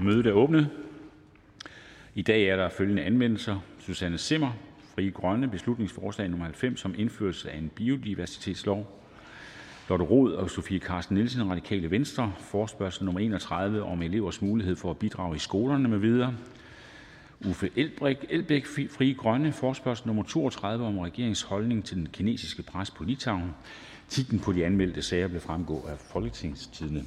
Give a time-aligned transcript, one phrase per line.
[0.00, 0.68] Mødet er åbnet.
[2.14, 4.52] I dag er der følgende anmeldelser: Susanne Simmer
[4.94, 9.00] Frie Grønne beslutningsforslag nummer 90 om indførelse af en biodiversitetslov.
[9.88, 12.32] Lotte Rod og Sofie Carsten Nielsen Radikale Venstre.
[12.38, 16.34] Forspørgsel nummer 31 om elevers mulighed for at bidrage i skolerne med videre.
[17.48, 19.52] Uffe Elbæk, Elbæk Frie Grønne.
[19.52, 23.50] Forspørgsel nummer 32 om regeringens holdning til den kinesiske pres på Litauen.
[24.08, 27.04] Titlen på de anmeldte sager vil fremgå af Folketingstidende.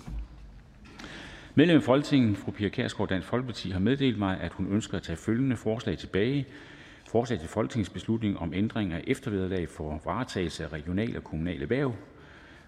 [1.55, 5.03] Medlem af Folketinget fru Pia Kjærsgaard Dansk Folkeparti har meddelt mig, at hun ønsker at
[5.03, 6.45] tage følgende forslag tilbage.
[7.09, 11.95] Forslag til folketingsbeslutning om ændring af eftervederlag for varetagelse af regionale og kommunale erhverv.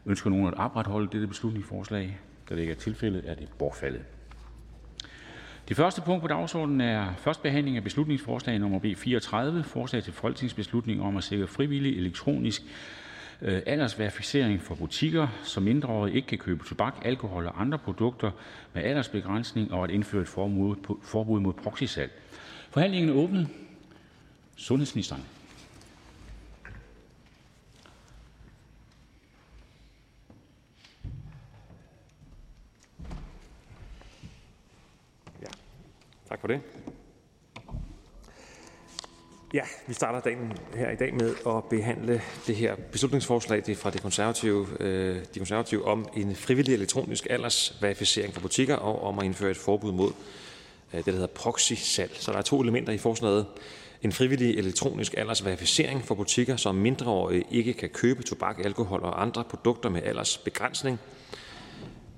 [0.05, 2.19] Ønsker nogen at opretholde dette beslutningsforslag?
[2.49, 4.01] Da det ikke er tilfældet, er det bortfaldet.
[5.68, 10.13] Det første punkt på dagsordenen er første behandling af beslutningsforslag nummer B 34, forslag til
[10.13, 12.62] folketingsbeslutning om at sikre frivillig elektronisk
[13.41, 18.31] Øh, aldersverificering for butikker, så mindreårige ikke kan købe tobak, alkohol og andre produkter
[18.73, 20.27] med aldersbegrænsning, og at indføre et
[21.03, 22.12] forbud mod proxysalg.
[22.70, 23.48] Forhandlingen er åbnet.
[24.55, 25.23] Sundhedsministeren.
[36.34, 36.62] Tak for det.
[39.54, 43.57] Ja, vi starter dagen her i dag med at behandle det her beslutningsforslag.
[43.65, 48.76] Det er fra de konservative, øh, de konservative om en frivillig elektronisk aldersverificering for butikker
[48.76, 50.12] og om at indføre et forbud mod
[50.93, 52.12] øh, det, der hedder proxy-salg.
[52.13, 53.46] Så der er to elementer i forslaget.
[54.01, 59.43] En frivillig elektronisk aldersverificering for butikker, så mindreårige ikke kan købe tobak, alkohol og andre
[59.43, 60.99] produkter med aldersbegrænsning–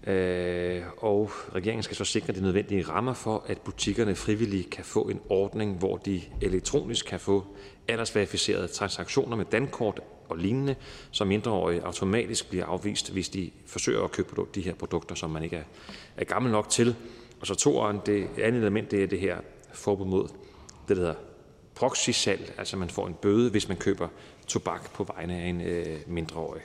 [0.07, 5.01] Øh, og regeringen skal så sikre de nødvendige rammer for, at butikkerne frivilligt kan få
[5.01, 7.43] en ordning, hvor de elektronisk kan få
[7.87, 10.75] aldersverificerede transaktioner med dankort og lignende,
[11.11, 15.43] så mindreårige automatisk bliver afvist, hvis de forsøger at købe de her produkter, som man
[15.43, 15.63] ikke er,
[16.17, 16.95] er gammel nok til.
[17.41, 19.37] Og så toeren, det andet element, det er det her
[19.73, 20.27] forbud mod
[20.87, 21.15] det, der hedder
[21.75, 24.07] proxy-salg, altså man får en bøde, hvis man køber
[24.47, 26.61] tobak på vegne af en øh, mindreårig.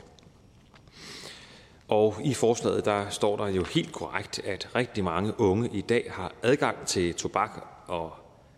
[1.90, 6.10] Og i forslaget der står der jo helt korrekt, at rigtig mange unge i dag
[6.10, 7.50] har adgang til tobak
[7.86, 8.12] og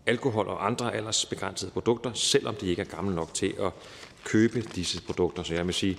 [0.05, 3.71] alkohol og andre aldersbegrænsede produkter, selvom de ikke er gamle nok til at
[4.23, 5.43] købe disse produkter.
[5.43, 5.97] Så jeg vil sige,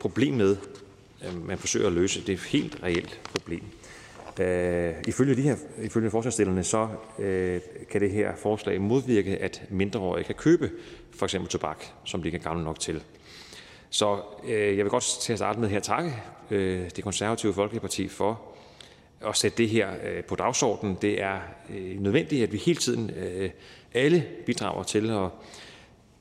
[0.00, 0.56] problem med,
[1.20, 3.62] at man forsøger at løse, det er et helt reelt problem.
[4.38, 10.24] Da, ifølge, de her, ifølge forslagstillerne, så øh, kan det her forslag modvirke, at mindreårige
[10.24, 10.70] kan købe
[11.14, 13.02] for eksempel tobak, som de ikke er gamle nok til.
[13.90, 16.14] Så øh, jeg vil godt til at starte med her takke
[16.50, 18.40] øh, det konservative Folkeparti for
[19.20, 20.98] at sætte det her øh, på dagsordenen.
[21.02, 21.38] Det er
[21.70, 23.50] øh, nødvendigt, at vi hele tiden øh,
[23.94, 25.30] alle bidrager til og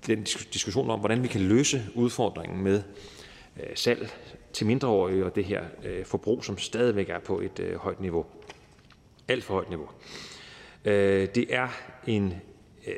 [0.07, 2.81] den diskussion om, hvordan vi kan løse udfordringen med
[3.59, 4.09] øh, salg
[4.53, 8.25] til mindreårige og det her øh, forbrug, som stadigvæk er på et øh, højt niveau.
[9.27, 9.89] Alt for højt niveau.
[10.85, 11.67] Øh, det er
[12.07, 12.33] en
[12.87, 12.93] øh,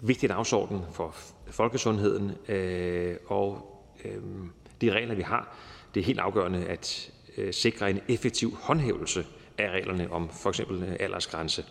[0.00, 1.16] vigtig dagsorden for
[1.50, 5.56] folkesundheden, øh, og Øhm, de regler, vi har.
[5.94, 9.26] Det er helt afgørende at øh, sikre en effektiv håndhævelse
[9.58, 11.64] af reglerne om for eksempel øh, aldersgrænse.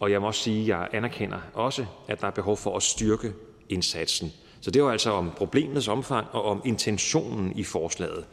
[0.00, 2.82] Og jeg må også sige, at jeg anerkender også, at der er behov for at
[2.82, 3.32] styrke
[3.68, 4.32] indsatsen.
[4.60, 8.24] Så det var altså om problemets omfang og om intentionen i forslaget.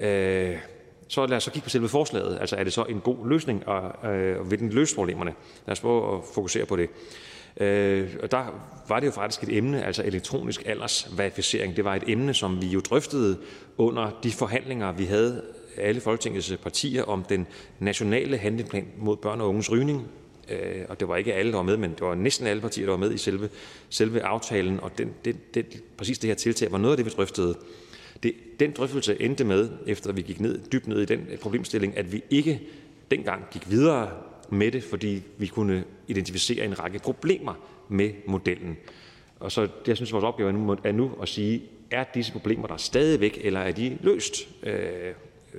[0.00, 0.58] Øh,
[1.08, 2.38] så lad os så kigge på selve forslaget.
[2.40, 5.34] Altså er det så en god løsning, og øh, vil den løse problemerne?
[5.66, 6.90] Lad os prøve at fokusere på det.
[7.56, 8.44] Øh, og der
[8.88, 11.76] var det jo faktisk et emne, altså elektronisk aldersverificering.
[11.76, 13.38] Det var et emne, som vi jo drøftede
[13.78, 15.42] under de forhandlinger, vi havde
[15.76, 17.46] alle Folketingets partier om den
[17.78, 20.06] nationale handleplan mod børn og unges rygning.
[20.50, 22.86] Øh, og det var ikke alle, der var med, men det var næsten alle partier,
[22.86, 23.48] der var med i selve,
[23.88, 24.80] selve aftalen.
[24.80, 25.64] Og den, den, den,
[25.96, 27.54] præcis det her tiltag var noget af det, vi drøftede.
[28.22, 32.12] Det, den drøftelse endte med, efter vi gik ned, dybt ned i den problemstilling, at
[32.12, 32.60] vi ikke
[33.10, 34.10] dengang gik videre
[34.52, 37.54] med det, fordi vi kunne identificere en række problemer
[37.88, 38.76] med modellen.
[39.40, 42.76] Og så jeg synes, vores opgave nu er nu at sige, er disse problemer der
[42.76, 44.48] stadigvæk, eller er de løst?
[44.62, 45.14] Øh,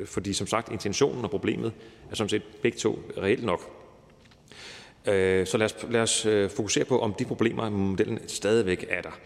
[0.05, 1.73] fordi som sagt, intentionen og problemet
[2.11, 3.71] er sådan set begge to reelt nok.
[5.07, 8.85] Øh, så lad os, lad os øh, fokusere på, om de problemer i modellen stadigvæk
[8.89, 9.19] er der.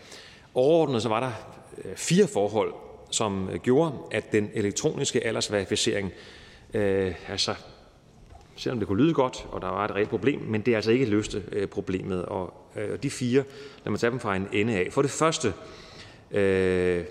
[0.54, 1.32] Overordnet så var der
[1.86, 2.74] øh, fire forhold,
[3.12, 6.12] som øh, gjorde, at den elektroniske aldersverificering
[6.74, 7.56] øh, altså
[8.58, 10.92] selvom det kunne lyde godt, og der var et reelt problem, men det er altså
[10.92, 12.26] ikke løste øh, problemet.
[12.26, 13.44] Og øh, de fire,
[13.84, 14.88] lad mig tage dem fra en ende af.
[14.92, 15.54] For det første,
[16.32, 17.04] øh,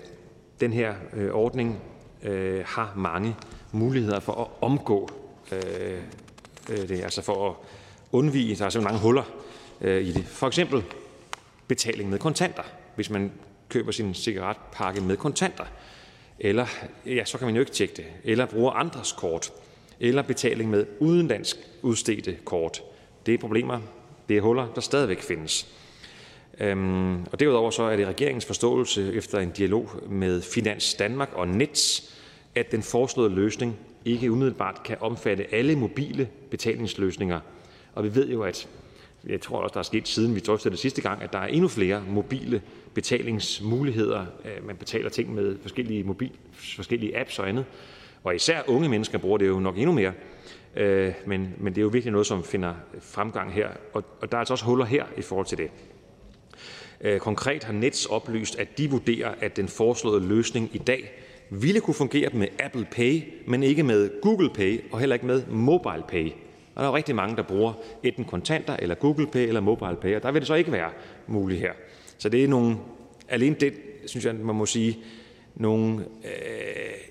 [0.59, 1.79] den her øh, ordning
[2.23, 3.35] øh, har mange
[3.71, 5.09] muligheder for at omgå
[5.51, 5.97] øh,
[6.69, 7.55] øh, det, altså for at
[8.11, 9.23] undvige, der er så mange huller
[9.81, 10.25] øh, i det.
[10.25, 10.83] For eksempel
[11.67, 12.63] betaling med kontanter,
[12.95, 13.31] hvis man
[13.69, 15.65] køber sin cigaretpakke med kontanter.
[16.39, 16.65] Eller,
[17.05, 18.05] ja, så kan man jo ikke tjekke det.
[18.23, 19.51] Eller bruger andres kort
[19.99, 22.81] eller betaling med udenlandsk udstedte kort.
[23.25, 23.79] Det er problemer,
[24.29, 25.67] det er huller, der stadigvæk findes.
[26.59, 31.47] Øhm, og derudover så er det regeringens forståelse efter en dialog med Finans Danmark og
[31.47, 32.15] Nets,
[32.55, 37.39] at den foreslåede løsning ikke umiddelbart kan omfatte alle mobile betalingsløsninger.
[37.95, 38.67] Og vi ved jo, at
[39.27, 41.47] jeg tror også, der er sket siden vi drøftede det sidste gang, at der er
[41.47, 42.61] endnu flere mobile
[42.93, 44.25] betalingsmuligheder.
[44.45, 47.65] Øh, man betaler ting med forskellige, mobil, forskellige apps og andet.
[48.23, 50.13] Og især unge mennesker bruger det jo nok endnu mere.
[50.75, 53.69] Øh, men, men det er jo virkelig noget, som finder fremgang her.
[53.93, 55.69] Og, og der er altså også huller her i forhold til det.
[57.01, 61.11] Øh, konkret har Nets oplyst, at de vurderer, at den foreslåede løsning i dag
[61.49, 65.45] ville kunne fungere med Apple Pay, men ikke med Google Pay og heller ikke med
[65.45, 66.31] Mobile Pay.
[66.75, 67.73] Og der er rigtig mange, der bruger
[68.03, 70.89] enten kontanter eller Google Pay eller Mobile Pay, og der vil det så ikke være
[71.27, 71.71] muligt her.
[72.17, 72.77] Så det er nogle,
[73.29, 73.73] alene det,
[74.05, 74.97] synes jeg, man må sige,
[75.55, 77.06] nogle øh,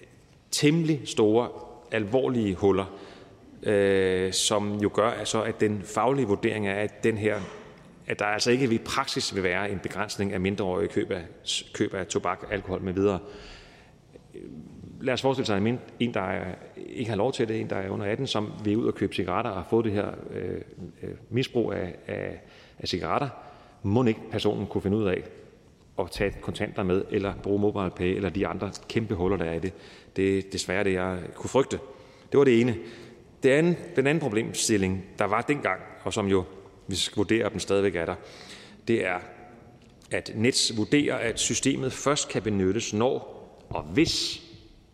[0.50, 1.48] temmelig store,
[1.92, 2.98] alvorlige huller,
[3.62, 7.40] øh, som jo gør, altså, at den faglige vurdering er, at den her
[8.06, 11.22] at der altså ikke i praksis vil være en begrænsning af mindreårige køb af,
[11.72, 13.18] køb af tobak, alkohol med videre.
[15.00, 17.76] Lad os forestille sig en, en der er, ikke har lov til det, en, der
[17.76, 20.60] er under 18, som vil ud og købe cigaretter og har fået det her øh,
[21.02, 22.40] øh misbrug af, af,
[22.78, 23.28] af cigaretter.
[23.82, 25.22] Må ikke personen kunne finde ud af
[25.98, 29.52] at tage kontanter med, eller bruge mobile pay, eller de andre kæmpe huller, der er
[29.52, 29.72] i det.
[30.16, 31.78] Det er desværre det, jeg kunne frygte.
[32.32, 32.76] Det var det ene.
[33.42, 36.44] Det anden, den anden problemstilling, der var dengang, og som jo
[36.86, 38.14] vi skal vurdere, om den stadigvæk er der,
[38.88, 39.18] det er,
[40.10, 43.36] at Nets vurderer, at systemet først kan benyttes, når
[43.68, 44.42] og hvis,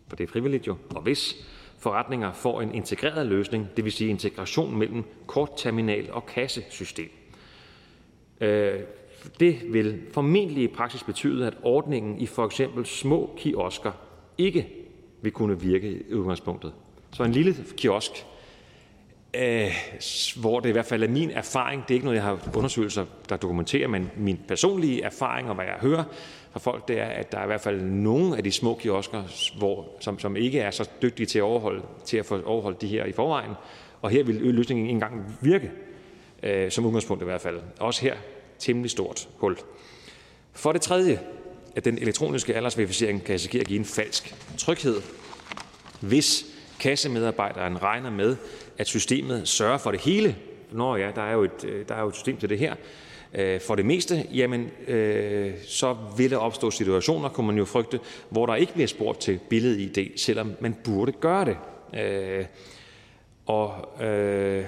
[0.07, 1.35] for det er frivilligt jo, og hvis
[1.79, 7.09] forretninger får en integreret løsning, det vil sige integration mellem kortterminal og kassesystem.
[8.41, 8.79] Øh,
[9.39, 13.91] det vil formentlig i praksis betyde, at ordningen i for eksempel små kiosker
[14.37, 14.67] ikke
[15.21, 16.73] vil kunne virke i udgangspunktet.
[17.11, 18.25] Så en lille kiosk
[19.37, 19.71] Øh,
[20.35, 23.05] hvor det i hvert fald er min erfaring– det er ikke noget, jeg har undersøgelser,
[23.29, 26.03] der dokumenterer, men min personlige erfaring og hvad jeg hører
[26.51, 29.23] fra folk, det er, at der er i hvert fald nogle af de små kiosker,
[29.57, 32.87] hvor, som, som ikke er så dygtige til at, overholde, til at få overholdt de
[32.87, 33.51] her i forvejen.
[34.01, 35.71] Og her vil løsningen ikke engang virke,
[36.43, 37.59] øh, som udgangspunkt i hvert fald.
[37.79, 38.15] Også her
[38.63, 39.57] temmelig stort hul.
[40.53, 41.19] For det tredje,
[41.75, 45.01] at den elektroniske aldersverificering kan risikere at give en falsk tryghed,
[45.99, 46.45] hvis
[46.79, 48.35] kassemedarbejderen regner med,
[48.77, 50.35] at systemet sørger for det hele.
[50.71, 52.75] Nå ja, der er jo et, øh, der er jo et system til det her.
[53.33, 57.99] Øh, for det meste, jamen, øh, så vil der opstå situationer, kunne man jo frygte,
[58.29, 61.57] hvor der ikke bliver spurgt til billed-ID, selvom man burde gøre det.
[61.99, 62.45] Øh,
[63.45, 64.65] og, øh,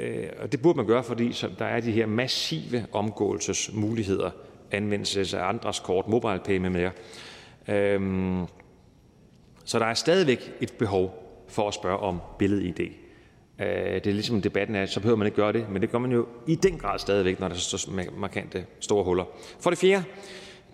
[0.00, 4.30] Øh, og det burde man gøre, fordi så der er de her massive omgåelsesmuligheder,
[4.70, 6.90] anvendelse af andres kort, mobile pay med mere.
[7.68, 8.46] Øhm,
[9.64, 12.80] så der er stadigvæk et behov for at spørge om billed-ID.
[13.58, 15.98] Øh, det er ligesom debatten er, så behøver man ikke gøre det, men det gør
[15.98, 19.24] man jo i den grad stadigvæk, når der er så markante store huller.
[19.60, 20.04] For det fjerde,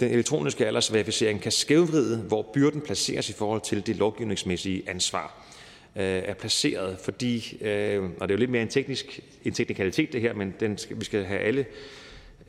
[0.01, 5.48] den elektroniske aldersverificering kan skævvride, hvor byrden placeres i forhold til det lovgivningsmæssige ansvar
[5.99, 10.13] Øh, er placeret, fordi, øh, og det er jo lidt mere en, teknisk, en teknikalitet
[10.13, 11.67] det her, men den skal, vi skal have alle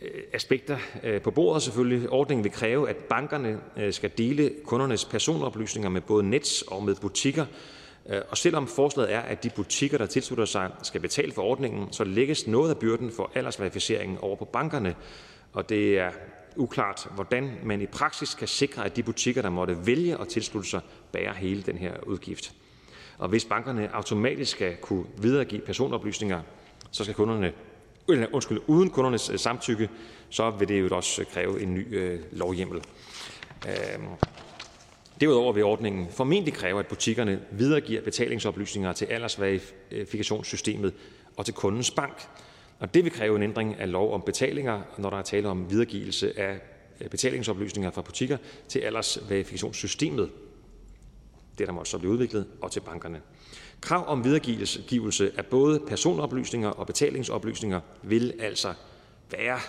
[0.01, 2.09] øh, aspekter øh, på bordet selvfølgelig.
[2.09, 3.59] Ordningen vil kræve, at bankerne
[3.91, 7.45] skal dele kundernes personoplysninger med både Nets og med butikker,
[8.29, 12.03] og selvom forslaget er, at de butikker, der tilslutter sig, skal betale for ordningen, så
[12.03, 14.95] lægges noget af byrden for aldersverificeringen over på bankerne,
[15.53, 16.11] og det er
[16.55, 20.69] uklart, hvordan man i praksis kan sikre, at de butikker, der måtte vælge at tilslutte
[20.69, 22.53] sig, bærer hele den her udgift.
[23.19, 26.41] Og hvis bankerne automatisk skal kunne videregive personoplysninger,
[26.91, 27.53] så skal kunderne,
[28.09, 29.89] eller undskyld, uden kundernes øh, samtykke,
[30.29, 32.81] så vil det jo også øh, kræve en ny øh, lovhjemmel.
[33.67, 33.99] Øh,
[35.21, 40.93] Derudover vil ordningen formentlig kræve, at butikkerne videregiver betalingsoplysninger til aldersverifikationssystemet
[41.37, 42.27] og til kundens bank.
[42.79, 45.71] Og det vil kræve en ændring af lov om betalinger, når der er tale om
[45.71, 46.59] videregivelse af
[47.01, 50.29] øh, betalingsoplysninger fra butikker til aldersverifikationssystemet,
[51.59, 53.21] det der måtte så blive udviklet, og til bankerne.
[53.81, 58.73] Krav om videregivelse af både personoplysninger og betalingsoplysninger vil altså
[59.31, 59.59] være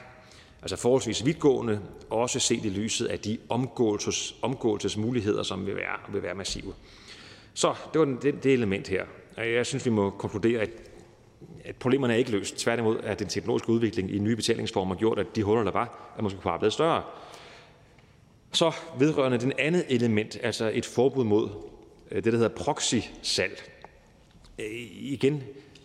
[0.63, 1.81] altså forholdsvis vidtgående,
[2.11, 6.75] også set i lyset af de omgåelses, omgåelsesmuligheder, som vil være, vil være massive.
[7.55, 9.05] Så det var det, det element her.
[9.37, 10.71] Jeg synes, vi må konkludere, at,
[11.65, 12.57] at problemerne er ikke løst.
[12.57, 16.23] Tværtimod er den teknologiske udvikling i nye betalingsformer gjort, at de huller, der var, er
[16.23, 17.03] måske bare blevet større.
[18.53, 21.49] Så vedrørende den andet element, altså et forbud mod
[22.11, 23.71] Øh, det, der hedder proxy-salg.
[24.59, 25.43] Øh, igen,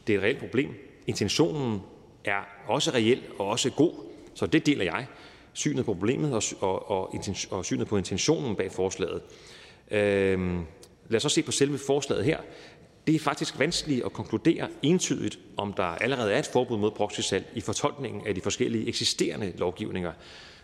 [0.08, 0.70] det er et reelt problem.
[1.08, 1.82] Intentionen
[2.25, 3.94] er også reel og også god.
[4.34, 5.08] Så det deler jeg,
[5.53, 7.15] synet på problemet og, og, og,
[7.50, 9.22] og synet på intentionen bag forslaget.
[9.91, 10.65] Øhm,
[11.10, 12.39] lad os så se på selve forslaget her.
[13.08, 17.46] Det er faktisk vanskeligt at konkludere entydigt, om der allerede er et forbud mod proxysalg
[17.55, 20.12] i fortolkningen af de forskellige eksisterende lovgivninger.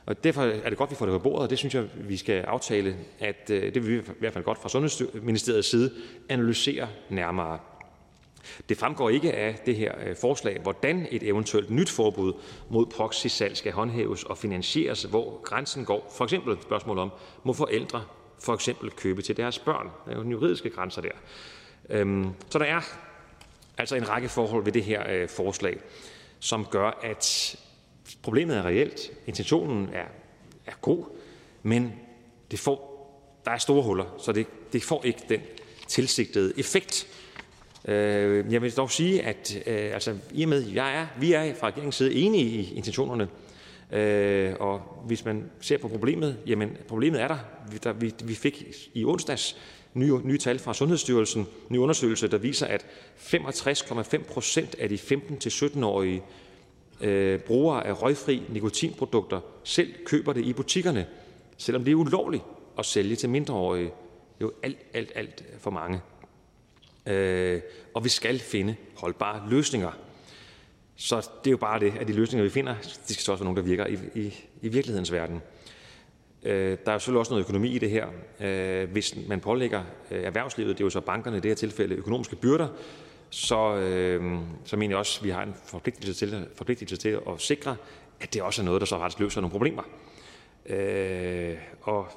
[0.05, 1.85] Og derfor er det godt, at vi får det på bordet, og det synes jeg,
[1.95, 5.91] vi skal aftale, at øh, det vil vi i hvert fald godt fra Sundhedsministeriets side
[6.29, 7.59] analysere nærmere.
[8.69, 12.33] Det fremgår ikke af det her øh, forslag, hvordan et eventuelt nyt forbud
[12.69, 16.13] mod proxysalg skal håndhæves og finansieres, hvor grænsen går.
[16.17, 17.11] For eksempel spørgsmål om,
[17.43, 18.03] må forældre
[18.39, 19.89] for eksempel købe til deres børn?
[20.05, 21.09] Der er jo juridiske grænser der.
[21.89, 22.81] Øhm, så der er
[23.77, 25.77] altså en række forhold ved det her øh, forslag,
[26.39, 27.55] som gør, at
[28.21, 30.05] problemet er reelt, intentionen er,
[30.65, 31.05] er god,
[31.63, 31.93] men
[32.51, 32.91] det får,
[33.45, 35.39] der er store huller, så det, det får ikke den
[35.87, 37.07] tilsigtede effekt.
[37.85, 41.55] Øh, jeg vil dog sige, at øh, altså, i og med, jeg er, vi er
[41.55, 43.27] fra regeringens side enige i intentionerne,
[43.91, 47.37] øh, og hvis man ser på problemet, jamen problemet er der.
[47.71, 49.57] Vi, der, vi, vi fik i onsdags
[49.93, 52.85] nye, nye tal fra Sundhedsstyrelsen, ny undersøgelse, der viser, at
[53.17, 56.23] 65,5 procent af de 15-17-årige
[57.01, 61.07] Øh, brugere af røgfri nikotinprodukter selv køber det i butikkerne,
[61.57, 62.43] selvom det er ulovligt
[62.79, 63.91] at sælge til mindreårige.
[64.41, 66.01] Jo alt, alt, alt for mange.
[67.05, 67.61] Øh,
[67.93, 69.91] og vi skal finde holdbare løsninger.
[70.95, 72.75] Så det er jo bare det, at de løsninger, vi finder,
[73.07, 75.41] de skal så også være nogle, der virker i, i, i virkelighedens verden.
[76.43, 78.07] Øh, der er selvfølgelig også noget økonomi i det her.
[78.39, 81.95] Øh, hvis man pålægger øh, erhvervslivet, det er jo så bankerne i det her tilfælde,
[81.95, 82.67] økonomiske byrder,
[83.33, 87.41] så, øh, så mener jeg også, at vi har en forpligtelse til, forpligtelse til at
[87.41, 87.75] sikre,
[88.19, 89.83] at det også er noget, der så faktisk løser nogle problemer.
[90.65, 92.07] Øh, og,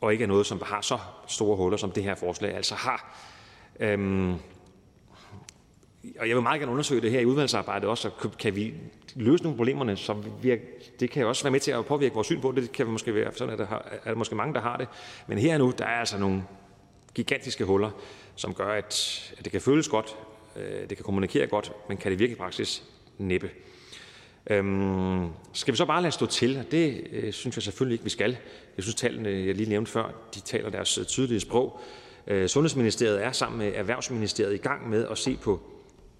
[0.00, 3.16] og ikke er noget, som har så store huller, som det her forslag altså har.
[3.80, 4.34] Øhm,
[6.18, 8.74] og jeg vil meget gerne undersøge det her i udvalgsarbejdet også, så kan vi
[9.14, 10.56] løse nogle problemerne, så vi,
[11.00, 12.62] det kan også være med til at påvirke vores syn på det.
[12.62, 14.88] Det kan måske være, sådan at der har, er der måske mange, der har det.
[15.26, 16.42] Men her nu, der er altså nogle
[17.14, 17.90] gigantiske huller,
[18.36, 20.16] som gør, at, at det kan føles godt,
[20.56, 22.82] øh, det kan kommunikere godt, men kan det virke i praksis?
[23.18, 23.50] Næppe.
[24.50, 26.66] Øhm, skal vi så bare lade stå til?
[26.70, 28.36] Det øh, synes jeg selvfølgelig ikke, vi skal.
[28.76, 31.80] Jeg synes, tallene, jeg lige nævnte før, de taler deres øh, tydelige sprog.
[32.26, 35.60] Øh, Sundhedsministeriet er sammen med Erhvervsministeriet i gang med at se på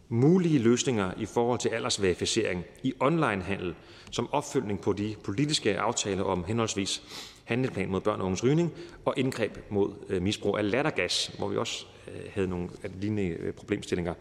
[0.08, 3.74] mulige løsninger i forhold til aldersverificering i onlinehandel
[4.10, 7.02] som opfølgning på de politiske aftaler om henholdsvis
[7.44, 8.72] handleplan mod børn og unges rygning
[9.04, 12.68] og indgreb mod øh, misbrug af lattergas, hvor vi også Øh, havde nogle
[13.00, 14.14] lignende øh, problemstillinger.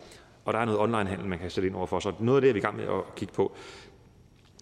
[0.45, 2.49] Og der er noget onlinehandel, man kan sætte ind over for, så noget af det
[2.49, 3.55] er vi i gang med at kigge på.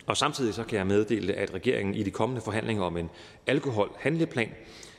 [0.06, 3.10] Og samtidig så kan jeg meddele, at regeringen i de kommende forhandlinger om en
[3.48, 4.52] alkoholhandleplan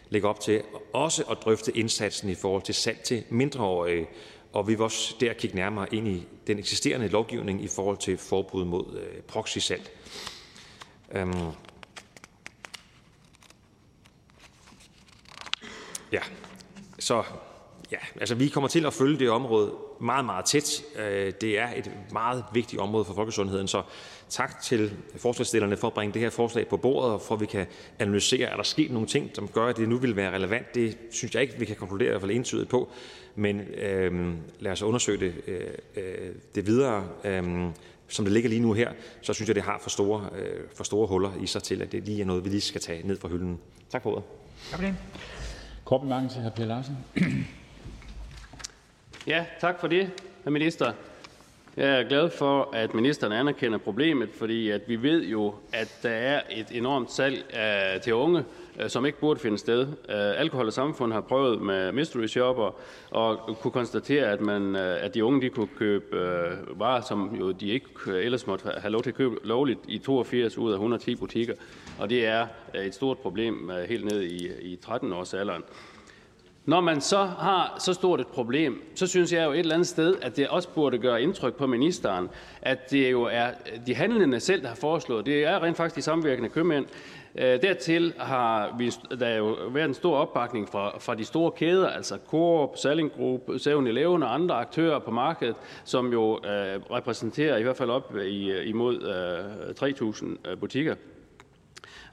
[0.09, 0.62] lægger op til
[0.93, 4.07] også at drøfte indsatsen i forhold til salg til mindreårige,
[4.52, 8.19] og vi vil også der kigge nærmere ind i den eksisterende lovgivning i forhold til
[8.19, 9.90] forbud mod øh, proxysalg.
[11.12, 11.33] Øhm.
[16.12, 16.21] Ja,
[16.99, 17.23] så
[17.95, 20.83] ja, altså vi kommer til at følge det område meget, meget tæt.
[20.99, 23.83] Øh, det er et meget vigtigt område for folkesundheden, så
[24.29, 27.47] tak til forslagsstillerne for at bringe det her forslag på bordet, og for at vi
[27.47, 27.67] kan
[27.99, 30.75] analysere, er der sket nogle ting, som gør, at det nu vil være relevant.
[30.75, 32.89] Det synes jeg ikke, vi kan konkludere i hvert fald entydigt på,
[33.35, 35.61] men øhm, lad os undersøge det, øh,
[35.97, 37.09] øh, det videre.
[37.25, 37.71] Øhm,
[38.09, 40.85] som det ligger lige nu her, så synes jeg, det har for store, øh, for
[40.85, 43.17] store huller i sig til, at det lige er noget, vi lige skal tage ned
[43.17, 43.59] fra hylden.
[43.91, 44.25] Tak for ordet.
[44.71, 44.97] Tak for det.
[45.85, 46.49] Kort bemærkning til hr.
[46.49, 46.97] Per Larsen.
[49.26, 50.11] Ja, tak for det,
[50.45, 50.50] hr.
[50.50, 50.93] minister.
[51.76, 56.11] Jeg er glad for, at ministeren anerkender problemet, fordi at vi ved jo, at der
[56.11, 58.45] er et enormt salg af, til unge,
[58.81, 59.87] uh, som ikke burde finde sted.
[59.87, 62.76] Uh, Alkohol og Samfund har prøvet med mystery shopper
[63.11, 67.37] og kunne konstatere, at, man, uh, at de unge de kunne købe uh, varer, som
[67.40, 70.75] jo de ikke ellers måtte have lov til at købe lovligt i 82 ud af
[70.75, 71.54] 110 butikker.
[71.99, 75.62] Og det er et stort problem uh, helt ned i, i 13-års alderen.
[76.66, 79.88] Når man så har så stort et problem, så synes jeg jo et eller andet
[79.88, 82.28] sted, at det også burde gøre indtryk på ministeren,
[82.62, 85.26] at det jo er øh, de handlende selv, der har foreslået.
[85.26, 86.87] Det er rent faktisk de samvirkende købmænd.
[87.38, 91.88] Øh, dertil har vi, der jo været en stor opbakning fra, fra de store kæder,
[91.88, 97.62] altså Coop, Salling Group, 7-Eleven og andre aktører på markedet, som jo øh, repræsenterer i
[97.62, 100.94] hvert fald op øh, i, øh, imod øh, 3.000 butikker.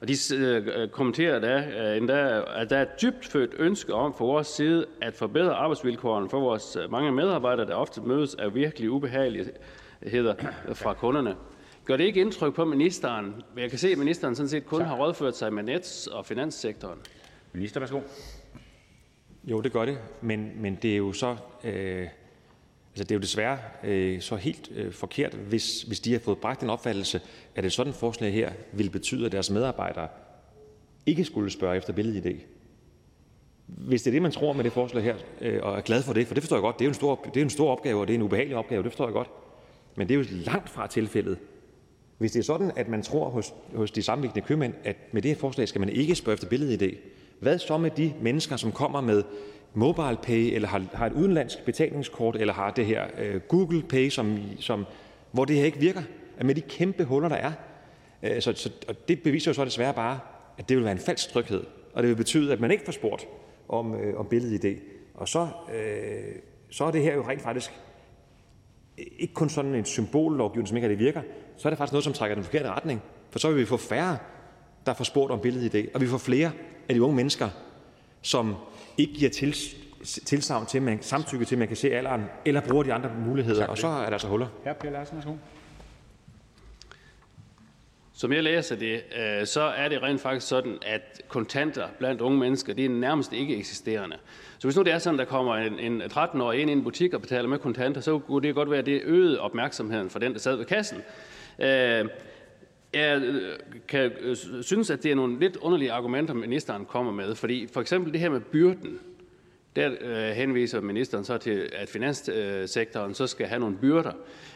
[0.01, 4.13] Og de øh, kommenterer da, øh, endda, at der er et dybt født ønske om
[4.13, 8.55] for vores side at forbedre arbejdsvilkårene for vores øh, mange medarbejdere, der ofte mødes af
[8.55, 10.35] virkelig ubehageligheder
[10.73, 11.35] fra kunderne.
[11.85, 13.43] Gør det ikke indtryk på ministeren?
[13.57, 14.87] Jeg kan se, at ministeren sådan set kun tak.
[14.87, 16.99] har rådført sig med nets- og finanssektoren.
[17.53, 17.99] Minister, værsgo.
[19.43, 22.07] Jo, det gør det, men, men det er jo så øh,
[22.91, 26.37] Altså, det er jo desværre øh, så helt øh, forkert, hvis, hvis de har fået
[26.37, 27.21] bragt en opfattelse,
[27.55, 30.07] at et sådan forslag her vil betyde, at deres medarbejdere
[31.05, 32.39] ikke skulle spørge efter billed-ID.
[33.65, 36.13] hvis det er det, man tror med det forslag her, øh, og er glad for
[36.13, 37.71] det, for det forstår jeg godt, det er jo en stor, det er en stor
[37.71, 39.29] opgave, og det er en ubehagelig opgave, det forstår jeg godt.
[39.95, 41.37] Men det er jo langt fra tilfældet.
[42.17, 45.31] Hvis det er sådan, at man tror hos, hos de sammenlignende købmænd, at med det
[45.31, 46.97] her forslag skal man ikke spørge efter billed-ID,
[47.39, 49.23] hvad så med de mennesker, som kommer med
[49.73, 54.09] mobile pay, eller har, har et udenlandsk betalingskort, eller har det her øh, Google Pay,
[54.09, 54.85] som, som,
[55.31, 56.01] hvor det her ikke virker,
[56.31, 57.51] altså, med de kæmpe huller, der er.
[58.23, 60.19] Øh, så, så, og det beviser jo så desværre bare,
[60.57, 61.63] at det vil være en falsk tryghed,
[61.93, 63.27] og det vil betyde, at man ikke får spurgt
[63.69, 64.77] om, øh, om billed-ID.
[65.13, 66.35] Og så, øh,
[66.69, 67.71] så er det her jo rent faktisk
[68.99, 71.21] øh, ikke kun sådan en symbollovgivning, som ikke det virker,
[71.57, 73.01] så er det faktisk noget, som trækker den forkerte retning.
[73.29, 74.17] For så vil vi få færre,
[74.85, 76.51] der får spurgt om billed-ID, og vi får flere
[76.89, 77.49] af de unge mennesker,
[78.21, 78.55] som
[78.97, 79.55] ikke giver til,
[80.03, 83.67] tilsavn til, man, samtykke til, at man kan se alderen, eller bruger de andre muligheder,
[83.67, 84.47] og så er der altså huller.
[84.63, 84.73] Hr.
[84.73, 85.33] Per Larsen, værsgo.
[88.13, 92.39] Som jeg læser det, øh, så er det rent faktisk sådan, at kontanter blandt unge
[92.39, 94.15] mennesker, det er nærmest ikke eksisterende.
[94.59, 97.13] Så hvis nu det er sådan, der kommer en, en 13-årig ind i en butik
[97.13, 100.33] og betaler med kontanter, så kunne det godt være, at det øgede opmærksomheden for den,
[100.33, 100.97] der sad ved kassen.
[101.59, 102.05] Øh,
[102.93, 104.11] jeg øh, kan
[104.61, 107.35] synes, at det er nogle lidt underlige argumenter, ministeren kommer med.
[107.35, 108.99] Fordi for eksempel det her med byrden,
[109.75, 114.11] der øh, henviser ministeren så til, at finanssektoren så skal have nogle byrder.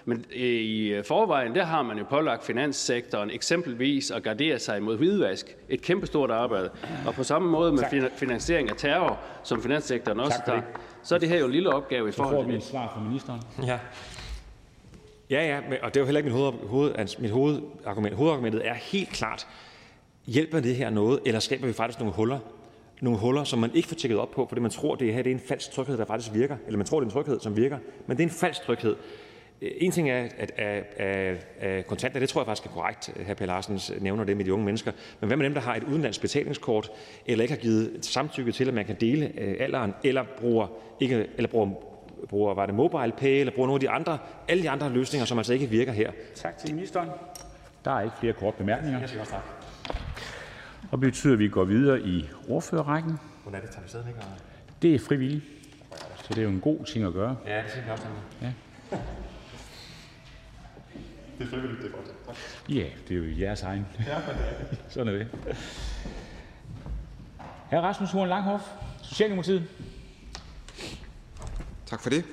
[0.05, 5.57] Men i forvejen, der har man jo pålagt finanssektoren eksempelvis at gardere sig mod hvidvask.
[5.69, 6.69] Et kæmpestort arbejde.
[7.07, 10.61] Og på samme måde med finansiering af terror, som finanssektoren også tager,
[11.03, 12.63] så er det her jo en lille opgave i forhold til det.
[12.63, 13.41] Så får vi et svar fra ministeren.
[13.63, 13.79] Ja.
[15.29, 18.15] Ja, ja, og det er jo heller ikke mit, hoved, hoved, altså mit hovedargument.
[18.15, 19.48] Hovedargumentet er helt klart,
[20.25, 22.39] hjælper det her noget, eller skaber vi faktisk nogle huller?
[23.01, 25.29] nogle huller, som man ikke får tjekket op på, fordi man tror, det her det
[25.29, 26.58] er en falsk tryghed, der faktisk virker.
[26.65, 28.96] Eller man tror, det er en tryghed, som virker, men det er en falsk tryghed.
[29.61, 33.33] En ting er, at, at, at, at kontanter, det tror jeg faktisk er korrekt, hr.
[33.33, 34.92] Per Larsen nævner det med de unge mennesker.
[35.20, 36.92] Men hvad med dem, der har et udenlandsk betalingskort,
[37.25, 40.68] eller ikke har givet samtykke til, at man kan dele øh, alderen, eller bruger,
[41.00, 41.72] ikke, eller bruger,
[42.29, 45.25] bruger var det mobile pay, eller bruger nogle af de andre, alle de andre løsninger,
[45.25, 46.11] som altså ikke virker her.
[46.35, 47.09] Tak til ministeren.
[47.85, 49.00] Der er ikke flere korte bemærkninger.
[49.00, 49.44] Jeg siger også tak.
[50.92, 53.20] Og det betyder, at vi går videre i ordførerrækken.
[53.44, 53.74] Hvordan er det?
[53.74, 54.16] Tager vi stadigvæk?
[54.81, 55.44] Det er frivilligt.
[56.16, 57.38] Så det er jo en god ting at gøre.
[57.48, 58.05] Ja, det synes jeg også.
[58.42, 58.51] Ja.
[61.38, 62.05] Det er frivilligt, det er godt.
[62.25, 62.35] Tak.
[62.70, 63.85] Ja, det er jo jeres egen.
[64.07, 64.79] Ja, men det er det.
[64.90, 65.27] Sådan er det.
[67.70, 67.75] Hr.
[67.75, 68.64] Rasmus Horn Langhoff,
[69.03, 69.68] Socialdemokratiet.
[71.85, 72.24] Tak for det.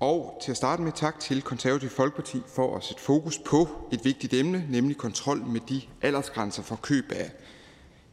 [0.00, 4.04] Og til at starte med tak til Konservative Folkeparti for at sætte fokus på et
[4.04, 7.30] vigtigt emne, nemlig kontrol med de aldersgrænser for køb af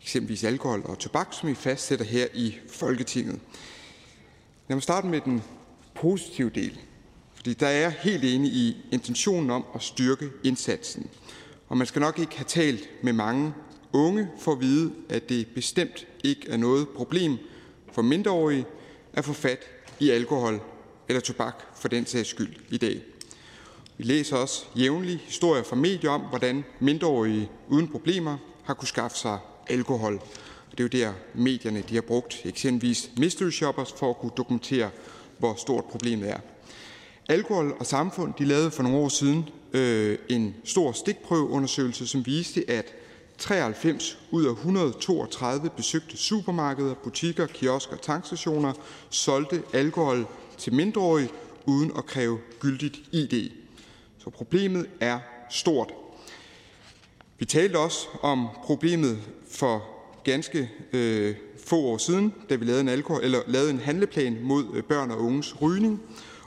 [0.01, 3.39] eksempelvis alkohol og tobak, som vi fastsætter her i Folketinget.
[4.67, 5.43] Lad mig starte med den
[5.95, 6.79] positive del,
[7.33, 11.09] fordi der er helt enig i intentionen om at styrke indsatsen.
[11.69, 13.53] Og man skal nok ikke have talt med mange
[13.93, 17.37] unge for at vide, at det bestemt ikke er noget problem
[17.91, 18.65] for mindreårige
[19.13, 19.59] at få fat
[20.01, 20.59] i alkohol
[21.07, 23.01] eller tobak for den sags skyld i dag.
[23.97, 29.17] Vi læser også jævnligt historier fra medier om, hvordan mindreårige uden problemer har kunne skaffe
[29.17, 29.37] sig
[29.67, 30.13] alkohol.
[30.71, 34.31] Og det er jo der, medierne de har brugt eksempelvis mystery shoppers for at kunne
[34.37, 34.89] dokumentere,
[35.37, 36.39] hvor stort problemet er.
[37.29, 42.69] Alkohol og Samfund de lavede for nogle år siden øh, en stor stikprøveundersøgelse, som viste,
[42.69, 42.93] at
[43.41, 48.73] 93 ud af 132 besøgte supermarkeder, butikker, kiosker og tankstationer
[49.09, 50.27] solgte alkohol
[50.57, 51.29] til mindreårige
[51.65, 53.51] uden at kræve gyldigt ID.
[54.17, 55.91] Så problemet er stort.
[57.39, 59.17] Vi talte også om problemet
[59.51, 59.83] for
[60.23, 64.65] ganske øh, få år siden, da vi lavede en, alkohol, eller lavede en handleplan mod
[64.73, 66.01] øh, børn og unges rygning.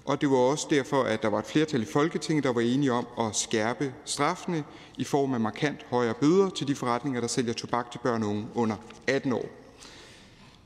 [0.04, 2.92] Og det var også derfor, at der var et flertal i Folketinget, der var enige
[2.92, 4.64] om at skærpe straffene
[4.98, 8.28] i form af markant højere bøder til de forretninger, der sælger tobak til børn og
[8.28, 9.44] unge under 18 år.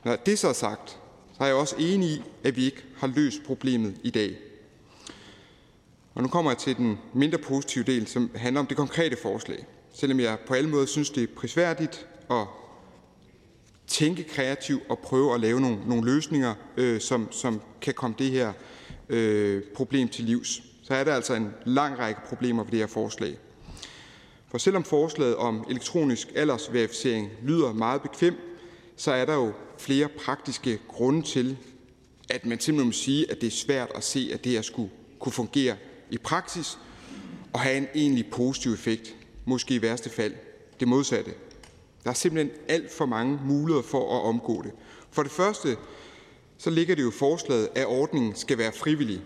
[0.05, 0.91] Når det så er sagt,
[1.37, 4.37] så er jeg også enig i, at vi ikke har løst problemet i dag.
[6.15, 9.67] Og nu kommer jeg til den mindre positive del, som handler om det konkrete forslag.
[9.93, 12.47] Selvom jeg på alle måder synes, det er prisværdigt at
[13.87, 18.31] tænke kreativt og prøve at lave nogle, nogle løsninger, øh, som, som kan komme det
[18.31, 18.53] her
[19.09, 22.87] øh, problem til livs, så er der altså en lang række problemer ved det her
[22.87, 23.39] forslag.
[24.51, 28.35] For selvom forslaget om elektronisk aldersverificering lyder meget bekvem,
[28.97, 31.57] så er der jo flere praktiske grunde til,
[32.31, 34.91] at man simpelthen må sige, at det er svært at se, at det her skulle
[35.19, 35.77] kunne fungere
[36.11, 36.79] i praksis
[37.53, 39.17] og have en egentlig positiv effekt.
[39.45, 40.35] Måske i værste fald
[40.81, 41.31] det modsatte.
[42.05, 44.73] Der er simpelthen alt for mange muligheder for at omgå det.
[45.11, 45.77] For det første
[46.67, 49.21] ligger det jo forslaget, at ordningen skal være frivillig.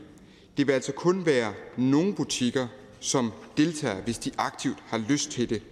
[0.57, 2.67] Det vil altså kun være nogle butikker,
[3.01, 5.63] som deltager, hvis de aktivt har lyst til det.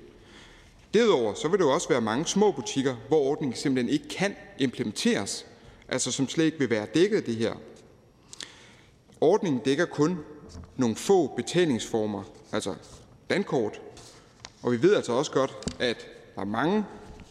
[0.94, 4.36] Derudover så vil der jo også være mange små butikker, hvor ordningen simpelthen ikke kan
[4.58, 5.46] implementeres,
[5.88, 7.54] altså som slet ikke vil være dækket af det her.
[9.20, 10.18] Ordningen dækker kun
[10.76, 12.74] nogle få betalingsformer, altså
[13.30, 13.80] dankort,
[14.62, 16.84] og vi ved altså også godt, at der er mange,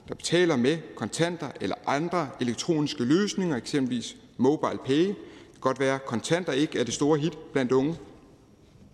[0.07, 5.07] der betaler med kontanter eller andre elektroniske løsninger, eksempelvis mobile pay.
[5.07, 5.15] Det
[5.53, 7.95] kan godt være, at kontanter ikke er det store hit blandt unge.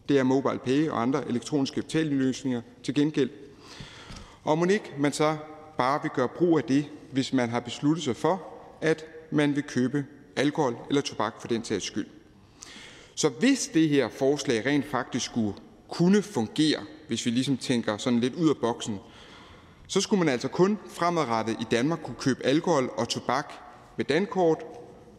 [0.10, 3.30] Det er mobile pay og andre elektroniske betalingsløsninger til gengæld.
[4.44, 5.38] Og må ikke man så
[5.78, 8.44] bare vil gøre brug af det, hvis man har besluttet sig for,
[8.82, 10.06] at man vil købe
[10.36, 12.08] alkohol eller tobak for den sags skyld.
[13.16, 15.54] Så hvis det her forslag rent faktisk skulle
[15.90, 19.00] kunne fungere, hvis vi ligesom tænker sådan lidt ud af boksen,
[19.88, 23.54] så skulle man altså kun fremadrettet i Danmark kunne købe alkohol og tobak
[23.98, 24.64] med dankort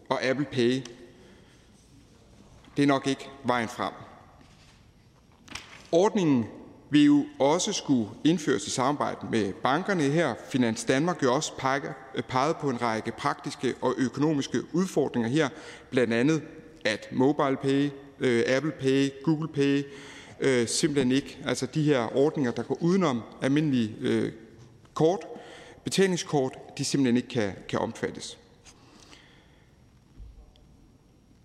[0.08, 0.82] og Apple Pay.
[2.76, 3.92] Det er nok ikke vejen frem.
[5.92, 6.46] Ordningen
[6.90, 10.34] vil jo også skulle indføres i samarbejde med bankerne her.
[10.48, 11.52] Finans Danmark jo også
[12.14, 15.48] øh, peget på en række praktiske og økonomiske udfordringer her,
[15.90, 16.42] blandt andet
[16.84, 17.90] at mobile pay,
[18.20, 19.84] øh, Apple Pay, Google Pay
[20.40, 24.32] øh, simpelthen ikke, altså de her ordninger, der går udenom almindelige øh,
[24.94, 25.26] kort,
[25.84, 28.38] betalingskort, de simpelthen ikke kan, kan omfattes.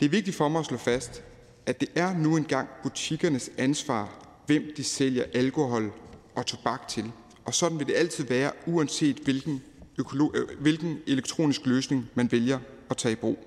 [0.01, 1.23] Det er vigtigt for mig at slå fast,
[1.65, 5.91] at det er nu engang butikkernes ansvar, hvem de sælger alkohol
[6.35, 7.11] og tobak til.
[7.45, 9.61] Og sådan vil det altid være, uanset hvilken,
[9.99, 12.59] øh, hvilken elektronisk løsning man vælger
[12.89, 13.37] at tage i brug.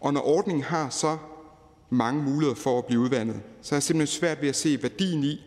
[0.00, 1.18] Og når ordningen har så
[1.90, 5.24] mange muligheder for at blive udvandet, så er jeg simpelthen svært ved at se værdien
[5.24, 5.40] i,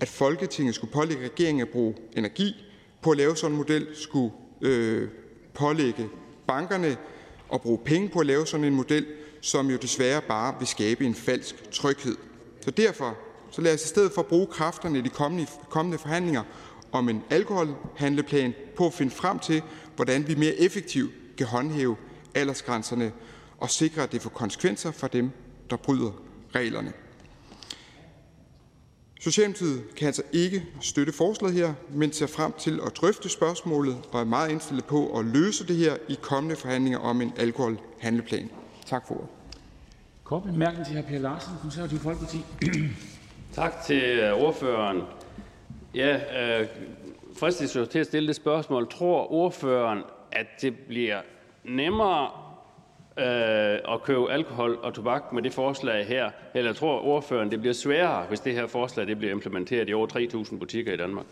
[0.00, 2.54] at Folketinget skulle pålægge regeringen at bruge energi
[3.02, 5.08] på at lave sådan en model, skulle øh,
[5.54, 6.08] pålægge
[6.46, 6.96] bankerne
[7.52, 9.06] at bruge penge på at lave sådan en model,
[9.42, 12.16] som jo desværre bare vil skabe en falsk tryghed.
[12.60, 13.16] Så derfor
[13.50, 16.42] så lad os i stedet for bruge kræfterne i de kommende, kommende forhandlinger
[16.92, 19.62] om en alkoholhandleplan på at finde frem til,
[19.96, 21.96] hvordan vi mere effektivt kan håndhæve
[22.34, 23.12] aldersgrænserne
[23.58, 25.30] og sikre, at det får konsekvenser for dem,
[25.70, 26.10] der bryder
[26.54, 26.92] reglerne.
[29.20, 34.20] Socialdemokratiet kan altså ikke støtte forslaget her, men ser frem til at drøfte spørgsmålet og
[34.20, 38.50] er meget indstillet på at løse det her i kommende forhandlinger om en alkoholhandleplan.
[38.92, 39.28] Tak for ordet.
[40.24, 41.08] Kort bemærkning til hr.
[41.08, 42.38] Per Larsen, Konservativ Folkeparti.
[43.52, 45.02] Tak til øh, ordføreren.
[45.94, 46.20] Ja,
[46.60, 46.68] øh,
[47.38, 48.90] fristes jo til at stille det spørgsmål.
[48.90, 50.02] Tror ordføreren,
[50.32, 51.20] at det bliver
[51.64, 52.30] nemmere
[53.18, 56.30] øh, at købe alkohol og tobak med det forslag her?
[56.54, 60.06] Eller tror ordføreren, det bliver sværere, hvis det her forslag det bliver implementeret i over
[60.52, 61.26] 3.000 butikker i Danmark?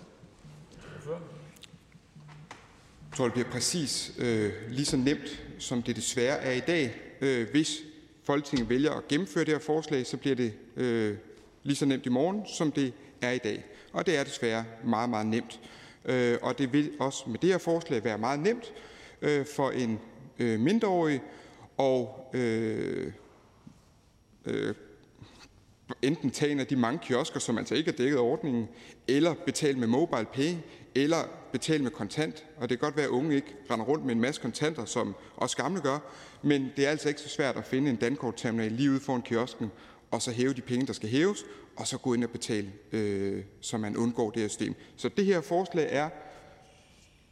[3.11, 7.10] Jeg tror, det bliver præcis øh, lige så nemt, som det desværre er i dag.
[7.21, 7.83] Øh, hvis
[8.25, 11.17] Folketinget vælger at gennemføre det her forslag, så bliver det øh,
[11.63, 13.65] lige så nemt i morgen, som det er i dag.
[13.93, 15.61] Og det er desværre meget, meget nemt.
[16.05, 18.73] Øh, og det vil også med det her forslag være meget nemt
[19.23, 19.99] øh, for en
[20.39, 21.23] øh, mindreårig
[21.77, 23.13] og øh,
[24.45, 24.75] øh,
[26.03, 28.69] enten tage en af de mange kiosker, som altså ikke er dækket af ordningen,
[29.09, 30.55] eller betale med mobile pay,
[30.95, 31.19] eller
[31.53, 32.45] betale med kontant.
[32.57, 35.15] Og det kan godt være, at unge ikke render rundt med en masse kontanter, som
[35.37, 35.99] os gamle gør,
[36.43, 39.71] men det er altså ikke så svært at finde en dankortterminal lige ude foran kiosken,
[40.11, 41.45] og så hæve de penge, der skal hæves,
[41.77, 44.75] og så gå ind og betale, øh, så man undgår det her system.
[44.97, 46.11] Så det her forslag er,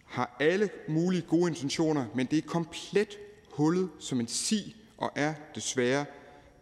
[0.06, 3.18] har alle mulige gode intentioner, men det er komplet
[3.50, 6.04] hullet som en si, og er desværre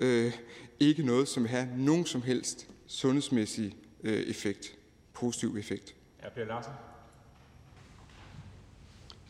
[0.01, 0.33] øh,
[0.81, 4.79] ikke noget, som vil have nogen som helst sundhedsmæssig øh, effekt,
[5.13, 5.95] positiv effekt.
[6.23, 6.73] Ja, Per Larsen.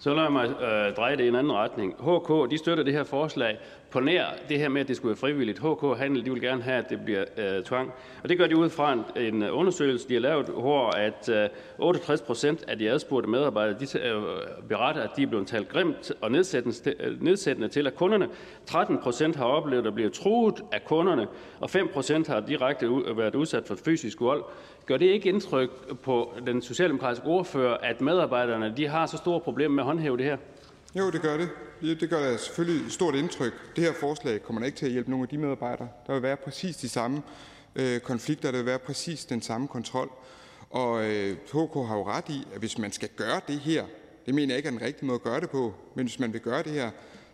[0.07, 1.95] Så lad mig øh, dreje det i en anden retning.
[1.99, 3.59] HK de støtter det her forslag
[3.97, 5.59] på nær det her med, at det skulle være frivilligt.
[5.59, 7.93] HK Handel de vil gerne have, at det bliver øh, tvang.
[8.23, 11.49] Og det gør de ud fra en, en undersøgelse, de har lavet, hvor at øh,
[11.79, 14.23] 68 procent af de adspurgte medarbejdere de, øh,
[14.69, 18.29] beretter, at de er blevet talt grimt og nedsættende, nedsættende til af kunderne.
[18.67, 21.27] 13 procent har oplevet at blive truet af kunderne,
[21.61, 24.45] og 5 procent har direkte været udsat for fysisk vold.
[24.87, 25.71] Gør det ikke indtryk
[26.03, 30.25] på den socialdemokratiske ordfører, at medarbejderne de har så store problemer med at håndhæve det
[30.25, 30.37] her?
[30.95, 31.49] Jo, det gør det.
[31.81, 33.53] Det gør da selvfølgelig et stort indtryk.
[33.77, 35.89] Det her forslag kommer ikke til at hjælpe nogen af de medarbejdere.
[36.07, 37.23] Der vil være præcis de samme
[37.77, 40.11] øh, konflikter, der vil være præcis den samme kontrol.
[40.71, 43.85] Og øh, HK har jo ret i, at hvis man skal gøre det her,
[44.27, 46.33] det mener jeg ikke er den rigtige måde at gøre det på, men hvis man
[46.33, 46.91] vil gøre det her,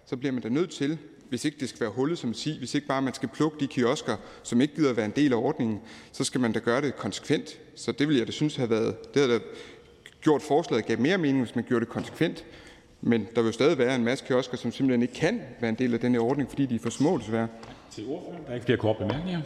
[0.07, 2.75] så bliver man da nødt til, hvis ikke det skal være hullet som sig, hvis
[2.75, 5.37] ikke bare man skal plukke de kiosker, som ikke gider at være en del af
[5.37, 5.81] ordningen,
[6.13, 7.59] så skal man da gøre det konsekvent.
[7.75, 9.45] Så det vil jeg da synes have været, det havde da
[10.21, 12.45] gjort forslaget gav mere mening, hvis man gjorde det konsekvent.
[13.05, 15.95] Men der vil stadig være en masse kiosker, som simpelthen ikke kan være en del
[15.95, 17.49] af den her ordning, fordi de er for små desværre.
[17.91, 18.45] Til ordføreren.
[18.45, 19.41] Der er ikke flere korte bemærkninger.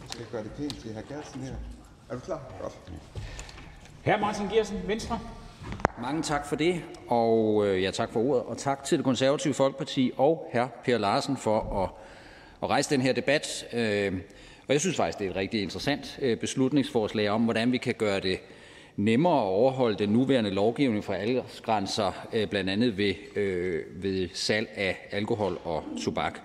[0.00, 1.14] Jeg skal gøre det pænt til hr.
[1.14, 1.54] Gersen her.
[2.10, 2.52] Er du klar?
[2.62, 2.78] Godt.
[4.04, 4.20] Hr.
[4.20, 5.18] Martin Gersen, Venstre.
[6.02, 9.54] Mange tak for det, og øh, ja, tak for ordet, og tak til det konservative
[9.54, 10.66] Folkeparti og hr.
[10.84, 11.90] Per Larsen for at,
[12.62, 13.66] at rejse den her debat.
[13.72, 14.12] Øh,
[14.68, 17.94] og jeg synes faktisk, det er et rigtig interessant øh, beslutningsforslag om, hvordan vi kan
[17.94, 18.38] gøre det
[18.96, 24.68] nemmere at overholde den nuværende lovgivning for aldersgrænser, øh, blandt andet ved, øh, ved salg
[24.76, 26.40] af alkohol og tobak.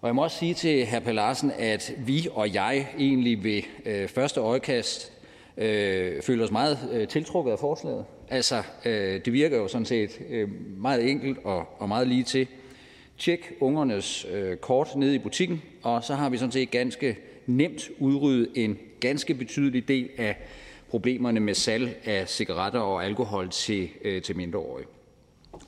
[0.00, 0.98] Og jeg må også sige til hr.
[0.98, 5.12] Per Larsen, at vi og jeg egentlig ved øh, første øjekast
[5.56, 8.04] øh, føler os meget øh, tiltrukket af forslaget.
[8.28, 12.46] Altså, øh, det virker jo sådan set øh, meget enkelt og, og meget lige til.
[13.18, 17.16] Tjek ungernes øh, kort nede i butikken, og så har vi sådan set ganske
[17.46, 20.36] nemt udryddet en ganske betydelig del af
[20.90, 24.86] problemerne med salg af cigaretter og alkohol til, øh, til mindreårige.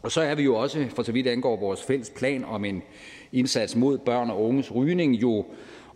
[0.02, 2.82] Og så er vi jo også, for så vidt angår vores fælles plan om en
[3.32, 5.46] indsats mod børn og unges rygning, jo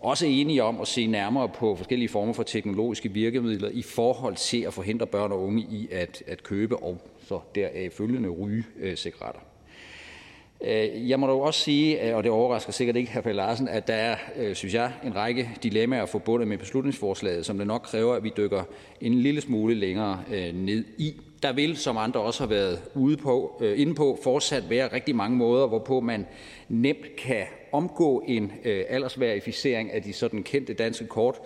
[0.01, 4.61] også enige om at se nærmere på forskellige former for teknologiske virkemidler i forhold til
[4.61, 8.97] at forhindre børn og unge i at, at købe og så deraf følgende ryge øh,
[8.97, 9.41] cigaretter.
[10.65, 13.21] Øh, jeg må dog også sige, øh, og det overrasker sikkert ikke hr.
[13.21, 17.59] Pelle Larsen, at der er, øh, synes jeg, en række dilemmaer forbundet med beslutningsforslaget, som
[17.59, 18.63] det nok kræver, at vi dykker
[19.01, 20.21] en lille smule længere
[20.55, 21.21] ned i.
[21.43, 25.37] Der vil, som andre også har været ude på, inde på, fortsat være rigtig mange
[25.37, 26.27] måder, hvorpå man
[26.69, 31.41] nemt kan omgå en aldersverificering af de sådan kendte danske kort,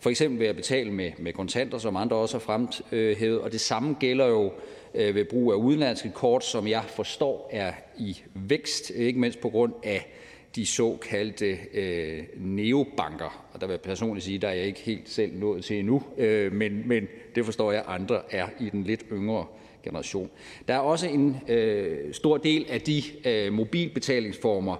[0.00, 3.60] for eksempel ved at betale med, med kontanter, som andre også har fremhævet, og det
[3.60, 4.52] samme gælder jo
[4.94, 9.72] ved brug af udenlandske kort, som jeg forstår er i vækst, ikke mindst på grund
[9.82, 10.12] af
[10.56, 13.48] de såkaldte øh, neobanker.
[13.52, 16.02] Og der vil jeg personligt sige, der er jeg ikke helt selv nået til endnu,
[16.18, 19.46] øh, men, men det forstår jeg, andre er i den lidt yngre
[19.84, 20.30] generation.
[20.68, 24.76] Der er også en øh, stor del af de øh, mobilbetalingsformer,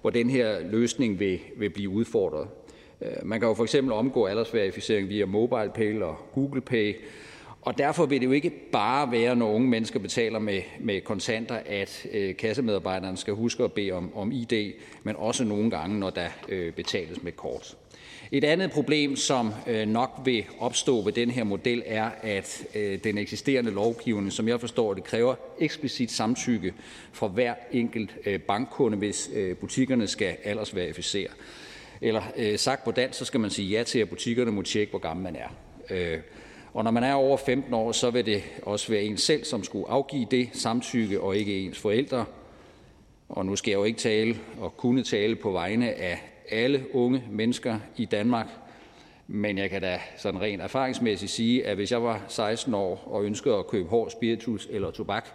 [0.00, 2.48] hvor den her løsning vil, vil blive udfordret.
[3.00, 6.94] Øh, man kan jo for eksempel omgå aldersverificering via MobilePay og Google Pay,
[7.62, 11.60] og derfor vil det jo ikke bare være, når unge mennesker betaler med, med kontanter,
[11.66, 14.72] at øh, kassemedarbejderen skal huske at bede om, om ID,
[15.02, 17.76] men også nogle gange, når der øh, betales med kort.
[18.32, 22.98] Et andet problem, som øh, nok vil opstå ved den her model, er, at øh,
[23.04, 26.74] den eksisterende lovgivning, som jeg forstår det, kræver eksplicit samtykke
[27.12, 31.28] fra hver enkelt øh, bankkunde, hvis øh, butikkerne skal aldersverificere.
[32.00, 34.90] Eller øh, sagt på dansk, så skal man sige ja til, at butikkerne må tjekke,
[34.90, 35.48] hvor gammel man er.
[35.90, 36.18] Øh,
[36.74, 39.64] og når man er over 15 år, så vil det også være en selv, som
[39.64, 42.24] skulle afgive det samtykke, og ikke ens forældre.
[43.28, 46.18] Og nu skal jeg jo ikke tale og kunne tale på vegne af
[46.50, 48.46] alle unge mennesker i Danmark,
[49.26, 53.24] men jeg kan da sådan rent erfaringsmæssigt sige, at hvis jeg var 16 år og
[53.24, 55.28] ønskede at købe hård spiritus eller tobak,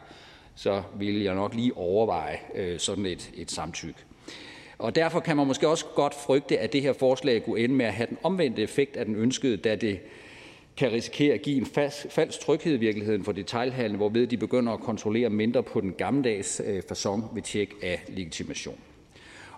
[0.56, 4.00] så ville jeg nok lige overveje øh, sådan et, et samtykke.
[4.78, 7.86] Og derfor kan man måske også godt frygte, at det her forslag kunne ende med
[7.86, 10.00] at have den omvendte effekt af den ønskede, da det
[10.78, 11.66] kan risikere at give en
[12.10, 16.62] falsk tryghed i virkeligheden for detailhandlen, hvorved de begynder at kontrollere mindre på den gammeldags
[16.66, 18.80] øh, fasong ved tjek af legitimation.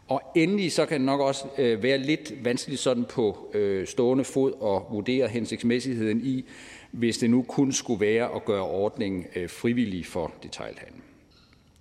[0.07, 4.23] Og endelig så kan det nok også øh, være lidt vanskeligt sådan på øh, stående
[4.23, 6.45] fod at vurdere hensigtsmæssigheden i,
[6.91, 11.01] hvis det nu kun skulle være at gøre ordningen øh, frivillig for detailhandlen.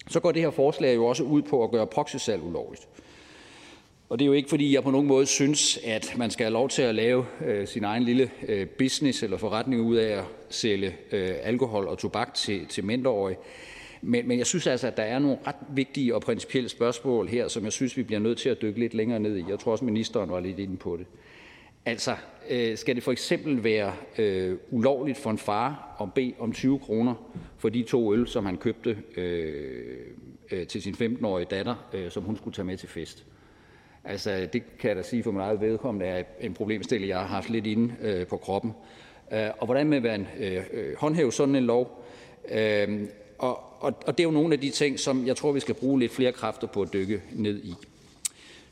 [0.08, 2.88] Så går det her forslag jo også ud på at gøre proxysalg ulovligt.
[4.08, 6.52] Og det er jo ikke, fordi jeg på nogen måde synes, at man skal have
[6.52, 10.24] lov til at lave øh, sin egen lille øh, business eller forretning ud af at
[10.48, 13.38] sælge øh, alkohol og tobak til, til mindreårige.
[14.02, 17.48] Men, men jeg synes altså, at der er nogle ret vigtige og principielle spørgsmål her,
[17.48, 19.44] som jeg synes, vi bliver nødt til at dykke lidt længere ned i.
[19.48, 21.06] Jeg tror også, ministeren var lidt inde på det.
[21.86, 22.16] Altså,
[22.50, 26.78] øh, skal det for eksempel være øh, ulovligt for en far at bede om 20
[26.78, 27.14] kroner
[27.58, 29.96] for de to øl, som han købte øh,
[30.50, 33.26] øh, til sin 15-årige datter, øh, som hun skulle tage med til fest?
[34.08, 37.26] Altså, det kan jeg da sige for min eget vedkommende er en problemstilling, jeg har
[37.26, 38.72] haft lidt inde øh, på kroppen.
[39.32, 42.04] Øh, og hvordan med man øh, øh, håndhæve sådan en lov?
[42.50, 43.00] Øh,
[43.38, 45.74] og, og, og det er jo nogle af de ting, som jeg tror, vi skal
[45.74, 47.74] bruge lidt flere kræfter på at dykke ned i.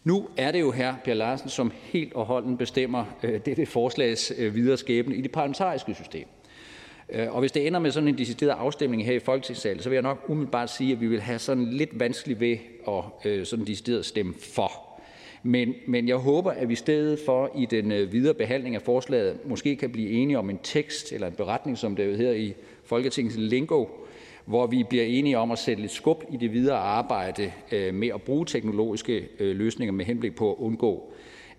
[0.05, 4.33] Nu er det jo her Per Larsen, som helt og holden bestemmer øh, dette forslags
[4.39, 6.27] øh, videre skæbne i det parlamentariske system.
[7.09, 9.97] Øh, og hvis det ender med sådan en decideret afstemning her i Folketingssalen, så vil
[9.97, 12.57] jeg nok umiddelbart sige, at vi vil have sådan lidt vanskeligt ved
[12.89, 14.86] at øh, sådan decideret stemme for.
[15.47, 18.83] Men, men jeg håber, at vi i stedet for i den øh, videre behandling af
[18.83, 22.55] forslaget måske kan blive enige om en tekst eller en beretning, som det hedder i
[22.85, 23.87] Folketingets lingo,
[24.45, 28.09] hvor vi bliver enige om at sætte lidt skub i det videre arbejde øh, med
[28.09, 31.13] at bruge teknologiske øh, løsninger med henblik på at undgå,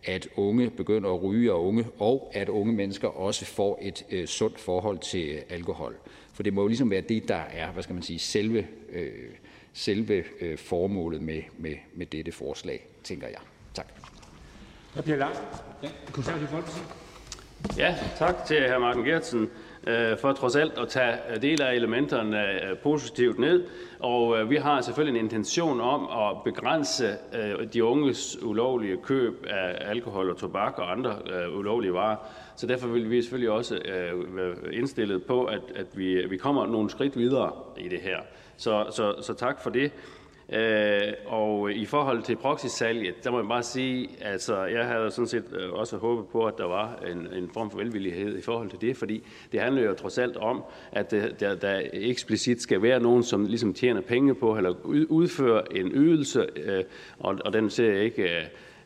[0.04, 4.60] at unge begynder at ryge og unge, og at unge mennesker også får et sundt
[4.60, 5.96] forhold til alkohol.
[6.34, 9.10] For det må jo ligesom være det, der er, hvad skal man sige, selve, øh,
[9.74, 13.40] selve øh, formålet med, med, med dette forslag, tænker jeg.
[14.96, 15.36] Tak.
[17.78, 18.80] Ja, tak til hr.
[18.80, 19.50] Martin Gertsen.
[19.88, 23.64] øh, for trods alt at tage dele af elementerne øh, positivt ned.
[24.00, 27.18] Og øh, vi har selvfølgelig en intention om at begrænse
[27.74, 31.16] de unges ulovlige køb af alkohol og tobak og andre
[31.58, 32.16] ulovlige varer.
[32.56, 33.80] Så derfor vil vi selvfølgelig også
[34.28, 38.18] være indstillet på, at, at vi, vi kommer nogle skridt videre i det her.
[38.58, 39.92] Så, så, så tak for det.
[40.50, 45.28] Øh, og i forhold til proxysalget, der må jeg bare sige, altså jeg havde sådan
[45.28, 48.70] set øh, også håbet på, at der var en, en form for velvillighed i forhold
[48.70, 53.00] til det, fordi det handler jo trods alt om, at der, der eksplicit skal være
[53.00, 54.74] nogen, som ligesom tjener penge på, eller
[55.10, 56.84] udfører en ydelse, øh,
[57.20, 58.24] og, og den ser jeg ikke...
[58.24, 58.44] Øh,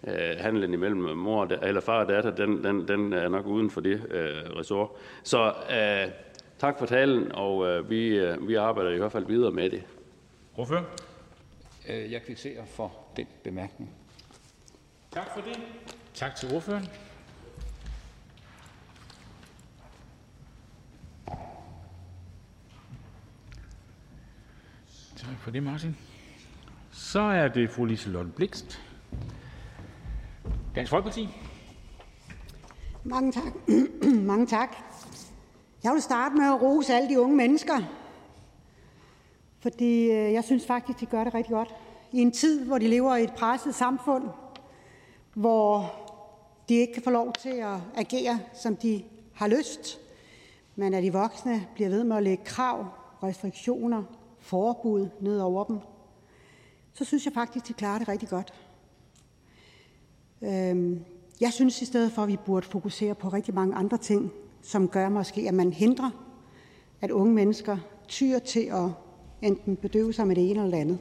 [0.07, 3.81] øh handlen imellem mor eller far og datter, den, den, den er nok uden for
[3.81, 4.89] det øh, resort.
[5.23, 6.11] Så øh,
[6.59, 9.83] tak for talen, og øh, vi, øh, vi arbejder i hvert fald videre med det.
[10.57, 11.10] Ordfører?
[11.91, 13.89] Øh, jeg kvitterer for den bemærkning.
[15.11, 15.59] Tak for det.
[16.13, 16.87] Tak til ordføreren.
[25.15, 25.97] Tak for det, Martin.
[26.91, 28.81] Så er det fru Liselotte Blikst,
[30.75, 31.29] Dansk Folkeparti.
[33.03, 33.53] Mange tak.
[34.31, 34.75] Mange tak.
[35.83, 38.00] Jeg vil starte med at rose alle de unge mennesker,
[39.61, 41.75] fordi øh, jeg synes faktisk, de gør det rigtig godt.
[42.11, 44.23] I en tid, hvor de lever i et presset samfund,
[45.33, 45.93] hvor
[46.69, 49.99] de ikke kan få lov til at agere, som de har lyst,
[50.75, 52.85] men at de voksne bliver ved med at lægge krav,
[53.23, 54.03] restriktioner,
[54.39, 55.79] forbud ned over dem,
[56.93, 58.53] så synes jeg faktisk, de klarer det rigtig godt.
[60.41, 61.05] Øhm,
[61.41, 64.87] jeg synes i stedet for, at vi burde fokusere på rigtig mange andre ting, som
[64.87, 66.09] gør måske, at man hindrer,
[67.01, 68.89] at unge mennesker tyr til at
[69.41, 70.99] enten bedøve sig med det ene eller det andet.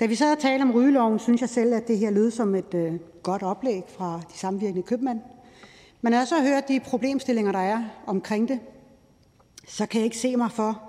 [0.00, 2.54] Da vi sad og talte om rygeloven, synes jeg selv, at det her lød som
[2.54, 5.20] et øh, godt oplæg fra de samvirkende købmænd.
[6.00, 8.60] Men når jeg så hører de problemstillinger, der er omkring det,
[9.68, 10.82] så kan jeg ikke se mig for,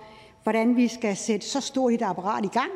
[0.43, 2.71] hvordan vi skal sætte så stort et apparat i gang,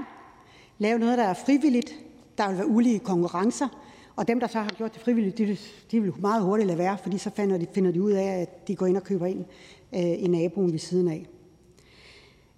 [0.77, 1.95] lave noget, der er frivilligt,
[2.37, 3.67] der vil være ulige konkurrencer,
[4.15, 5.57] og dem, der så har gjort det frivilligt, de,
[5.91, 8.67] de vil meget hurtigt lade være, fordi så finder de, finder de ud af, at
[8.67, 9.45] de går ind og køber ind
[9.93, 11.27] øh, i naboen ved siden af.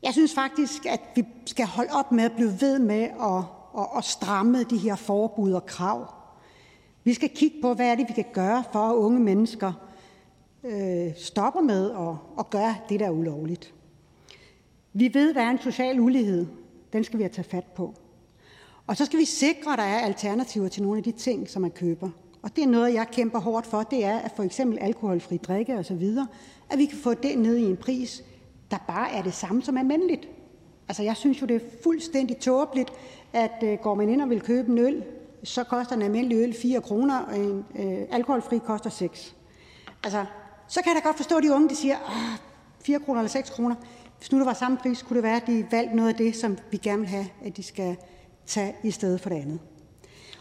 [0.03, 3.43] Jeg synes faktisk, at vi skal holde op med at blive ved med at,
[3.77, 6.13] at, at stramme de her forbud og krav.
[7.03, 9.73] Vi skal kigge på, hvad er det, vi kan gøre for, at unge mennesker
[10.63, 13.73] øh, stopper med at, at gøre det, der er ulovligt.
[14.93, 16.47] Vi ved, der er en social ulighed.
[16.93, 17.93] Den skal vi have taget fat på.
[18.87, 21.61] Og så skal vi sikre, at der er alternativer til nogle af de ting, som
[21.61, 22.09] man køber.
[22.41, 25.77] Og det er noget, jeg kæmper hårdt for, det er, at for eksempel alkoholfri drikke
[25.77, 26.17] osv.,
[26.69, 28.23] at vi kan få det ned i en pris,
[28.71, 30.27] der bare er det samme som almindeligt.
[30.87, 32.89] Altså, jeg synes jo, det er fuldstændig tåbeligt,
[33.33, 35.03] at øh, går man ind og vil købe en øl,
[35.43, 39.35] så koster en almindelig øl 4 kroner, og en øh, alkoholfri koster 6.
[40.03, 40.25] Altså,
[40.67, 41.95] så kan jeg da godt forstå, at de unge de siger,
[42.85, 43.75] 4 kroner eller 6 kroner.
[44.17, 46.35] Hvis nu det var samme pris, kunne det være, at de valgte noget af det,
[46.35, 47.97] som vi gerne vil have, at de skal
[48.45, 49.59] tage i stedet for det andet.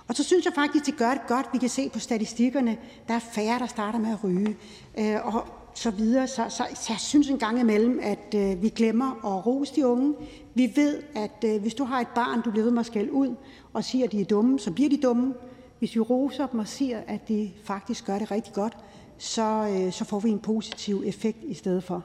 [0.08, 1.46] Og så synes jeg faktisk, de gør det godt.
[1.52, 4.56] Vi kan se på statistikkerne, der er færre, der starter med at ryge.
[4.98, 5.46] Øh, og
[5.78, 6.28] så videre.
[6.28, 9.86] Så, så, så jeg synes en gang imellem, at øh, vi glemmer at rose de
[9.86, 10.14] unge.
[10.54, 13.12] Vi ved, at øh, hvis du har et barn, du bliver ved med at skælde
[13.12, 13.34] ud
[13.72, 15.34] og siger, at de er dumme, så bliver de dumme.
[15.78, 18.76] Hvis vi roser dem og siger, at de faktisk gør det rigtig godt,
[19.18, 22.04] så, øh, så får vi en positiv effekt i stedet for.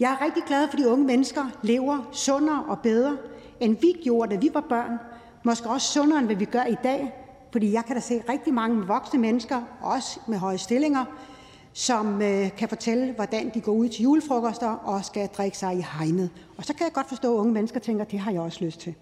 [0.00, 3.16] Jeg er rigtig glad for, at de unge mennesker lever sundere og bedre,
[3.60, 4.92] end vi gjorde, da vi var børn.
[5.44, 7.14] Måske også sundere, end hvad vi gør i dag.
[7.52, 11.04] Fordi jeg kan da se rigtig mange voksne mennesker, også med høje stillinger,
[11.76, 15.84] som øh, kan fortælle, hvordan de går ud til julefrokoster og skal drikke sig i
[15.98, 16.30] hegnet.
[16.56, 18.64] Og så kan jeg godt forstå, at unge mennesker tænker, at det har jeg også
[18.64, 18.94] lyst til.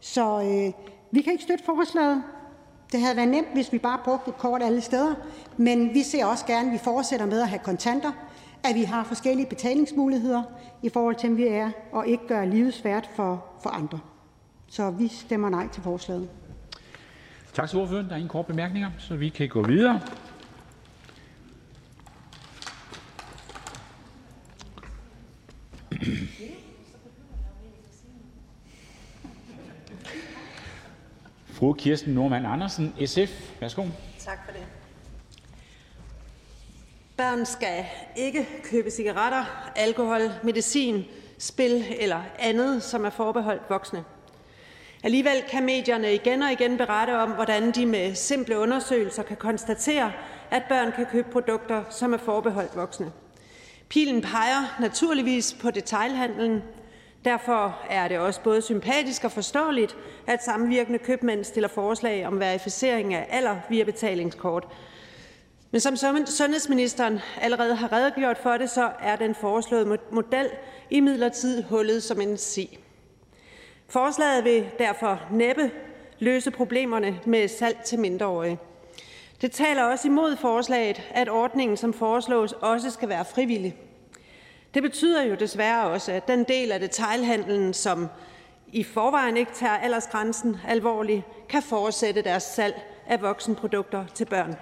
[0.00, 0.72] Så øh,
[1.10, 2.22] vi kan ikke støtte forslaget.
[2.92, 5.14] Det havde været nemt, hvis vi bare brugte et kort alle steder.
[5.56, 8.12] Men vi ser også gerne, at vi fortsætter med at have kontanter,
[8.64, 10.42] at vi har forskellige betalingsmuligheder
[10.82, 13.98] i forhold til, hvem vi er, og ikke gør livet svært for, for andre.
[14.68, 16.28] Så vi stemmer nej til forslaget.
[17.54, 18.06] Tak til ordføreren.
[18.06, 20.00] Der er ingen korte bemærkninger, så vi kan gå videre.
[31.46, 33.60] Fru Kirsten Normann Andersen, SF.
[33.60, 33.82] Værsgo.
[34.18, 34.66] Tak for det.
[37.16, 37.84] Børn skal
[38.16, 41.04] ikke købe cigaretter, alkohol, medicin,
[41.38, 44.04] spil eller andet, som er forbeholdt voksne.
[45.02, 50.12] Alligevel kan medierne igen og igen berette om, hvordan de med simple undersøgelser kan konstatere,
[50.50, 53.12] at børn kan købe produkter, som er forbeholdt voksne.
[53.88, 56.62] Pilen peger naturligvis på detailhandlen.
[57.24, 63.14] Derfor er det også både sympatisk og forståeligt, at samvirkende købmænd stiller forslag om verificering
[63.14, 64.68] af alder via betalingskort.
[65.70, 70.50] Men som sundhedsministeren allerede har redegjort for det, så er den foreslåede model
[70.90, 72.78] imidlertid hullet som en si.
[73.88, 75.70] Forslaget vil derfor næppe
[76.18, 78.58] løse problemerne med salg til mindreårige.
[79.40, 83.76] Det taler også imod forslaget, at ordningen, som foreslås, også skal være frivillig.
[84.74, 88.08] Det betyder jo desværre også, at den del af detailhandlen, som
[88.72, 94.56] i forvejen ikke tager aldersgrænsen alvorligt, kan fortsætte deres salg af voksenprodukter til børn.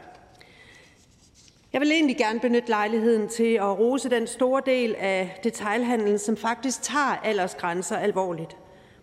[1.73, 6.37] Jeg vil egentlig gerne benytte lejligheden til at rose den store del af detailhandlen, som
[6.37, 8.57] faktisk tager aldersgrænser alvorligt.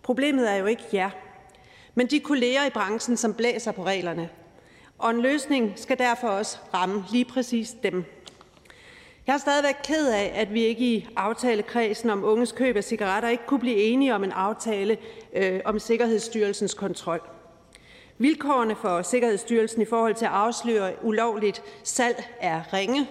[0.04, 1.10] Problemet er jo ikke jer,
[1.96, 4.30] men de kolleger i branchen, som blæser på reglerne.
[5.02, 8.06] Og en løsning skal derfor også ramme lige præcis dem.
[9.28, 13.30] Jeg er stadigvæk ked af, at vi ikke i aftalekredsen om unges køb af cigaretter
[13.30, 14.97] ikke kunne blive enige om en aftale
[15.34, 17.22] øh, om Sikkerhedsstyrelsens kontrol.
[18.18, 23.08] Vilkårene for Sikkerhedsstyrelsen i forhold til at afsløre ulovligt salg er ringe.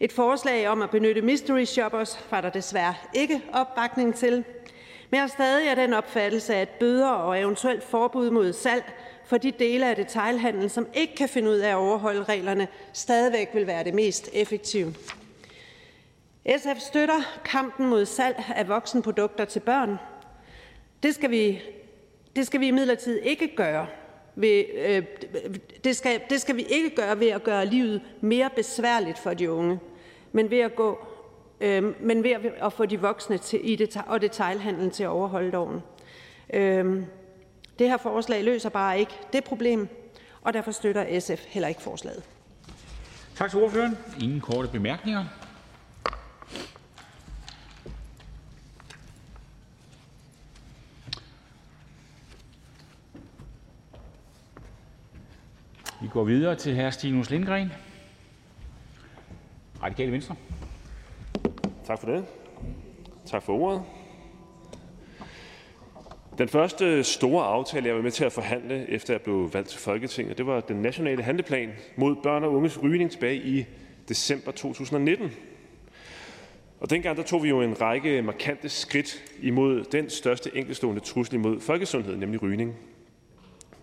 [0.00, 4.44] Et forslag om at benytte mystery shoppers var der desværre ikke opbakning til.
[5.10, 8.84] Men jeg er stadig af den opfattelse, at bøder og eventuelt forbud mod salg
[9.30, 13.48] for de dele af detailhandlen, som ikke kan finde ud af at overholde reglerne, stadigvæk
[13.54, 14.94] vil være det mest effektive.
[16.58, 19.98] SF støtter kampen mod salg af voksenprodukter til børn.
[21.02, 21.60] Det skal vi,
[22.36, 23.86] det skal vi imidlertid ikke gøre
[24.34, 25.02] ved, øh,
[25.84, 29.50] det, skal, det skal vi ikke gøre ved at gøre livet mere besværligt for de
[29.50, 29.78] unge,
[30.32, 30.98] men ved at, gå,
[31.60, 32.30] øh, men ved
[32.62, 35.80] at få de voksne til, i det, og detailhandlen til at overholde loven.
[36.52, 37.02] Øh,
[37.80, 39.88] det her forslag løser bare ikke det problem,
[40.42, 42.22] og derfor støtter SF heller ikke forslaget.
[43.34, 43.98] Tak til ordføreren.
[44.22, 45.24] Ingen korte bemærkninger.
[56.02, 56.90] Vi går videre til hr.
[56.90, 57.72] Stinus Lindgren,
[59.82, 60.36] Radikale Venstre.
[61.86, 62.24] Tak for det.
[63.26, 63.99] Tak for ordet.
[66.38, 69.78] Den første store aftale, jeg var med til at forhandle, efter jeg blev valgt til
[69.80, 73.64] Folketinget, det var den nationale handleplan mod børn og unges rygning tilbage i
[74.08, 75.30] december 2019.
[76.80, 81.34] Og dengang der tog vi jo en række markante skridt imod den største enkeltstående trussel
[81.34, 82.76] imod folkesundheden, nemlig rygning.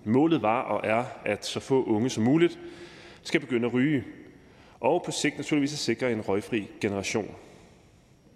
[0.04, 2.60] Målet var og er, at så få unge som muligt
[3.24, 4.04] skal begynde at ryge,
[4.80, 7.36] og på sigt naturligvis at sikre en røgfri generation.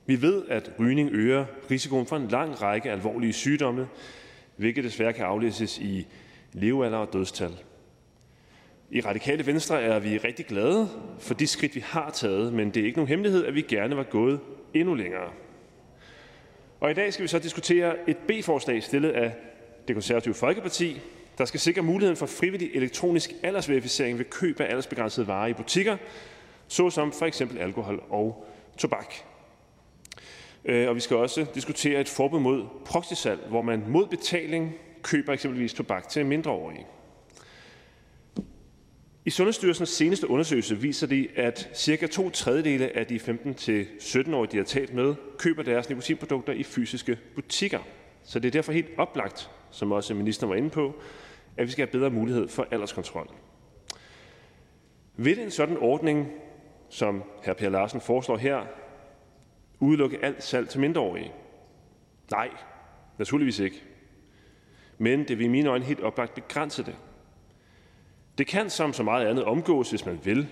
[0.06, 3.88] Vi ved, at rygning øger risikoen for en lang række alvorlige sygdomme,
[4.56, 6.08] hvilket desværre kan aflæses i
[6.54, 7.52] levealder og dødstal.
[8.89, 10.89] I Radikale Venstre er vi rigtig glade
[11.20, 13.97] for de skridt, vi har taget, men det er ikke nogen hemmelighed, at vi gerne
[13.97, 14.39] var gået
[14.74, 15.30] endnu længere.
[16.80, 19.34] Og i dag skal vi så diskutere et B-forslag stillet af
[19.88, 21.02] det konservative Folkeparti,
[21.38, 25.97] der skal sikre muligheden for frivillig elektronisk aldersverificering ved køb af aldersbegrænsede varer i butikker,
[26.68, 28.47] såsom for eksempel alkohol og
[28.78, 29.14] tobak.
[30.66, 35.34] Øh, og vi skal også diskutere et forbud mod proxysalg, hvor man mod betaling køber
[35.34, 36.86] eksempelvis tobak til mindreårige.
[39.26, 44.64] I Sundhedsstyrelsens seneste undersøgelse viser de, at cirka to tredjedele af de 15-17-årige, de har
[44.64, 47.80] talt med, køber deres nikotinprodukter i fysiske butikker.
[48.24, 50.95] Så det er derfor helt oplagt, som også ministeren var inde på,
[51.57, 53.28] at vi skal have bedre mulighed for alderskontrol.
[55.16, 56.32] Vil en sådan ordning,
[56.89, 57.53] som hr.
[57.53, 58.66] Per Larsen foreslår her,
[59.82, 61.32] udelukke alt salg til mindreårige?
[62.32, 62.49] Nej,
[63.17, 63.84] naturligvis ikke.
[64.97, 66.95] Men det vil i mine øjne helt oplagt begrænse det.
[68.38, 70.47] Det kan som så meget andet omgås, hvis man vil,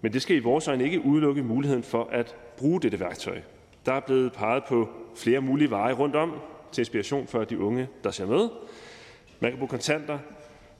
[0.00, 3.40] men det skal i vores øjne ikke udelukke muligheden for at bruge dette værktøj.
[3.86, 6.40] Der er blevet peget på flere mulige veje rundt om
[6.72, 8.48] til inspiration for de unge, der ser med.
[9.40, 10.18] Man kan bruge kontanter,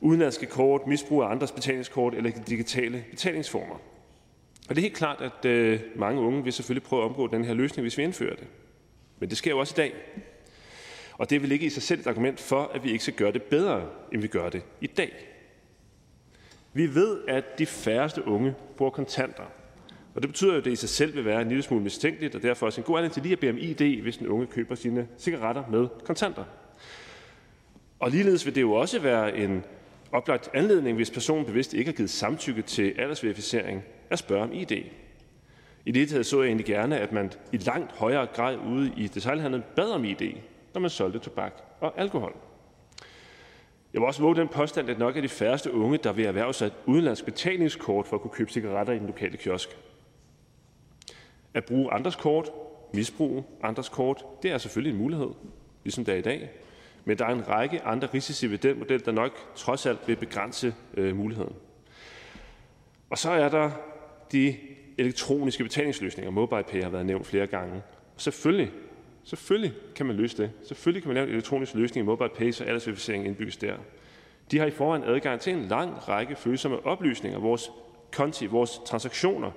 [0.01, 3.77] udenlandske kort, misbrug af andres betalingskort eller digitale betalingsformer.
[4.69, 7.45] Og det er helt klart, at øh, mange unge vil selvfølgelig prøve at omgå den
[7.45, 8.47] her løsning, hvis vi indfører det.
[9.19, 9.95] Men det sker jo også i dag.
[11.13, 13.33] Og det vil ikke i sig selv et argument for, at vi ikke skal gøre
[13.33, 15.29] det bedre, end vi gør det i dag.
[16.73, 19.43] Vi ved, at de færreste unge bruger kontanter.
[20.15, 22.35] Og det betyder jo, at det i sig selv vil være en lille smule mistænkeligt,
[22.35, 24.47] og derfor også en god anledning til lige at bede om ID, hvis den unge
[24.47, 26.45] køber sine cigaretter med kontanter.
[27.99, 29.65] Og ligeledes vil det jo også være en
[30.13, 34.73] oplagt anledning, hvis personen bevidst ikke har givet samtykke til aldersverificering, at spørge om ID.
[35.87, 39.07] I det taget så jeg egentlig gerne, at man i langt højere grad ude i
[39.07, 40.23] detaljhandlen bad om ID,
[40.75, 42.37] når man solgte tobak og alkohol.
[43.93, 46.55] Jeg vil også våge den påstand, at nok er de færreste unge, der vil erhverve
[46.55, 49.69] sig et udenlandsk betalingskort for at kunne købe cigaretter i den lokale kiosk.
[51.55, 52.51] At bruge andres kort,
[52.95, 55.31] misbruge andres kort, det er selvfølgelig en mulighed,
[55.85, 56.51] ligesom det er i dag.
[57.05, 60.17] Men der er en række andre risici ved den model, der nok trods alt vil
[60.17, 61.55] begrænse øh, muligheden.
[63.11, 63.71] Og så er der
[64.33, 64.57] de
[64.99, 66.31] elektroniske betalingsløsninger.
[66.31, 67.83] MobilePay har været nævnt flere gange.
[68.17, 68.71] Selvfølgelig,
[69.25, 70.51] selvfølgelig kan man løse det.
[70.63, 73.75] Selvfølgelig kan man lave en elektronisk løsning i MobilePay, så aldersverificering indbygges der.
[74.51, 77.71] De har i forvejen adgang til en lang række følsomme oplysninger, vores
[78.13, 79.51] konti, vores transaktioner.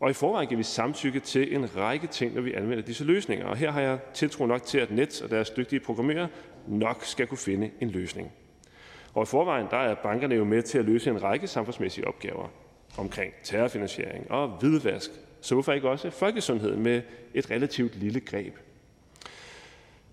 [0.00, 3.46] Og i forvejen giver vi samtykke til en række ting, når vi anvender disse løsninger.
[3.46, 6.26] Og her har jeg tiltro nok til, at Nets og deres dygtige programmerer
[6.66, 8.32] nok skal kunne finde en løsning.
[9.14, 12.48] Og i forvejen der er bankerne jo med til at løse en række samfundsmæssige opgaver
[12.98, 15.10] omkring terrorfinansiering og hvidvask.
[15.40, 17.02] Så hvorfor ikke også folkesundheden med
[17.34, 18.56] et relativt lille greb?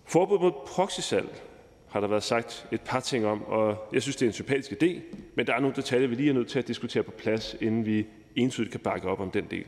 [0.06, 1.42] Forbud mod proxysalg
[1.90, 4.72] har der været sagt et par ting om, og jeg synes, det er en sympatisk
[4.72, 5.00] idé,
[5.36, 7.86] men der er nogle detaljer, vi lige er nødt til at diskutere på plads, inden
[7.86, 9.66] vi entydigt kan bakke op om den del.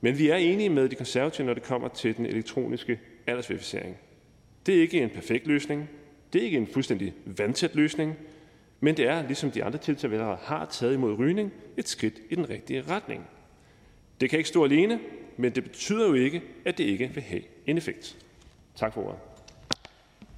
[0.00, 3.96] Men vi er enige med de konservative, når det kommer til den elektroniske aldersverificering.
[4.66, 5.90] Det er ikke en perfekt løsning.
[6.32, 8.16] Det er ikke en fuldstændig vandtæt løsning,
[8.80, 12.34] men det er, ligesom de andre tiltag, vi har taget imod rygning, et skridt i
[12.34, 13.26] den rigtige retning.
[14.20, 15.00] Det kan ikke stå alene,
[15.36, 18.16] men det betyder jo ikke, at det ikke vil have en effekt.
[18.76, 19.18] Tak for ordet.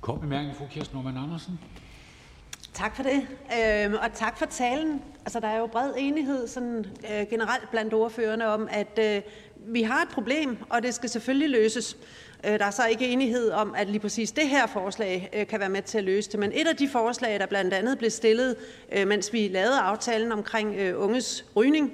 [0.00, 1.60] Kort bemærkning, fru Kirsten Norman Andersen.
[2.74, 3.26] Tak for det,
[3.58, 5.02] øhm, og tak for talen.
[5.20, 9.22] Altså, der er jo bred enighed sådan, øh, generelt blandt ordførerne om, at øh,
[9.56, 11.96] vi har et problem, og det skal selvfølgelig løses.
[12.44, 15.60] Øh, der er så ikke enighed om, at lige præcis det her forslag øh, kan
[15.60, 16.40] være med til at løse det.
[16.40, 18.56] Men et af de forslag, der blandt andet blev stillet,
[18.92, 21.92] øh, mens vi lavede aftalen omkring unges rygning,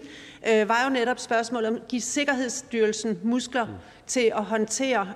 [0.67, 3.73] var jo netop spørgsmålet om at give Sikkerhedsstyrelsen muskler mm.
[4.07, 5.09] til at håndtere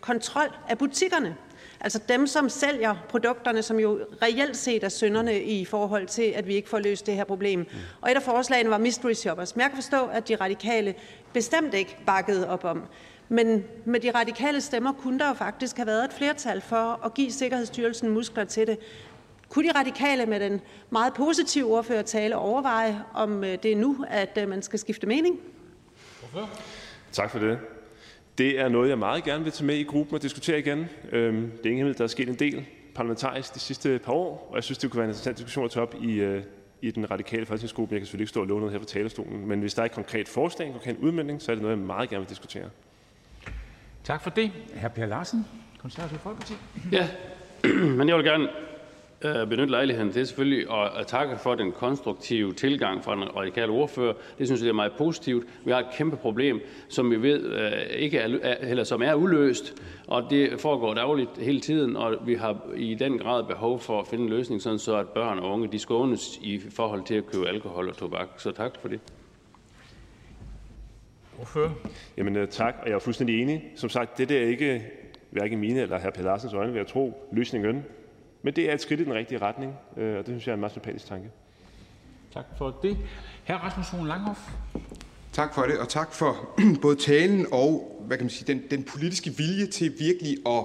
[0.00, 1.36] kontrol af butikkerne.
[1.80, 6.46] Altså dem, som sælger produkterne, som jo reelt set er synderne i forhold til, at
[6.46, 7.66] vi ikke får løst det her problem.
[8.00, 9.56] Og et af forslagene var mystery shoppers.
[9.56, 10.94] Men jeg kan forstå, at de radikale
[11.32, 12.82] bestemt ikke bakkede op om.
[13.32, 17.14] Men med de radikale stemmer kunne der jo faktisk have været et flertal for at
[17.14, 18.78] give Sikkerhedsstyrelsen muskler til det.
[19.48, 20.60] Kunne de radikale med den
[20.90, 25.40] meget positive ordførertale overveje, om øh, det er nu, at øh, man skal skifte mening?
[27.12, 27.58] Tak for det.
[28.38, 30.78] Det er noget, jeg meget gerne vil tage med i gruppen og diskutere igen.
[31.12, 34.48] Øhm, det er ingen hemmelighed, der er sket en del parlamentarisk de sidste par år,
[34.50, 36.42] og jeg synes, det kunne være en interessant diskussion at tage op i, øh,
[36.82, 37.94] i den radikale folketingsgruppe.
[37.94, 39.86] Jeg kan selvfølgelig ikke stå og love noget her på talerstolen, men hvis der er
[39.86, 42.70] et konkret forslag, en konkret udmelding, så er det noget, jeg meget gerne vil diskutere.
[44.10, 44.50] Tak for det.
[44.74, 44.88] Hr.
[44.88, 45.46] Per Larsen,
[45.78, 46.54] Konservativ Folkeparti.
[46.92, 47.08] Ja,
[47.98, 48.48] men jeg vil gerne
[49.24, 53.72] øh, benytte lejligheden til selvfølgelig at, at takke for den konstruktive tilgang fra den radikale
[53.72, 54.14] ordfører.
[54.38, 55.46] Det synes jeg er meget positivt.
[55.64, 59.74] Vi har et kæmpe problem, som vi ved øh, ikke er, eller som er uløst,
[60.06, 64.06] og det foregår dagligt hele tiden, og vi har i den grad behov for at
[64.06, 67.26] finde en løsning, sådan så at børn og unge de skånes i forhold til at
[67.26, 68.28] købe alkohol og tobak.
[68.38, 69.00] Så tak for det.
[71.40, 71.70] Ordfører.
[72.16, 73.72] Jamen øh, tak, og jeg er fuldstændig enig.
[73.76, 74.86] Som sagt, det der er ikke
[75.30, 76.10] hverken mine eller hr.
[76.10, 77.84] Per Larsens øjne, vil jeg tro, løsningen.
[78.42, 80.54] Men det er et skridt i den rigtige retning, øh, og det synes jeg er
[80.54, 81.30] en meget sympatisk tanke.
[82.34, 82.96] Tak for det.
[83.46, 83.52] Hr.
[83.52, 84.40] Rasmus Horn Langhoff.
[85.32, 86.50] Tak for det, og tak for
[86.82, 90.64] både talen og hvad kan man sige, den, den politiske vilje til virkelig at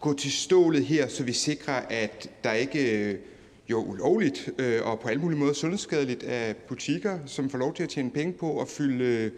[0.00, 3.18] gå til stålet her, så vi sikrer, at der ikke øh,
[3.70, 7.82] jo ulovligt øh, og på alle mulige måder sundhedsskadeligt af butikker, som får lov til
[7.82, 9.30] at tjene penge på at fylde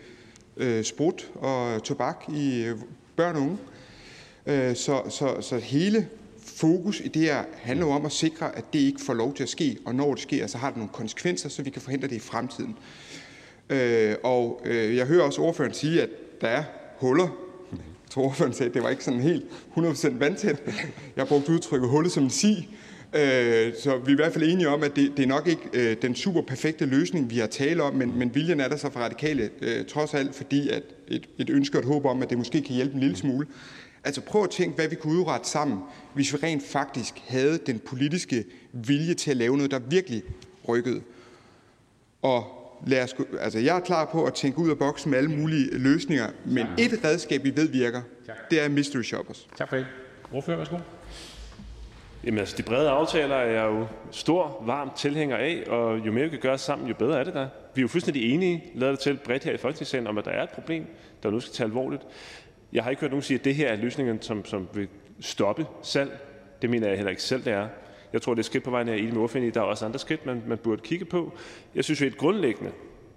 [0.58, 2.78] øh, sprut og tobak i øh,
[3.16, 3.58] børn og unge.
[4.46, 6.08] Øh, så, så, så hele
[6.46, 9.42] fokus i det her handler jo om at sikre, at det ikke får lov til
[9.42, 12.08] at ske, og når det sker, så har det nogle konsekvenser, så vi kan forhindre
[12.08, 12.76] det i fremtiden.
[13.70, 16.08] Øh, og øh, jeg hører også ordføreren sige, at
[16.40, 16.64] der er
[16.98, 17.28] huller.
[17.72, 19.44] Jeg tror, ordføreren sagde, at det var ikke sådan helt
[19.76, 20.62] 100% vandtæt.
[21.16, 22.77] Jeg brugte udtrykket hullet som en si.
[23.14, 25.62] Øh, så vi er i hvert fald enige om, at det, det er nok ikke
[25.72, 28.90] øh, den super perfekte løsning, vi har talt om, men, men viljen er der så
[28.90, 32.30] fra radikale, øh, trods alt, fordi at et, et ønske og et håb om, at
[32.30, 33.46] det måske kan hjælpe en lille smule.
[34.04, 35.78] Altså prøv at tænke, hvad vi kunne udrette sammen,
[36.14, 40.22] hvis vi rent faktisk havde den politiske vilje til at lave noget, der virkelig
[40.68, 41.00] rykkede.
[42.22, 42.44] Og
[42.86, 45.78] lad os, altså jeg er klar på at tænke ud af boksen med alle mulige
[45.78, 48.02] løsninger, men et redskab, vi ved virker,
[48.50, 49.48] det er mystery shoppers.
[49.58, 49.86] Tak for det.
[50.32, 50.76] Ordfører, værsgo.
[52.28, 56.24] Jamen altså, de brede aftaler er jeg jo stor, varm tilhænger af, og jo mere
[56.24, 57.48] vi kan gøre sammen, jo bedre er det der.
[57.74, 60.30] Vi er jo fuldstændig enige, lader det til bredt her i Folketingssalen, om at der
[60.30, 60.86] er et problem,
[61.22, 62.02] der nu skal tage alvorligt.
[62.72, 64.88] Jeg har ikke hørt nogen sige, at det her er løsningen, som, som vil
[65.20, 66.18] stoppe salg.
[66.62, 67.68] Det mener jeg heller ikke selv, det er.
[68.12, 69.50] Jeg tror, det er skridt på vejen, jeg er enig med ordføreren i.
[69.50, 71.32] Der er også andre skridt, man, man burde kigge på.
[71.74, 72.70] Jeg synes jo helt grundlæggende,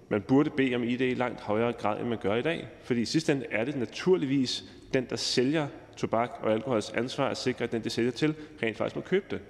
[0.08, 2.68] man burde bede om ID i langt højere grad, end man gør i dag.
[2.82, 5.66] Fordi i sidste ende er det naturligvis den, der sælger
[5.96, 9.26] tobak og alkohols ansvar at sikre, at den, de sælger til, rent faktisk må købe
[9.30, 9.40] det.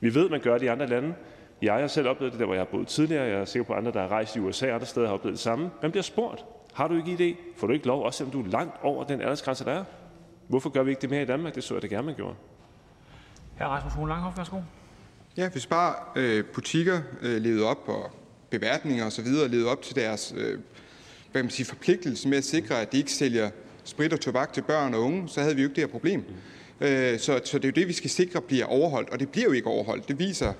[0.00, 1.14] Vi ved, man gør det i andre lande.
[1.62, 3.24] Jeg har selv oplevet det der, hvor jeg har boet tidligere.
[3.24, 5.14] Jeg er sikker på, at andre, der har rejst i USA og andre steder, har
[5.14, 5.70] oplevet det samme.
[5.82, 6.44] Man bliver spurgt.
[6.74, 7.36] Har du ikke ID?
[7.56, 9.84] Får du ikke lov, også selvom du er langt over den aldersgrænse, der er?
[10.48, 11.54] Hvorfor gør vi ikke det mere i Danmark?
[11.54, 12.34] Det så jeg det gerne, man gjorde.
[13.58, 13.64] Hr.
[13.64, 14.56] Rasmus Horn Langhoff, værsgo.
[15.36, 18.10] Ja, hvis bare øh, butikker øh, levede op og
[18.50, 19.26] beværtninger osv.
[19.26, 20.58] levede op til deres øh,
[21.32, 23.50] hvad man siger, forpligtelse med at sikre, at de ikke sælger
[23.84, 26.24] sprit og tobak til børn og unge, så havde vi jo ikke det her problem.
[26.80, 29.46] Øh, så, så det er jo det, vi skal sikre bliver overholdt, og det bliver
[29.46, 30.08] jo ikke overholdt.
[30.08, 30.52] Det viser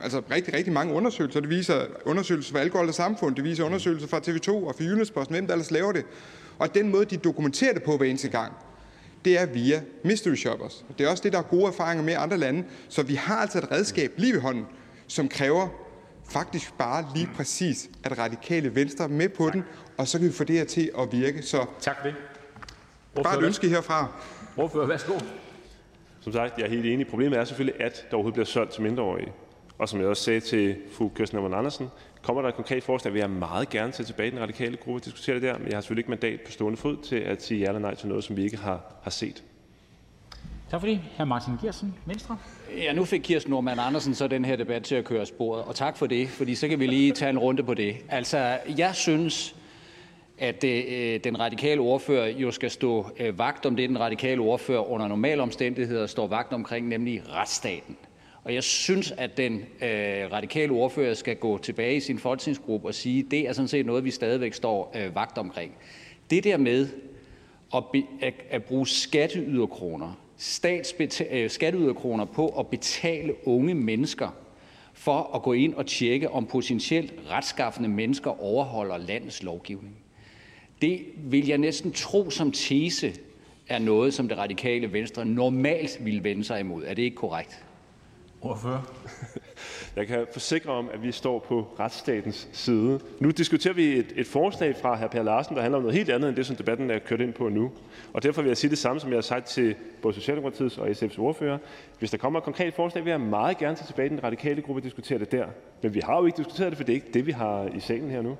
[0.00, 1.40] altså rigtig, rigtig mange undersøgelser.
[1.40, 5.34] Det viser undersøgelser fra Alkohol og Samfund, det viser undersøgelser fra TV2 og fra Jyllandsposten,
[5.34, 6.04] hvem der ellers laver det.
[6.58, 8.52] Og den måde, de dokumenterer det på hver eneste gang,
[9.24, 10.84] det er via mystery shoppers.
[10.98, 12.64] Det er også det, der er gode erfaringer med andre lande.
[12.88, 14.66] Så vi har altså et redskab lige ved hånden,
[15.06, 15.68] som kræver
[16.30, 19.52] faktisk bare lige præcis, at radikale venstre er med på tak.
[19.52, 19.64] den,
[19.96, 21.42] og så kan vi få det her til at virke.
[21.42, 22.14] Så tak for det.
[23.16, 24.06] Ordfører, bare et ønske herfra.
[24.56, 25.12] Ordfører, værsgo.
[26.20, 27.06] Som sagt, jeg er helt enig.
[27.06, 29.32] Problemet er selvfølgelig, at der overhovedet bliver solgt til mindreårige.
[29.78, 31.88] Og som jeg også sagde til fru Kirsten Norman Andersen,
[32.22, 35.00] kommer der et konkret forslag, vil jeg meget gerne tage tilbage i den radikale gruppe
[35.00, 37.42] og diskutere det der, men jeg har selvfølgelig ikke mandat på stående fod til at
[37.42, 39.44] sige ja eller nej til noget, som vi ikke har, har set.
[40.70, 41.00] Tak for det.
[41.18, 41.24] Hr.
[41.24, 42.36] Martin Gersen, Venstre.
[42.76, 45.74] Ja, nu fik Kirsten Norman Andersen så den her debat til at køre sporet, og
[45.74, 47.96] tak for det, fordi så kan vi lige tage en runde på det.
[48.08, 49.56] Altså, jeg synes,
[50.40, 54.90] at øh, den radikale ordfører jo skal stå øh, vagt om det, den radikale ordfører
[54.90, 57.96] under normale omstændigheder står vagt omkring, nemlig retsstaten.
[58.44, 62.94] Og jeg synes, at den øh, radikale ordfører skal gå tilbage i sin folketingsgruppe og
[62.94, 65.72] sige, at det er sådan set noget, vi stadigvæk står øh, vagt omkring.
[66.30, 66.88] Det der med
[67.74, 70.20] at, be, at, at bruge skatteyderkroner,
[71.30, 74.28] øh, skatteyderkroner på at betale unge mennesker
[74.92, 79.99] for at gå ind og tjekke, om potentielt retskaffende mennesker overholder landets lovgivning.
[80.80, 83.14] Det vil jeg næsten tro som tese
[83.68, 86.84] er noget, som det radikale venstre normalt vil vende sig imod.
[86.84, 87.64] Er det ikke korrekt?
[88.42, 88.82] Ordfører.
[89.96, 93.00] Jeg kan forsikre om, at vi står på retsstatens side.
[93.20, 95.06] Nu diskuterer vi et, et forslag fra hr.
[95.06, 97.32] Per Larsen, der handler om noget helt andet end det, som debatten er kørt ind
[97.32, 97.70] på nu.
[98.12, 100.88] Og derfor vil jeg sige det samme, som jeg har sagt til både Socialdemokratiets og
[100.88, 101.58] SF's ordfører.
[101.98, 104.62] Hvis der kommer et konkret forslag, vil jeg meget gerne tage tilbage i den radikale
[104.62, 105.46] gruppe og diskutere det der.
[105.82, 107.80] Men vi har jo ikke diskuteret det, for det er ikke det, vi har i
[107.80, 108.36] salen her nu.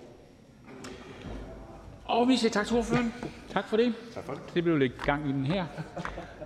[2.10, 3.14] Og vi siger tak til ordføreren.
[3.52, 3.94] Tak for det.
[4.14, 4.42] Tak for det.
[4.54, 5.64] Det blev lidt gang i den her.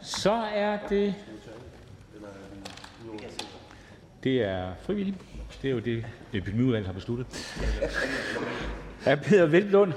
[0.03, 1.15] Så er det...
[4.25, 5.17] Det er frivilligt.
[5.63, 7.27] Det er jo det, epidemiudvalget har besluttet.
[9.05, 9.15] Hr.
[9.15, 9.93] Peter Velblund,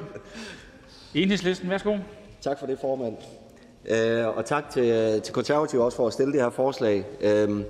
[1.14, 1.98] Enhedslisten, værsgo.
[2.42, 3.18] Tak for det, formand.
[3.86, 7.06] Øh, og tak til, til konservative også for at stille det her forslag.
[7.22, 7.62] Øh,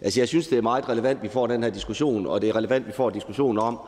[0.00, 2.48] altså, jeg synes, det er meget relevant, at vi får den her diskussion, og det
[2.48, 3.80] er relevant, at vi får diskussion om,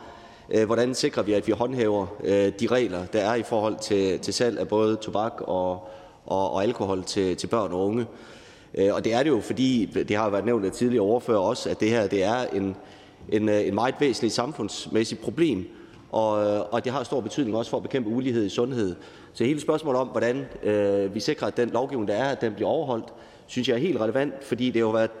[0.51, 4.19] Øh, hvordan sikrer vi, at vi håndhæver øh, de regler, der er i forhold til,
[4.19, 5.89] til salg af både tobak og,
[6.25, 8.05] og, og alkohol til, til børn og unge.
[8.75, 11.69] Øh, og det er det jo, fordi det har været nævnt af tidligere overfører også,
[11.69, 12.75] at det her det er en,
[13.29, 15.65] en, en meget væsentlig samfundsmæssig problem,
[16.11, 16.31] og,
[16.73, 18.95] og det har stor betydning også for at bekæmpe ulighed i sundhed.
[19.33, 22.53] Så hele spørgsmålet om, hvordan øh, vi sikrer, at den lovgivning, der er, at den
[22.53, 23.13] bliver overholdt,
[23.47, 25.11] synes jeg er helt relevant, fordi det har jo været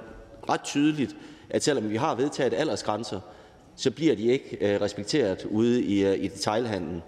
[0.49, 1.15] ret tydeligt,
[1.49, 3.19] at selvom vi har vedtaget aldersgrænser,
[3.79, 7.01] så bliver de ikke øh, respekteret ude i øh, i detailhandlen.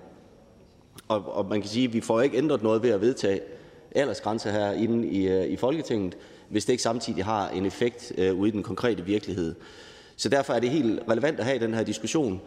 [1.08, 3.42] Og og man kan sige, at vi får ikke ændret noget ved at vedtage
[3.96, 6.18] aldersgrænser herinde i øh, i Folketinget,
[6.50, 9.56] hvis det ikke samtidig har en effekt øh, ude i den konkrete virkelighed.
[10.16, 12.42] Så derfor er det helt relevant at have den her diskussion.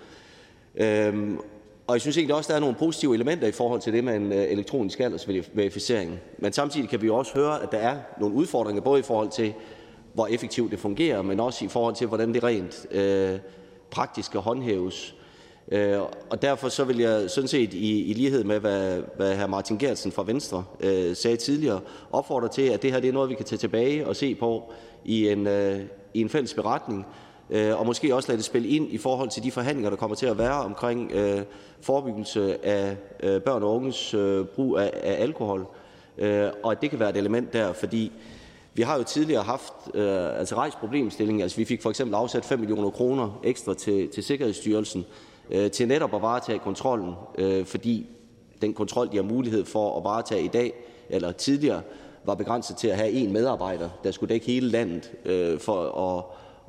[0.75, 1.39] Øhm,
[1.87, 4.16] og jeg synes egentlig også, der er nogle positive elementer i forhold til det med
[4.16, 6.20] en elektronisk aldersverificering.
[6.39, 9.55] Men samtidig kan vi også høre, at der er nogle udfordringer, både i forhold til,
[10.14, 13.39] hvor effektivt det fungerer, men også i forhold til, hvordan det rent øh,
[13.95, 15.14] praktisk skal håndhæves.
[15.72, 15.99] Øh,
[16.30, 19.47] og derfor så vil jeg sådan set i, i lighed med, hvad, hvad hr.
[19.47, 21.80] Martin Gertsen fra Venstre øh, sagde tidligere,
[22.12, 24.72] opfordre til, at det her det er noget, vi kan tage tilbage og se på
[25.05, 25.80] i en, øh,
[26.14, 27.07] i en fælles beretning,
[27.51, 30.16] øh, og måske også lade det spille ind i forhold til de forhandlinger, der kommer
[30.16, 31.42] til at være omkring øh,
[31.80, 35.66] forebyggelse af øh, børn og unges øh, brug af, af alkohol,
[36.18, 38.12] øh, og at det kan være et element der, fordi
[38.75, 41.43] vi har jo tidligere haft øh, altså rejst problemstillingen.
[41.43, 45.05] Altså, vi fik for eksempel afsat 5 millioner kroner ekstra til, til Sikkerhedsstyrelsen
[45.51, 48.07] øh, til netop at varetage kontrollen, øh, fordi
[48.62, 50.72] den kontrol, de har mulighed for at varetage i dag,
[51.09, 51.83] eller tidligere,
[52.25, 56.25] var begrænset til at have en medarbejder, der skulle dække hele landet øh, for at,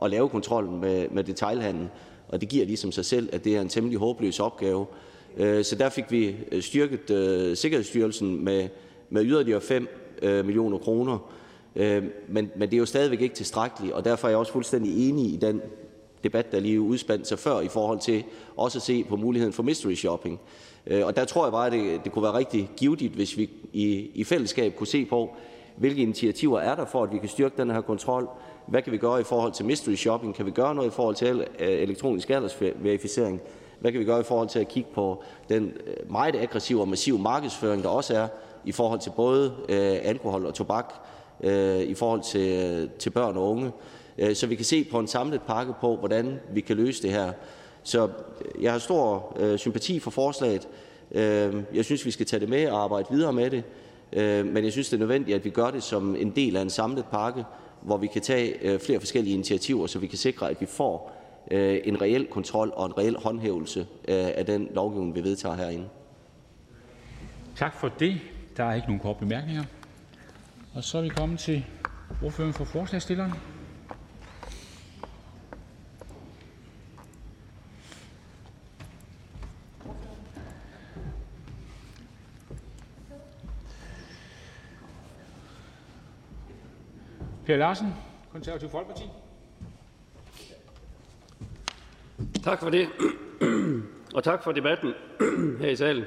[0.06, 1.90] at lave kontrollen med, med detailhandlen.
[2.28, 4.86] Og det giver ligesom sig selv, at det er en temmelig håbløs opgave.
[5.38, 8.68] Øh, så der fik vi øh, styrket øh, Sikkerhedsstyrelsen med,
[9.10, 9.88] med yderligere 5
[10.22, 11.14] øh, millioner kroner.
[11.14, 11.20] Øh,
[11.76, 15.10] Øh, men men det er jo stadigvæk ikke tilstrækkeligt, og derfor er jeg også fuldstændig
[15.10, 15.62] enig i den
[16.24, 18.24] debat, der lige udspandt sig før, i forhold til
[18.58, 20.40] også at se på muligheden for mystery shopping.
[20.88, 23.50] Øh, og der tror jeg bare, at det, det kunne være rigtig givetigt, hvis vi
[23.74, 25.36] i, i fællesskab kunne se på,
[25.76, 28.30] hvilke initiativer er der for, at vi kan styrke den her kontrol.
[28.68, 30.36] Hvad kan vi gøre i forhold til mystery shopping?
[30.36, 33.42] Kan vi gøre noget i forhold til øh, elektronisk aldersverificering?
[33.80, 36.88] Hvad kan vi gøre i forhold til at kigge på den øh, meget aggressive og
[36.88, 38.28] massive markedsføring, der også er
[38.66, 39.54] i forhold til både
[40.04, 40.94] alkohol og tobak?
[41.44, 43.72] Øh, i forhold til øh, til børn og unge,
[44.18, 47.12] øh, så vi kan se på en samlet pakke på, hvordan vi kan løse det
[47.12, 47.32] her.
[47.84, 48.10] Så
[48.62, 50.68] jeg har stor øh, sympati for forslaget.
[51.12, 53.64] Øh, jeg synes, vi skal tage det med og arbejde videre med det.
[54.14, 56.62] Øh, men jeg synes, det er nødvendigt, at vi gør det som en del af
[56.62, 57.44] en samlet pakke,
[57.82, 61.12] hvor vi kan tage øh, flere forskellige initiativer, så vi kan sikre, at vi får
[61.52, 65.86] øh, en reel kontrol og en reel håndhævelse øh, af den lovgivning, vi vedtager herinde.
[67.56, 68.18] Tak for det.
[68.58, 69.64] Der er ikke nogen kort bemærkninger.
[70.76, 71.66] Og så er vi kommet til
[72.24, 73.32] ordføreren for forslagstilleren.
[87.46, 87.94] Per Larsen,
[88.32, 89.04] Konservativ Folkeparti.
[92.44, 92.88] Tak for det,
[94.16, 94.94] og tak for debatten
[95.60, 96.06] her i salen.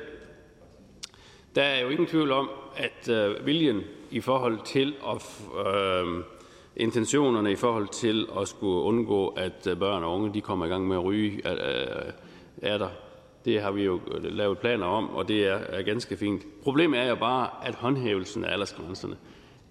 [1.55, 6.25] Der er jo ingen tvivl om, at øh, viljen i forhold til at øh,
[6.77, 10.69] intentionerne i forhold til at skulle undgå, at øh, børn og unge de kommer i
[10.69, 12.13] gang med at ryge, øh, øh
[12.63, 12.89] er der.
[13.45, 16.43] Det har vi jo øh, lavet planer om, og det er, er ganske fint.
[16.63, 19.17] Problemet er jo bare, at håndhævelsen af aldersgrænserne,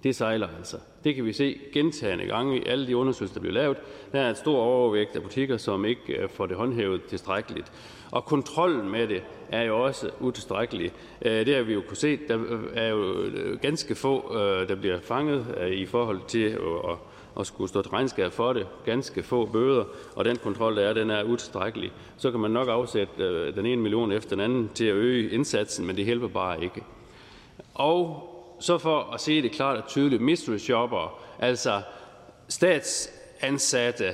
[0.04, 0.78] det sejler altså.
[1.04, 3.78] Det kan vi se gentagende gange i alle de undersøgelser, der bliver lavet.
[4.12, 7.72] Der er et stor overvægt af butikker, som ikke får det håndhævet tilstrækkeligt.
[8.12, 10.92] Og kontrollen med det er jo også utilstrækkelig.
[11.22, 12.20] Øh, det har vi jo kunne se.
[12.28, 12.40] Der
[12.74, 16.58] er jo øh, ganske få, øh, der bliver fanget i forhold til
[16.90, 16.98] at
[17.40, 18.68] at skulle stå til regnskab for det.
[18.86, 19.84] Ganske få bøder,
[20.16, 21.92] og den kontrol, der er, den er utilstrækkelig.
[22.18, 25.86] Så kan man nok afsætte den ene million efter den anden til at øge indsatsen,
[25.86, 26.84] men det hjælper bare ikke.
[27.74, 28.24] Og
[28.60, 31.82] så for at se det klart og tydeligt, mystery shopper, altså
[32.48, 34.08] statsansatte,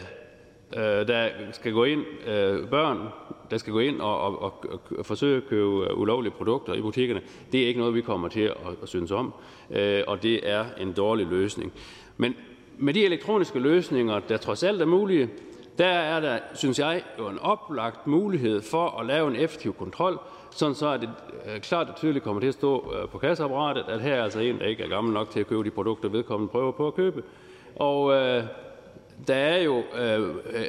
[0.75, 3.07] øh, der skal gå ind, øh, børn,
[3.53, 4.53] der skal gå ind og, og, og,
[4.97, 8.41] og forsøge at købe ulovlige produkter i butikkerne, det er ikke noget, vi kommer til
[8.41, 9.33] at, at synes om,
[9.71, 11.73] øh, og det er en dårlig løsning.
[12.17, 12.35] Men
[12.77, 15.29] med de elektroniske løsninger, der trods alt er mulige,
[15.77, 20.19] der er der, synes jeg, jo en oplagt mulighed for at lave en effektiv kontrol,
[20.51, 21.09] sådan så det
[21.45, 24.39] øh, klart og tydeligt kommer til at stå øh, på kasseapparatet, at her er altså
[24.39, 26.93] en, der ikke er gammel nok til at købe de produkter, vedkommende prøver på at
[26.93, 27.23] købe.
[27.75, 28.43] Og øh,
[29.27, 30.65] der er jo øh, øh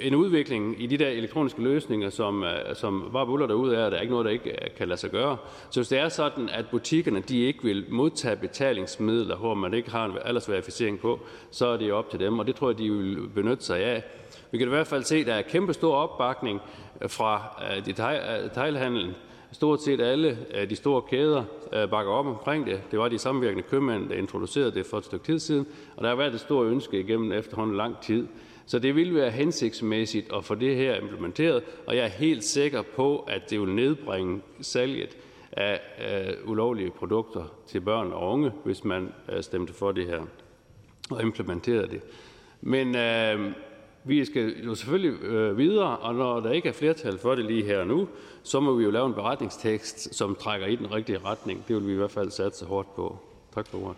[0.00, 3.96] en udvikling i de der elektroniske løsninger, som, øh, som bare buller derud af, der
[3.96, 5.36] er ikke noget, der ikke øh, kan lade sig gøre.
[5.70, 9.90] Så hvis det er sådan, at butikkerne de ikke vil modtage betalingsmidler, hvor man ikke
[9.90, 11.20] har en aldersverificering på,
[11.50, 14.04] så er det op til dem, og det tror jeg, de vil benytte sig af.
[14.50, 16.60] Vi kan i hvert fald se, at der er kæmpe stor opbakning
[17.02, 17.42] øh, fra
[17.86, 19.10] detailhandlen.
[19.52, 20.38] Stort set alle
[20.70, 21.44] de store kæder
[21.90, 22.80] bakker op omkring det.
[22.90, 26.08] Det var de samvirkende købmænd, der introducerede det for et stykke tid siden, og der
[26.08, 28.26] har været et stort ønske igennem efterhånden lang tid.
[28.68, 32.82] Så det vil være hensigtsmæssigt at få det her implementeret, og jeg er helt sikker
[32.96, 35.16] på, at det vil nedbringe salget
[35.52, 40.20] af øh, ulovlige produkter til børn og unge, hvis man øh, stemte for det her
[41.10, 42.00] og implementerede det.
[42.60, 43.52] Men øh,
[44.04, 47.64] vi skal jo selvfølgelig øh, videre, og når der ikke er flertal for det lige
[47.64, 48.08] her og nu,
[48.42, 51.64] så må vi jo lave en beretningstekst, som trækker i den rigtige retning.
[51.68, 53.18] Det vil vi i hvert fald satse hårdt på.
[53.54, 53.96] Tak for ordet.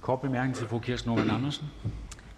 [0.00, 1.66] Kort bemærkning til fru Kirsten Norman Andersen.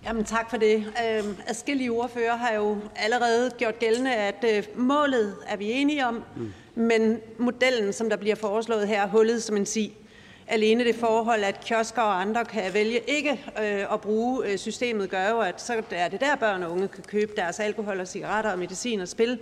[0.07, 0.76] Jamen tak for det.
[0.76, 6.24] Øh, adskillige ordfører har jo allerede gjort gældende, at øh, målet er vi enige om,
[6.36, 6.52] mm.
[6.74, 9.92] men modellen, som der bliver foreslået her, er hullet som en si.
[10.46, 15.11] Alene det forhold, at kiosker og andre kan vælge ikke øh, at bruge øh, systemet,
[15.11, 18.09] gør jo, at så er det der, børn og unge kan købe deres alkohol og
[18.09, 19.38] cigaretter og medicin og spil.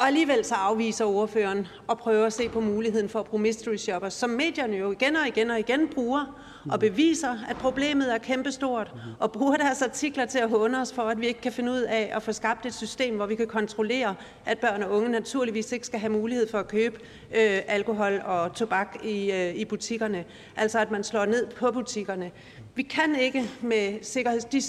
[0.00, 3.76] Og alligevel så afviser ordføreren og prøver at se på muligheden for at bruge mystery
[3.76, 6.40] shoppers, som medierne jo igen og igen og igen bruger,
[6.70, 11.02] og beviser, at problemet er kæmpestort, og bruger deres artikler til at håne os for,
[11.02, 13.46] at vi ikke kan finde ud af at få skabt et system, hvor vi kan
[13.46, 14.14] kontrollere,
[14.46, 17.00] at børn og unge naturligvis ikke skal have mulighed for at købe
[17.34, 20.24] øh, alkohol og tobak i, øh, i butikkerne.
[20.56, 22.30] Altså at man slår ned på butikkerne.
[22.74, 24.62] Vi kan ikke med sikkerheds, de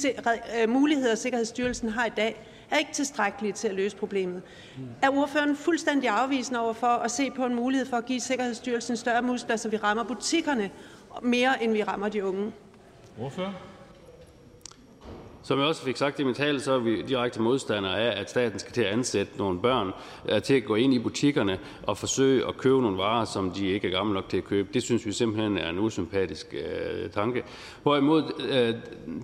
[0.62, 4.42] øh, muligheder, Sikkerhedsstyrelsen har i dag, er ikke tilstrækkelige til at løse problemet.
[5.02, 8.98] Er ordføreren fuldstændig afvisende over for at se på en mulighed for at give Sikkerhedsstyrelsen
[8.98, 10.72] større muskler, så vi rammer butikkerne
[11.22, 12.52] mere, end vi rammer de unge?
[13.20, 13.52] Ordfører?
[15.44, 18.30] Som jeg også fik sagt i min tale, så er vi direkte modstandere af, at
[18.30, 19.92] staten skal til at ansætte nogle børn
[20.30, 23.68] øh, til at gå ind i butikkerne og forsøge at købe nogle varer, som de
[23.68, 24.70] ikke er gamle nok til at købe.
[24.74, 27.44] Det synes vi simpelthen er en usympatisk øh, tanke.
[27.84, 28.76] Hvorimod øh,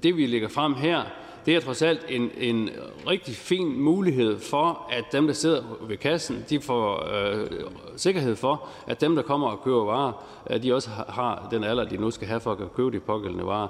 [0.03, 1.03] det, vi lægger frem her,
[1.47, 2.69] det er trods alt en, en
[3.07, 7.47] rigtig fin mulighed for, at dem, der sidder ved kassen, de får øh,
[7.95, 11.83] sikkerhed for, at dem, der kommer og køber varer, øh, de også har den alder,
[11.83, 13.67] de nu skal have for at købe de pågældende varer.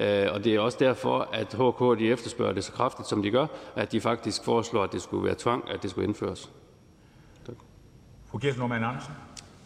[0.00, 3.30] Øh, og det er også derfor, at HK de efterspørger det så kraftigt, som de
[3.30, 6.50] gør, at de faktisk foreslår, at det skulle være tvang, at det skulle indføres.
[7.46, 7.56] Tak.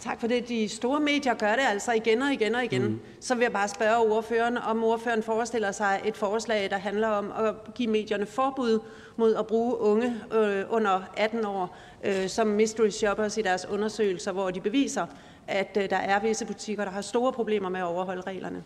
[0.04, 0.48] Tak for det.
[0.48, 2.82] De store medier gør det altså igen og igen og igen.
[2.82, 3.00] Mm.
[3.20, 7.32] Så vil jeg bare spørge ordføreren, om ordføreren forestiller sig et forslag, der handler om
[7.36, 8.80] at give medierne forbud
[9.16, 14.32] mod at bruge unge øh, under 18 år øh, som mystery shoppers i deres undersøgelser,
[14.32, 15.06] hvor de beviser,
[15.46, 18.64] at øh, der er visse butikker, der har store problemer med at overholde reglerne.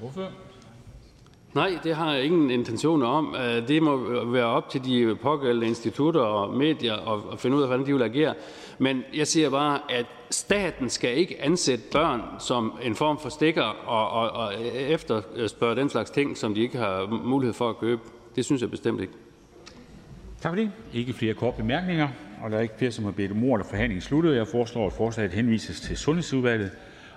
[0.00, 0.28] Hvorfor?
[1.54, 3.34] Nej, det har jeg ingen intentioner om.
[3.34, 7.68] Øh, det må være op til de pågældende institutter og medier at finde ud af,
[7.68, 8.34] hvordan de vil agere.
[8.82, 13.62] Men jeg siger bare, at staten skal ikke ansætte børn som en form for stikker
[13.62, 18.00] og, og, og efterspørge den slags ting, som de ikke har mulighed for at købe.
[18.36, 19.12] Det synes jeg bestemt ikke.
[20.40, 20.70] Tak for det.
[20.92, 22.08] Ikke flere kort bemærkninger.
[22.42, 24.36] Og der er ikke flere, som har bedt om ordet, og forhandlingen sluttede.
[24.36, 26.70] Jeg foreslår, at forslaget henvises til Sundhedsudvalget.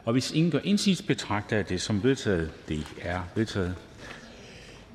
[0.06, 2.52] Og hvis ingen gør indsigelse, betragter jeg det som vedtaget.
[2.70, 3.76] Det er vedtaget.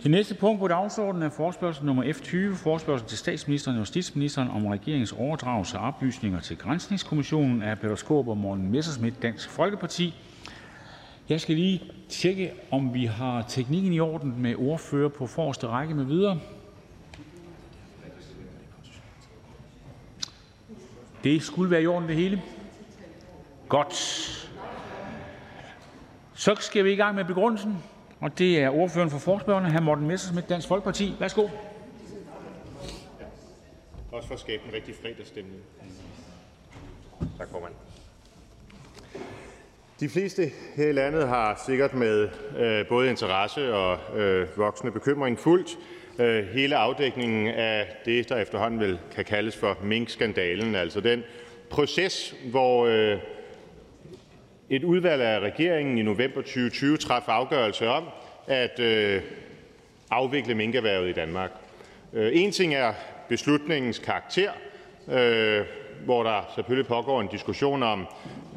[0.02, 4.48] Det næste punkt på dagsordenen er forespørgsel nummer F 20, forespørgsel til statsministeren og justitsministeren
[4.48, 10.14] om regeringens overdragelse af oplysninger til Grænsningskommissionen af Peter Skåb og Morten Messerschmidt, Dansk Folkeparti.
[11.28, 15.94] Jeg skal lige tjekke, om vi har teknikken i orden med ordfører på forreste række
[15.94, 16.40] med videre.
[21.24, 22.42] Det skulle være i orden det hele.
[23.68, 23.94] Godt.
[26.34, 27.76] Så skal vi i gang med begrundelsen,
[28.20, 29.80] og det er ordføreren for forespørgerne, hr.
[29.80, 31.14] Morten Messerschmidt, Dansk Folkeparti.
[31.20, 31.48] Værsgo.
[34.12, 35.62] Også for at skabe en rigtig fredagsstemning.
[37.38, 37.72] Tak, formand.
[40.00, 45.38] De fleste her i landet har sikkert med øh, både interesse og øh, voksende bekymring
[45.38, 45.78] fulgt
[46.18, 51.22] øh, hele afdækningen af det, der efterhånden vel kan kaldes for minkskandalen, altså den
[51.70, 53.18] proces, hvor øh,
[54.70, 58.04] et udvalg af regeringen i november 2020 traf afgørelse om
[58.46, 59.22] at øh,
[60.10, 61.50] afvikle minkerhvervet i Danmark.
[62.12, 62.92] Øh, en ting er
[63.28, 64.50] beslutningens karakter,
[65.08, 65.64] øh,
[66.04, 68.06] hvor der selvfølgelig pågår en diskussion om,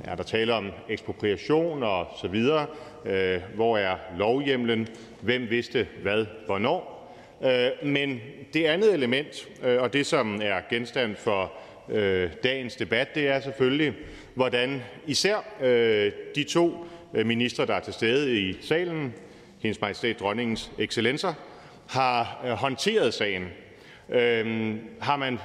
[0.04, 2.66] er der tale om ekspropriation og så videre,
[3.06, 4.88] øh, hvor er lovhjemlen,
[5.22, 7.10] hvem vidste hvad hvornår.
[7.44, 8.22] Øh, men
[8.54, 11.54] det andet element, øh, og det, som er genstand for
[11.90, 13.94] øh, dagens debat, det er selvfølgelig,
[14.34, 19.14] hvordan især øh, de to øh, ministre, der er til stede i salen,
[19.60, 21.34] Hendes Majestæt Dronningens Excellencer,
[21.90, 23.48] har øh, håndteret sagen.
[24.10, 25.40] Øhm, har man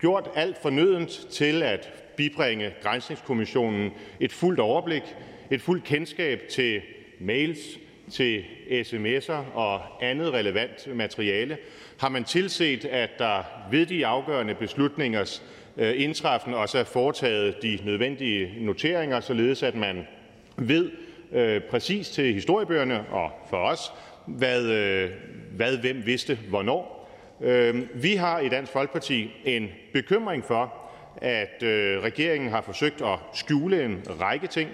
[0.00, 5.02] gjort alt fornødent til at bibringe Grænsningskommissionen et fuldt overblik,
[5.50, 6.80] et fuldt kendskab til
[7.20, 7.58] mails,
[8.10, 11.58] til sms'er og andet relevant materiale?
[11.98, 15.42] Har man tilset, at der ved de afgørende beslutningers
[15.76, 20.06] Øh, indtræffen også er foretaget de nødvendige noteringer, således at man
[20.56, 20.90] ved
[21.32, 23.92] øh, præcis til historiebøgerne og for os,
[24.26, 25.10] hvad, øh,
[25.56, 26.94] hvad hvem vidste hvornår?
[27.94, 30.74] Vi har i Dansk Folkeparti en bekymring for,
[31.16, 31.56] at
[32.02, 34.70] regeringen har forsøgt at skjule en række ting,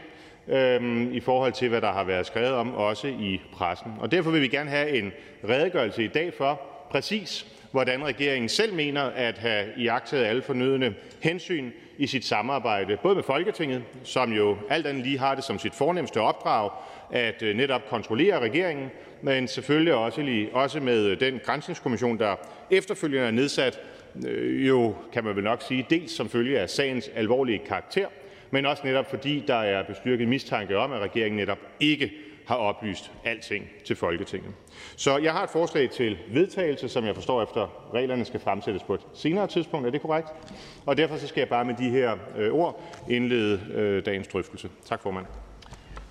[1.15, 3.93] i forhold til hvad der har været skrevet om, også i pressen.
[4.01, 5.13] Og Derfor vil vi gerne have en
[5.49, 11.71] redegørelse i dag for, præcis hvordan regeringen selv mener at have iagttaget alle fornødne hensyn
[11.99, 15.75] i sit samarbejde både med Folketinget, som jo alt andet lige har det som sit
[15.75, 16.71] fornemmeste opdrag
[17.12, 18.91] at øh, netop kontrollere regeringen,
[19.23, 22.37] men selvfølgelig også, også med øh, den grænsningskommission, der
[22.71, 23.81] efterfølgende er nedsat,
[24.27, 28.07] øh, jo kan man vel nok sige, dels som følge af sagens alvorlige karakter,
[28.51, 32.12] men også netop fordi der er bestyrket mistanke om, at regeringen netop ikke
[32.51, 34.53] har oplyst alting til Folketinget.
[34.97, 38.95] Så jeg har et forslag til vedtagelse, som jeg forstår efter reglerne skal fremsættes på
[38.95, 39.87] et senere tidspunkt.
[39.87, 40.29] Er det korrekt?
[40.87, 44.71] Og derfor så skal jeg bare med de her øh, ord indlede øh, dagens drøftelse.
[44.85, 45.27] Tak, formand.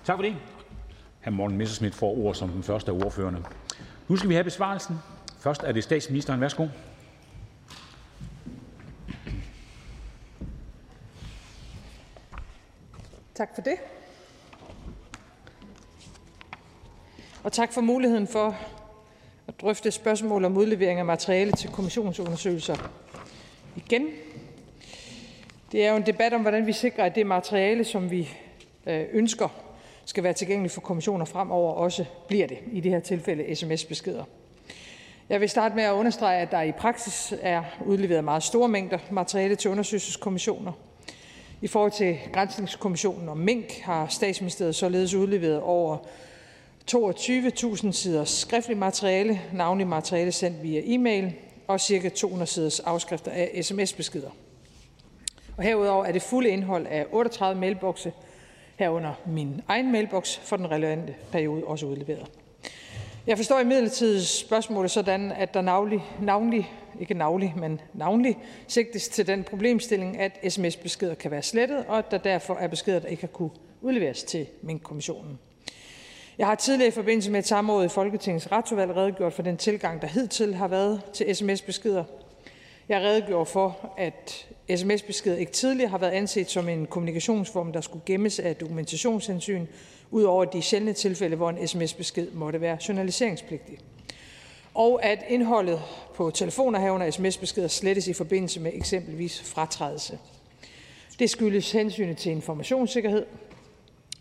[0.04, 0.36] Tak for det.
[1.24, 1.30] Hr.
[1.30, 3.44] Morten Messerschmidt får ord som den første af ordførerne.
[4.08, 4.96] Nu skal vi have besvarelsen.
[5.40, 6.40] Først er det statsministeren.
[6.40, 6.66] Værsgo.
[13.34, 13.76] Tak for det.
[17.42, 18.56] Og tak for muligheden for
[19.48, 22.76] at drøfte spørgsmål om udlevering af materiale til kommissionsundersøgelser
[23.76, 24.06] igen.
[25.72, 28.28] Det er jo en debat om, hvordan vi sikrer, at det materiale, som vi
[28.86, 29.48] øh, ønsker
[30.04, 34.24] skal være tilgængeligt for kommissioner fremover, også bliver det, i det her tilfælde sms-beskeder.
[35.28, 38.98] Jeg vil starte med at understrege, at der i praksis er udleveret meget store mængder
[39.10, 40.72] materiale til undersøgelseskommissioner.
[41.60, 45.98] I forhold til Grænsningskommissionen om mink har Statsministeriet således udleveret over
[46.94, 51.32] 22.000 sider skriftligt materiale, navnlig materiale sendt via e-mail,
[51.66, 52.08] og ca.
[52.08, 54.30] 200 siders afskrifter af sms-beskeder.
[55.56, 58.12] Og herudover er det fulde indhold af 38 mailbokse,
[58.76, 62.26] herunder min egen mailbox, for den relevante periode også udleveret.
[63.26, 68.38] Jeg forstår imidlertid spørgsmålet sådan, at der navnlig, navnlig ikke navnlig, men navnlig
[68.68, 72.98] sigtes til den problemstilling, at sms-beskeder kan være slettet, og at der derfor er beskeder,
[72.98, 75.38] der ikke har kunne udleveres til Mink-kommissionen.
[76.40, 80.02] Jeg har tidligere i forbindelse med et samråd i Folketingets retsudvalg redegjort for den tilgang,
[80.02, 82.04] der hidtil har været til sms-beskeder.
[82.88, 88.02] Jeg redegjorde for, at sms-beskeder ikke tidligere har været anset som en kommunikationsform, der skulle
[88.06, 89.66] gemmes af dokumentationshensyn,
[90.10, 93.78] ud over de sjældne tilfælde, hvor en sms-besked måtte være journaliseringspligtig.
[94.74, 95.82] Og at indholdet
[96.14, 100.18] på telefoner herunder sms-beskeder slettes i forbindelse med eksempelvis fratrædelse.
[101.18, 103.26] Det skyldes hensynet til informationssikkerhed,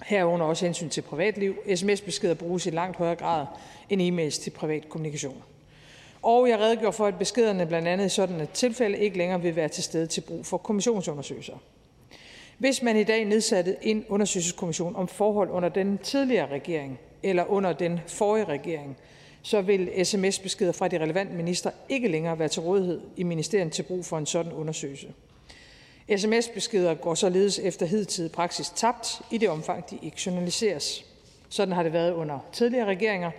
[0.05, 1.55] herunder også hensyn til privatliv.
[1.75, 3.45] sms-beskeder bruges i langt højere grad
[3.89, 5.43] end e-mails til privat kommunikation.
[6.21, 9.55] Og jeg redegjorde for, at beskederne blandt andet i sådan et tilfælde ikke længere vil
[9.55, 11.53] være til stede til brug for kommissionsundersøgelser.
[12.57, 17.73] Hvis man i dag nedsatte en undersøgelseskommission om forhold under den tidligere regering eller under
[17.73, 18.97] den forrige regering,
[19.41, 23.83] så vil sms-beskeder fra de relevante minister ikke længere være til rådighed i ministeriet til
[23.83, 25.07] brug for en sådan undersøgelse.
[26.17, 31.05] SMS-beskeder går således efter hidtidig praksis tabt i det omfang, de ikke journaliseres.
[31.49, 33.31] Sådan har det været under tidligere regeringer,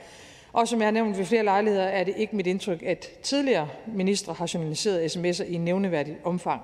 [0.52, 3.68] og som jeg har nævnt ved flere lejligheder, er det ikke mit indtryk, at tidligere
[3.86, 6.62] ministre har journaliseret sms'er i nævneværdigt omfang,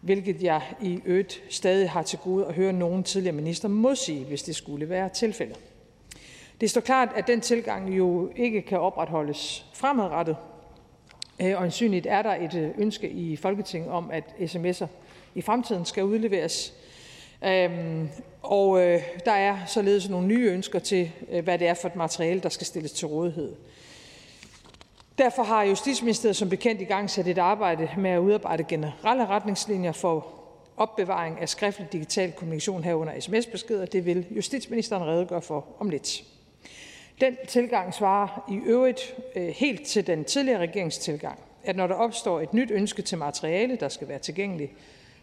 [0.00, 4.42] hvilket jeg i øvrigt stadig har til gode at høre nogen tidligere minister modsige, hvis
[4.42, 5.58] det skulle være tilfældet.
[6.60, 10.36] Det står klart, at den tilgang jo ikke kan opretholdes fremadrettet,
[11.40, 14.86] øh, og ansynligt er der et øh, ønske i Folketinget om, at sms'er
[15.38, 16.72] i fremtiden skal udleveres.
[17.44, 18.08] Øhm,
[18.42, 21.96] og øh, der er således nogle nye ønsker til, øh, hvad det er for et
[21.96, 23.54] materiale, der skal stilles til rådighed.
[25.18, 29.92] Derfor har Justitsministeriet som bekendt i gang sat et arbejde med at udarbejde generelle retningslinjer
[29.92, 30.26] for
[30.76, 33.86] opbevaring af skriftlig digital kommunikation herunder sms-beskeder.
[33.86, 36.24] Det vil justitsministeren redegøre for om lidt.
[37.20, 41.94] Den tilgang svarer i øvrigt øh, helt til den tidligere regerings tilgang, at når der
[41.94, 44.72] opstår et nyt ønske til materiale, der skal være tilgængeligt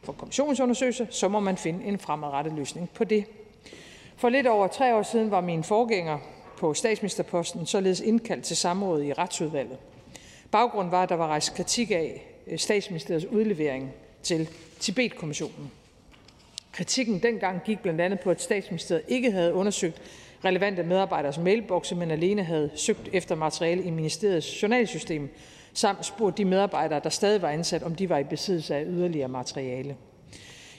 [0.05, 3.25] for kommissionsundersøgelser, så må man finde en fremadrettet løsning på det.
[4.17, 6.17] For lidt over tre år siden var min forgænger
[6.57, 9.77] på statsministerposten således indkaldt til samråd i retsudvalget.
[10.51, 13.91] Baggrunden var, at der var rejst kritik af øh, statsministeriets udlevering
[14.23, 14.49] til
[14.79, 15.71] Tibetkommissionen.
[16.71, 20.01] Kritikken dengang gik blandt andet på, at statsministeriet ikke havde undersøgt
[20.45, 25.29] relevante medarbejderes mailbokse, men alene havde søgt efter materiale i ministeriets journalsystem,
[25.75, 29.27] samt spurgt de medarbejdere, der stadig var ansat, om de var i besiddelse af yderligere
[29.27, 29.95] materiale.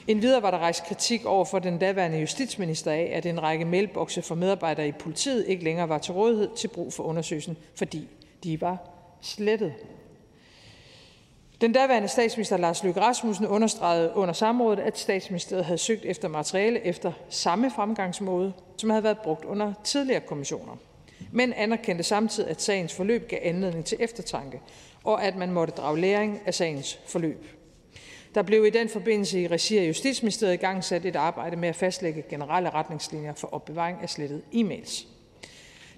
[0.07, 4.23] Endvidere var der rejst kritik over for den daværende justitsminister af, at en række mailbokse
[4.23, 8.09] for medarbejdere i politiet ikke længere var til rådighed til brug for undersøgelsen, fordi
[8.45, 8.79] de var
[9.21, 9.75] slettet.
[11.61, 16.87] Den daværende statsminister Lars Løkke Rasmussen understregede under samrådet, at statsministeriet havde søgt efter materiale
[16.87, 20.77] efter samme fremgangsmåde, som havde været brugt under tidligere kommissioner,
[21.33, 24.61] men anerkendte samtidig, at sagens forløb gav anledning til eftertanke,
[25.05, 27.47] og at man måtte drage læring af sagens forløb.
[28.35, 31.69] Der blev i den forbindelse i regi af Justitsministeriet i gang sat et arbejde med
[31.69, 35.07] at fastlægge generelle retningslinjer for opbevaring af slettet e-mails.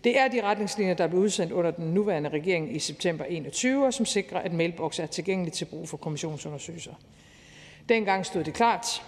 [0.04, 3.94] Det er de retningslinjer, der blev udsendt under den nuværende regering i september 21, og
[3.94, 6.92] som sikrer, at mailbox er tilgængelig til brug for kommissionsundersøgelser.
[7.88, 9.02] Dengang stod det klart,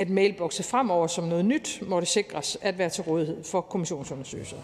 [0.00, 4.56] at mailbokse fremover som noget nyt måtte sikres at være til rådighed for kommissionsundersøgelser.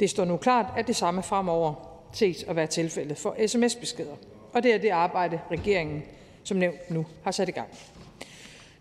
[0.00, 1.74] Det står nu klart, at det samme fremover
[2.12, 4.16] ses at være tilfældet for sms-beskeder.
[4.52, 6.02] Og det er det arbejde, regeringen
[6.44, 7.68] som nævnt nu har sat i gang.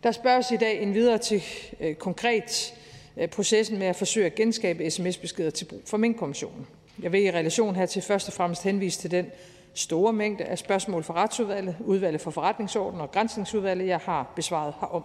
[0.04, 1.44] Der spørges i dag en videre til
[1.80, 2.74] øh, konkret
[3.18, 6.68] øh, processen med at forsøge at genskabe sms-beskeder til brug for Mink-kommissionen.
[7.02, 9.26] Jeg vil i relation hertil først og fremmest henvise til den
[9.74, 15.04] store mængde af spørgsmål fra retsudvalget, udvalget for forretningsorden og grænsningsudvalget, jeg har besvaret herom.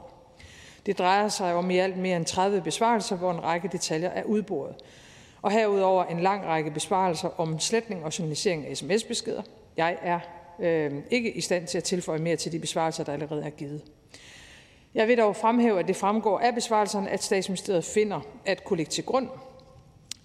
[0.87, 4.23] Det drejer sig om i alt mere end 30 besvarelser, hvor en række detaljer er
[4.23, 4.75] udboret.
[5.43, 9.43] Og herudover en lang række besvarelser om sletning og journalisering af sms-beskeder.
[9.77, 10.21] Jeg er
[10.59, 13.83] øh, ikke i stand til at tilføje mere til de besvarelser, der allerede er givet.
[14.95, 18.91] Jeg vil dog fremhæve, at det fremgår af besvarelserne, at statsministeriet finder at kunne lægge
[18.91, 19.29] til grund,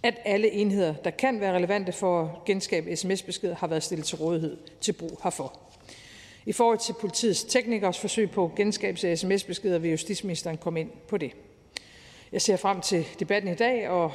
[0.04, 4.18] at alle enheder, der kan være relevante for at genskabe sms-beskeder, har været stillet til
[4.18, 5.60] rådighed til brug herfor.
[6.46, 11.18] I forhold til politiets teknikers forsøg på genskabelse af sms-beskeder vil justitsministeren komme ind på
[11.18, 11.32] det.
[12.32, 14.12] Jeg ser frem til debatten i dag, og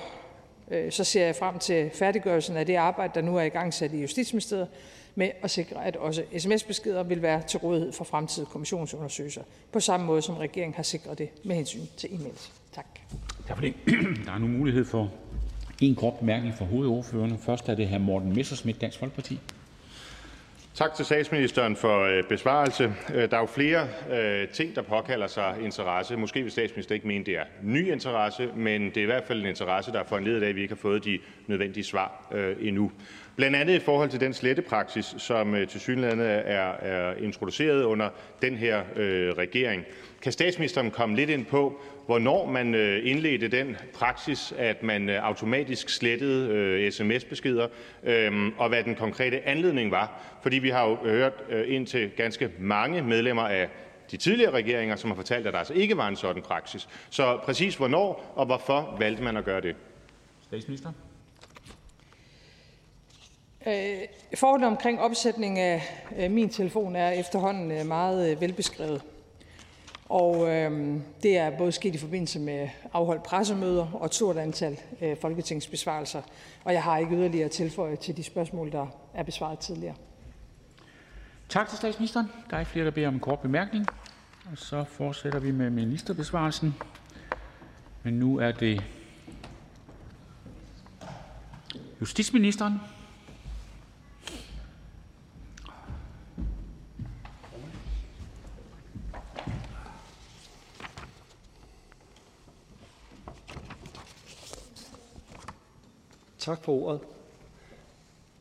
[0.71, 3.75] øh, så ser jeg frem til færdiggørelsen af det arbejde, der nu er i gang
[3.75, 4.69] sat i Justitsministeriet,
[5.15, 10.07] med at sikre, at også sms-beskeder vil være til rådighed for fremtidige kommissionsundersøgelser, på samme
[10.07, 12.51] måde som regeringen har sikret det med hensyn til e-mails.
[12.73, 12.87] Tak.
[13.47, 13.75] Tak for det.
[14.27, 15.11] Der er nu mulighed for
[15.81, 17.39] en kort bemærkning fra hovedordførerne.
[17.39, 17.99] Først er det hr.
[17.99, 19.39] Morten Messerschmidt, Dansk Folkeparti.
[20.79, 22.95] Tak til statsministeren for øh, besvarelse.
[23.15, 26.17] Øh, der er jo flere øh, ting, der påkalder sig interesse.
[26.17, 29.41] Måske vil statsministeren ikke mene, det er ny interesse, men det er i hvert fald
[29.41, 32.93] en interesse, der er foranledet af, at vi ikke har fået de nødvendige svar endnu.
[33.37, 38.09] Blandt andet i forhold til den slettepraksis, som til synligheden er, er introduceret under
[38.43, 39.85] den her øh, regering.
[40.23, 45.25] Kan statsministeren komme lidt ind på, hvornår man øh, indledte den praksis, at man øh,
[45.25, 47.69] automatisk slettede øh, sms-beskeder,
[48.03, 50.21] øhm, og hvad den konkrete anledning var.
[50.43, 51.33] Fordi vi har jo hørt
[51.67, 53.69] ind til ganske mange medlemmer af
[54.11, 56.89] de tidligere regeringer, som har fortalt, at der altså ikke var en sådan praksis.
[57.11, 59.77] Så præcis hvornår og hvorfor valgte man at gøre det?
[60.47, 60.93] Statsminister.
[63.67, 63.99] Øh,
[64.35, 69.03] forholdet omkring opsætning af min telefon er efterhånden meget velbeskrevet.
[70.09, 74.79] Og øh, det er både sket i forbindelse med afholdt pressemøder og et stort antal
[75.03, 76.23] øh, folketingsbesvarelser.
[76.65, 79.95] Og jeg har ikke yderligere tilføje til de spørgsmål, der er besvaret tidligere.
[81.49, 82.27] Tak til statsministeren.
[82.51, 83.87] Der er ikke flere, der beder om en kort bemærkning.
[84.53, 86.75] Og så fortsætter vi med ministerbesvarelsen.
[88.03, 88.83] Men nu er det
[92.01, 92.81] justitsministeren.
[106.49, 107.01] Tak for ordet.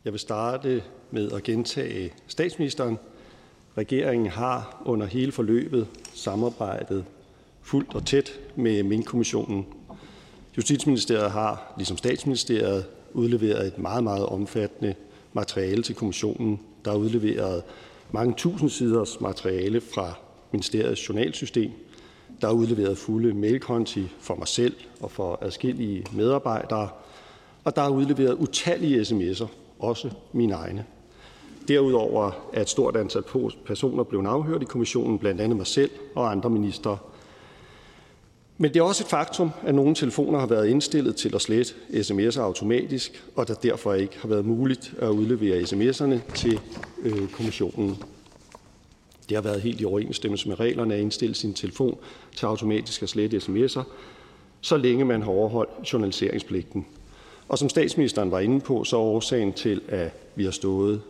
[0.06, 3.00] Jeg vil starte med at gentage statsministeren.
[3.78, 7.06] Regeringen har under hele forløbet samarbejdet
[7.62, 9.66] fuldt og tæt med Minkkommissionen.
[10.58, 14.96] Justitsministeriet har, ligesom Statsministeriet, udleveret et meget, meget omfattende
[15.34, 16.60] materiale til kommissionen.
[16.86, 17.64] Der er udleveret
[18.12, 20.14] mange tusind siders materiale fra
[20.52, 21.72] ministeriets journalsystem.
[22.42, 26.90] Der er udleveret fulde mailkonti for mig selv og for adskillige medarbejdere
[27.68, 29.46] og der er udleveret utallige sms'er,
[29.80, 30.86] også mine egne.
[31.68, 33.24] Derudover er et stort antal
[33.66, 36.98] personer blevet afhørt i kommissionen, blandt andet mig selv og andre ministre.
[38.58, 41.74] Men det er også et faktum, at nogle telefoner har været indstillet til at slette
[41.92, 46.60] sms'er automatisk, og der derfor ikke har været muligt at udlevere sms'erne til
[47.04, 48.04] øh, kommissionen.
[49.30, 51.98] Det har været helt i overensstemmelse med reglerne at indstille sin telefon
[52.36, 53.84] til automatisk at slette sms'er,
[54.62, 56.86] så længe man har overholdt journaliseringspligten.
[57.50, 61.02] Og som statsministeren var inde på, så er årsagen til, at vi har stået,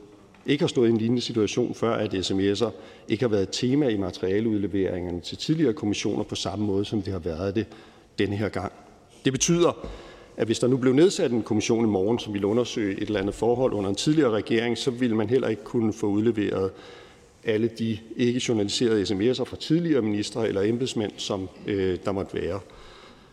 [0.46, 2.70] ikke har stået i en lignende situation før, at sms'er
[3.08, 7.14] ikke har været et tema i materialeudleveringerne til tidligere kommissioner på samme måde, som det
[7.14, 7.66] har været det
[8.20, 8.72] denne her gang.
[9.26, 9.88] Det betyder,
[10.38, 13.20] at hvis der nu blev nedsat en kommission i morgen, som ville undersøge et eller
[13.20, 16.72] andet forhold under en tidligere regering, så ville man heller ikke kunne få udleveret
[17.44, 22.60] alle de ikke journaliserede sms'er fra tidligere ministre eller embedsmænd, som øh, der måtte være.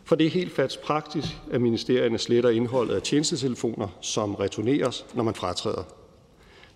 [0.05, 5.22] For det er helt fast praktisk, at ministerierne sletter indholdet af tjenestetelefoner, som returneres, når
[5.22, 5.82] man fratræder.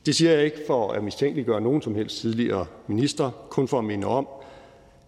[0.06, 3.84] Det siger jeg ikke for at mistænkeliggøre nogen som helst tidligere minister, kun for at
[3.84, 4.28] minde om,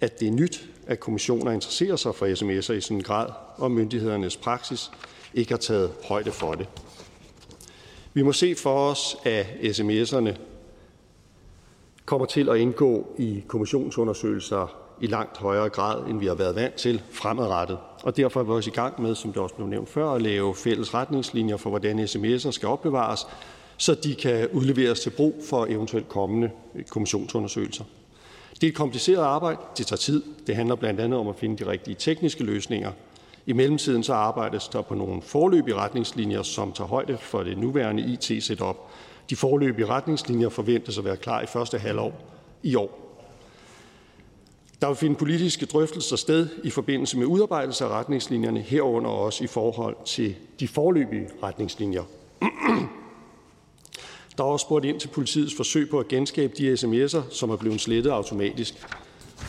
[0.00, 3.70] at det er nyt, at kommissioner interesserer sig for sms'er i sådan en grad, og
[3.70, 4.90] myndighedernes praksis
[5.34, 6.68] ikke har taget højde for det.
[8.14, 10.34] Vi må se for os, at sms'erne
[12.04, 16.74] kommer til at indgå i kommissionsundersøgelser i langt højere grad, end vi har været vant
[16.74, 17.78] til fremadrettet.
[18.03, 20.22] Og derfor er vi også i gang med, som det også blev nævnt før, at
[20.22, 23.26] lave fælles retningslinjer for, hvordan sms'er skal opbevares,
[23.76, 26.51] så de kan udleveres til brug for eventuelt kommende
[26.88, 27.84] kommissionsundersøgelser.
[28.55, 29.59] Det er et kompliceret arbejde.
[29.78, 30.22] Det tager tid.
[30.46, 32.92] Det handler blandt andet om at finde de rigtige tekniske løsninger.
[33.46, 38.03] I mellemtiden så arbejdes der på nogle forløbige retningslinjer, som tager højde for det nuværende
[38.03, 38.76] IT-setup.
[39.30, 42.12] De forløbige retningslinjer forventes at være klar i første halvår
[42.62, 42.99] i år.
[44.80, 49.46] Der vil finde politiske drøftelser sted i forbindelse med udarbejdelse af retningslinjerne, herunder også i
[49.46, 52.02] forhold til de forløbige retningslinjer.
[54.38, 57.57] Der er også spurgt ind til politiets forsøg på at genskabe de sms'er, som er
[57.57, 58.74] blevet slettet automatisk.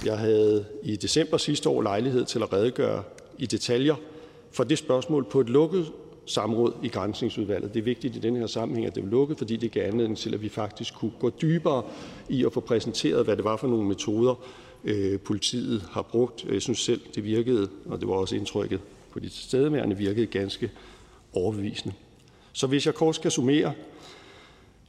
[0.06, 3.04] Jeg havde i december sidste år lejlighed til at redegøre
[3.38, 3.96] i detaljer
[4.52, 5.92] for det spørgsmål på et lukket
[6.26, 7.74] samråd i Grænsningsudvalget.
[7.74, 10.18] Det er vigtigt i den her sammenhæng, at det er lukket, fordi det gav anledning
[10.18, 11.84] til, at vi faktisk kunne gå dybere
[12.30, 14.36] i at få præsenteret, hvad det var for nogle metoder,
[14.84, 16.46] Øh, politiet har brugt.
[16.46, 18.80] Jeg synes selv, det virkede, og det var også indtrykket
[19.12, 20.72] på de tilstedeværende, virkede ganske
[21.34, 21.96] overbevisende.
[22.54, 23.74] Så hvis jeg kort skal summere,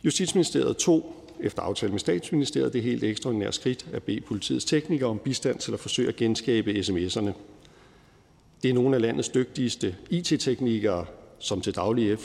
[0.05, 5.19] Justitsministeriet tog efter aftale med Statsministeriet det helt ekstraordinære skridt at bede politiets teknikere om
[5.19, 7.33] bistand til at forsøge at genskabe sms'erne.
[8.63, 11.07] Det er nogle af landets dygtigste IT-teknikere,
[11.39, 12.19] som til daglig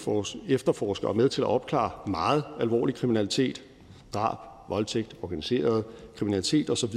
[0.48, 3.64] efterforsker og med til at opklare meget alvorlig kriminalitet,
[4.14, 4.38] drab,
[4.70, 5.84] voldtægt, organiseret
[6.16, 6.96] kriminalitet osv.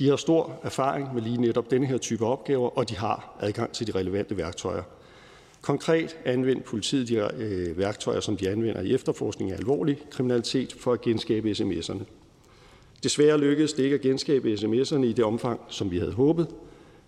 [0.00, 3.72] De har stor erfaring med lige netop denne her type opgaver, og de har adgang
[3.72, 4.82] til de relevante værktøjer.
[5.60, 10.92] Konkret anvendte politiet de øh, værktøjer, som de anvender i efterforskning af alvorlig kriminalitet, for
[10.92, 12.02] at genskabe sms'erne.
[13.02, 16.48] Desværre lykkedes det ikke at genskabe sms'erne i det omfang, som vi havde håbet,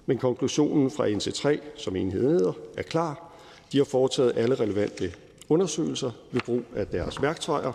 [0.06, 3.32] men konklusionen fra NC3, som enheden hedder, er klar.
[3.72, 5.12] De har foretaget alle relevante
[5.48, 7.72] undersøgelser ved brug af deres værktøjer,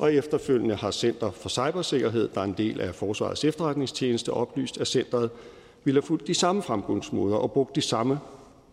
[0.00, 4.86] og efterfølgende har Center for Cybersikkerhed, der er en del af Forsvarets efterretningstjeneste, oplyst, at
[4.86, 5.30] centret
[5.84, 8.20] ville have fulgt de samme fremgangsmåder og brugt de samme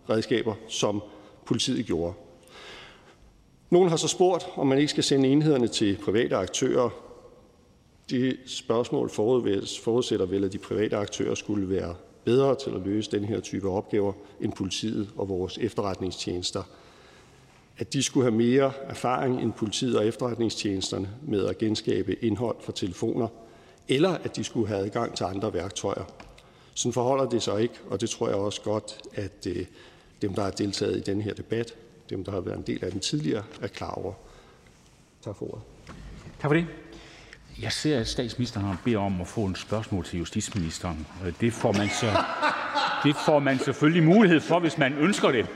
[0.10, 1.02] redskaber, som
[1.46, 2.14] politiet gjorde.
[3.70, 6.90] Nogen har så spurgt, om man ikke skal sende enhederne til private aktører.
[8.10, 9.10] Det spørgsmål
[9.84, 11.96] forudsætter vel, at de private aktører skulle være
[12.26, 16.64] bedre til at løse den her type opgaver end politiet og vores efterretningstjenester.
[17.78, 22.72] At de skulle have mere erfaring end politiet og efterretningstjenesterne med at genskabe indhold fra
[22.72, 23.28] telefoner,
[23.88, 26.04] eller at de skulle have adgang til andre værktøjer.
[26.74, 29.66] Sådan forholder det sig ikke, og det tror jeg også godt, at øh,
[30.22, 31.74] dem, der har deltaget i den her debat,
[32.10, 34.14] dem, der har været en del af den tidligere, er klar over.
[35.24, 35.64] Tak for ordet.
[36.42, 36.66] Tak for det.
[37.62, 41.08] Jeg ser, at statsministeren beder om at få en spørgsmål til justitsministeren.
[41.42, 42.12] Det får man, så,
[43.04, 45.48] det får man selvfølgelig mulighed for, hvis man ønsker det.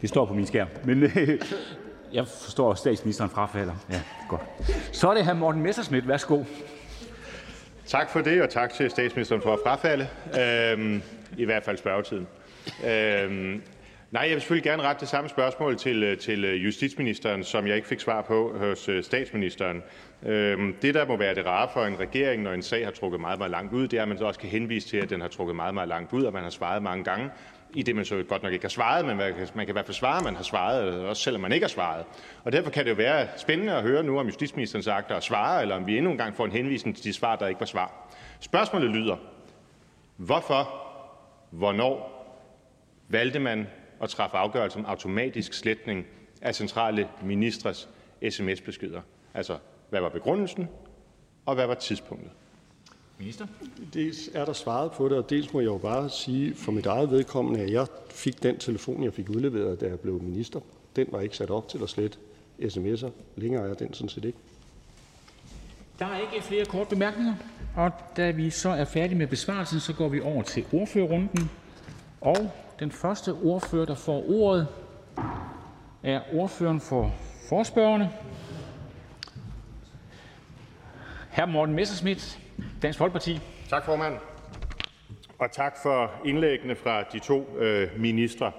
[0.00, 0.68] Det står på min skærm.
[0.84, 1.40] Men øh,
[2.12, 3.74] jeg forstår, at statsministeren frafalder.
[3.90, 4.42] Ja, godt.
[4.92, 6.08] Så er det her Morten Messersmith.
[6.08, 6.42] Værsgo.
[7.86, 10.08] Tak for det, og tak til statsministeren for at frafalde.
[10.40, 11.02] Øhm,
[11.36, 12.26] I hvert fald spørgetiden.
[12.86, 13.62] Øhm,
[14.10, 17.66] Nej, jeg vil selvfølgelig gerne rette det samme spørgsmål til øh, til øh, justitsministeren, som
[17.66, 19.82] jeg ikke fik svar på hos øh, statsministeren.
[20.26, 23.20] Øhm, det, der må være det rare for en regering, når en sag har trukket
[23.20, 25.20] meget, meget langt ud, det er, at man så også kan henvise til, at den
[25.20, 27.30] har trukket meget, meget langt ud, og man har svaret mange gange,
[27.74, 29.94] i det man så godt nok ikke har svaret, men man kan, i hvert fald
[29.94, 32.04] svare, at man har svaret, også selvom man ikke har svaret.
[32.44, 35.62] Og derfor kan det jo være spændende at høre nu, om justitsministeren sagt at svare,
[35.62, 37.66] eller om vi endnu en gang får en henvisning til de svar, der ikke var
[37.66, 38.14] svar.
[38.40, 39.16] Spørgsmålet lyder,
[40.16, 40.68] hvorfor,
[41.50, 42.20] hvornår
[43.08, 43.66] valgte man
[44.02, 46.06] at træffe afgørelse om automatisk sletning
[46.42, 47.88] af centrale ministres
[48.30, 49.00] sms-beskeder?
[49.34, 49.58] Altså,
[49.90, 50.68] hvad var begrundelsen,
[51.46, 52.30] og hvad var tidspunktet?
[53.20, 53.46] Minister?
[53.94, 56.86] Dels er der svaret på det, og dels må jeg jo bare sige for mit
[56.86, 60.60] eget vedkommende, at jeg fik den telefon, jeg fik udleveret, da jeg blev minister.
[60.96, 62.18] Den var ikke sat op til at slette
[62.60, 63.10] sms'er.
[63.36, 64.38] Længere er den sådan set ikke.
[65.98, 67.34] Der er ikke flere korte bemærkninger,
[67.76, 71.50] og da vi så er færdige med besvarelsen, så går vi over til ordførerrunden.
[72.20, 74.66] Og den første ordfører, der får ordet,
[76.02, 77.14] er ordføreren for
[77.48, 78.10] forspørgerne,
[81.30, 81.46] hr.
[81.46, 82.38] Morten Messerschmidt,
[82.82, 83.40] Dansk Folkeparti.
[83.68, 84.14] Tak, formand.
[85.38, 88.52] Og tak for indlæggene fra de to øh, ministre.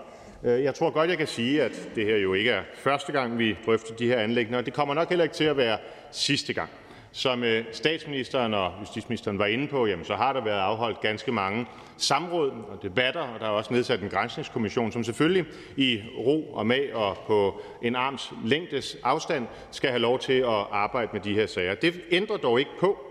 [0.43, 3.39] Øh, jeg tror godt, jeg kan sige, at det her jo ikke er første gang,
[3.39, 5.77] vi drøfter de her anlægner, og det kommer nok heller ikke til at være
[6.11, 6.69] sidste gang.
[7.11, 11.31] Som øh, statsministeren og justitsministeren var inde på, jamen, så har der været afholdt ganske
[11.31, 11.65] mange
[11.97, 15.45] samråd og debatter, og der er også nedsat en grænsningskommission, som selvfølgelig
[15.77, 20.67] i ro og mag og på en arms længdes afstand skal have lov til at
[20.71, 21.75] arbejde med de her sager.
[21.75, 23.10] Det ændrer dog ikke på,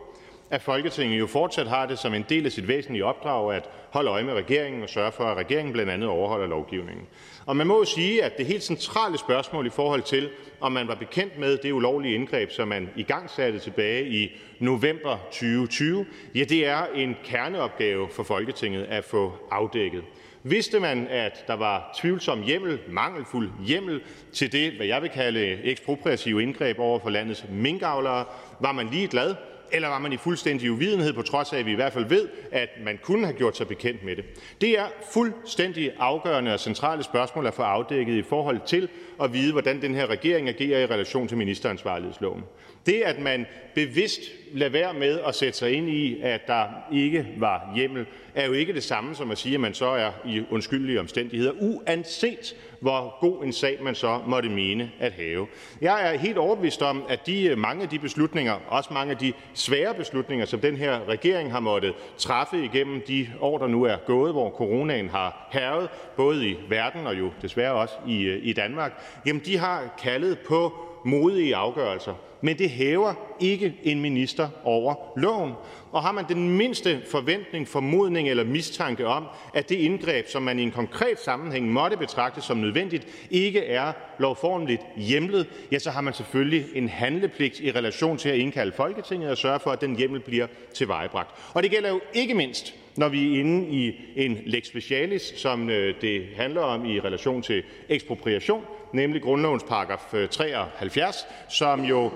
[0.51, 4.11] at Folketinget jo fortsat har det som en del af sit væsentlige opdrag at holde
[4.11, 7.07] øje med regeringen og sørge for, at regeringen blandt andet overholder lovgivningen.
[7.47, 10.29] Og man må jo sige, at det helt centrale spørgsmål i forhold til,
[10.61, 14.41] om man var bekendt med det ulovlige indgreb, som man i gang satte tilbage i
[14.59, 20.03] november 2020, ja, det er en kerneopgave for Folketinget at få afdækket.
[20.43, 24.01] Vidste man, at der var tvivlsom hjemmel, mangelfuld hjemmel
[24.33, 28.25] til det, hvad jeg vil kalde ekspropriative indgreb over for landets minkavlere,
[28.61, 29.35] var man lige glad,
[29.73, 32.29] eller var man i fuldstændig uvidenhed, på trods af at vi i hvert fald ved,
[32.53, 34.25] at man kunne have gjort sig bekendt med det?
[34.61, 38.89] Det er fuldstændig afgørende og centrale spørgsmål at få afdækket i forhold til
[39.23, 42.43] at vide, hvordan den her regering agerer i relation til ministeransvarlighedsloven.
[42.87, 44.21] Det, at man bevidst
[44.53, 48.53] lader være med at sætte sig ind i, at der ikke var hjemmel, er jo
[48.53, 53.17] ikke det samme som at sige, at man så er i undskyldelige omstændigheder, uanset hvor
[53.21, 55.47] god en sag man så måtte mene at have.
[55.81, 59.19] Jeg er helt overbevist om, at de øh, mange af de beslutninger, også mange af
[59.19, 63.83] de svære beslutninger, som den her regering har måttet træffe igennem de år, der nu
[63.83, 68.39] er gået, hvor coronaen har hervet, både i verden og jo desværre også i, øh,
[68.43, 70.73] i Danmark, jamen de har kaldet på
[71.05, 75.53] modige afgørelser, men det hæver ikke en minister over loven.
[75.93, 80.59] Og har man den mindste forventning, formodning eller mistanke om, at det indgreb, som man
[80.59, 86.01] i en konkret sammenhæng måtte betragte som nødvendigt, ikke er lovformeligt hjemlet, ja, så har
[86.01, 89.97] man selvfølgelig en handlepligt i relation til at indkalde Folketinget og sørge for, at den
[89.97, 91.31] hjemmel bliver tilvejebragt.
[91.55, 95.71] Og det gælder jo ikke mindst, når vi er inde i en lex specialis, som
[95.71, 102.11] øh, det handler om i relation til ekspropriation, nemlig grundlovens paragraf øh, 73, som jo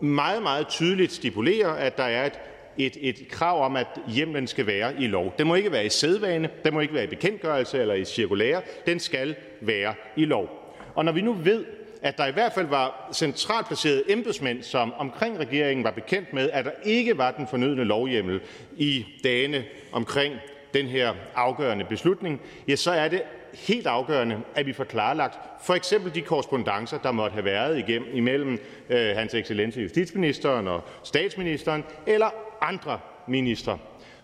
[0.00, 2.40] meget, meget tydeligt stipulerer, at der er et
[2.78, 5.34] et, et krav om, at hjemlen skal være i lov.
[5.38, 8.62] Den må ikke være i sædvane, den må ikke være i bekendtgørelse eller i cirkulære,
[8.86, 10.74] den skal være i lov.
[10.94, 11.64] Og når vi nu ved,
[12.02, 16.50] at der i hvert fald var centralt placerede embedsmænd, som omkring regeringen var bekendt med,
[16.50, 18.40] at der ikke var den fornødne lovhjemmel
[18.76, 20.34] i dagene omkring
[20.74, 23.22] den her afgørende beslutning, ja, så er det
[23.58, 28.08] helt afgørende, at vi får klarlagt for eksempel de korrespondancer, der måtte have været igennem
[28.12, 28.58] imellem
[28.88, 32.30] øh, hans excellence justitsministeren og statsministeren eller
[32.60, 33.78] andre ministre.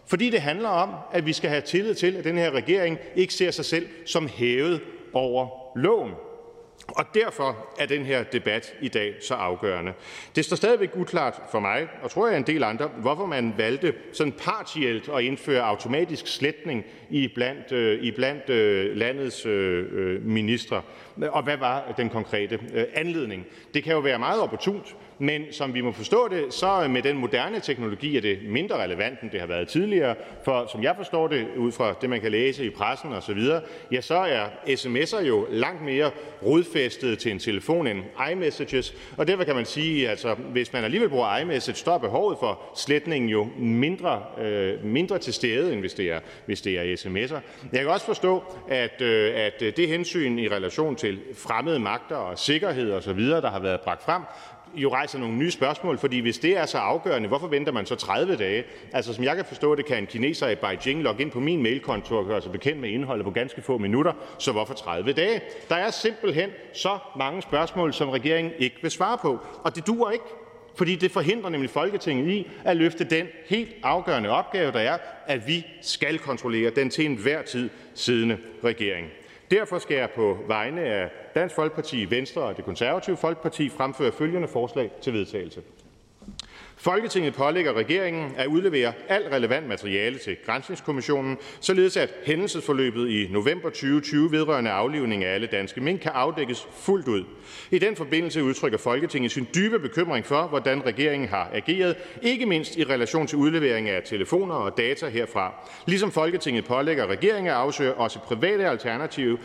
[0.06, 3.34] Fordi det handler om, at vi skal have tillid til, at den her regering ikke
[3.34, 4.80] ser sig selv som hævet
[5.12, 5.48] over
[5.78, 6.12] loven.
[6.88, 9.92] Og derfor er den her debat i dag så afgørende.
[10.36, 13.94] Det står stadigvæk uklart for mig, og tror jeg en del andre, hvorfor man valgte
[14.12, 20.22] sådan partielt at indføre automatisk sletning i blandt, øh, i blandt øh, landets øh, øh
[20.26, 20.82] ministre.
[21.28, 23.46] Og hvad var den konkrete øh, anledning?
[23.74, 27.16] Det kan jo være meget opportunt, men som vi må forstå det, så med den
[27.16, 30.14] moderne teknologi er det mindre relevant, end det har været tidligere.
[30.44, 33.40] For som jeg forstår det, ud fra det, man kan læse i pressen osv.,
[33.92, 36.10] ja, så er sms'er jo langt mere
[36.42, 38.94] rodfæstet til en telefon end iMessages.
[39.16, 42.60] Og derfor kan man sige, altså hvis man alligevel bruger iMessage, så er behovet for
[42.76, 47.40] sletningen jo mindre, øh, mindre til stede, end hvis det er, hvis det er sms'er.
[47.72, 52.38] Jeg kan også forstå, at, øh, at det hensyn i relation til fremmede magter og
[52.38, 54.22] sikkerhed osv., der har været bragt frem,
[54.76, 57.94] jo rejser nogle nye spørgsmål, fordi hvis det er så afgørende, hvorfor venter man så
[57.94, 58.64] 30 dage?
[58.92, 61.62] Altså som jeg kan forstå det, kan en kineser i Beijing logge ind på min
[61.62, 65.40] mailkonto og gøre sig bekendt med indholdet på ganske få minutter, så hvorfor 30 dage?
[65.68, 70.10] Der er simpelthen så mange spørgsmål, som regeringen ikke vil svare på, og det duer
[70.10, 70.24] ikke.
[70.76, 75.46] Fordi det forhindrer nemlig Folketinget i at løfte den helt afgørende opgave, der er, at
[75.46, 79.08] vi skal kontrollere den til enhver tid siddende regering.
[79.54, 84.48] Derfor skal jeg på vegne af Dansk Folkeparti, Venstre og Det Konservative Folkeparti fremføre følgende
[84.48, 85.60] forslag til vedtagelse.
[86.84, 93.68] Folketinget pålægger regeringen at udlevere alt relevant materiale til Granskningskommissionen, således at hændelsesforløbet i november
[93.68, 97.24] 2020 vedrørende aflivning af alle danske mink kan afdækkes fuldt ud.
[97.70, 102.76] I den forbindelse udtrykker Folketinget sin dybe bekymring for, hvordan regeringen har ageret, ikke mindst
[102.76, 105.54] i relation til udlevering af telefoner og data herfra,
[105.86, 109.36] ligesom Folketinget pålægger regeringen at afsøge også private alternativer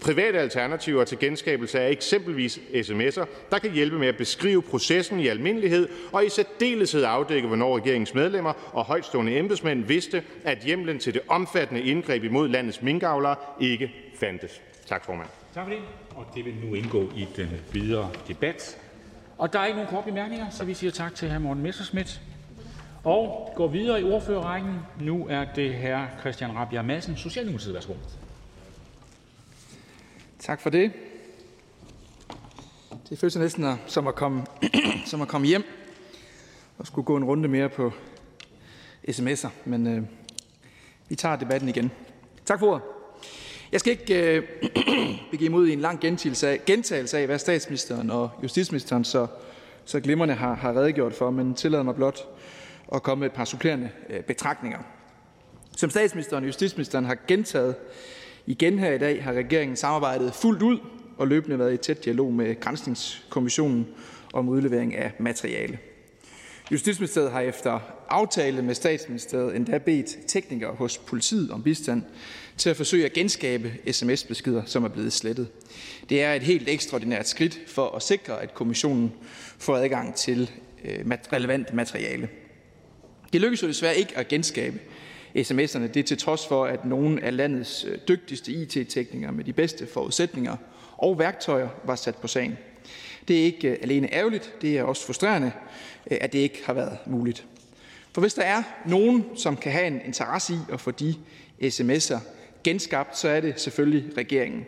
[0.00, 5.28] private alternativer til genskabelse af eksempelvis sms'er, der kan hjælpe med at beskrive processen i
[5.28, 11.14] almindelighed og i særdeleshed afdække, hvornår regeringens medlemmer og højtstående embedsmænd vidste, at hjemlen til
[11.14, 14.60] det omfattende indgreb imod landets minkavlere ikke fandtes.
[14.86, 15.28] Tak, formand.
[15.54, 15.82] Tak for det.
[16.14, 18.78] Og det vil nu indgå i den videre debat.
[19.38, 21.38] Og der er ikke nogen korte bemærkninger, så vi siger tak til hr.
[21.38, 22.20] Morten Messerschmidt.
[23.04, 24.74] Og går videre i ordførerrækken.
[25.00, 26.20] Nu er det hr.
[26.20, 27.74] Christian Rabia Madsen, Socialdemokratiet.
[27.74, 27.92] Værsgo.
[30.44, 30.92] Tak for det.
[33.08, 34.46] Det føles næsten som at komme,
[35.10, 35.64] som at komme hjem
[36.78, 37.92] og skulle gå en runde mere på
[39.08, 40.02] sms'er, men øh,
[41.08, 41.90] vi tager debatten igen.
[42.44, 42.82] Tak for ordet.
[43.72, 44.48] Jeg skal ikke øh,
[45.30, 49.26] begive mod i en lang gentagelse af, gentagelse af, hvad statsministeren og justitsministeren så,
[49.84, 52.18] så glimrende har, har redegjort for, men tillader mig blot
[52.94, 54.78] at komme med et par supplerende øh, betragtninger.
[55.76, 57.74] Som statsministeren og justitsministeren har gentaget
[58.46, 60.78] Igen her i dag har regeringen samarbejdet fuldt ud
[61.16, 63.86] og løbende været i tæt dialog med Granskningskommissionen
[64.32, 65.78] om udlevering af materiale.
[66.72, 72.02] Justitsministeriet har efter aftale med statsministeriet endda bedt teknikere hos politiet om bistand
[72.56, 75.48] til at forsøge at genskabe sms-beskeder, som er blevet slettet.
[76.08, 79.12] Det er et helt ekstraordinært skridt for at sikre, at kommissionen
[79.58, 80.50] får adgang til
[80.84, 82.28] øh, relevant materiale.
[83.32, 84.78] Det lykkedes jo desværre ikke at genskabe
[85.36, 85.86] sms'erne.
[85.86, 89.86] Det er til trods for, at nogle af landets øh, dygtigste IT-teknikere med de bedste
[89.86, 90.56] forudsætninger
[90.96, 92.58] og værktøjer var sat på sagen.
[93.28, 95.52] Det er ikke øh, alene ærgerligt, det er også frustrerende,
[96.10, 97.44] øh, at det ikke har været muligt.
[98.12, 101.14] For hvis der er nogen, som kan have en interesse i at få de
[101.62, 102.18] sms'er
[102.64, 104.66] genskabt, så er det selvfølgelig regeringen.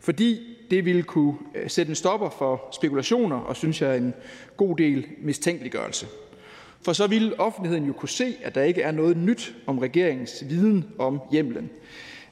[0.00, 1.34] Fordi det ville kunne
[1.66, 4.14] sætte en stopper for spekulationer og, synes jeg, en
[4.56, 6.06] god del mistænkeliggørelse.
[6.84, 10.44] For så ville offentligheden jo kunne se, at der ikke er noget nyt om regeringens
[10.48, 11.70] viden om hjemlen,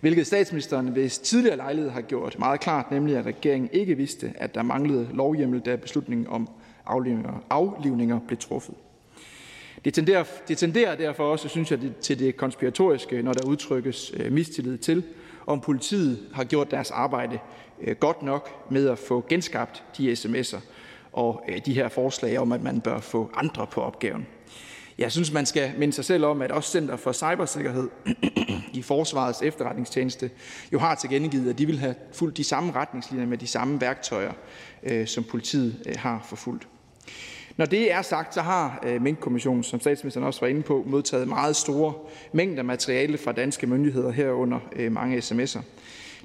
[0.01, 4.55] hvilket statsministeren ved tidligere lejlighed har gjort meget klart, nemlig at regeringen ikke vidste, at
[4.55, 6.49] der manglede lovhjemmel, da beslutningen om
[6.87, 8.75] aflivninger, aflivninger blev truffet.
[9.85, 14.33] Det tenderer, det tenderer derfor også, synes jeg, til det konspiratoriske, når der udtrykkes øh,
[14.33, 15.03] mistillid til,
[15.47, 17.39] om politiet har gjort deres arbejde
[17.81, 20.61] øh, godt nok med at få genskabt de sms'er
[21.13, 24.27] og øh, de her forslag om, at man bør få andre på opgaven.
[25.03, 27.89] Jeg synes, man skal minde sig selv om, at også Center for Cybersikkerhed
[28.79, 30.31] i Forsvarets efterretningstjeneste
[30.73, 34.33] jo har tilkendegivet, at de vil have fulgt de samme retningslinjer med de samme værktøjer,
[34.83, 36.69] øh, som politiet øh, har forfulgt.
[37.57, 41.29] Når det er sagt, så har øh, Mink-kommissionen, som statsministeren også var inde på, modtaget
[41.29, 41.95] meget store
[42.33, 45.61] mængder materiale fra danske myndigheder herunder øh, mange sms'er.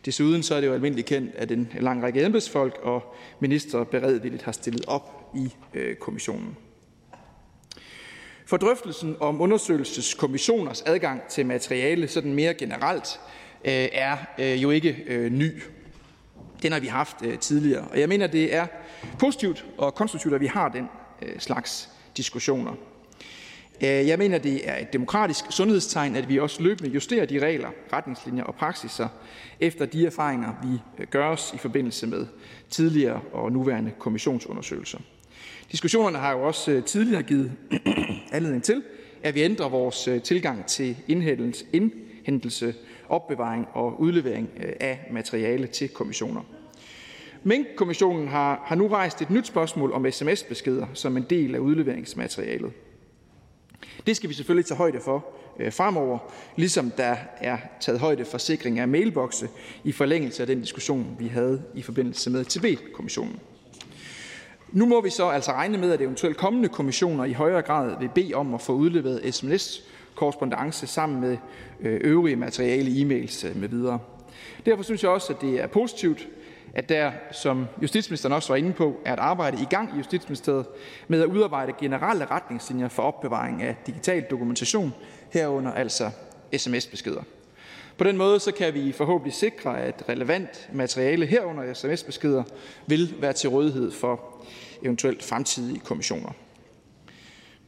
[0.06, 4.44] Desuden så er det jo almindeligt kendt, at en lang række embedsfolk og minister beredvilligt
[4.44, 6.58] har stillet op i øh, kommissionen.
[8.48, 13.20] For drøftelsen om undersøgelseskommissioners adgang til materiale sådan mere generelt
[13.66, 15.62] øh, er øh, jo ikke øh, ny.
[16.62, 18.68] Den har vi haft tidligere, og jeg mener, det er
[19.20, 20.90] positivt og konstruktivt, at vi har den
[21.40, 22.74] slags diskussioner.
[23.82, 28.44] Jeg mener, det er et demokratisk sundhedstegn, at vi også løbende justerer de regler, retningslinjer
[28.44, 29.08] og praksiser
[29.60, 32.26] efter de erfaringer, vi gør os i forbindelse med
[32.70, 35.00] tidligere og nuværende kommissionsundersøgelser.
[35.72, 37.52] Diskussionerne har jo også øh, tidligere givet
[38.32, 38.84] anledning til,
[39.24, 42.76] at vi ændrer vores øh, tilgang til indhentelse,
[43.10, 46.42] opbevaring og udlevering øh, af materiale til kommissioner.
[47.44, 52.72] Mink-kommissionen har, har nu rejst et nyt spørgsmål om sms-beskeder som en del af udleveringsmaterialet.
[54.08, 55.26] Det skal vi selvfølgelig tage højde for
[55.60, 56.18] øh, fremover,
[56.56, 59.50] ligesom der er taget højde for sikring af mailbokse
[59.84, 63.40] i forlængelse af den diskussion, vi havde i forbindelse med TB-kommissionen.
[64.72, 68.10] Nu må vi så altså regne med, at eventuelt kommende kommissioner i højere grad vil
[68.16, 71.38] bede om at få udleveret sms-korrespondence sammen med
[71.80, 74.00] øh, øvrige materiale, e-mails øh, med videre.
[74.66, 76.28] Derfor synes jeg også, at det er positivt,
[76.74, 80.66] at der, som justitsministeren også var inde på, er et arbejde i gang i Justitsministeriet
[81.08, 84.94] med at udarbejde generelle retningslinjer for opbevaring af digital dokumentation,
[85.30, 86.10] herunder altså
[86.58, 87.22] sms-beskeder.
[87.98, 92.44] På den måde så kan vi forhåbentlig sikre, at relevant materiale herunder sms-beskeder
[92.88, 94.46] vil være til rådighed for
[94.84, 96.32] eventuelt fremtidige kommissioner.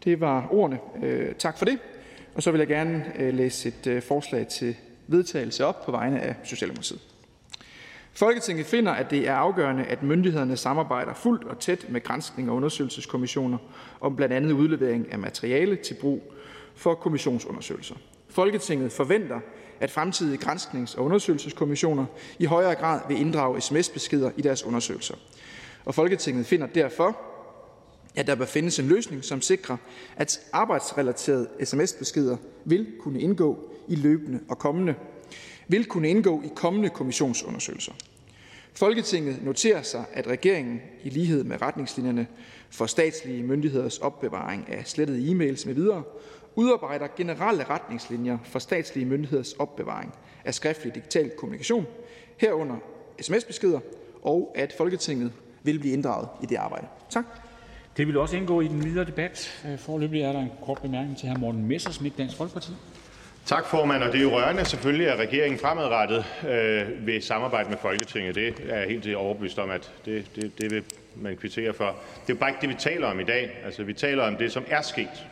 [0.04, 0.80] Det var ordene.
[1.04, 1.80] Øh, tak for det.
[2.36, 4.76] Og så vil jeg gerne øh, læse et øh, forslag til
[5.08, 7.00] vedtagelse op på vegne af Socialdemokratiet.
[8.14, 12.56] Folketinget finder, at det er afgørende, at myndighederne samarbejder fuldt og tæt med granskning og
[12.56, 13.58] undersøgelseskommissioner
[14.02, 16.34] om blandt andet udlevering af materiale til brug
[16.76, 17.96] for kommissionsundersøgelser.
[18.30, 19.40] Folketinget forventer,
[19.80, 22.06] at fremtidige grænsknings- og undersøgelseskommissioner
[22.40, 25.16] i højere grad vil inddrage sms-beskeder i deres undersøgelser.
[25.86, 27.18] Og Folketinget finder derfor,
[28.16, 29.78] at der bør findes en løsning, som sikrer,
[30.16, 34.96] at arbejdsrelaterede sms-beskeder vil kunne indgå i løbende og kommende
[35.68, 37.94] vil kunne indgå i kommende kommissionsundersøgelser.
[38.74, 42.28] Folketinget noterer sig, at regeringen i lighed med retningslinjerne
[42.70, 46.04] for statslige myndigheders opbevaring af slettede e-mails med videre,
[46.60, 50.14] udarbejder generelle retningslinjer for statslige myndigheders opbevaring
[50.46, 51.86] af skriftlig digital kommunikation,
[52.38, 52.76] herunder
[53.22, 53.80] sms-beskeder,
[54.24, 55.32] og at Folketinget
[55.64, 56.88] vil blive inddraget i det arbejde.
[57.10, 57.26] Tak.
[57.98, 59.66] Det vil også indgå i den videre debat.
[59.78, 61.38] Forløbig er der en kort bemærkning til hr.
[61.38, 62.72] Morten Messersmith, Dansk Folkeparti.
[63.46, 64.04] Tak, formand.
[64.04, 68.36] Og det er jo rørende selvfølgelig, at regeringen fremadrettet øh, vil samarbejde med Folketinget.
[68.36, 70.84] Det er jeg helt overbevist om, at det, det, det vil
[71.16, 71.86] man kvittere for.
[71.86, 73.58] Det er jo bare ikke det, vi taler om i dag.
[73.66, 75.28] Altså, vi taler om det, som er sket,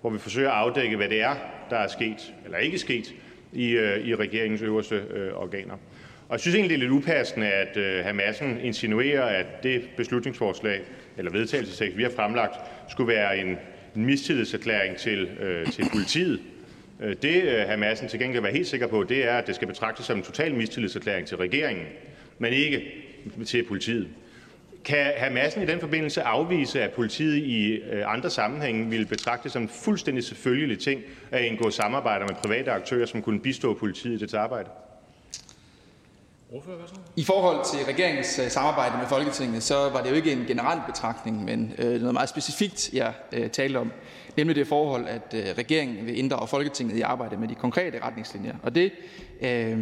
[0.00, 1.34] hvor vi forsøger at afdække, hvad det er,
[1.70, 3.14] der er sket eller ikke sket
[3.52, 5.74] i, øh, i regeringens øverste øh, organer.
[6.28, 8.12] Og jeg synes egentlig, det er lidt upassende, at øh, hr.
[8.12, 10.80] Madsen insinuerer, at det beslutningsforslag
[11.18, 12.54] eller vedtagelsestekst, vi har fremlagt,
[12.88, 13.58] skulle være en,
[13.96, 16.40] en mistillidserklæring til, øh, til politiet.
[17.00, 17.76] Øh, det, øh, hr.
[17.76, 20.18] Madsen til gengæld kan være helt sikker på, det er, at det skal betragtes som
[20.18, 21.86] en total mistillidserklæring til regeringen,
[22.38, 22.92] men ikke
[23.46, 24.08] til politiet.
[24.84, 25.32] Kan hr.
[25.32, 29.62] Madsen i den forbindelse afvise, at politiet i øh, andre sammenhænge ville betragte det som
[29.62, 34.18] en fuldstændig selvfølgelig ting at indgå samarbejder med private aktører, som kunne bistå politiet i
[34.18, 34.70] dets arbejde?
[37.16, 41.44] I forhold til regeringens samarbejde med Folketinget, så var det jo ikke en generel betragtning,
[41.44, 43.12] men noget meget specifikt, jeg
[43.52, 43.92] talte om
[44.36, 48.54] nemlig det forhold, at øh, regeringen vil inddrage Folketinget i arbejdet med de konkrete retningslinjer.
[48.62, 48.92] Og det
[49.40, 49.78] øh,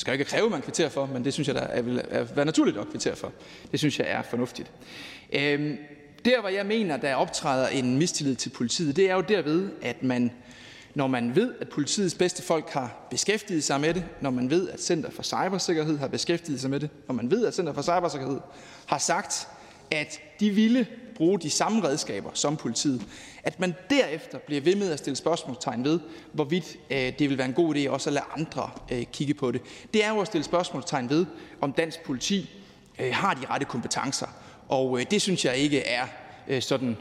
[0.00, 2.02] skal jo ikke kræve, man kvitterer for, men det synes jeg, der er, vil
[2.34, 3.32] være naturligt at kvittere for.
[3.70, 4.70] Det synes jeg er fornuftigt.
[5.32, 5.76] Øhm,
[6.24, 10.02] der, hvor jeg mener, der optræder en mistillid til politiet, det er jo derved, at
[10.02, 10.32] man,
[10.94, 14.68] når man ved, at politiets bedste folk har beskæftiget sig med det, når man ved,
[14.68, 17.82] at Center for Cybersikkerhed har beskæftiget sig med det, når man ved, at Center for
[17.82, 18.40] Cybersikkerhed
[18.86, 19.48] har sagt,
[19.90, 23.02] at de ville bruge de samme redskaber som politiet,
[23.42, 26.00] at man derefter bliver ved med at stille spørgsmålstegn ved,
[26.32, 29.52] hvorvidt øh, det vil være en god idé også at lade andre øh, kigge på
[29.52, 29.60] det.
[29.94, 31.26] Det er jo at stille spørgsmålstegn ved,
[31.60, 32.50] om dansk politi
[32.98, 34.26] øh, har de rette kompetencer.
[34.68, 36.06] Og øh, det synes jeg ikke er
[36.48, 36.96] øh, sådan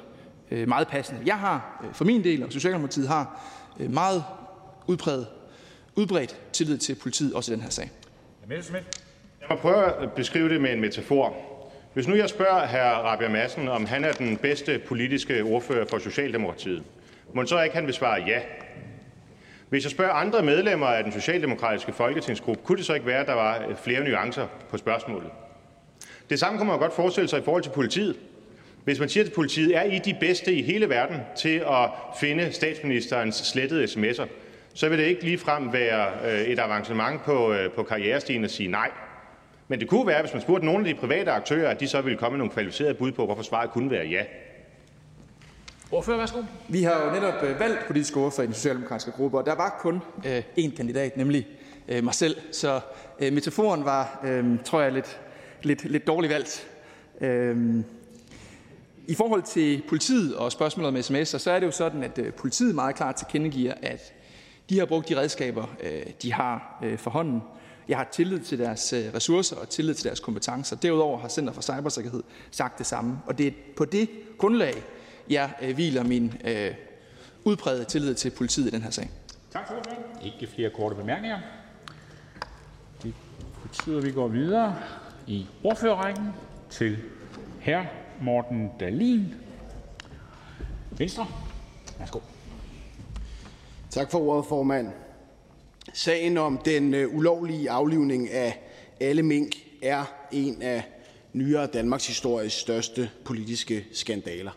[0.51, 1.21] øh, meget passende.
[1.25, 3.51] Jeg har for min del, og Socialdemokratiet har
[3.89, 4.23] meget
[4.87, 5.27] udbredt,
[5.95, 7.91] udbredt tillid til politiet, også i den her sag.
[9.41, 11.48] Jeg må prøve at beskrive det med en metafor.
[11.93, 13.05] Hvis nu jeg spørger hr.
[13.05, 16.83] Rabia Madsen, om han er den bedste politiske ordfører for Socialdemokratiet,
[17.33, 18.39] må så ikke han vil svare ja?
[19.69, 23.27] Hvis jeg spørger andre medlemmer af den socialdemokratiske folketingsgruppe, kunne det så ikke være, at
[23.27, 25.29] der var øh, flere nuancer på spørgsmålet?
[26.29, 28.15] Det samme kunne man godt forestille sig i forhold til politiet.
[28.83, 31.89] Hvis man siger til politiet, er I de bedste i hele verden til at
[32.19, 34.27] finde statsministerens slettede sms'er,
[34.73, 38.71] så vil det ikke ligefrem være øh, et avancement på, øh, på karrierestigen at sige
[38.71, 38.91] nej.
[39.71, 42.01] Men det kunne være, hvis man spurgte nogle af de private aktører, at de så
[42.01, 44.23] ville komme med nogle kvalificerede bud på, hvorfor svaret kunne være ja.
[45.91, 46.43] Ordfører, værsgo.
[46.67, 49.77] Vi har jo netop øh, valgt politisk ordfører i den socialdemokratiske gruppe, og der var
[49.79, 51.47] kun øh, én kandidat, nemlig
[51.87, 52.37] øh, mig selv.
[52.51, 52.79] Så
[53.19, 55.19] øh, metaforen var, øh, tror jeg, lidt,
[55.61, 56.67] lidt, lidt dårligt valgt.
[57.21, 57.83] Øh,
[59.07, 62.33] I forhold til politiet og spørgsmålet om sms'er, så er det jo sådan, at øh,
[62.33, 64.13] politiet meget klart tilkendegiver, at
[64.69, 67.41] de har brugt de redskaber, øh, de har øh, for hånden.
[67.89, 70.75] Jeg har tillid til deres øh, ressourcer og tillid til deres kompetencer.
[70.75, 73.19] Derudover har Center for Cybersikkerhed sagt det samme.
[73.25, 74.83] Og det er på det grundlag,
[75.29, 76.71] jeg øh, hviler min øh,
[77.43, 79.09] udprægede tillid til politiet i den her sag.
[79.51, 79.97] Tak for det.
[80.25, 81.39] Ikke flere korte bemærkninger.
[83.03, 83.13] Det
[83.63, 84.75] betyder, at vi går videre
[85.27, 86.27] i ordførerrækken
[86.69, 86.97] til
[87.65, 87.83] hr.
[88.21, 89.33] Morten Dalin,
[90.91, 91.27] Venstre.
[91.99, 92.19] Værsgo.
[93.89, 94.87] Tak for ordet, formand.
[95.93, 98.59] Sagen om den øh, ulovlige aflivning af
[98.99, 100.83] alle mink er en af
[101.33, 104.51] nyere Danmarks histories største politiske skandaler.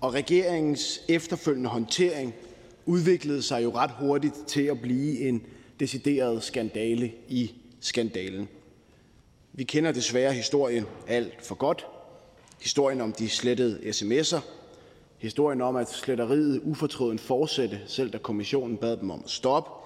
[0.00, 2.34] Og regeringens efterfølgende håndtering
[2.86, 5.42] udviklede sig jo ret hurtigt til at blive en
[5.80, 8.48] decideret skandale i skandalen.
[9.52, 11.86] Vi kender desværre historien alt for godt.
[12.62, 14.40] Historien om de slettede sms'er.
[15.18, 19.77] Historien om, at sletteriet ufortrøden fortsatte, selv da kommissionen bad dem om at stoppe.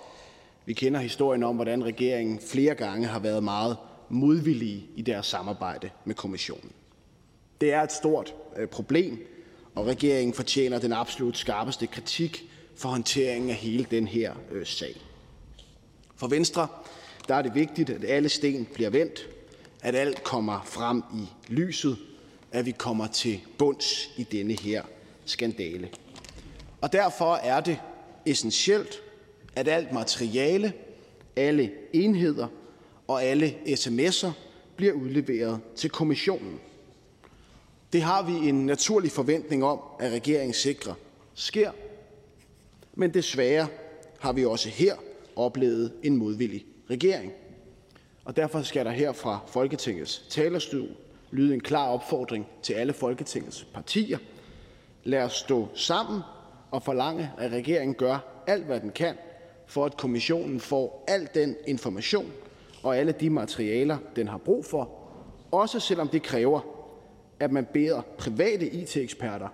[0.67, 3.77] Vi kender historien om, hvordan regeringen flere gange har været meget
[4.09, 6.73] modvillige i deres samarbejde med kommissionen.
[7.61, 9.27] Det er et stort øh, problem,
[9.75, 14.97] og regeringen fortjener den absolut skarpeste kritik for håndteringen af hele den her øh, sag.
[16.17, 16.69] For Venstre
[17.29, 19.29] der er det vigtigt, at alle sten bliver vendt,
[19.83, 21.99] at alt kommer frem i lyset,
[22.53, 24.83] at vi kommer til bunds i denne her
[25.25, 25.89] skandale.
[26.81, 27.79] Og derfor er det
[28.27, 29.03] essentielt,
[29.57, 30.73] at alt materiale,
[31.37, 32.47] alle enheder
[33.09, 34.31] og alle sms'er
[34.77, 36.61] bliver udleveret til kommissionen.
[37.93, 40.95] Det har vi en naturlig forventning om, at regeringen sikrer
[41.35, 41.71] sker,
[42.95, 43.67] men desværre
[44.19, 44.95] har vi også her
[45.37, 47.33] oplevet en modvillig regering.
[48.25, 50.89] Og derfor skal der her fra Folketingets talerstol
[51.31, 54.19] lyde en klar opfordring til alle Folketingets partier.
[55.05, 56.21] Lad os stå sammen
[56.71, 59.15] og forlange, at regeringen gør alt, hvad den kan,
[59.67, 62.33] for at kommissionen får al den information
[62.83, 64.91] og alle de materialer, den har brug for,
[65.51, 66.61] også selvom det kræver,
[67.41, 69.49] at man beder private IT-eksperter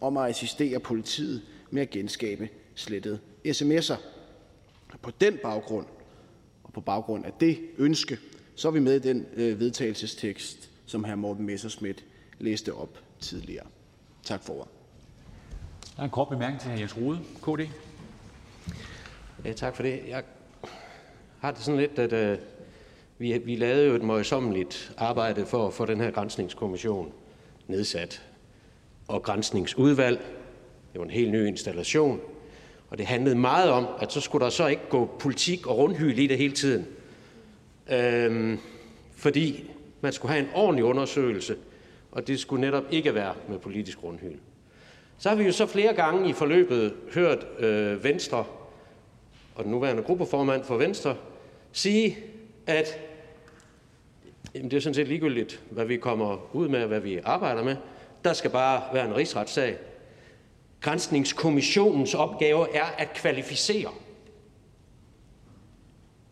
[0.00, 3.96] om at assistere politiet med at genskabe slettede sms'er.
[5.02, 5.86] På den baggrund
[6.64, 8.18] og på baggrund af det ønske,
[8.54, 11.14] så er vi med i den øh, vedtagelsestekst, som hr.
[11.14, 12.04] Morten Messerschmidt
[12.38, 13.66] læste op tidligere.
[14.22, 14.72] Tak for ordet.
[15.96, 16.78] Der er en kort bemærkning til hr.
[16.78, 17.70] Jens Rode, KD.
[19.44, 20.00] Øh, tak for det.
[20.08, 20.22] Jeg
[21.40, 22.38] har det sådan lidt, at øh,
[23.18, 27.12] vi, vi lavede jo et møjsommeligt arbejde for at få den her grænsningskommission
[27.66, 28.22] nedsat.
[29.08, 30.18] Og grænsningsudvalg,
[30.92, 32.20] det var en helt ny installation,
[32.90, 36.18] og det handlede meget om, at så skulle der så ikke gå politik og rundhyl
[36.18, 36.86] i det hele tiden.
[37.90, 38.58] Øhm,
[39.16, 41.56] fordi man skulle have en ordentlig undersøgelse,
[42.12, 44.36] og det skulle netop ikke være med politisk rundhyl.
[45.18, 48.44] Så har vi jo så flere gange i forløbet hørt øh, Venstre
[49.56, 51.16] og den nuværende gruppeformand for Venstre
[51.72, 52.18] sige,
[52.66, 53.00] at
[54.54, 57.76] jamen, det er sådan set ligegyldigt, hvad vi kommer ud med, hvad vi arbejder med.
[58.24, 59.78] Der skal bare være en rigsretssag.
[60.80, 63.90] Grænsningskommissionens opgave er at kvalificere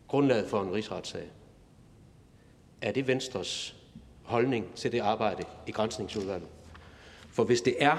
[0.09, 1.31] grundlaget for en rigsretssag.
[2.83, 3.77] Er det Venstres
[4.23, 6.49] holdning til det arbejde i grænsningsudvalget?
[7.31, 7.97] For hvis det er,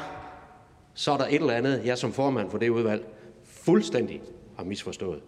[0.94, 3.06] så er der et eller andet, jeg som formand for det udvalg
[3.44, 4.22] fuldstændig
[4.58, 5.22] har misforstået.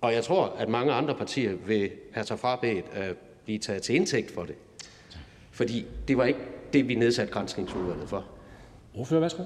[0.00, 3.94] Og jeg tror, at mange andre partier vil have sig frabedt at blive taget til
[3.94, 4.54] indtægt for det.
[5.50, 6.40] Fordi det var ikke
[6.72, 8.24] det, vi nedsatte grænsningsudvalget for.
[8.94, 9.42] Ordfører, værsgo.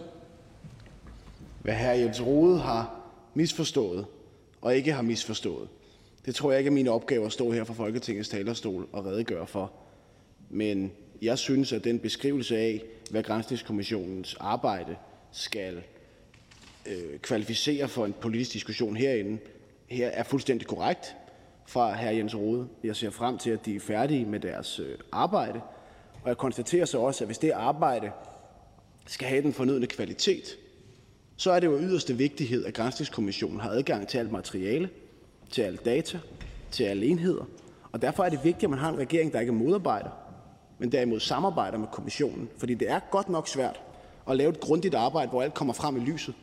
[1.62, 1.90] Hvad hr.
[1.90, 3.00] Jens Rode har
[3.34, 4.06] misforstået
[4.60, 5.68] og ikke har misforstået,
[6.26, 9.46] det tror jeg ikke er min opgave at stå her fra Folketingets talerstol og redegøre
[9.46, 9.72] for.
[10.50, 10.92] Men
[11.22, 14.96] jeg synes, at den beskrivelse af, hvad Grænsningskommissionens arbejde
[15.32, 15.82] skal
[16.86, 19.38] øh, kvalificere for en politisk diskussion herinde,
[19.86, 21.16] her er fuldstændig korrekt
[21.66, 22.10] fra hr.
[22.10, 22.68] Jens Rode.
[22.84, 25.60] Jeg ser frem til, at de er færdige med deres øh, arbejde.
[26.22, 28.10] Og jeg konstaterer så også, at hvis det arbejde
[29.06, 30.44] skal have den fornødne kvalitet,
[31.36, 34.90] så er det jo yderste vigtighed, at Grænsningskommissionen har adgang til alt materiale,
[35.50, 36.18] til alle data,
[36.70, 37.44] til alle enheder.
[37.92, 40.10] Og derfor er det vigtigt, at man har en regering, der ikke modarbejder,
[40.78, 42.48] men derimod samarbejder med kommissionen.
[42.59, 43.80] Fordi det er godt nok svært
[44.28, 46.34] at lave et grundigt arbejde, hvor alt kommer frem i lyset,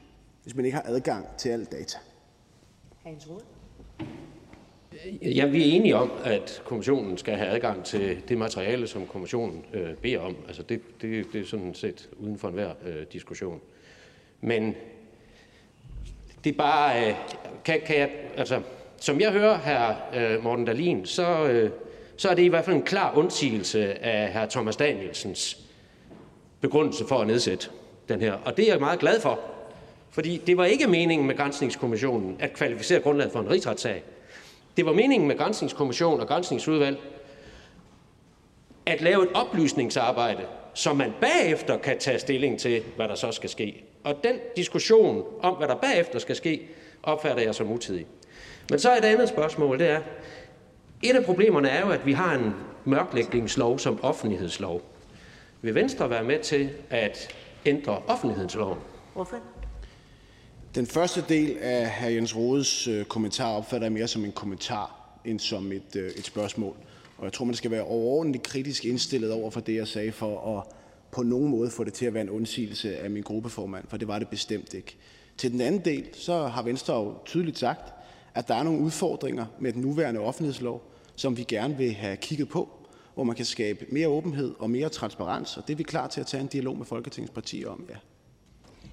[0.46, 1.98] hvis man ikke har adgang til alle data.
[5.22, 9.66] Ja, vi er enige om, at kommissionen skal have adgang til det materiale, som kommissionen
[9.74, 10.36] øh, beder om.
[10.48, 13.62] Altså det, det, det er sådan set uden for enhver øh, diskussion.
[14.42, 14.76] Men
[16.44, 17.16] det er bare, øh,
[17.66, 18.62] kan, kan jeg, altså,
[18.98, 21.72] som jeg hører her øh, Morten Dalin, så, øh,
[22.18, 24.50] så er det i hvert fald en klar undsigelse af hr.
[24.50, 25.66] Thomas Danielsens
[26.62, 27.70] begrundelse for at nedsætte
[28.10, 28.34] den her.
[28.34, 29.40] Og det er jeg meget glad for,
[30.16, 34.04] fordi det var ikke meningen med Grænsningskommissionen at kvalificere grundlaget for en rigsretssag.
[34.78, 36.98] Det var meningen med Grænsningskommissionen og Grænsningsudvalg
[38.86, 40.42] at lave et oplysningsarbejde,
[40.74, 43.84] så man bagefter kan tage stilling til, hvad der så skal ske.
[44.04, 46.68] Og den diskussion om, hvad der bagefter skal ske,
[47.04, 48.06] opfatter jeg som utidig.
[48.70, 50.02] Men så er et andet spørgsmål, det er,
[51.04, 52.54] et af problemerne er jo, at vi har en
[52.86, 54.82] mørklægningslov som offentlighedslov.
[55.62, 57.36] Vil Venstre være med til at
[57.66, 58.78] ændre offentlighedsloven?
[59.14, 59.38] Hvorfor?
[60.76, 62.06] Den første del af hr.
[62.06, 66.26] Jens Rodes øh, kommentar opfatter jeg mere som en kommentar end som et, øh, et
[66.26, 66.76] spørgsmål.
[67.18, 70.58] Og jeg tror, man skal være overordentligt kritisk indstillet over for det, jeg sagde, for
[70.58, 70.64] at
[71.12, 74.08] på nogen måde få det til at være en undsigelse af min gruppeformand, for det
[74.08, 74.98] var det bestemt ikke.
[75.38, 77.94] Til den anden del, så har Venstre jo tydeligt sagt,
[78.34, 82.50] at der er nogle udfordringer med den nuværende offentlighedslov, som vi gerne vil have kigget
[82.50, 82.70] på,
[83.14, 86.22] hvor man kan skabe mere åbenhed og mere transparens, og det er vi klar til
[86.22, 87.96] at tage en dialog med Folketingets partier om, ja.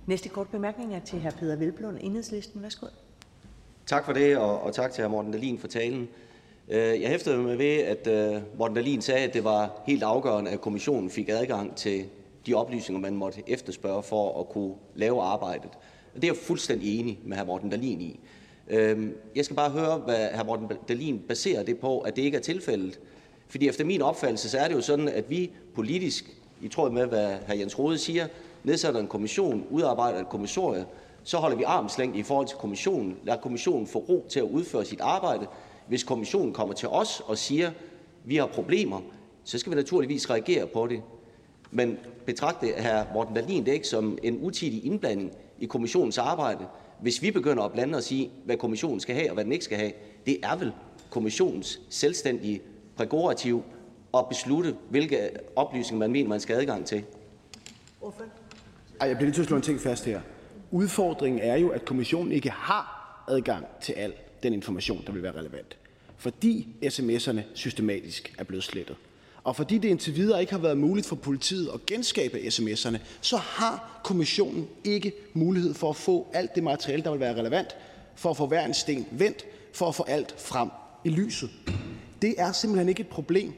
[0.06, 1.30] Næste kort bemærkning er til hr.
[1.30, 2.62] Peter Velblom, Enhedslisten.
[2.62, 2.86] Værsgo.
[3.86, 5.08] Tak for det, og, og tak til hr.
[5.08, 6.08] Morten Dahlin for talen.
[6.68, 10.50] Øh, jeg hæftede mig ved, at øh, Morten Dahlin sagde, at det var helt afgørende,
[10.50, 12.04] at kommissionen fik adgang til
[12.46, 15.70] de oplysninger, man måtte efterspørge for at kunne lave arbejdet.
[16.14, 17.44] Og det er jeg fuldstændig enig med hr.
[17.44, 18.20] Morten Dahlin i.
[18.68, 20.44] Øh, jeg skal bare høre, hvad hr.
[20.44, 23.00] Morten Dahlin baserer det på, at det ikke er tilfældet.
[23.48, 27.06] Fordi efter min opfattelse, så er det jo sådan, at vi politisk, i tråd med,
[27.06, 27.52] hvad hr.
[27.52, 28.26] Jens Rode siger,
[28.64, 30.86] nedsætter en kommission, udarbejder et kommissorie,
[31.24, 34.84] så holder vi armslængde i forhold til kommissionen, lader kommissionen få ro til at udføre
[34.84, 35.46] sit arbejde.
[35.88, 37.70] Hvis kommissionen kommer til os og siger,
[38.24, 39.00] vi har problemer,
[39.44, 41.02] så skal vi naturligvis reagere på det.
[41.70, 43.14] Men betragte hr.
[43.14, 46.66] Morten Dahlin det ikke som en utidig indblanding i kommissionens arbejde,
[47.00, 49.64] hvis vi begynder at blande os i, hvad kommissionen skal have og hvad den ikke
[49.64, 49.92] skal have?
[50.26, 50.72] Det er vel
[51.10, 52.60] kommissionens selvstændige
[52.96, 53.62] prærogativ
[54.14, 57.04] at beslutte, hvilke oplysninger man mener, man skal have adgang til.
[59.02, 60.20] Ej, jeg bliver nødt til at slå en ting fast her.
[60.70, 64.12] Udfordringen er jo, at kommissionen ikke har adgang til al
[64.42, 65.76] den information, der vil være relevant.
[66.16, 68.96] Fordi sms'erne systematisk er blevet slettet.
[69.44, 73.36] Og fordi det indtil videre ikke har været muligt for politiet at genskabe sms'erne, så
[73.36, 77.76] har kommissionen ikke mulighed for at få alt det materiale, der vil være relevant,
[78.14, 80.68] for at få hver en sten vendt, for at få alt frem
[81.04, 81.50] i lyset.
[82.22, 83.52] Det er simpelthen ikke et problem,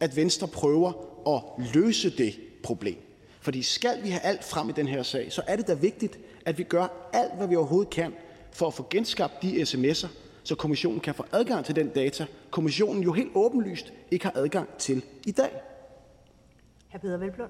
[0.00, 0.92] at Venstre prøver
[1.36, 3.05] at løse det problem.
[3.46, 6.18] Fordi skal vi have alt frem i den her sag, så er det da vigtigt,
[6.46, 8.14] at vi gør alt, hvad vi overhovedet kan,
[8.52, 10.08] for at få genskabt de sms'er,
[10.42, 14.68] så kommissionen kan få adgang til den data, kommissionen jo helt åbenlyst ikke har adgang
[14.78, 15.50] til i dag.
[16.92, 16.98] Hr.
[16.98, 17.48] Peter Velblom.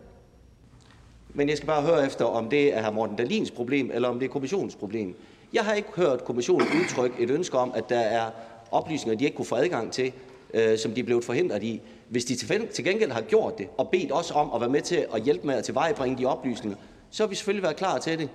[1.34, 2.90] Men jeg skal bare høre efter, om det er hr.
[2.90, 5.16] Morten Dalins problem, eller om det er kommissionens problem.
[5.52, 8.30] Jeg har ikke hørt kommissionen udtrykke et ønske om, at der er
[8.70, 10.12] oplysninger, de ikke kunne få adgang til,
[10.54, 11.82] øh, som de er blevet forhindret i.
[12.08, 12.36] Hvis de
[12.72, 15.46] til gengæld har gjort det og bedt os om at være med til at hjælpe
[15.46, 16.78] med at tilvejebringe de oplysninger,
[17.10, 18.28] så har vi selvfølgelig været klar til det.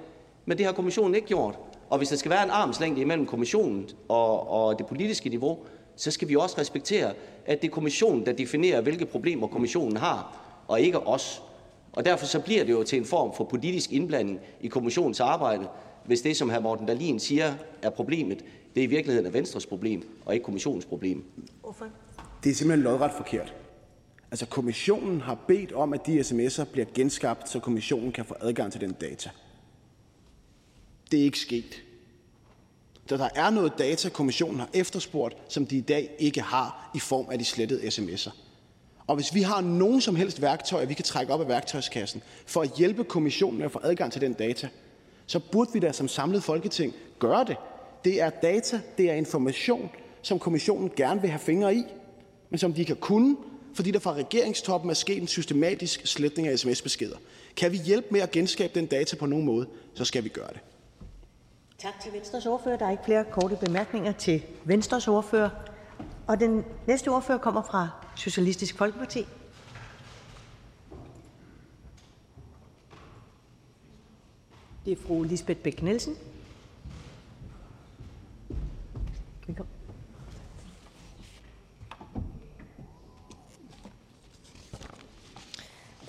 [0.45, 1.59] Men det har kommissionen ikke gjort.
[1.89, 5.59] Og hvis der skal være en armslængde imellem kommissionen og, og det politiske niveau,
[5.95, 7.13] så skal vi også respektere,
[7.45, 10.37] at det er kommissionen, der definerer, hvilke problemer kommissionen har,
[10.67, 11.43] og ikke os.
[11.93, 15.67] Og derfor så bliver det jo til en form for politisk indblanding i kommissionens arbejde,
[16.05, 16.59] hvis det, som hr.
[16.59, 18.45] Morten Dahlin siger, er problemet,
[18.75, 21.23] det er i virkeligheden er Venstres problem, og ikke kommissionens problem.
[22.43, 23.53] Det er simpelthen lodret forkert.
[24.31, 28.71] Altså, kommissionen har bedt om, at de sms'er bliver genskabt, så kommissionen kan få adgang
[28.71, 29.29] til den data.
[31.11, 31.83] Det er ikke sket.
[33.07, 36.99] Så der er noget data, kommissionen har efterspurgt, som de i dag ikke har i
[36.99, 38.31] form af de slettede sms'er.
[39.07, 42.61] Og hvis vi har nogen som helst værktøjer, vi kan trække op af værktøjskassen for
[42.61, 44.69] at hjælpe kommissionen med at få adgang til den data,
[45.25, 47.57] så burde vi da som samlet folketing gøre det.
[48.05, 49.89] Det er data, det er information,
[50.21, 51.83] som kommissionen gerne vil have fingre i,
[52.49, 53.37] men som de kan kunne,
[53.73, 57.17] fordi der fra regeringstoppen er sket en systematisk sletning af sms-beskeder.
[57.55, 60.47] Kan vi hjælpe med at genskabe den data på nogen måde, så skal vi gøre
[60.47, 60.59] det.
[61.77, 62.77] Tak til Venstres ordfører.
[62.77, 65.49] Der er ikke flere korte bemærkninger til Venstres ordfører.
[66.27, 69.25] Og den næste ordfører kommer fra Socialistisk Folkeparti.
[74.85, 76.15] Det er fru Lisbeth Bæk Nielsen.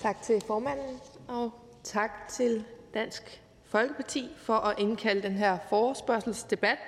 [0.03, 1.53] Tak til formanden, og
[1.85, 2.65] tak til
[2.95, 6.79] Dansk Folkeparti for at indkalde den her forespørgselsdebat.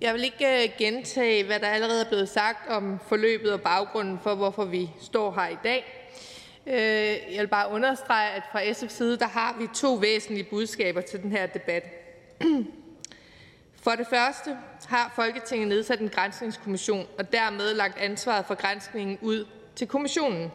[0.00, 4.18] Jeg vil ikke øh, gentage, hvad der allerede er blevet sagt om forløbet og baggrunden
[4.22, 6.10] for, hvorfor vi står her i dag.
[6.66, 11.00] Øh, jeg vil bare understrege, at fra SF's side der har vi to væsentlige budskaber
[11.00, 11.84] til den her debat.
[13.84, 14.56] For det første
[14.86, 20.50] har Folketinget nedsat en grænsningskommission og dermed lagt ansvaret for grænskningen ud til kommissionen.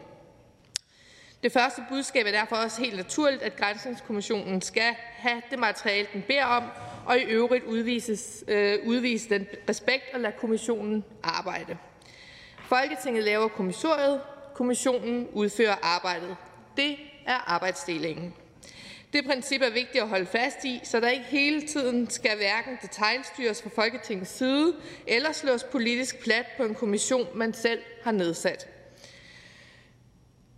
[1.42, 6.22] Det første budskab er derfor også helt naturligt, at Grænsningskommissionen skal have det materiale, den
[6.26, 6.64] beder om,
[7.06, 11.76] og i øvrigt udvises, øh, udvise den respekt og lade kommissionen arbejde.
[12.64, 14.20] Folketinget laver kommissoriet,
[14.54, 16.36] kommissionen udfører arbejdet.
[16.76, 16.96] Det
[17.26, 18.34] er arbejdsdelingen.
[19.12, 22.78] Det princip er vigtigt at holde fast i, så der ikke hele tiden skal hverken
[22.82, 24.74] detaljstyres fra Folketingets side
[25.06, 28.68] eller slås politisk plat på en kommission, man selv har nedsat.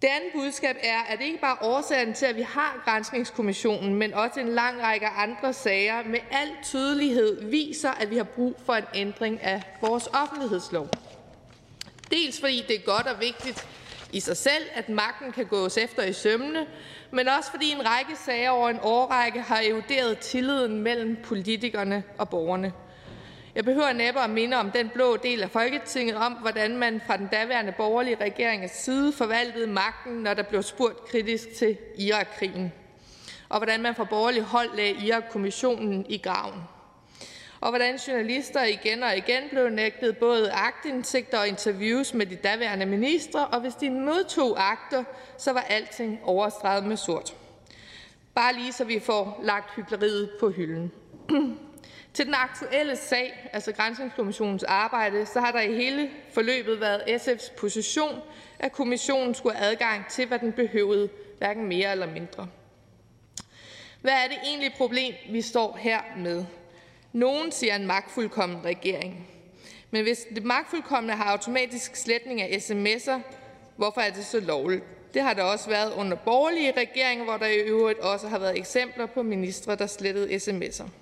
[0.03, 4.15] Det andet budskab er, at det ikke bare årsagen til, at vi har Grænsningskommissionen, men
[4.15, 8.75] også en lang række andre sager med al tydelighed viser, at vi har brug for
[8.75, 10.89] en ændring af vores offentlighedslov.
[12.11, 13.67] Dels fordi det er godt og vigtigt
[14.13, 16.67] i sig selv, at magten kan gås efter i sømmene,
[17.11, 22.29] men også fordi en række sager over en årrække har eroderet tilliden mellem politikerne og
[22.29, 22.73] borgerne.
[23.55, 27.17] Jeg behøver næppe at minde om den blå del af Folketinget om, hvordan man fra
[27.17, 32.73] den daværende borgerlige regerings side forvaltede magten, når der blev spurgt kritisk til Irak-krigen,
[33.49, 36.63] og hvordan man fra borgerlig hold lagde Irak-kommissionen i graven
[37.63, 42.87] og hvordan journalister igen og igen blev nægtet både aktindsigter og interviews med de daværende
[42.87, 45.05] ministre, og hvis de modtog akter,
[45.39, 47.35] så var alting overstreget med sort.
[48.35, 50.93] Bare lige så vi får lagt hyggeleriet på hylden.
[52.15, 57.57] Til den aktuelle sag, altså Grænsningskommissionens arbejde, så har der i hele forløbet været SF's
[57.57, 58.21] position,
[58.59, 61.09] at kommissionen skulle have adgang til, hvad den behøvede,
[61.39, 62.49] hverken mere eller mindre.
[64.01, 66.45] Hvad er det egentlig problem, vi står her med?
[67.13, 69.29] Nogen siger en magtfuldkommen regering.
[69.91, 73.21] Men hvis det magtfuldkommende har automatisk sletning af sms'er,
[73.77, 74.85] hvorfor er det så lovligt?
[75.15, 78.59] Det har der også været under borgerlige regeringer, hvor der i øvrigt også har været
[78.59, 81.02] eksempler på ministre, der slettede sms'er.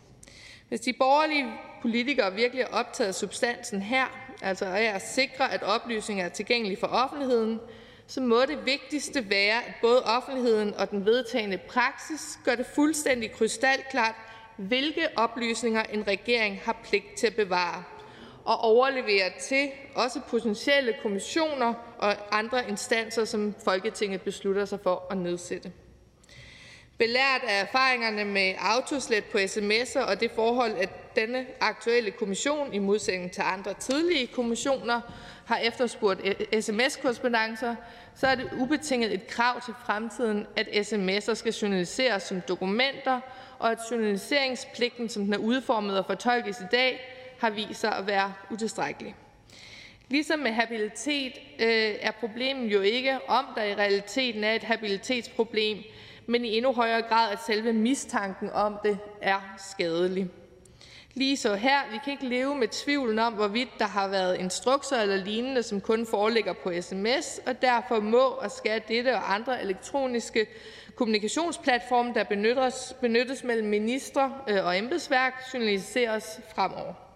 [0.71, 1.53] Hvis de borgerlige
[1.83, 4.05] politikere virkelig er optaget af substansen her,
[4.43, 7.61] altså af at sikre, at oplysninger er tilgængelige for offentligheden,
[8.07, 13.33] så må det vigtigste være, at både offentligheden og den vedtagende praksis gør det fuldstændig
[13.33, 14.15] krystalklart,
[14.57, 17.85] hvilke oplysninger en regering har pligt til at bevare
[18.45, 25.19] og overlevere til også potentielle kommissioner og andre instanser, som Folketinget beslutter sig for at
[25.19, 25.73] nedsætte.
[27.01, 32.79] Belært af erfaringerne med autoslet på sms'er og det forhold, at denne aktuelle kommission i
[32.79, 35.01] modsætning til andre tidlige kommissioner
[35.47, 37.75] har efterspurgt e-, sms-korrespondancer,
[38.15, 43.21] så er det ubetinget et krav til fremtiden, at sms'er skal journaliseres som dokumenter,
[43.59, 47.01] og at journaliseringspligten, som den er udformet og fortolkes i dag,
[47.39, 49.15] har vist sig at være utilstrækkelig.
[50.09, 55.79] Ligesom med habilitet øh, er problemet jo ikke, om der i realiteten er et habilitetsproblem,
[56.31, 60.29] men i endnu højere grad, at selve mistanken om det er skadelig.
[61.15, 64.97] Lige så her, vi kan ikke leve med tvivlen om, hvorvidt der har været instrukser
[64.97, 69.63] eller lignende, som kun foreligger på sms, og derfor må og skal dette og andre
[69.63, 70.47] elektroniske
[70.95, 77.10] kommunikationsplatforme, der benyttes, benyttes mellem ministre øh, og embedsværk, journaliseres fremover.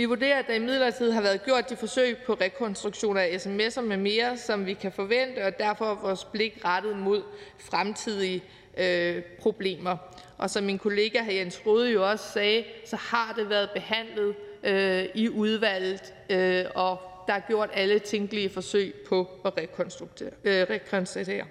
[0.00, 3.80] Vi vurderer, at der i midlertid har været gjort de forsøg på rekonstruktion af sms'er
[3.80, 7.22] med mere, som vi kan forvente, og derfor er vores blik rettet mod
[7.58, 8.42] fremtidige
[8.78, 9.96] øh, problemer.
[10.38, 11.30] Og som min kollega hr.
[11.30, 16.98] Jens Rode jo også sagde, så har det været behandlet øh, i udvalget, øh, og
[17.26, 20.30] der er gjort alle tænkelige forsøg på at rekonstruere.
[20.44, 21.44] Øh, rekonstruere.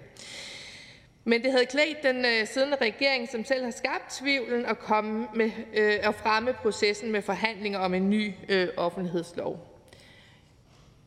[1.29, 5.27] Men det havde klædt den øh, siddende regering, som selv har skabt tvivlen, at, komme
[5.33, 9.59] med, øh, at fremme processen med forhandlinger om en ny øh, offentlighedslov.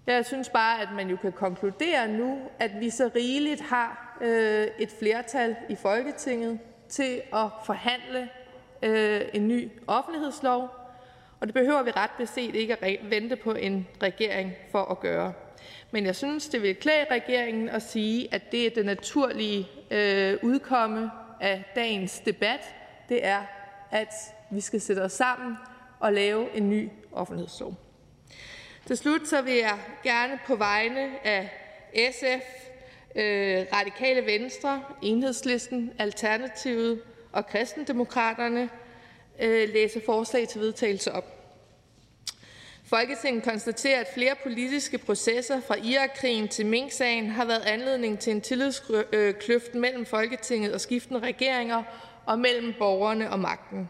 [0.07, 4.67] Jeg synes bare, at man jo kan konkludere nu, at vi så rigeligt har øh,
[4.79, 6.59] et flertal i Folketinget
[6.89, 8.29] til at forhandle
[8.83, 10.69] øh, en ny offentlighedslov,
[11.41, 15.33] og det behøver vi ret beset ikke at vente på en regering for at gøre.
[15.95, 20.39] Men jeg synes, det vil klæde regeringen at sige, at det er det naturlige øh,
[20.43, 21.11] udkomme
[21.41, 22.61] af dagens debat.
[23.09, 23.43] Det er,
[23.91, 24.15] at
[24.51, 25.57] vi skal sætte os sammen
[26.01, 27.75] og lave en ny offentlighedslov.
[28.87, 31.51] Til slut så vil jeg gerne på vegne af
[32.13, 32.69] SF,
[33.15, 37.03] øh, Radikale Venstre, Enhedslisten, Alternativet
[37.33, 38.71] og Kristendemokraterne
[39.41, 41.42] øh, læse forslag til vedtagelse op.
[42.95, 48.41] Folketinget konstaterer, at flere politiske processer fra Irakkrigen til Mink-sagen har været anledning til en
[48.41, 51.83] tillidskløft mellem Folketinget og skiftende regeringer
[52.27, 53.89] og mellem borgerne og magten.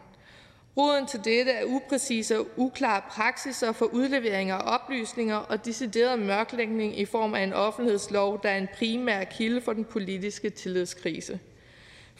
[0.76, 6.98] Roden til dette er upræcise og uklare praksiser for udlevering af oplysninger og decideret mørklægning
[6.98, 11.40] i form af en offentlighedslov, der er en primær kilde for den politiske tillidskrise.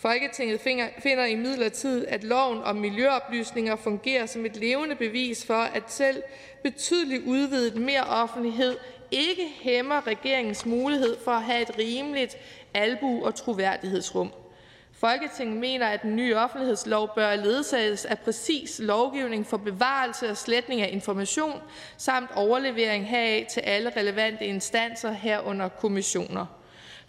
[0.03, 0.61] Folketinget
[0.99, 6.23] finder imidlertid, at loven om miljøoplysninger fungerer som et levende bevis for, at selv
[6.62, 8.77] betydelig udvidet mere offentlighed
[9.11, 12.37] ikke hæmmer regeringens mulighed for at have et rimeligt
[12.74, 14.33] albu- og troværdighedsrum.
[14.93, 20.81] Folketinget mener, at den nye offentlighedslov bør ledsages af præcis lovgivning for bevarelse og sletning
[20.81, 21.61] af information
[21.97, 26.61] samt overlevering heraf til alle relevante instanser herunder kommissioner.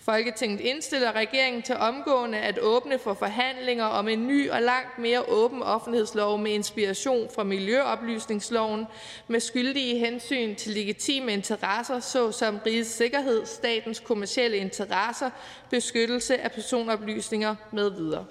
[0.05, 5.29] Folketinget indstiller regeringen til omgående at åbne for forhandlinger om en ny og langt mere
[5.29, 8.85] åben offentlighedslov med inspiration fra miljøoplysningsloven
[9.27, 15.29] med skyldige hensyn til legitime interesser såsom rigets sikkerhed, statens kommercielle interesser,
[15.69, 18.25] beskyttelse af personoplysninger med videre.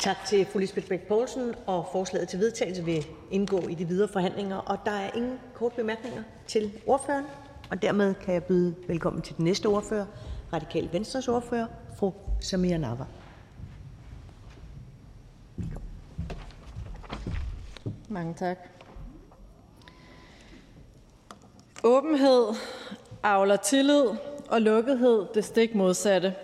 [0.00, 4.08] Tak til fru Lisbeth Bæk Poulsen, og forslaget til vedtagelse vil indgå i de videre
[4.08, 4.56] forhandlinger.
[4.56, 7.24] Og der er ingen kort bemærkninger til ordføreren,
[7.70, 10.06] og dermed kan jeg byde velkommen til den næste ordfører,
[10.52, 11.66] Radikale Venstres ordfører,
[11.98, 13.06] fru Samira Nawa.
[18.08, 18.58] Mange tak.
[21.84, 22.46] Åbenhed
[23.22, 24.04] avler tillid,
[24.48, 26.34] og lukkethed det stik modsatte.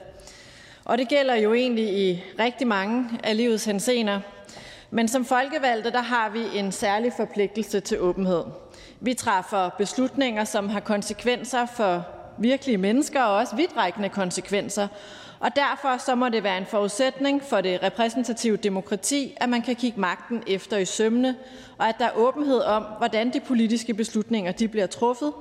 [0.85, 4.21] Og det gælder jo egentlig i rigtig mange af livets hensener.
[4.91, 8.45] Men som folkevalgte, der har vi en særlig forpligtelse til åbenhed.
[9.01, 14.89] Vi træffer beslutninger, som har konsekvenser for virkelige mennesker og også vidtrækkende konsekvenser.
[15.41, 19.77] Og derfor så må det være en forudsætning for det repræsentative demokrati, at man kan
[19.77, 21.37] kigge magten efter i sømne,
[21.79, 25.33] og at der er åbenhed om, hvordan de politiske beslutninger de bliver truffet,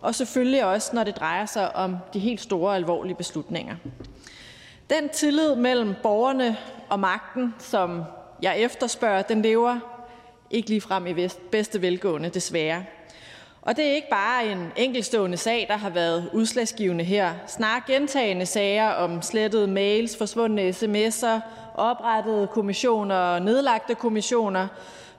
[0.00, 3.76] og selvfølgelig også, når det drejer sig om de helt store alvorlige beslutninger.
[4.90, 6.56] Den tillid mellem borgerne
[6.88, 8.02] og magten, som
[8.42, 9.78] jeg efterspørger, den lever
[10.50, 12.84] ikke lige frem i bedste velgående, desværre.
[13.62, 17.32] Og det er ikke bare en enkeltstående sag, der har været udslagsgivende her.
[17.46, 21.40] Snart gentagende sager om slettede mails, forsvundne sms'er,
[21.74, 24.68] oprettede kommissioner og nedlagte kommissioner.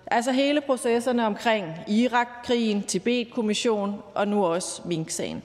[0.08, 5.44] Altså hele processerne omkring Irak-krigen, Tibet-kommission og nu også Mink-sagen.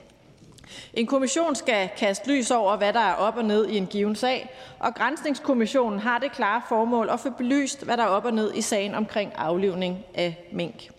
[0.95, 4.17] En kommission skal kaste lys over, hvad der er op og ned i en given
[4.17, 8.35] sag, og Grænsningskommissionen har det klare formål at få belyst, hvad der er op og
[8.35, 10.96] ned i sagen omkring aflivning af mink.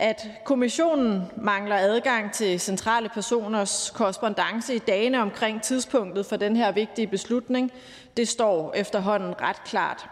[0.00, 6.72] At kommissionen mangler adgang til centrale personers korrespondence i dagene omkring tidspunktet for den her
[6.72, 7.72] vigtige beslutning,
[8.16, 10.08] det står efterhånden ret klart.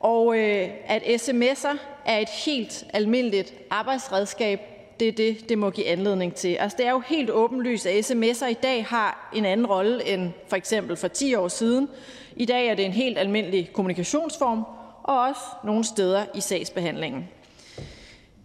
[0.00, 4.60] Og øh, at sms'er er et helt almindeligt arbejdsredskab,
[5.00, 6.54] det er det, det må give anledning til.
[6.54, 10.30] Altså, det er jo helt åbenlyst, at sms'er i dag har en anden rolle end
[10.48, 11.88] for eksempel for 10 år siden.
[12.36, 14.64] I dag er det en helt almindelig kommunikationsform,
[15.02, 17.28] og også nogle steder i sagsbehandlingen.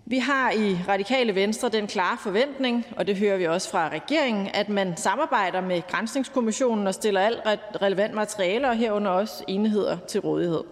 [0.10, 4.50] Vi har i Radikale Venstre den klare forventning, og det hører vi også fra regeringen,
[4.54, 7.42] at man samarbejder med Grænsningskommissionen og stiller alt
[7.82, 10.64] relevant materiale og herunder også enheder til rådighed.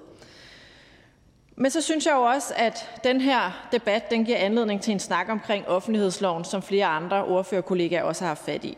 [1.55, 4.99] Men så synes jeg jo også, at den her debat den giver anledning til en
[4.99, 8.77] snak omkring offentlighedsloven, som flere andre ordførerkollegaer også har haft fat i.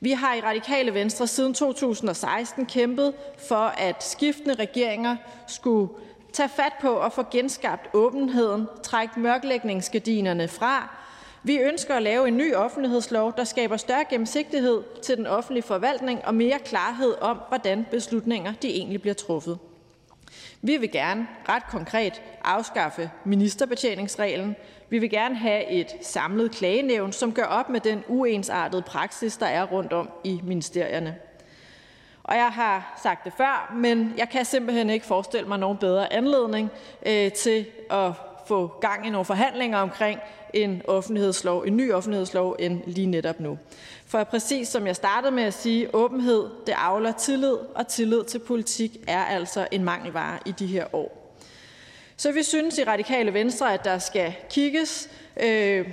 [0.00, 3.14] Vi har i Radikale Venstre siden 2016 kæmpet
[3.48, 5.16] for, at skiftende regeringer
[5.46, 5.88] skulle
[6.32, 10.96] tage fat på at få genskabt åbenheden, trække mørklægningsgardinerne fra.
[11.42, 16.24] Vi ønsker at lave en ny offentlighedslov, der skaber større gennemsigtighed til den offentlige forvaltning
[16.24, 19.58] og mere klarhed om, hvordan beslutninger de egentlig bliver truffet.
[20.62, 24.56] Vi vil gerne ret konkret afskaffe ministerbetjeningsreglen.
[24.90, 29.46] Vi vil gerne have et samlet klagenævn, som gør op med den uensartede praksis, der
[29.46, 31.16] er rundt om i ministerierne.
[32.30, 36.12] Og jeg har sagt det før, men jeg kan simpelthen ikke forestille mig nogen bedre
[36.12, 36.70] anledning
[37.06, 38.12] øh, til at
[38.46, 40.20] få gang i nogle forhandlinger omkring
[40.54, 43.58] en offentlighedslov, en ny offentlighedslov, end lige netop nu.
[44.06, 48.38] For præcis som jeg startede med at sige, åbenhed, det avler tillid, og tillid til
[48.38, 51.36] politik er altså en mangelvare i de her år.
[52.16, 55.10] Så vi synes i Radikale Venstre, at der skal kigges
[55.42, 55.88] øh,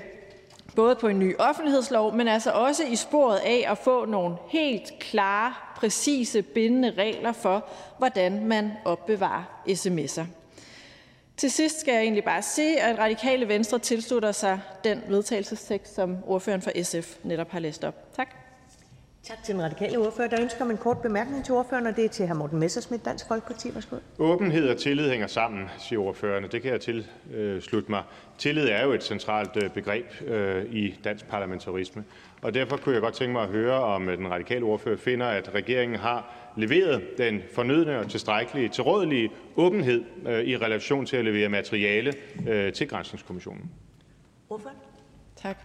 [0.76, 4.94] både på en ny offentlighedslov, men altså også i sporet af at få nogle helt
[5.00, 7.66] klare, præcise, bindende regler for,
[7.98, 10.26] hvordan man opbevarer sms'er.
[11.38, 16.18] Til sidst skal jeg egentlig bare sige, at Radikale Venstre tilslutter sig den vedtagelsestekst, som
[16.28, 18.16] ordføreren for SF netop har læst op.
[18.16, 18.47] Tak.
[19.28, 20.28] Tak til den radikale ordfører.
[20.28, 22.34] Der ønsker om en kort bemærkning til ordføreren, og det er til hr.
[22.34, 23.74] Morten Messersmith, Dansk Folkeparti.
[23.74, 23.96] Værsgo.
[24.20, 28.04] Åbenhed og tillid hænger sammen, siger ordføreren, og det kan jeg tilslutte mig.
[28.38, 32.04] Tillid er jo et centralt øh, begreb øh, i dansk parlamentarisme,
[32.42, 35.26] og derfor kunne jeg godt tænke mig at høre, om øh, den radikale ordfører finder,
[35.26, 40.04] at regeringen har leveret den fornødne og tilstrækkelige tilrådelige åbenhed
[40.46, 42.14] i relation til at levere materiale
[42.72, 43.72] til Granskningskommissionen.
[44.50, 44.74] Ordfører?
[45.36, 45.58] Tak.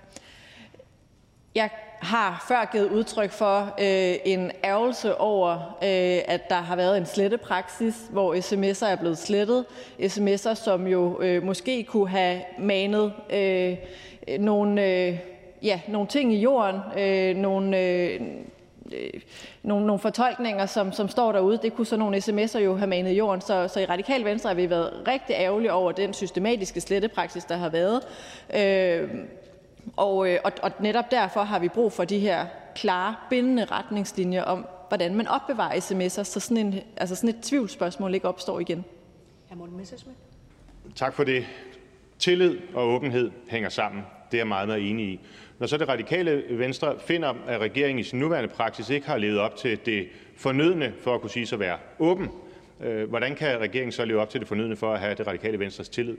[1.54, 1.70] Jeg
[2.00, 5.52] har før givet udtryk for øh, en ærgelse over,
[5.82, 9.64] øh, at der har været en slettepraksis, hvor sms'er er blevet slettet.
[10.00, 13.76] Sms'er, som jo øh, måske kunne have manet øh,
[14.38, 15.18] nogle, øh,
[15.62, 18.20] ja, nogle ting i jorden, øh, nogle, øh,
[18.92, 19.20] øh
[19.62, 21.58] nogle, nogle fortolkninger, som, som står derude.
[21.62, 23.40] Det kunne så nogle sms'er jo have manet i jorden.
[23.40, 27.56] Så, så i Radikal Venstre har vi været rigtig ærgerlige over den systematiske slettepraksis, der
[27.56, 28.02] har været.
[28.54, 29.08] Øh,
[29.96, 34.42] og, øh, og, og netop derfor har vi brug for de her klare, bindende retningslinjer
[34.42, 38.84] om, hvordan man opbevarer sms'er, så sådan, en, altså sådan et tvivlsspørgsmål ikke opstår igen.
[39.50, 39.54] Hr.
[39.54, 39.86] Morten.
[40.94, 41.46] Tak for det.
[42.18, 44.02] Tillid og åbenhed hænger sammen.
[44.30, 45.20] Det er jeg meget, meget enig i.
[45.58, 49.38] Når så det radikale venstre finder, at regeringen i sin nuværende praksis ikke har levet
[49.38, 52.28] op til det fornødne for at kunne sige sig at være åben,
[52.80, 55.58] øh, hvordan kan regeringen så leve op til det fornødne for at have det radikale
[55.58, 56.16] venstres tillid?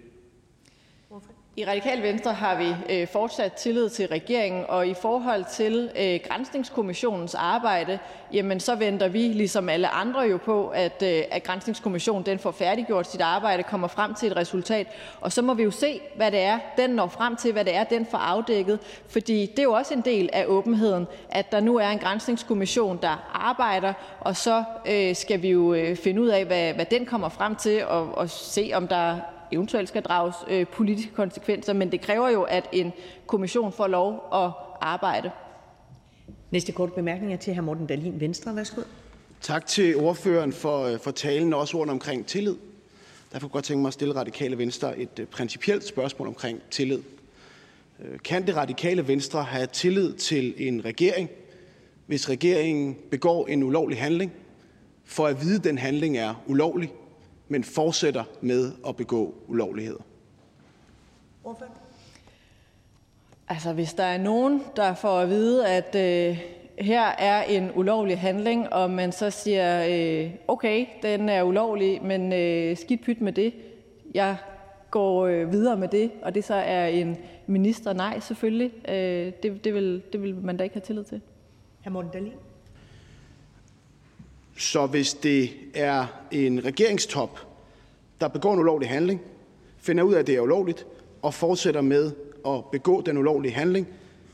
[1.56, 6.20] I Radikal Venstre har vi øh, fortsat tillid til regeringen, og i forhold til øh,
[6.28, 8.00] Granskningskommissionens arbejde,
[8.34, 12.52] jamen så venter vi ligesom alle andre jo på, at, øh, at Granskningskommissionen den får
[12.52, 14.88] færdiggjort sit arbejde, kommer frem til et resultat,
[15.22, 17.76] og så må vi jo se, hvad det er, den når frem til, hvad det
[17.76, 21.60] er, den får afdækket, fordi det er jo også en del af åbenheden, at der
[21.60, 26.28] nu er en Granskningskommission, der arbejder, og så øh, skal vi jo øh, finde ud
[26.28, 29.16] af, hvad, hvad den kommer frem til, og, og se, om der
[29.54, 32.94] eventuelt skal drages øh, politiske konsekvenser, men det kræver jo, at en
[33.28, 34.52] kommission får lov at
[34.82, 35.32] arbejde.
[36.52, 37.62] Næste korte bemærkning er til hr.
[37.62, 38.56] Morten Dahlin, Venstre.
[38.56, 38.82] Værsgo.
[39.42, 42.56] Tak til ordføreren for, øh, for talen og også ordene omkring tillid.
[43.34, 46.62] Derfor kunne jeg godt tænke mig at stille Radikale Venstre et uh, principielt spørgsmål omkring
[46.72, 47.00] tillid.
[48.00, 51.30] Uh, kan det Radikale Venstre have tillid til en regering,
[52.08, 54.32] hvis regeringen begår en ulovlig handling,
[55.06, 56.94] for at vide, at den handling er ulovlig,
[57.54, 60.04] men fortsætter med at begå ulovligheder?
[63.48, 66.40] Altså, hvis der er nogen, der får at vide, at øh,
[66.80, 72.34] her er en ulovlig handling, og man så siger, øh, okay, den er ulovlig, men
[72.34, 73.54] øh, skidt pyt med det.
[74.14, 74.38] Jeg
[74.92, 77.18] går øh, videre med det, og det så er en
[77.48, 78.72] minister, nej, selvfølgelig.
[78.90, 81.22] Øh, det, det, vil, det vil man da ikke have tillid til.
[81.86, 81.90] Hr.
[81.90, 82.34] Morten Dahlin.
[84.58, 87.48] Så hvis det er en regeringstop,
[88.22, 89.22] der begår en ulovlig handling,
[89.78, 90.86] finder ud af, at det er ulovligt,
[91.22, 92.12] og fortsætter med
[92.48, 93.88] at begå den ulovlige handling,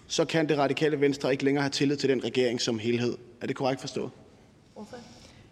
[0.08, 3.18] så kan det radikale venstre ikke længere have tillid til den regering som helhed.
[3.42, 4.10] Er det korrekt forstået?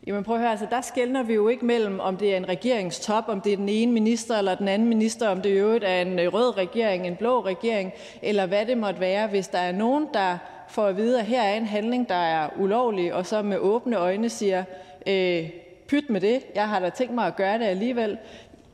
[0.07, 2.49] Jamen prøv at høre, altså der skældner vi jo ikke mellem, om det er en
[2.49, 5.83] regeringstop, om det er den ene minister eller den anden minister, om det i øvrigt
[5.83, 7.91] er en rød regering, en blå regering,
[8.21, 9.27] eller hvad det måtte være.
[9.27, 10.37] Hvis der er nogen, der
[10.69, 13.97] får at vide, at her er en handling, der er ulovlig, og så med åbne
[13.97, 14.63] øjne siger,
[15.07, 15.49] øh,
[15.87, 18.17] pyt med det, jeg har da tænkt mig at gøre det alligevel,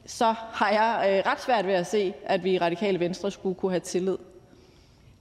[0.06, 3.56] så har jeg øh, ret svært ved at se, at vi i Radikale Venstre skulle
[3.56, 4.18] kunne have tillid.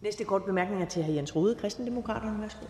[0.01, 1.11] Næste kort bemærkning er til hr.
[1.11, 2.43] Jens Rode, Kristendemokraterne.
[2.43, 2.67] Værsgo.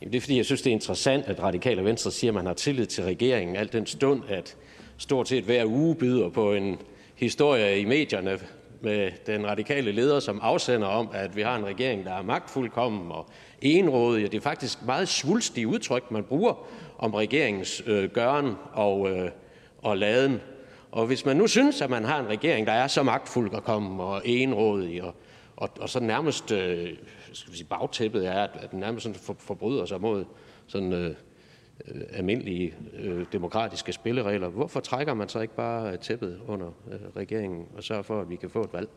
[0.00, 2.46] Jamen, det er fordi, jeg synes, det er interessant, at Radikale Venstre siger, at man
[2.46, 4.56] har tillid til regeringen, alt den stund, at
[4.96, 6.78] stort set hver uge byder på en
[7.14, 8.38] historie i medierne
[8.82, 13.12] med den radikale leder som afsender om, at vi har en regering, der er magtfuldkommen
[13.12, 13.26] og
[13.62, 14.32] enrådig.
[14.32, 16.66] Det er faktisk meget svulstige udtryk, man bruger
[16.98, 19.30] om regeringens øh, gøren og, øh,
[19.82, 20.40] og laden.
[20.92, 24.22] Og hvis man nu synes, at man har en regering, der er så magtfuldkommen og
[24.24, 25.14] enrådig, og,
[25.56, 26.88] og, og så nærmest øh,
[27.32, 30.24] skal vi sige, bagtæppet er, at, at den nærmest sådan for, forbryder sig mod
[30.66, 31.14] sådan øh,
[31.88, 37.00] øh, almindelige øh, demokratiske spilleregler, hvorfor trækker man så ikke bare øh, tæppet under øh,
[37.16, 38.88] regeringen og sørger for, at vi kan få et valg?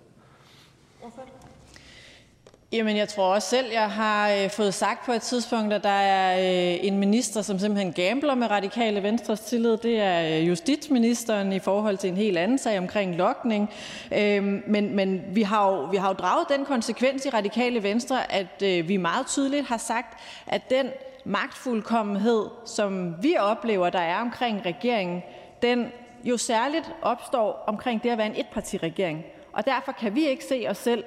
[2.74, 5.90] Jamen, jeg tror også selv, jeg har øh, fået sagt på et tidspunkt, at der
[5.90, 9.78] er øh, en minister, som simpelthen gambler med radikale venstres tillid.
[9.78, 13.70] Det er øh, justitsministeren i forhold til en helt anden sag omkring lokning.
[14.14, 18.32] Øh, men, men vi, har jo, vi har jo draget den konsekvens i radikale venstre,
[18.32, 20.86] at øh, vi meget tydeligt har sagt, at den
[21.26, 25.24] magtfuldkommenhed, som vi oplever, der er omkring regeringen,
[25.62, 25.92] den
[26.24, 29.26] jo særligt opstår omkring det at være en etpartiregering.
[29.54, 31.04] Og derfor kan vi ikke se os selv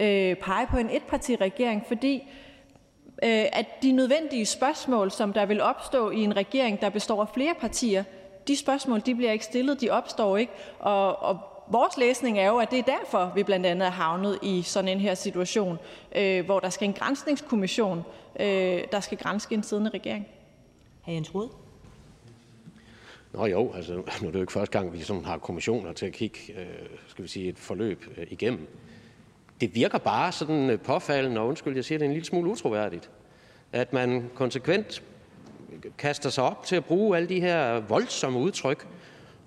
[0.00, 2.14] øh, pege på en etpartiregering, fordi
[3.22, 7.28] øh, at de nødvendige spørgsmål, som der vil opstå i en regering, der består af
[7.28, 8.04] flere partier,
[8.48, 10.52] de spørgsmål de bliver ikke stillet, de opstår ikke.
[10.78, 11.38] Og, og
[11.68, 14.88] vores læsning er jo, at det er derfor, vi blandt andet er havnet i sådan
[14.88, 15.78] en her situation,
[16.16, 18.02] øh, hvor der skal en grænsningskommission,
[18.40, 20.26] øh, der skal grænske en siddende regering.
[21.02, 21.10] Hr.
[21.10, 21.48] Jens Rode?
[23.32, 26.06] Nå jo, altså nu er det jo ikke første gang, vi sådan har kommissioner til
[26.06, 26.66] at kigge øh,
[27.08, 28.68] skal vi sige, et forløb øh, igennem.
[29.60, 33.10] Det virker bare sådan øh, påfaldende, og undskyld, jeg siger det en lille smule utroværdigt,
[33.72, 35.02] at man konsekvent
[35.98, 38.86] kaster sig op til at bruge alle de her voldsomme udtryk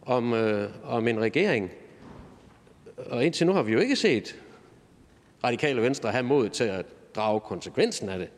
[0.01, 1.71] om, øh, om en regering.
[2.97, 4.35] Og indtil nu har vi jo ikke set
[5.43, 8.29] radikale venstre have mod til at drage konsekvensen af det.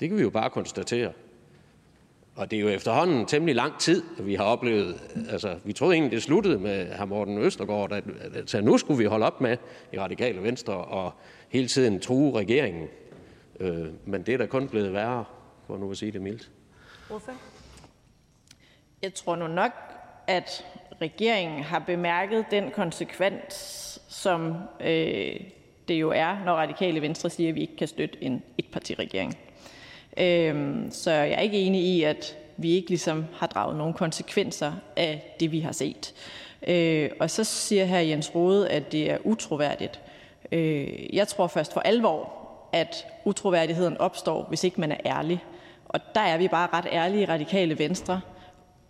[0.00, 1.12] Det kan vi jo bare konstatere.
[2.36, 5.00] Og det er jo efterhånden temmelig lang tid, at vi har oplevet,
[5.30, 7.04] altså vi troede egentlig, det sluttede med hr.
[7.04, 8.04] Morten Østergaard, at,
[8.34, 9.56] at, at nu skulle vi holde op med
[9.92, 11.12] i radikale venstre og
[11.48, 12.88] hele tiden true regeringen.
[13.60, 15.24] Øh, men det er da kun blevet værre,
[15.66, 16.50] for nu at sige det mildt.
[17.08, 17.32] Hvorfor?
[19.02, 19.72] Jeg tror nu nok,
[20.26, 20.64] at
[21.00, 23.54] regeringen har bemærket den konsekvens,
[24.08, 25.40] som øh,
[25.88, 29.38] det jo er, når radikale venstre siger, at vi ikke kan støtte en etpartiregering.
[30.16, 34.72] Øh, så jeg er ikke enig i, at vi ikke ligesom har draget nogle konsekvenser
[34.96, 36.14] af det, vi har set.
[36.66, 40.00] Øh, og så siger her Jens Rode, at det er utroværdigt.
[40.52, 42.32] Øh, jeg tror først for alvor,
[42.72, 45.44] at utroværdigheden opstår, hvis ikke man er ærlig.
[45.88, 48.20] Og der er vi bare ret ærlige i radikale venstre.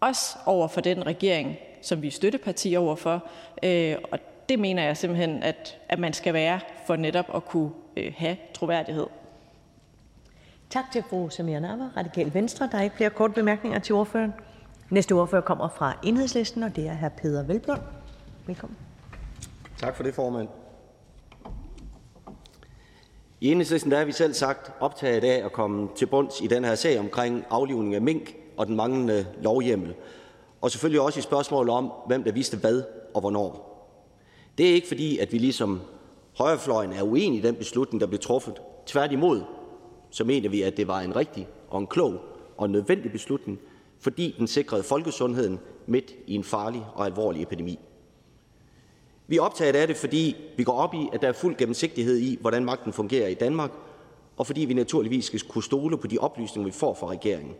[0.01, 3.29] Også over for den regering, som vi er støtteparti overfor.
[3.63, 7.71] Øh, og det mener jeg simpelthen, at, at man skal være for netop at kunne
[7.97, 9.07] øh, have troværdighed.
[10.71, 12.69] Tak til fru Samir Navar, Radikal Venstre.
[12.73, 14.35] Der er ikke flere korte bemærkninger til ordføreren.
[14.91, 17.09] Næste ordfører kommer fra Enhedslisten, og det er hr.
[17.09, 17.79] Peder Velblom.
[18.47, 18.77] Velkommen.
[19.79, 20.49] Tak for det, formand.
[23.41, 26.65] I Enhedslisten der er vi selv sagt optaget af at komme til bunds i den
[26.65, 29.95] her sag omkring aflivning af mink og den manglende lovhjemmel,
[30.65, 32.83] og selvfølgelig også i spørgsmålet om, hvem der vidste hvad
[33.15, 33.75] og hvornår.
[34.59, 35.81] Det er ikke fordi, at vi ligesom
[36.39, 38.63] højrefløjen er uenige i den beslutning, der blev truffet.
[38.87, 39.43] Tværtimod,
[40.11, 42.21] så mener vi, at det var en rigtig og en klog
[42.57, 43.59] og en nødvendig beslutning,
[44.01, 47.79] fordi den sikrede folkesundheden midt i en farlig og alvorlig epidemi.
[49.27, 52.19] Vi er optaget af det, fordi vi går op i, at der er fuld gennemsigtighed
[52.19, 53.71] i, hvordan magten fungerer i Danmark,
[54.37, 57.55] og fordi vi naturligvis skal kunne stole på de oplysninger, vi får fra regeringen.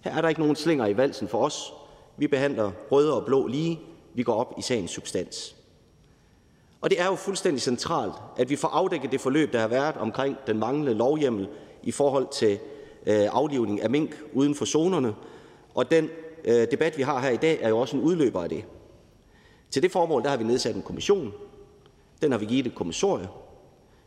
[0.00, 1.72] Her er der ikke nogen slinger i valsen for os.
[2.16, 3.80] Vi behandler røde og blå lige.
[4.14, 5.56] Vi går op i sagens substans.
[6.80, 9.96] Og det er jo fuldstændig centralt, at vi får afdækket det forløb, der har været
[9.96, 11.48] omkring den manglende lovhjemmel
[11.82, 12.58] i forhold til
[13.06, 15.14] øh, aflivning af mink uden for zonerne.
[15.74, 16.08] Og den
[16.44, 18.64] øh, debat, vi har her i dag, er jo også en udløber af det.
[19.70, 21.32] Til det formål der har vi nedsat en kommission.
[22.22, 23.28] Den har vi givet et kommissorie.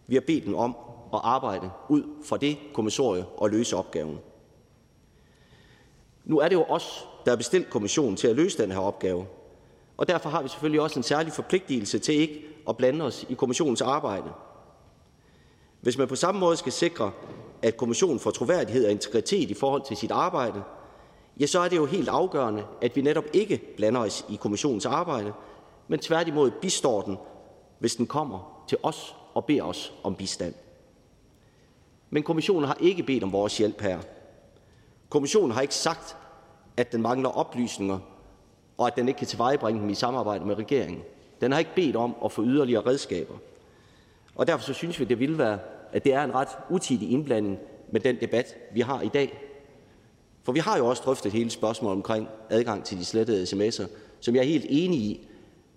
[0.07, 0.75] Vi har bedt den om
[1.13, 4.19] at arbejde ud fra det kommissorie og løse opgaven.
[6.25, 9.25] Nu er det jo os, der har bestilt kommissionen til at løse den her opgave,
[9.97, 13.33] og derfor har vi selvfølgelig også en særlig forpligtelse til ikke at blande os i
[13.33, 14.29] kommissionens arbejde.
[15.81, 17.11] Hvis man på samme måde skal sikre,
[17.61, 20.63] at kommissionen får troværdighed og integritet i forhold til sit arbejde,
[21.39, 24.85] ja, så er det jo helt afgørende, at vi netop ikke blander os i kommissionens
[24.85, 25.33] arbejde,
[25.87, 27.17] men tværtimod bistår den,
[27.79, 30.53] hvis den kommer til os og beder os om bistand.
[32.09, 33.99] Men kommissionen har ikke bedt om vores hjælp her.
[35.13, 36.17] Kommissionen har ikke sagt,
[36.77, 37.99] at den mangler oplysninger,
[38.77, 41.01] og at den ikke kan tilvejebringe dem i samarbejde med regeringen.
[41.41, 43.33] Den har ikke bedt om at få yderligere redskaber.
[44.35, 45.59] Og derfor så synes vi, det vil være,
[45.91, 47.59] at det er en ret utidig indblanding
[47.91, 49.39] med den debat, vi har i dag.
[50.43, 53.87] For vi har jo også drøftet hele spørgsmålet omkring adgang til de slettede sms'er,
[54.19, 55.27] som jeg er helt enig i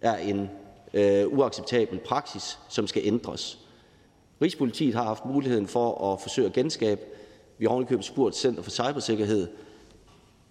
[0.00, 0.50] er en
[0.94, 3.58] øh, uacceptabel praksis, som skal ændres.
[4.42, 7.00] Rigspolitiet har haft muligheden for at forsøge at genskabe.
[7.58, 9.48] Vi har ovenikøbet spurgt Center for Cybersikkerhed.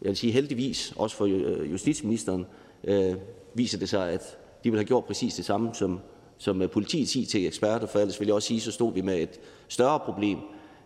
[0.01, 2.45] Jeg vil sige heldigvis, også for øh, justitsministeren,
[2.83, 3.15] øh,
[3.53, 5.99] viser det sig, at de vil have gjort præcis det samme som,
[6.37, 9.39] som øh, politiets IT-eksperter, for ellers vil jeg også sige, så stod vi med et
[9.67, 10.39] større problem,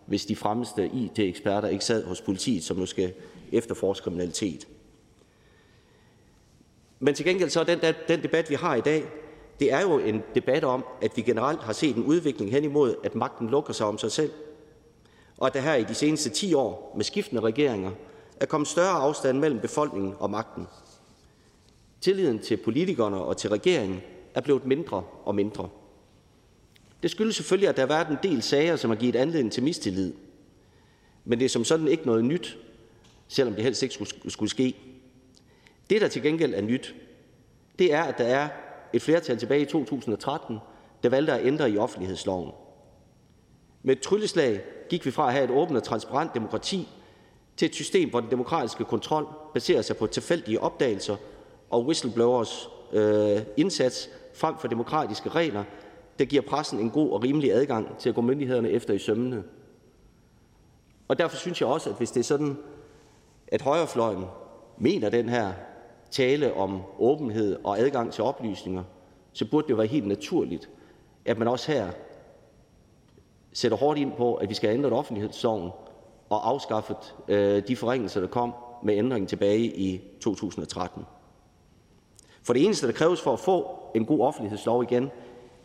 [0.06, 3.12] hvis de fremmeste IT-eksperter ikke sad hos politiet, som nu skal
[3.52, 4.68] efterforske kriminalitet.
[6.98, 7.78] Men til gengæld så er den,
[8.08, 9.04] den debat, vi har i dag,
[9.60, 12.94] det er jo en debat om, at vi generelt har set en udvikling hen imod,
[13.04, 14.30] at magten lukker sig om sig selv.
[15.40, 17.90] Og at der her i de seneste 10 år med skiftende regeringer
[18.40, 20.66] er kommet større afstand mellem befolkningen og magten.
[22.00, 24.00] Tilliden til politikerne og til regeringen
[24.34, 25.68] er blevet mindre og mindre.
[27.02, 29.62] Det skyldes selvfølgelig, at der har været en del sager, som har givet anledning til
[29.62, 30.12] mistillid.
[31.24, 32.58] Men det er som sådan ikke noget nyt,
[33.28, 34.76] selvom det helst ikke skulle, skulle ske.
[35.90, 36.94] Det, der til gengæld er nyt,
[37.78, 38.48] det er, at der er
[38.92, 40.58] et flertal tilbage i 2013,
[41.02, 42.50] der valgte at ændre i offentlighedsloven.
[43.82, 44.60] Med et trylleslag
[44.90, 46.88] gik vi fra at have et åbent og transparent demokrati
[47.56, 51.16] til et system, hvor den demokratiske kontrol baserer sig på tilfældige opdagelser
[51.70, 55.64] og whistleblowers øh, indsats frem for demokratiske regler,
[56.18, 59.42] der giver pressen en god og rimelig adgang til at gå myndighederne efter i sømmene.
[61.08, 62.56] Og derfor synes jeg også, at hvis det er sådan,
[63.48, 64.24] at højrefløjen
[64.78, 65.52] mener den her
[66.10, 68.82] tale om åbenhed og adgang til oplysninger,
[69.32, 70.68] så burde det være helt naturligt,
[71.24, 71.90] at man også her
[73.52, 75.70] sætter hårdt ind på, at vi skal have ændret offentlighedsloven
[76.30, 81.06] og afskaffet øh, de forringelser, der kom med ændringen tilbage i 2013.
[82.42, 85.10] For det eneste, der kræves for at få en god offentlighedslov igen,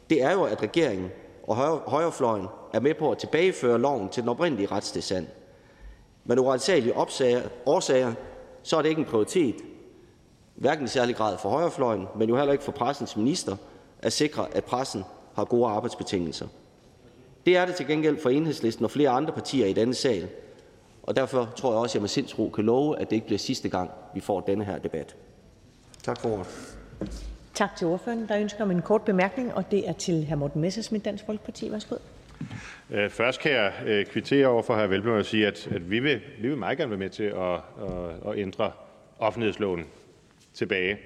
[0.10, 1.10] det er jo, at regeringen
[1.48, 1.56] og
[1.90, 5.28] højrefløjen er med på at tilbageføre loven til den oprindelige retstilstand.
[6.24, 6.98] Men uretsagelige
[7.66, 8.14] årsager,
[8.64, 9.56] så er det ikke en prioritet,
[10.56, 13.56] hverken i særlig grad for højrefløjen, men jo heller ikke for pressens minister,
[14.00, 15.04] at sikre, at pressen
[15.36, 16.48] har gode arbejdsbetingelser.
[17.46, 20.28] Det er det til gengæld for enhedslisten og flere andre partier i denne sal,
[21.04, 23.40] og derfor tror jeg også, at jeg med sindsro kan love, at det ikke bliver
[23.40, 25.16] sidste gang, vi får denne her debat.
[26.04, 26.78] Tak for ordet.
[27.54, 28.28] Tak til ordføreren.
[28.28, 30.36] Der ønsker om en kort bemærkning, og det er til hr.
[30.36, 31.72] Morten Messersmith, Dansk Folkeparti.
[31.72, 31.96] Værsgo.
[32.90, 34.88] Øh, først kan jeg øh, kvittere over for hr.
[34.88, 37.54] Velblom og sige, at, at vi, vil, vi vil meget gerne være med til at,
[37.54, 38.72] at, at ændre
[39.20, 39.86] offentlighedsloven
[40.54, 40.98] tilbage,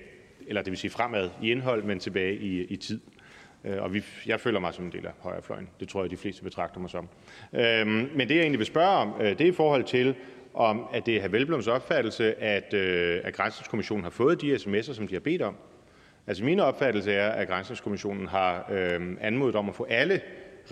[0.47, 2.99] eller det vil sige fremad i indhold, men tilbage i, i tid.
[3.65, 5.69] Øh, og vi, jeg føler mig som en del af højrefløjen.
[5.79, 7.09] Det tror jeg, de fleste betragter mig som.
[7.53, 10.15] Øhm, men det, jeg egentlig vil spørge om, øh, det er i forhold til,
[10.53, 11.27] om at det er hr.
[11.27, 15.55] Velbloms opfattelse, at, øh, at Grænsningskommissionen har fået de sms'er, som de har bedt om.
[16.27, 20.21] Altså min opfattelse er, at Grænsningskommissionen har øhm, anmodet om at få alle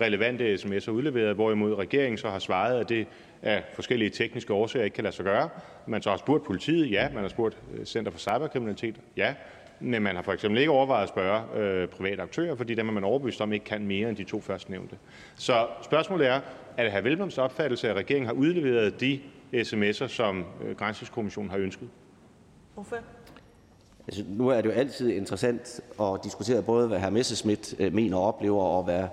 [0.00, 3.06] relevante sms'er udleveret, hvorimod regeringen så har svaret, at det
[3.42, 5.48] af forskellige tekniske årsager ikke kan lade sig gøre.
[5.86, 7.08] Man så har spurgt politiet, ja.
[7.14, 9.34] Man har spurgt øh, Center for Cyberkriminalitet, ja.
[9.80, 12.92] Men man har for eksempel ikke overvejet at spørge øh, private aktører, fordi dem er
[12.92, 14.96] man overbevist om ikke kan mere end de to førstnævnte.
[15.34, 16.40] Så spørgsmålet er,
[16.76, 17.00] er det hr.
[17.00, 19.20] Velbloms opfattelse, at regeringen har udleveret de
[19.54, 21.88] sms'er, som øh, Grænsningskommissionen har ønsket?
[22.74, 22.96] Hvorfor?
[24.08, 27.10] Altså, nu er det jo altid interessant at diskutere både, hvad hr.
[27.10, 29.04] Messerschmidt øh, mener og oplever, og hvad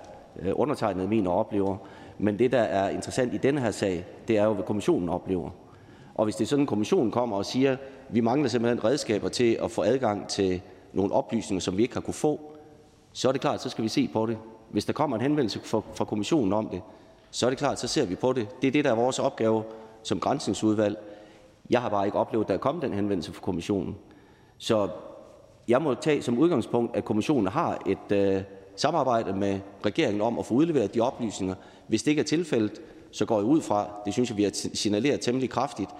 [0.42, 1.76] øh, undertegnet mener og oplever.
[2.18, 5.50] Men det, der er interessant i denne her sag, det er jo, hvad kommissionen oplever.
[6.14, 7.76] Og hvis det er sådan, at kommissionen kommer og siger,
[8.08, 10.62] vi mangler simpelthen redskaber til at få adgang til
[10.92, 12.40] nogle oplysninger, som vi ikke har kunne få,
[13.12, 14.38] så er det klart, så skal vi se på det.
[14.70, 16.82] Hvis der kommer en henvendelse fra, fra kommissionen om det,
[17.30, 18.48] så er det klart, så ser vi på det.
[18.62, 19.64] Det er det, der er vores opgave
[20.02, 20.98] som grænsningsudvalg.
[21.70, 23.96] Jeg har bare ikke oplevet, at der er kommet den henvendelse fra kommissionen.
[24.58, 24.88] Så
[25.68, 28.42] jeg må tage som udgangspunkt, at kommissionen har et øh,
[28.76, 31.54] samarbejde med regeringen om at få udleveret de oplysninger.
[31.88, 32.80] Hvis det ikke er tilfældet,
[33.10, 35.90] så går jeg ud fra, det synes jeg, vi har signaleret temmelig kraftigt,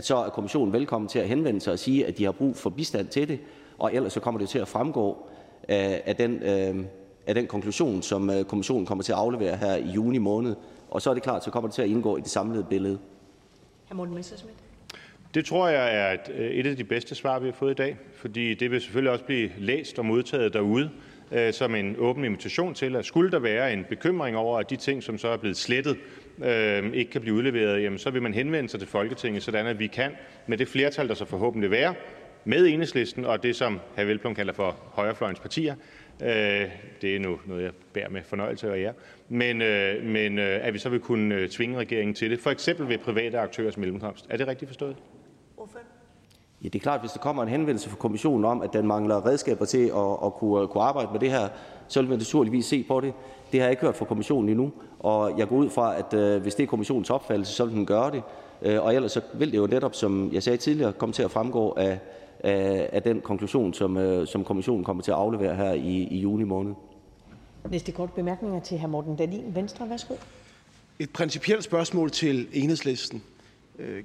[0.00, 2.70] så er kommissionen velkommen til at henvende sig og sige, at de har brug for
[2.70, 3.38] bistand til det,
[3.78, 5.26] og ellers så kommer det til at fremgå
[5.68, 6.84] af, den, øh,
[7.26, 10.56] af den konklusion, som øh, kommissionen kommer til at aflevere her i juni måned.
[10.90, 12.98] Og så er det klart, så kommer det til at indgå i det samlede billede.
[13.88, 13.94] Hr.
[13.94, 14.56] Morten Messerschmidt.
[15.34, 17.74] Det tror jeg er et, øh, et af de bedste svar, vi har fået i
[17.74, 20.90] dag, fordi det vil selvfølgelig også blive læst og modtaget derude
[21.32, 24.76] øh, som en åben invitation til, at skulle der være en bekymring over, at de
[24.76, 25.96] ting, som så er blevet slettet,
[26.44, 29.78] øh, ikke kan blive udleveret, jamen, så vil man henvende sig til Folketinget, sådan at
[29.78, 30.12] vi kan,
[30.46, 31.94] med det flertal, der så forhåbentlig være,
[32.44, 34.04] med enhedslisten og det, som hr.
[34.04, 35.74] Velblom kalder for højrefløjens partier,
[36.22, 36.28] øh,
[37.02, 38.92] det er nu noget, jeg bærer med fornøjelse og ære,
[39.28, 42.50] men, øh, men øh, at vi så vil kunne øh, tvinge regeringen til det, for
[42.50, 44.26] eksempel ved private aktørers mellemkomst.
[44.30, 44.96] Er det rigtigt forstået?
[46.62, 49.26] Ja, det er klart, hvis der kommer en henvendelse fra kommissionen om, at den mangler
[49.26, 51.48] redskaber til at, at kunne, kunne arbejde med det her,
[51.88, 53.12] så vil man naturligvis se på det.
[53.52, 56.42] Det har jeg ikke hørt fra kommissionen endnu, og jeg går ud fra, at øh,
[56.42, 58.22] hvis det er kommissionens opfattelse, så vil den gøre det.
[58.62, 61.30] Øh, og ellers så vil det jo netop, som jeg sagde tidligere, komme til at
[61.30, 61.98] fremgå af,
[62.40, 66.18] af, af den konklusion, som, øh, som kommissionen kommer til at aflevere her i, i
[66.18, 66.74] juni måned.
[67.70, 68.86] Næste kort bemærkning er til hr.
[68.86, 69.90] Morten Dahlin, Venstre.
[69.90, 70.14] Værsgo.
[70.98, 73.22] Et principielt spørgsmål til enhedslisten.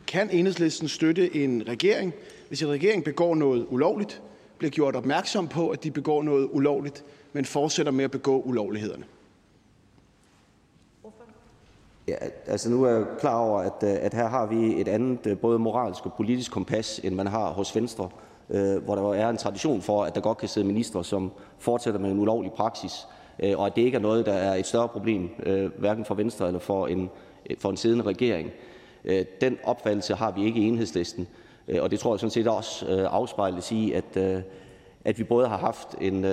[0.07, 2.13] Kan enhedslisten støtte en regering,
[2.47, 4.21] hvis en regering begår noget ulovligt,
[4.57, 7.03] bliver gjort opmærksom på, at de begår noget ulovligt,
[7.33, 9.03] men fortsætter med at begå ulovlighederne?
[12.07, 12.15] Ja,
[12.47, 15.37] altså nu er jeg klar over, at, øh, at her har vi et andet øh,
[15.37, 18.09] både moralsk og politisk kompas, end man har hos Venstre,
[18.49, 21.99] øh, hvor der er en tradition for, at der godt kan sidde ministre, som fortsætter
[21.99, 23.07] med en ulovlig praksis,
[23.43, 26.15] øh, og at det ikke er noget, der er et større problem, øh, hverken for
[26.15, 27.09] Venstre eller for en,
[27.49, 28.49] øh, for en siddende regering.
[29.05, 31.27] Øh, den opfattelse har vi ikke i enhedslisten,
[31.67, 34.17] øh, og det tror jeg sådan set også øh, afspejles i, at,
[35.05, 36.25] at vi både har haft en,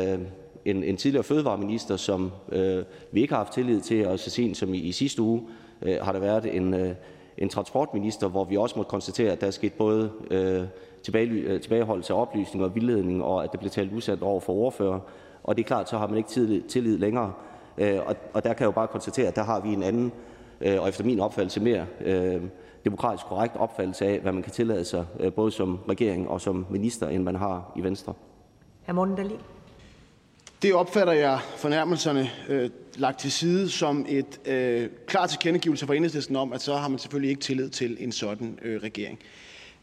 [0.65, 4.57] en, en tidligere fødevareminister, som øh, vi ikke har haft tillid til, og så sent
[4.57, 5.43] som i, i sidste uge
[5.83, 6.95] øh, har der været en, øh,
[7.39, 10.63] en transportminister, hvor vi også måtte konstatere, at der er sket både øh,
[11.03, 14.53] tilbage, øh, tilbageholdelse af oplysninger og vildledning, og at det blev talt usandt over for
[14.53, 15.01] ordfører.
[15.45, 17.33] Og det er klart, så har man ikke tillid, tillid længere.
[17.79, 20.13] Øh, og, og der kan jeg jo bare konstatere, at der har vi en anden,
[20.61, 22.43] øh, og efter min opfattelse mere øh,
[22.85, 26.67] demokratisk korrekt opfattelse af, hvad man kan tillade sig, øh, både som regering og som
[26.71, 28.15] minister, end man har i Venstre.
[28.87, 28.93] Hr.
[28.93, 29.39] Morten Dahlin.
[30.63, 36.37] Det opfatter jeg fornærmelserne øh, lagt til side som et øh, klart tilkendegivelse fra enhedslisten
[36.37, 39.19] om, at så har man selvfølgelig ikke tillid til en sådan øh, regering.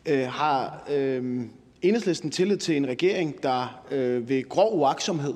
[0.05, 1.41] Øh, har øh,
[1.81, 5.33] enhedslisten tillid til en regering, der øh, ved grov uaksomhed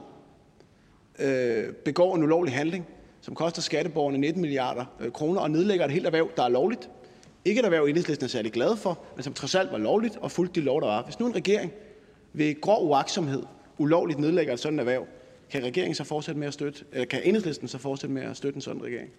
[1.20, 2.88] øh, begår en ulovlig handling,
[3.22, 6.90] som koster skatteborgerne 19 milliarder øh, kroner og nedlægger et helt erhverv, der er lovligt?
[7.46, 10.32] Ikke et erhverv, enhedslisten er særlig glad for, men som trods alt var lovligt og
[10.32, 11.04] fulgte de lov, der var.
[11.04, 11.72] Hvis nu en regering
[12.34, 13.44] ved grov uaksomhed
[13.78, 15.08] ulovligt nedlægger et sådan erhverv,
[15.54, 18.58] kan regeringen så fortsætte med at støtte, eller kan enhedslisten så fortsætte med at støtte
[18.58, 19.10] en sådan regering?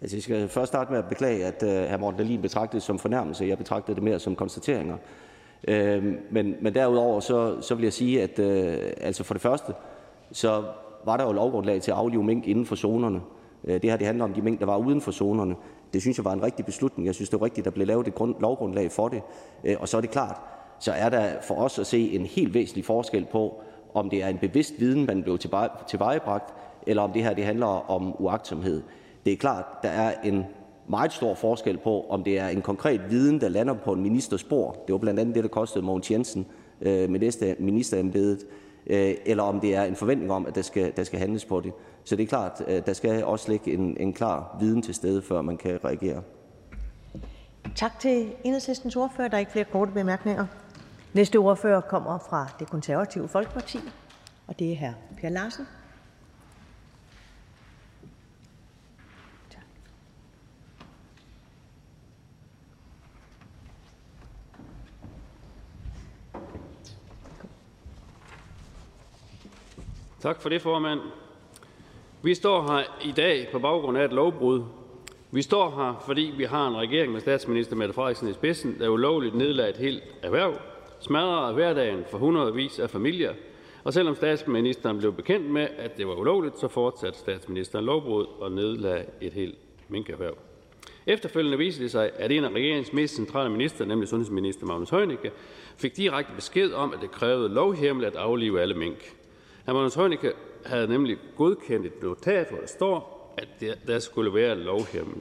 [0.00, 1.96] Altså, jeg skal først starte med at beklage, at uh, hr.
[1.96, 3.44] Morten Dahlin betragtede det som fornærmelse.
[3.44, 4.96] Jeg betragtede det mere som konstateringer.
[5.68, 5.74] Uh,
[6.30, 9.72] men, men derudover så, så vil jeg sige, at uh, altså for det første,
[10.32, 10.64] så
[11.04, 13.20] var der jo lovgrundlag til at aflive mink inden for zonerne.
[13.62, 15.54] Uh, det her det handler om de mink, der var uden for zonerne.
[15.92, 17.06] Det synes jeg var en rigtig beslutning.
[17.06, 19.22] Jeg synes, det var rigtigt, at der blev lavet et grund, lovgrundlag for det.
[19.64, 20.36] Uh, og så er det klart,
[20.80, 23.62] så er der for os at se en helt væsentlig forskel på,
[23.94, 25.38] om det er en bevidst viden, man blev
[25.88, 26.54] tilvejebragt,
[26.86, 28.82] eller om det her det handler om uagtsomhed.
[29.24, 30.44] Det er klart, der er en
[30.88, 34.40] meget stor forskel på, om det er en konkret viden, der lander på en ministers
[34.40, 34.76] spor.
[34.86, 36.46] Det var blandt andet det, der kostede Mogens Jensen
[36.80, 38.46] øh, med ministerembedet,
[38.86, 41.60] øh, eller om det er en forventning om, at der skal, der skal handles på
[41.60, 41.72] det.
[42.04, 45.22] Så det er klart, øh, der skal også ligge en, en klar viden til stede,
[45.22, 46.22] før man kan reagere.
[47.76, 49.28] Tak til enhedslistens ordfører.
[49.28, 50.46] Der er ikke flere korte bemærkninger.
[51.12, 53.78] Næste ordfører kommer fra det konservative Folkeparti,
[54.46, 54.92] og det er hr.
[55.20, 55.66] Per Larsen.
[70.20, 71.00] Tak for det, formand.
[72.22, 74.64] Vi står her i dag på baggrund af et lovbrud.
[75.30, 78.88] Vi står her, fordi vi har en regering med statsminister Mette Frederiksen i spidsen, der
[78.88, 80.54] ulovligt nedlagde et helt erhverv,
[81.00, 83.34] smadrer hverdagen for hundredvis af familier,
[83.84, 88.52] og selvom statsministeren blev bekendt med, at det var ulovligt, så fortsatte statsministeren lovbrud og
[88.52, 89.58] nedlagde et helt
[89.88, 90.36] minkerhverv.
[91.06, 95.32] Efterfølgende viste det sig, at en af regeringens mest centrale minister, nemlig sundhedsminister Magnus Heunicke,
[95.76, 99.14] fik direkte besked om, at det krævede lovhjemmel at aflive alle mink.
[99.66, 99.72] Hr.
[99.72, 100.32] Magnus Heunicke
[100.66, 105.20] havde nemlig godkendt et notat, hvor der står, at der skulle være lovhjemmel.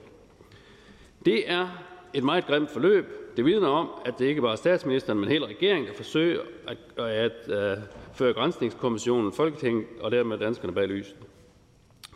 [1.26, 1.68] Det er
[2.14, 3.06] et meget grimt forløb.
[3.38, 6.78] Det vidner om, at det ikke bare er statsministeren, men hele regeringen, der forsøger at,
[6.98, 7.84] at, at uh,
[8.14, 11.16] føre grænsningskommissionen, Folketinget og dermed danskerne bag lyset.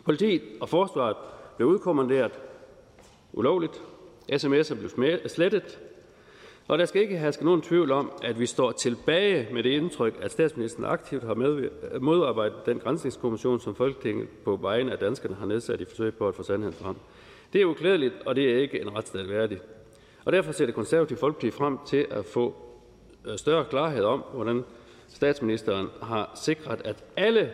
[0.04, 1.16] Politiet og forsvaret
[1.56, 2.32] blev udkommanderet
[3.32, 3.82] ulovligt.
[4.32, 4.90] SMS'er blev
[5.26, 5.80] slettet.
[6.68, 10.18] Og der skal ikke herske nogen tvivl om, at vi står tilbage med det indtryk,
[10.22, 11.34] at statsministeren aktivt har
[12.00, 16.34] modarbejdet den grænsningskommission, som Folketinget på vegne af danskerne har nedsat i forsøg på at
[16.34, 16.96] få sandheden frem.
[17.52, 19.62] Det er uklædeligt, og det er ikke en retsstat værdigt.
[20.24, 22.54] Og derfor ser det konservative Folkeparti frem til at få
[23.24, 24.64] øh, større klarhed om, hvordan
[25.08, 27.52] statsministeren har sikret, at alle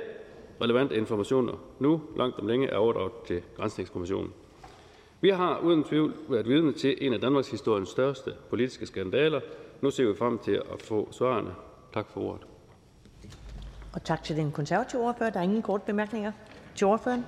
[0.60, 4.32] relevante informationer nu langt om længe er overdraget til Grænsningskommissionen.
[5.20, 9.40] Vi har uden tvivl været vidne til en af Danmarks historiens største politiske skandaler.
[9.80, 11.50] Nu ser vi frem til at få svarene.
[11.94, 12.46] Tak for ordet.
[13.92, 15.30] Og tak til den konservative ordfører.
[15.30, 16.32] Der er ingen korte bemærkninger
[16.74, 17.26] til ordføreren.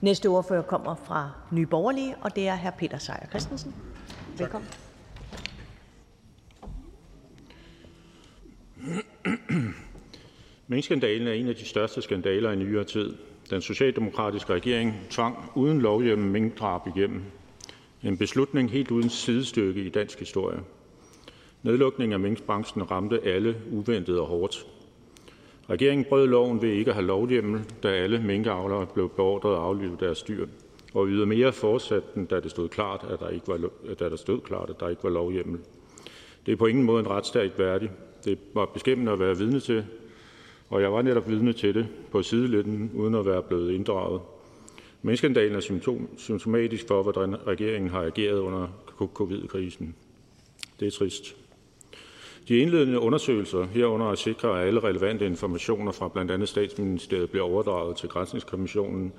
[0.00, 2.70] Næste ordfører kommer fra Nye Borgerlige, og det er hr.
[2.70, 3.74] Peter Seier Christensen.
[4.38, 4.68] Velkommen.
[10.66, 13.14] Minkskandalen er en af de største skandaler i nyere tid.
[13.50, 17.22] Den socialdemokratiske regering tvang uden lovhjemmel minkdrab igennem.
[18.02, 20.58] En beslutning helt uden sidestykke i dansk historie.
[21.62, 24.66] Nedlukningen af minkbranchen ramte alle uventet og hårdt.
[25.70, 29.96] Regeringen brød loven ved ikke at have lovhjemmel, da alle minkavlere blev beordret at aflive
[30.00, 30.46] deres dyr,
[30.96, 34.40] og ydermere fortsatte den, da det stod klart, at der ikke var, da der stod
[34.40, 35.60] klart, at der ikke var lovhjemmel.
[36.46, 37.90] Det er på ingen måde en retsstat værdig.
[38.24, 39.84] Det var beskæmmende at være vidne til,
[40.68, 44.20] og jeg var netop vidne til det på sidelinjen uden at være blevet inddraget.
[45.02, 48.68] Minkskandalen er symptom, symptomatisk for, hvordan regeringen har ageret under
[49.14, 49.94] covid-krisen.
[50.80, 51.36] Det er trist.
[52.48, 57.44] De indledende undersøgelser herunder at sikre, at alle relevante informationer fra blandt andet statsministeriet bliver
[57.44, 59.12] overdraget til Grænsningskommissionen,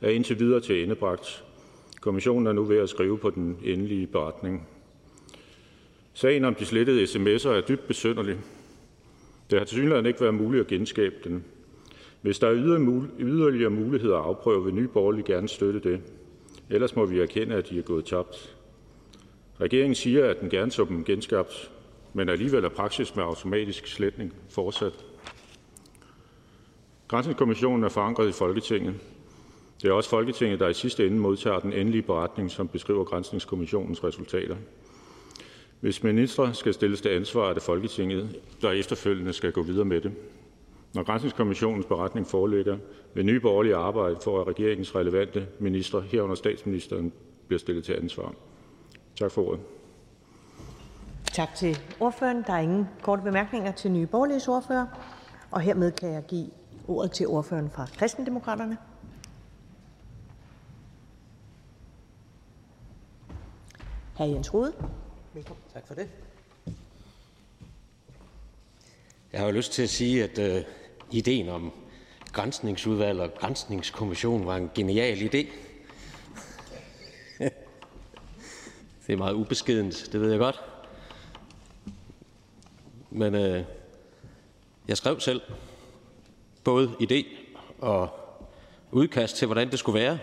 [0.00, 1.44] er indtil videre til endebragt.
[2.00, 4.68] Kommissionen er nu ved at skrive på den endelige beretning.
[6.12, 8.36] Sagen om de slettede sms'er er dybt besynderlig.
[9.50, 11.44] Det har tilsyneladende ikke været muligt at genskabe den.
[12.22, 12.54] Hvis der er
[13.18, 16.00] yderligere muligheder at afprøve, vil Nye Borgerlige gerne støtte det.
[16.70, 18.56] Ellers må vi erkende, at de er gået tabt.
[19.60, 21.70] Regeringen siger, at den gerne så dem genskabt,
[22.14, 25.04] men alligevel er praksis med automatisk sletning fortsat.
[27.08, 28.94] Grænsningskommissionen er forankret i Folketinget.
[29.82, 34.04] Det er også Folketinget, der i sidste ende modtager den endelige beretning, som beskriver Grænsningskommissionens
[34.04, 34.56] resultater.
[35.80, 40.00] Hvis ministre skal stilles til ansvar, er det Folketinget, der efterfølgende skal gå videre med
[40.00, 40.12] det.
[40.94, 42.78] Når Grænsningskommissionens beretning foreligger,
[43.14, 47.12] vil Nye Borgerlige arbejde for, at regeringens relevante ministre, herunder statsministeren,
[47.46, 48.34] bliver stillet til ansvar.
[49.18, 49.60] Tak for ordet.
[51.32, 52.44] Tak til ordføreren.
[52.46, 54.86] Der er ingen korte bemærkninger til Nye Borgerliges ordfører.
[55.50, 56.50] Og hermed kan jeg give
[56.88, 58.76] ordet til ordføreren fra Kristendemokraterne.
[64.20, 64.24] Hr.
[64.24, 64.72] Jens Rode.
[65.34, 65.62] Velkommen.
[65.74, 66.08] Tak for det.
[69.32, 70.62] Jeg har jo lyst til at sige, at øh,
[71.10, 71.72] ideen om
[72.32, 75.46] grænsningsudvalg og grænsningskommission var en genial idé.
[79.06, 80.60] det er meget ubeskedent, det ved jeg godt.
[83.10, 83.64] Men øh,
[84.88, 85.40] jeg skrev selv
[86.64, 87.26] både idé
[87.78, 88.08] og
[88.90, 90.18] udkast til, hvordan det skulle være.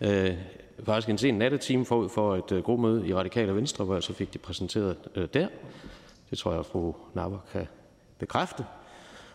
[0.00, 0.38] Øh,
[0.84, 4.12] faktisk en sen nattetime forud for et øh, gruppemøde i Radikale Venstre, hvor jeg så
[4.12, 5.48] fik det præsenteret øh, der.
[6.30, 7.66] Det tror jeg, at fru Napper kan
[8.18, 8.64] bekræfte.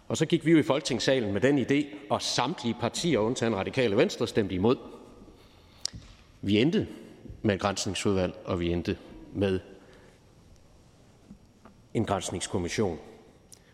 [0.07, 3.97] Og så gik vi jo i Folketingssalen med den idé, og samtlige partier, undtagen Radikale
[3.97, 4.76] Venstre, stemte imod.
[6.41, 6.88] Vi endte
[7.41, 8.97] med et grænsningsudvalg, og vi endte
[9.34, 9.59] med
[11.93, 12.99] en grænsningskommission.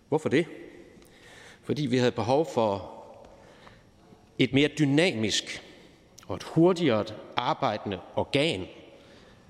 [0.10, 0.46] Hvorfor det?
[1.64, 2.92] Fordi vi havde behov for
[4.40, 5.64] et mere dynamisk
[6.32, 7.06] og et hurtigere
[7.36, 8.66] arbejdende organ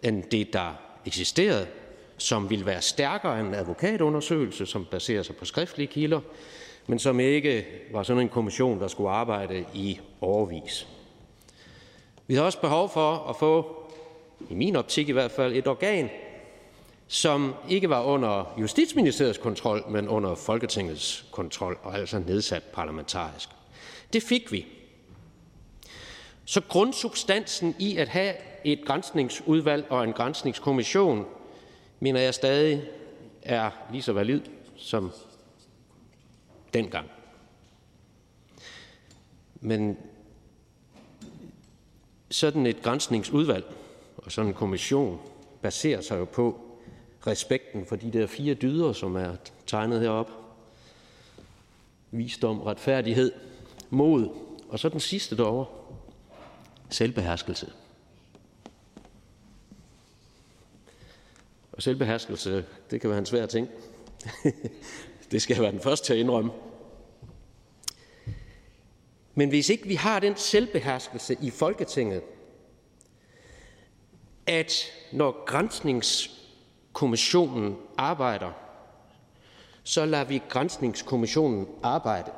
[0.04, 0.74] end det, der
[1.06, 1.68] eksisterede,
[2.18, 6.20] som ville være stærkere end en advokatundersøgelse, som baserer sig på skriftlige kilder,
[6.88, 10.88] men som ikke var sådan en kommission, der skulle arbejde i overvis.
[12.28, 13.76] Vi har også behov for at få,
[14.50, 16.10] i min optik i hvert fald, et organ,
[17.08, 23.50] som ikke var under Justitsministeriets kontrol, men under Folketingets kontrol, og altså nedsat parlamentarisk.
[24.14, 24.66] Det fik vi.
[26.46, 31.26] Så grundsubstansen i at have et grænsningsudvalg og en grænsningskommission,
[32.00, 32.84] mener jeg stadig
[33.42, 34.42] er lige så valid
[34.76, 35.12] som
[36.74, 37.10] dengang.
[39.62, 39.98] Men
[42.30, 43.66] sådan et grænsningsudvalg
[44.18, 45.20] og sådan en kommission
[45.62, 46.60] baserer sig jo på
[47.28, 49.36] respekten for de der fire dyder, som er
[49.68, 50.34] tegnet heroppe.
[52.12, 53.32] Visdom, retfærdighed,
[53.90, 54.30] mod,
[54.70, 55.81] og så den sidste derovre,
[56.92, 57.74] selvbeherskelse.
[61.72, 63.68] Og selvbeherskelse, det kan være en svær ting.
[65.32, 66.52] det skal jeg være den første til at indrømme.
[69.36, 72.22] Men hvis ikke vi har den selvbeherskelse i Folketinget,
[74.48, 74.74] at
[75.12, 78.52] når grænsningskommissionen arbejder,
[79.84, 82.32] så lader vi grænsningskommissionen arbejde.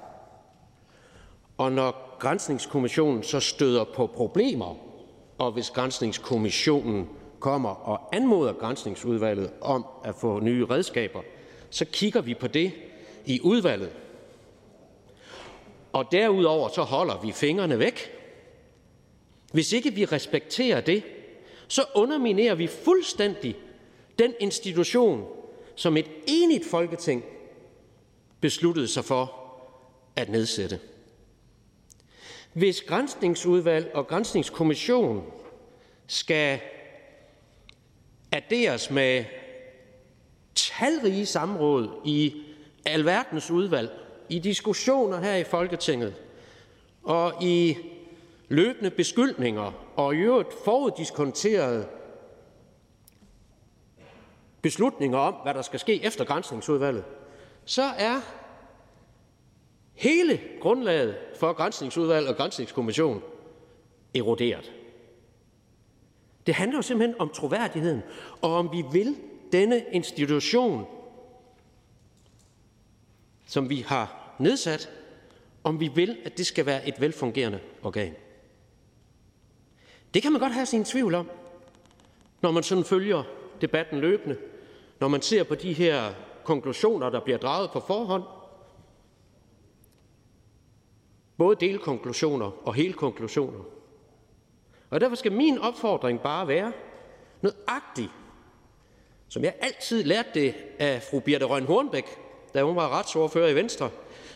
[1.57, 4.75] Og når grænsningskommissionen så støder på problemer,
[5.37, 7.09] og hvis grænsningskommissionen
[7.39, 11.21] kommer og anmoder grænsningsudvalget om at få nye redskaber,
[11.69, 12.71] så kigger vi på det
[13.25, 13.91] i udvalget.
[15.93, 18.11] Og derudover så holder vi fingrene væk.
[19.51, 21.03] Hvis ikke vi respekterer det,
[21.67, 23.55] så underminerer vi fuldstændig
[24.19, 25.25] den institution,
[25.75, 27.23] som et enigt folketing
[28.41, 29.33] besluttede sig for
[30.15, 30.79] at nedsætte.
[32.53, 35.23] Hvis grænsningsudvalg og grænsningskommission
[36.07, 36.59] skal
[38.31, 39.25] adderes med
[40.55, 42.43] talrige samråd i
[42.85, 43.91] alverdens udvalg,
[44.29, 46.13] i diskussioner her i Folketinget
[47.03, 47.77] og i
[48.49, 51.87] løbende beskyldninger og i øvrigt foruddiskonterede
[54.61, 57.03] beslutninger om, hvad der skal ske efter grænsningsudvalget,
[57.65, 58.42] så er
[60.03, 63.23] hele grundlaget for grænsningsudvalg og grænsningskommission
[64.15, 64.71] eroderet.
[66.45, 68.01] Det handler jo simpelthen om troværdigheden,
[68.41, 69.15] og om vi vil
[69.51, 70.85] denne institution,
[73.45, 74.89] som vi har nedsat,
[75.63, 78.13] om vi vil, at det skal være et velfungerende organ.
[80.13, 81.29] Det kan man godt have sin tvivl om,
[82.41, 83.23] når man sådan følger
[83.61, 84.37] debatten løbende,
[84.99, 86.13] når man ser på de her
[86.43, 88.23] konklusioner, der bliver draget på forhånd,
[91.37, 93.59] både delkonklusioner og hele konklusioner.
[94.89, 96.71] Og derfor skal min opfordring bare være
[97.41, 98.11] nøjagtigt,
[99.27, 102.05] som jeg altid lærte det af fru Birte Røn Hornbæk,
[102.53, 103.89] da hun var retsordfører i Venstre,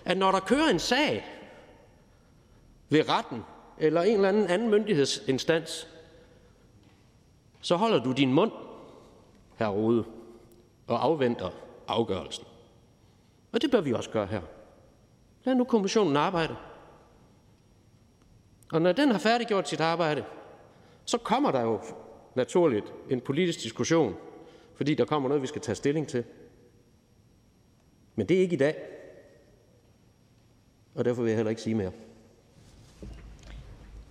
[0.06, 1.26] at når der kører en sag
[2.90, 3.44] ved retten
[3.78, 5.88] eller en eller anden anden myndighedsinstans,
[7.62, 8.52] så holder du din mund,
[9.56, 10.06] herr Rode,
[10.88, 11.50] og afventer
[11.88, 12.46] afgørelsen.
[13.52, 14.42] Og det bør vi også gøre her.
[15.44, 16.56] Lad nu kommissionen arbejde.
[18.72, 20.26] Og når den har færdiggjort sit arbejde,
[21.06, 21.82] så kommer der jo
[22.36, 24.16] naturligt en politisk diskussion,
[24.76, 26.24] fordi der kommer noget, vi skal tage stilling til.
[28.16, 28.76] Men det er ikke i dag.
[30.96, 31.92] og derfor vil jeg heller ikke sige mere.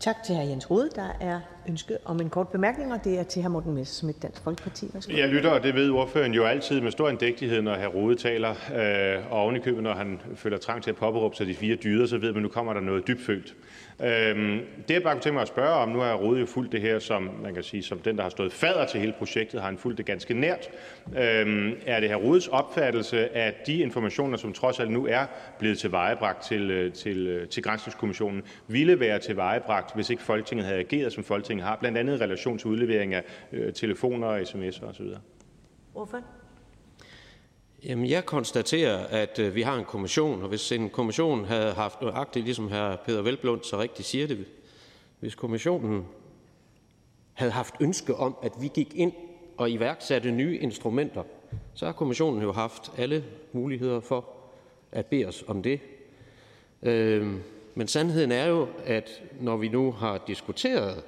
[0.01, 0.41] Tak til hr.
[0.41, 0.91] Jens Rode.
[0.91, 3.49] Der er ønske om en kort bemærkning, og det er til hr.
[3.49, 4.87] Morten Messerschmidt, Dansk Folkeparti.
[4.93, 5.13] Værsgo.
[5.17, 7.87] Jeg lytter, og det ved ordføreren jo altid med stor indægtighed, når hr.
[7.87, 11.77] Rode taler, øh, og ovenikøbet, når han føler trang til at påberåbe sig de fire
[11.77, 13.55] dyder, så ved man, nu kommer der noget dybfølt.
[14.03, 14.07] Øh,
[14.89, 16.81] det jeg bare kunne tænke mig at spørge om, nu har Rode jo fulgt det
[16.81, 19.69] her som, man kan sige, som den, der har stået fader til hele projektet, har
[19.69, 20.69] han fulgt det ganske nært.
[21.17, 22.15] Øh, er det hr.
[22.15, 25.27] Rodes opfattelse, at de informationer, som trods alt nu er
[25.59, 30.67] blevet tilvejebragt til, øh, til, øh, til, til Grænsningskommissionen, ville være tilvejebragt, hvis ikke Folketinget
[30.67, 34.85] havde ageret, som Folketinget har, blandt andet i relation til udlevering af øh, telefoner, sms'er
[34.85, 35.07] osv.?
[35.93, 36.21] Hvorfor?
[37.85, 42.03] Jamen, jeg konstaterer, at øh, vi har en kommission, og hvis en kommission havde haft
[42.03, 42.97] nøjagtigt, ligesom hr.
[42.97, 44.47] Peter Velblund så rigtigt siger det,
[45.21, 46.05] hvis kommissionen
[47.33, 49.13] havde haft ønske om, at vi gik ind
[49.57, 51.23] og iværksatte nye instrumenter,
[51.75, 54.29] så har kommissionen jo haft alle muligheder for
[54.93, 55.81] at bede os om det.
[56.83, 57.33] Øh,
[57.75, 61.05] men sandheden er jo, at når vi nu har diskuteret,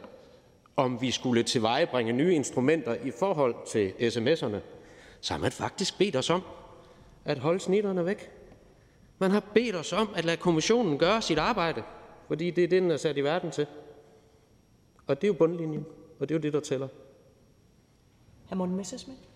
[0.79, 4.59] om vi skulle tilvejebringe nye instrumenter i forhold til sms'erne,
[5.21, 6.43] så har man faktisk bedt os om
[7.25, 8.31] at holde snitterne væk.
[9.19, 11.83] Man har bedt os om at lade kommissionen gøre sit arbejde,
[12.27, 13.67] fordi det er det, den er sat i verden til.
[15.07, 15.87] Og det er jo bundlinjen,
[16.21, 16.89] og det er jo det, der tæller.
[18.51, 18.55] Hr.
[18.55, 19.28] Morten Messerschmidt?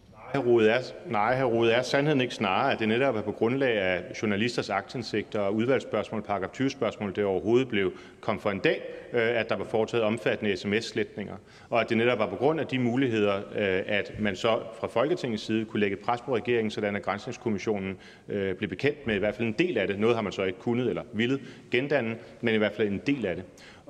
[1.06, 1.44] Nej, hr.
[1.44, 5.54] Rode, er sandheden ikke snarere, at det netop er på grundlag af journalisters aktindsigter og
[5.54, 8.82] udvalgsspørgsmål, paragraf 20-spørgsmål, det overhovedet blev kom for en dag,
[9.12, 11.34] øh, at der var foretaget omfattende sms-sletninger,
[11.70, 14.86] og at det netop var på grund af de muligheder, øh, at man så fra
[14.86, 17.96] Folketingets side kunne lægge pres på regeringen, sådan at Grænsningskommissionen
[18.28, 19.98] øh, blev bekendt med i hvert fald en del af det.
[19.98, 21.40] Noget har man så ikke kunnet eller ville
[21.70, 23.44] gendanne, men i hvert fald en del af det.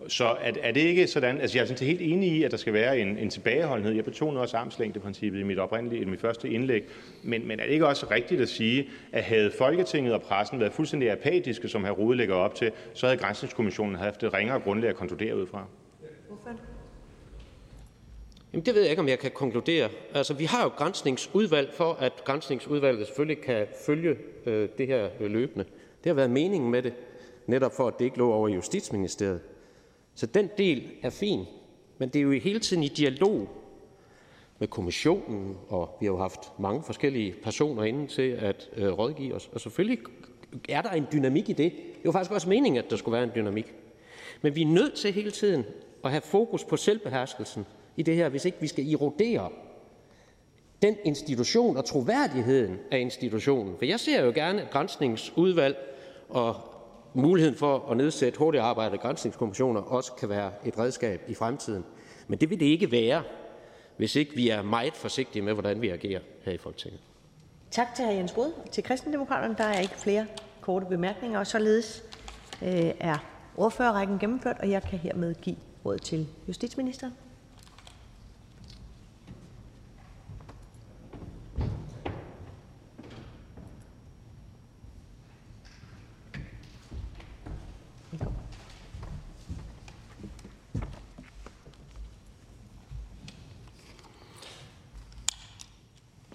[0.08, 2.56] Så er, er det ikke sådan, altså jeg er sådan helt enig i, at der
[2.56, 3.94] skal være en, en tilbageholdenhed.
[3.94, 6.84] Jeg betonede også armslængdeprincippet i mit oprindelige, i mit første indlæg.
[7.22, 10.72] Men, men er det ikke også rigtigt at sige, at havde Folketinget og pressen været
[10.72, 11.90] fuldstændig apatiske, som hr.
[11.90, 15.66] Rode lægger op til, så havde Grænsningskommissionen haft et ringere grundlag at konkludere ud fra?
[18.52, 19.88] Jamen, det ved jeg ikke, om jeg kan konkludere.
[20.14, 24.16] Altså, vi har jo grænsningsudvalg for, at grænsningsudvalget selvfølgelig kan følge
[24.46, 25.64] øh, det her løbende.
[26.04, 26.92] Det har været meningen med det,
[27.46, 29.40] netop for, at det ikke lå over Justitsministeriet.
[30.14, 31.44] Så den del er fin,
[31.98, 33.48] men det er jo hele tiden i dialog
[34.58, 39.34] med kommissionen, og vi har jo haft mange forskellige personer inde til at øh, rådgive
[39.34, 39.50] os.
[39.52, 39.98] Og selvfølgelig
[40.68, 41.72] er der en dynamik i det.
[41.72, 43.74] Det var faktisk også meningen, at der skulle være en dynamik.
[44.42, 45.64] Men vi er nødt til hele tiden
[46.04, 47.66] at have fokus på selvbeherskelsen
[47.96, 49.50] i det her, hvis ikke vi skal erodere
[50.82, 53.74] den institution og troværdigheden af institutionen.
[53.78, 55.76] For jeg ser jo gerne et grænsningsudvalg
[56.28, 56.71] og
[57.14, 61.84] muligheden for at nedsætte hurtigt arbejde grænsningskommissioner også kan være et redskab i fremtiden.
[62.28, 63.22] Men det vil det ikke være,
[63.96, 67.00] hvis ikke vi er meget forsigtige med, hvordan vi agerer her i Folketinget.
[67.70, 68.10] Tak til hr.
[68.10, 68.52] Jens Rode.
[68.70, 70.26] Til kristendemokraterne der er ikke flere
[70.60, 72.04] korte bemærkninger, og således
[72.62, 73.16] øh, er
[73.56, 77.12] ordførerrækken gennemført, og jeg kan hermed give råd til justitsministeren.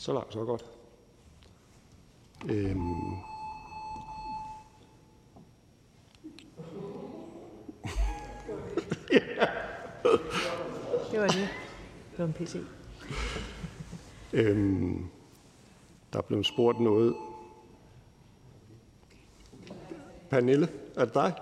[0.08, 0.66] Så langt, så godt.
[2.50, 3.18] Øhm.
[11.12, 11.50] Det var det.
[12.12, 12.56] Det var en PC.
[14.34, 15.10] Øhm,
[16.14, 17.16] der er blevet spurgt noget.
[20.30, 21.34] Pernille, er det dig?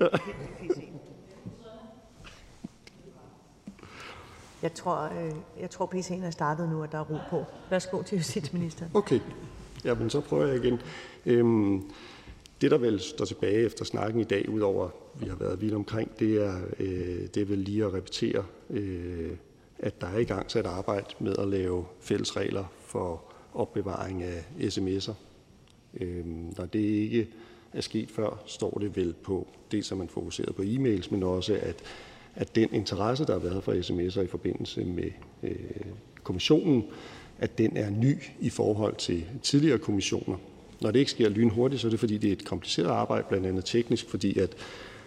[4.64, 7.44] Jeg tror, øh, jeg tror PC'en er startet nu, og der er ro på.
[7.70, 8.90] Værsgo til justitsministeren.
[8.94, 9.20] Okay,
[9.84, 10.80] jamen så prøver jeg igen.
[11.26, 11.82] Øhm,
[12.60, 16.18] det, der vel står tilbage efter snakken i dag, udover vi har været vidt omkring,
[16.18, 19.30] det er, øh, det er vel lige at repetere, øh,
[19.78, 23.22] at der er i gang sat arbejde med at lave fælles regler for
[23.54, 25.14] opbevaring af sms'er.
[26.00, 27.28] Øhm, når det ikke
[27.72, 31.58] er sket før, står det vel på, det som man fokuseret på e-mails, men også
[31.62, 31.82] at
[32.36, 35.10] at den interesse, der har været for sms'er i forbindelse med
[35.42, 35.56] øh,
[36.22, 36.84] kommissionen,
[37.38, 40.36] at den er ny i forhold til tidligere kommissioner.
[40.80, 43.46] Når det ikke sker lynhurtigt, så er det fordi, det er et kompliceret arbejde, blandt
[43.46, 44.50] andet teknisk, fordi at,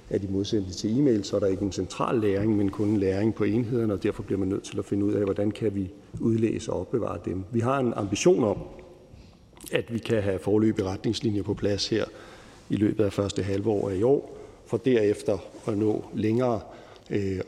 [0.10, 2.98] at i modsætning til e-mail, så er der ikke en central læring, men kun en
[2.98, 5.76] læring på enhederne, og derfor bliver man nødt til at finde ud af, hvordan kan
[5.76, 5.90] vi
[6.20, 7.44] udlæse og opbevare dem.
[7.52, 8.58] Vi har en ambition om,
[9.72, 12.06] at vi kan have forløbige retningslinjer på plads her
[12.70, 15.38] i løbet af første halvår af i år, for derefter
[15.68, 16.77] at nå længere øh,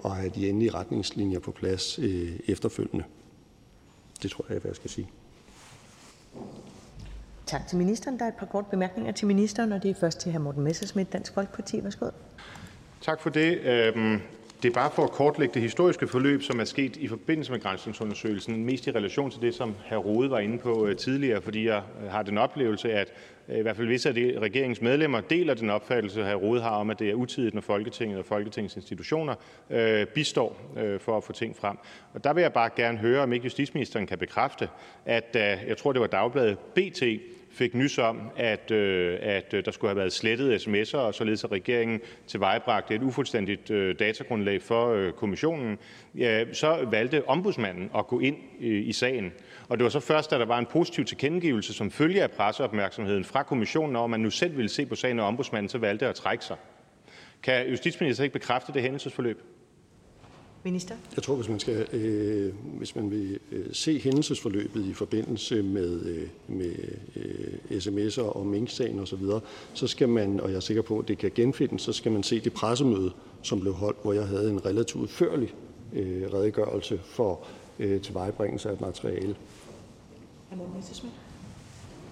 [0.03, 3.05] og have de endelige retningslinjer på plads øh, efterfølgende.
[4.23, 5.09] Det tror jeg, hvad jeg skal sige.
[7.45, 8.19] Tak til ministeren.
[8.19, 10.39] Der er et par kort bemærkninger til ministeren, og det er først til hr.
[10.39, 11.83] Morten Messerschmidt, Dansk Folkeparti.
[11.83, 12.09] Værsgo.
[13.01, 13.59] Tak for det.
[14.63, 17.59] Det er bare for at kortlægge det historiske forløb, som er sket i forbindelse med
[17.59, 19.95] grænsningsundersøgelsen, mest i relation til det, som hr.
[19.95, 23.13] Rode var inde på øh, tidligere, fordi jeg øh, har den oplevelse, at
[23.49, 26.33] øh, i hvert fald visse af regeringens medlemmer deler den opfattelse, hr.
[26.33, 29.35] Rode har om, at det er utidigt, når Folketinget og Folketingets institutioner
[29.69, 31.77] øh, bistår øh, for at få ting frem.
[32.13, 34.69] Og der vil jeg bare gerne høre, om ikke justitsministeren kan bekræfte,
[35.05, 37.03] at da, jeg tror det var Dagbladet BT,
[37.51, 41.43] fik nys om, at, øh, at øh, der skulle have været slettet sms'er, og således
[41.43, 45.77] at regeringen tilvejebragte et ufuldstændigt øh, datagrundlag for kommissionen,
[46.53, 49.31] så valgte ombudsmanden at gå ind i sagen.
[49.67, 53.23] Og det var så først, da der var en positiv tilkendegivelse som følge af presseopmærksomheden
[53.23, 56.07] fra kommissionen over, at man nu selv ville se på sagen, og ombudsmanden så valgte
[56.07, 56.57] at trække sig.
[57.43, 59.41] Kan justitsministeren ikke bekræfte det hændelsesforløb?
[60.63, 60.95] Minister?
[61.15, 66.05] Jeg tror, hvis man, skal, øh, hvis man vil øh, se hændelsesforløbet i forbindelse med,
[66.05, 66.75] øh, med
[67.15, 69.39] øh, sms'er og minksagen osv., så,
[69.73, 72.23] så skal man, og jeg er sikker på, at det kan genfindes, så skal man
[72.23, 73.11] se det pressemøde,
[73.41, 75.53] som blev holdt, hvor jeg havde en relativt udførlig
[75.93, 77.39] øh, redegørelse for
[77.79, 79.35] øh, tilvejebringelse af et materiale.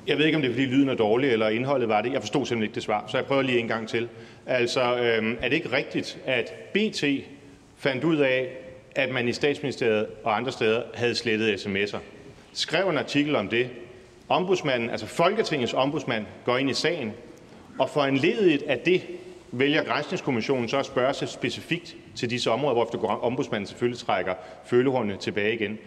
[0.08, 2.14] Jeg ved ikke, om det er, fordi lyden er dårlig, eller indholdet var det.
[2.14, 4.10] Jeg forstod simpelthen ikke det svar, så jeg prøver lige en gang til.
[4.46, 7.04] Altså, øhm, er det ikke rigtigt, at BT
[7.78, 8.50] fandt ud af,
[8.96, 11.98] at man i Statsministeriet og andre steder havde slettet sms'er?
[12.54, 13.70] Skrev en artikel om det.
[14.30, 17.14] Ombudsmanden, altså Folketingets ombudsmand, går ind i sagen,
[17.80, 19.02] og for en ledet af det
[19.52, 24.34] vælger Grænsningskommissionen så at spørge sig specifikt til disse områder, hvorefter ombudsmanden selvfølgelig trækker
[24.66, 25.78] følehornene tilbage igen.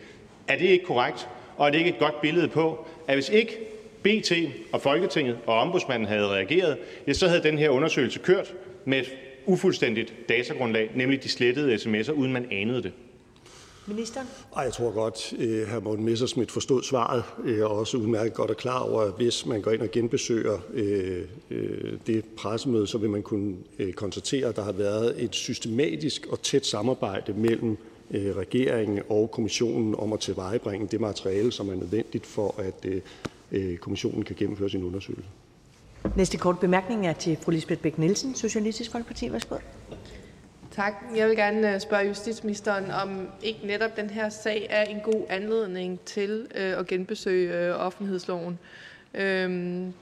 [0.49, 1.29] Er det ikke korrekt?
[1.57, 3.59] Og er det ikke et godt billede på, at hvis ikke
[4.03, 4.33] BT
[4.73, 8.55] og Folketinget og ombudsmanden havde reageret, ja, så havde den her undersøgelse kørt
[8.85, 12.93] med et ufuldstændigt datagrundlag, nemlig de slettede sms'er, uden man anede det.
[13.87, 14.21] Minister?
[14.57, 15.81] Ej, jeg tror godt, øh, hr.
[15.81, 19.63] Morten Messerschmidt forstod svaret, øh, og også udmærket godt er klar over, at hvis man
[19.63, 21.25] går ind og genbesøger øh,
[22.07, 23.57] det pressemøde, så vil man kunne
[23.95, 27.77] konstatere, at der har været et systematisk og tæt samarbejde mellem
[28.15, 32.87] regeringen og kommissionen om at tilvejebringe det materiale, som er nødvendigt for, at
[33.81, 35.29] kommissionen kan gennemføre sin undersøgelse.
[36.17, 39.33] Næste kort bemærkning er til fru Lisbeth Bæk Nielsen, Socialistisk Folkeparti.
[39.33, 39.57] Værsgo.
[40.71, 40.93] Tak.
[41.17, 45.25] Jeg vil gerne øh, spørge justitsministeren, om ikke netop den her sag er en god
[45.29, 48.59] anledning til øh, at genbesøge øh, offentlighedsloven.
[49.15, 49.93] Øhm,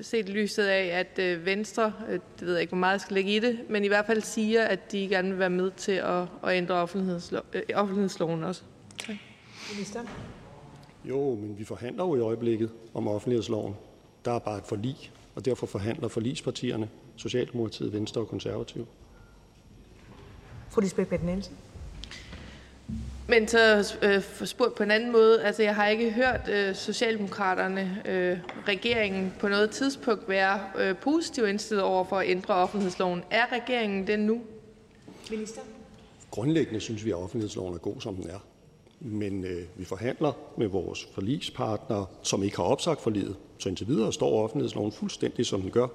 [0.00, 3.36] set i lyset af, at Venstre, det ved jeg ikke, hvor meget jeg skal lægge
[3.36, 6.22] i det, men i hvert fald siger, at de gerne vil være med til at,
[6.46, 7.42] at ændre offentlighedslov,
[7.74, 8.62] offentlighedsloven også.
[9.06, 9.16] Tak.
[9.72, 10.00] Minister?
[11.04, 13.74] Jo, men vi forhandler jo i øjeblikket om offentlighedsloven.
[14.24, 18.86] Der er bare et forlig, og derfor forhandler forligspartierne, Socialdemokratiet, Venstre og Konservative.
[20.70, 21.56] Fru Lisbeth Bæk Nielsen.
[23.28, 28.02] Men så øh, spurgt på en anden måde, altså jeg har ikke hørt øh, Socialdemokraterne,
[28.04, 28.38] øh,
[28.68, 33.22] regeringen på noget tidspunkt være øh, positivt indstillet over for at ændre offentlighedsloven.
[33.30, 34.40] Er regeringen det nu?
[35.30, 35.60] Minister?
[36.30, 38.38] Grundlæggende synes vi, at offentlighedsloven er god, som den er.
[39.00, 43.36] Men øh, vi forhandler med vores forligspartnere, som ikke har opsagt forliget.
[43.58, 45.86] Så indtil videre står offentlighedsloven fuldstændig, som den gør,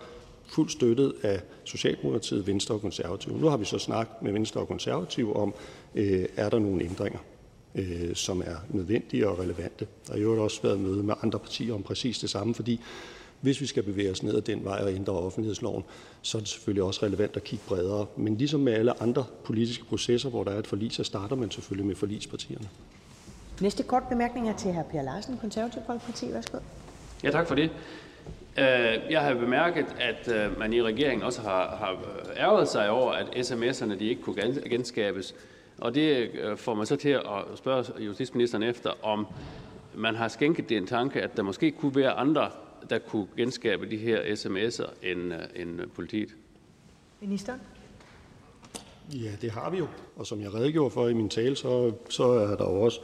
[0.48, 3.40] fuldt støttet af Socialdemokratiet, Venstre og Konservative.
[3.40, 5.54] Nu har vi så snakket med Venstre og Konservative om,
[5.96, 7.20] øh, er der nogle ændringer,
[7.76, 9.88] øh, som er nødvendige og relevante.
[10.08, 12.82] Der har jo også været møde med andre partier om præcis det samme, fordi
[13.42, 15.84] hvis vi skal bevæge os ned ad den vej og ændre offentlighedsloven,
[16.22, 18.06] så er det selvfølgelig også relevant at kigge bredere.
[18.18, 21.52] Men ligesom med alle andre politiske processer, hvor der er et forlig, så starter man
[21.52, 22.70] selvfølgelig med forligspartierne.
[23.62, 24.84] Næste kort bemærkning er til hr.
[24.92, 26.34] Per Larsen, Konservativ Folkeparti.
[26.34, 26.58] Værsgo.
[27.24, 27.72] Ja, tak for det.
[28.58, 31.98] Øh, jeg har bemærket, at øh, man i regeringen også har, har
[32.38, 34.36] ærget sig over, at sms'erne de ikke kunne
[34.70, 35.36] genskabes.
[35.78, 37.24] Og det øh, får man så til at
[37.56, 39.28] spørge justitsministeren efter, om
[39.96, 42.50] man har skænket det en tanke, at der måske kunne være andre,
[42.90, 46.30] der kunne genskabe de her sms'er end, end politiet.
[47.20, 47.54] Minister?
[49.14, 49.88] Ja, det har vi jo.
[50.16, 53.00] Og som jeg redegjorde for i min tale, så, så er der jo også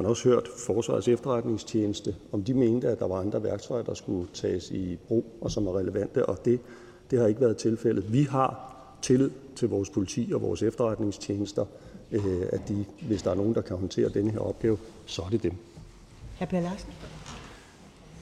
[0.00, 3.94] man har også hørt Forsvarets Efterretningstjeneste, om de mente, at der var andre værktøjer, der
[3.94, 6.60] skulle tages i brug, og som er relevante, og det,
[7.10, 8.12] det har ikke været tilfældet.
[8.12, 11.64] Vi har tillid til vores politi og vores efterretningstjenester,
[12.12, 12.22] øh,
[12.52, 15.42] at de, hvis der er nogen, der kan håndtere denne her opgave, så er det
[15.42, 15.52] dem.
[16.38, 16.44] Hr.
[16.44, 16.88] Per Larsen?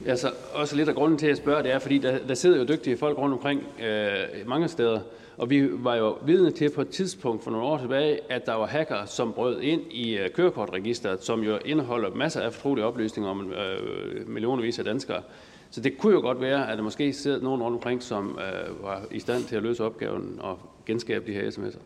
[0.07, 2.59] Altså, også lidt af grunden til, at jeg spørger, det er, fordi der, der sidder
[2.59, 5.01] jo dygtige folk rundt omkring øh, mange steder,
[5.39, 8.55] og vi var jo vidne til på et tidspunkt for nogle år tilbage, at der
[8.55, 13.31] var hacker, som brød ind i øh, kørekortregisteret, som jo indeholder masser af fortrolige oplysninger
[13.31, 15.23] om øh, millionervis af danskere.
[15.71, 18.83] Så det kunne jo godt være, at der måske sidder nogen rundt omkring, som øh,
[18.83, 21.81] var i stand til at løse opgaven og genskabe de her sms'er.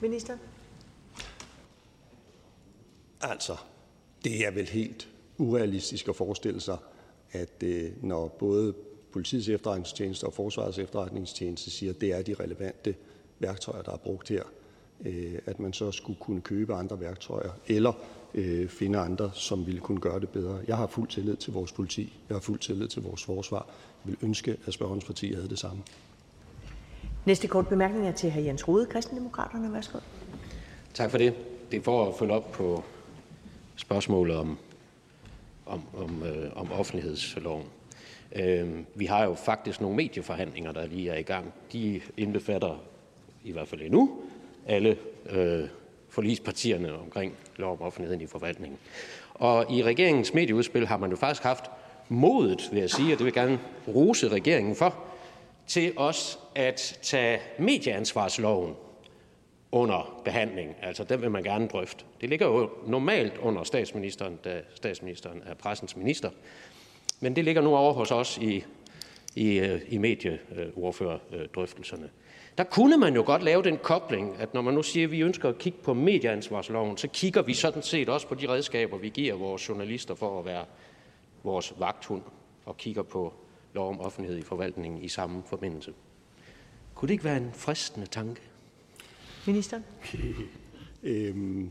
[0.00, 0.36] Minister?
[3.20, 3.52] Altså,
[4.24, 6.76] det er vel helt urealistisk at forestille sig,
[7.32, 8.74] at øh, når både
[9.14, 12.94] politiets efterretningstjeneste og forsvarets efterretningstjeneste siger, at det er de relevante
[13.38, 14.42] værktøjer, der er brugt her,
[15.04, 17.92] øh, at man så skulle kunne købe andre værktøjer eller
[18.34, 20.58] øh, finde andre, som ville kunne gøre det bedre.
[20.68, 22.12] Jeg har fuld tillid til vores politi.
[22.28, 23.66] Jeg har fuld tillid til vores forsvar.
[24.04, 25.82] Jeg vil ønske, at spørgerens parti havde det samme.
[27.24, 28.38] Næste kort bemærkning er til hr.
[28.38, 29.72] Jens Rode, Kristendemokraterne.
[29.72, 29.98] Værsgo.
[30.94, 31.34] Tak for det.
[31.70, 32.84] Det er for at følge op på
[33.76, 34.58] spørgsmålet om,
[35.66, 37.64] om, om, øh, om offentlighedsloven.
[38.34, 41.54] Øh, vi har jo faktisk nogle medieforhandlinger, der lige er i gang.
[41.72, 42.82] De indbefatter
[43.44, 44.22] i hvert fald endnu
[44.66, 44.96] alle
[45.30, 45.68] øh,
[46.08, 48.78] forligspartierne omkring lov om offentligheden i forvaltningen.
[49.34, 51.64] Og i regeringens medieudspil har man jo faktisk haft
[52.08, 54.94] modet, vil jeg sige, og det vil jeg gerne rose regeringen for,
[55.66, 58.74] til os at tage medieansvarsloven
[59.72, 60.76] under behandling.
[60.82, 62.04] Altså, den vil man gerne drøfte.
[62.20, 66.30] Det ligger jo normalt under statsministeren, da statsministeren er pressens minister.
[67.20, 68.64] Men det ligger nu over hos os i,
[69.34, 72.10] i, øh, i medieordførerdrøftelserne.
[72.58, 75.20] Der kunne man jo godt lave den kobling, at når man nu siger, at vi
[75.20, 79.08] ønsker at kigge på medieansvarsloven, så kigger vi sådan set også på de redskaber, vi
[79.08, 80.64] giver vores journalister for at være
[81.42, 82.22] vores vagthund,
[82.64, 83.32] og kigger på
[83.74, 85.92] lov om offentlighed i forvaltningen i samme forbindelse.
[86.94, 88.40] Kunne det ikke være en fristende tanke?
[89.46, 89.84] Ministeren?
[91.02, 91.70] øhm,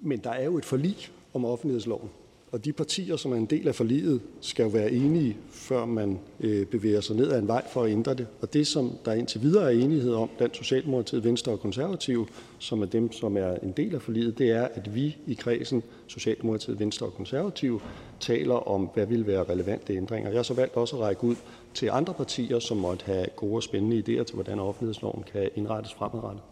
[0.00, 0.96] men der er jo et forlig
[1.34, 2.10] om offentlighedsloven,
[2.54, 6.18] og de partier, som er en del af forliget, skal jo være enige, før man
[6.40, 8.26] øh, bevæger sig ned ad en vej for at ændre det.
[8.40, 12.26] Og det, som der indtil videre er enighed om blandt Socialdemokratiet, Venstre og Konservative,
[12.58, 15.82] som er dem, som er en del af forliget, det er, at vi i kredsen,
[16.06, 17.80] Socialdemokratiet, Venstre og Konservative,
[18.20, 20.30] taler om, hvad vil være relevante ændringer.
[20.30, 21.36] Jeg har så valgt også at række ud
[21.74, 25.94] til andre partier, som måtte have gode og spændende idéer til, hvordan offentlighedsloven kan indrettes
[25.94, 26.42] fremadrettet.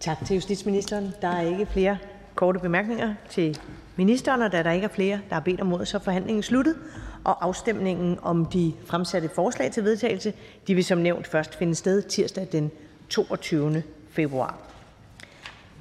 [0.00, 1.08] Tak til justitsministeren.
[1.20, 1.98] Der er ikke flere
[2.34, 3.58] korte bemærkninger til
[3.96, 4.42] ministeren.
[4.42, 6.76] Og da der ikke er flere, der har bedt om ordet, så er forhandlingen sluttet.
[7.24, 10.32] Og afstemningen om de fremsatte forslag til vedtagelse,
[10.66, 12.70] de vil som nævnt først finde sted tirsdag den
[13.08, 13.82] 22.
[14.10, 14.58] februar.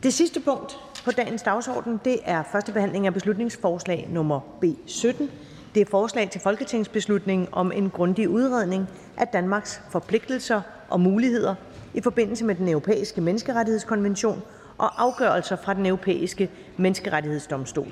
[0.04, 5.30] Det sidste punkt på dagens dagsorden, det er første behandling af beslutningsforslag nummer B 17.
[5.76, 11.56] Det er forslag til folketingsbeslutning om en grundig udredning af Danmarks forpligtelser og muligheder
[11.94, 14.42] i forbindelse med den europæiske menneskerettighedskonvention
[14.82, 17.88] og afgørelser fra Den Europæiske Menneskerettighedsdomstol.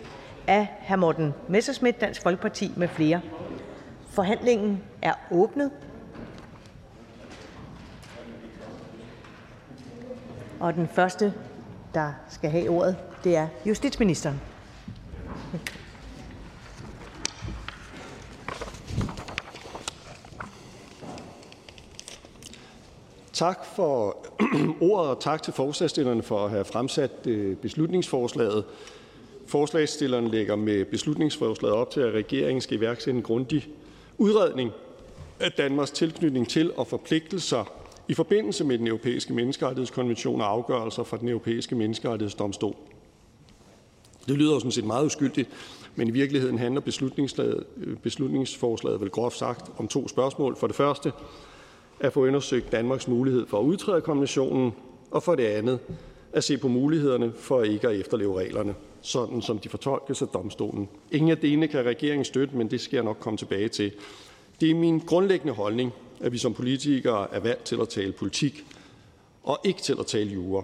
[0.48, 0.96] Af hr.
[0.96, 3.22] Morten Messerschmidt, Dansk Folkeparti med flere.
[4.10, 5.72] Forhandlingen er åbnet.
[10.60, 11.34] Og den første,
[11.94, 14.42] der skal have ordet, det er justitsministeren.
[23.40, 24.18] Tak for
[24.92, 28.64] ordet, og tak til forslagstillerne for at have fremsat øh, beslutningsforslaget.
[29.48, 33.68] Forslagsstillerne lægger med beslutningsforslaget op til, at regeringen skal iværksætte en grundig
[34.18, 34.72] udredning
[35.40, 37.72] af Danmarks tilknytning til og forpligtelser
[38.08, 42.76] i forbindelse med Den Europæiske Menneskerettighedskonvention og afgørelser fra Den Europæiske Menneskerettighedsdomstol.
[44.28, 45.50] Det lyder jo sådan set meget uskyldigt,
[45.96, 46.82] men i virkeligheden handler
[47.78, 50.56] øh, beslutningsforslaget vel groft sagt om to spørgsmål.
[50.56, 51.12] For det første
[52.00, 54.74] at få undersøgt Danmarks mulighed for at udtræde af konventionen,
[55.12, 55.80] og for det andet
[56.34, 60.90] at se på mulighederne for ikke at efterleve reglerne, sådan som de fortolkes af domstolen.
[61.12, 63.92] Ingen af delene kan regeringen støtte, men det skal jeg nok komme tilbage til.
[64.62, 68.66] Det er min grundlæggende holdning, at vi som politikere er valgt til at tale politik
[69.44, 70.64] og ikke til at tale jura.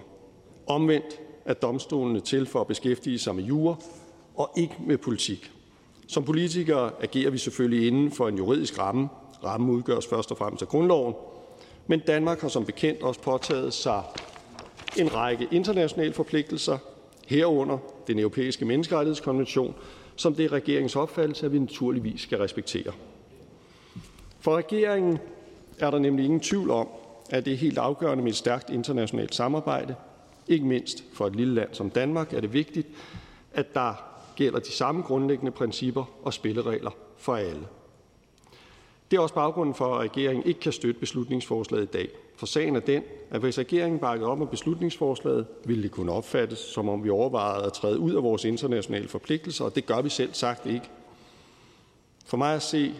[0.66, 3.76] Omvendt er domstolene til for at beskæftige sig med jura
[4.34, 5.52] og ikke med politik.
[6.06, 9.08] Som politikere agerer vi selvfølgelig inden for en juridisk ramme,
[9.46, 11.14] Rammen udgøres først og fremmest af grundloven,
[11.86, 14.02] men Danmark har som bekendt også påtaget sig
[14.96, 16.78] en række internationale forpligtelser,
[17.26, 19.74] herunder den europæiske menneskerettighedskonvention,
[20.16, 22.92] som det er regeringens opfattelse, at vi naturligvis skal respektere.
[24.40, 25.18] For regeringen
[25.78, 26.88] er der nemlig ingen tvivl om,
[27.30, 29.94] at det er helt afgørende med et stærkt internationalt samarbejde.
[30.48, 32.88] Ikke mindst for et lille land som Danmark er det vigtigt,
[33.52, 33.94] at der
[34.36, 37.66] gælder de samme grundlæggende principper og spilleregler for alle.
[39.10, 42.08] Det er også baggrunden for, at regeringen ikke kan støtte beslutningsforslaget i dag.
[42.36, 46.58] For sagen er den, at hvis regeringen bakkede op om beslutningsforslaget, ville det kunne opfattes,
[46.58, 50.08] som om vi overvejede at træde ud af vores internationale forpligtelser, og det gør vi
[50.08, 50.90] selv sagt ikke.
[52.26, 52.94] For mig at se,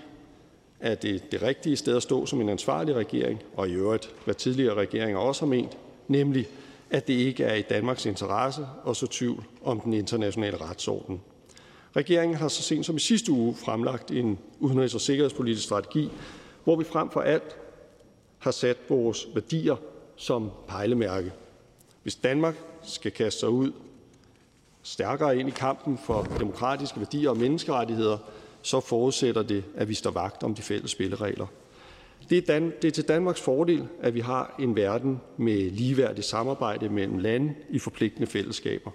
[0.81, 4.35] at det det rigtige sted at stå som en ansvarlig regering, og i øvrigt, hvad
[4.35, 5.79] tidligere regeringer også har ment,
[6.09, 6.47] nemlig
[6.91, 11.21] at det ikke er i Danmarks interesse at så tvivl om den internationale retsorden.
[11.97, 16.11] Regeringen har så sent som i sidste uge fremlagt en udenrigs- og sikkerhedspolitisk strategi,
[16.65, 17.57] hvor vi frem for alt
[18.39, 19.77] har sat vores værdier
[20.17, 21.33] som pejlemærke.
[22.03, 23.73] Hvis Danmark skal kaste sig ud
[24.83, 28.19] stærkere ind i kampen for demokratiske værdier og menneskerettigheder,
[28.63, 31.47] så forudsætter det, at vi står vagt om de fælles spilleregler.
[32.31, 36.27] Det er, Dan- det er til Danmarks fordel, at vi har en verden med ligeværdigt
[36.27, 38.91] samarbejde mellem lande i forpligtende fællesskaber.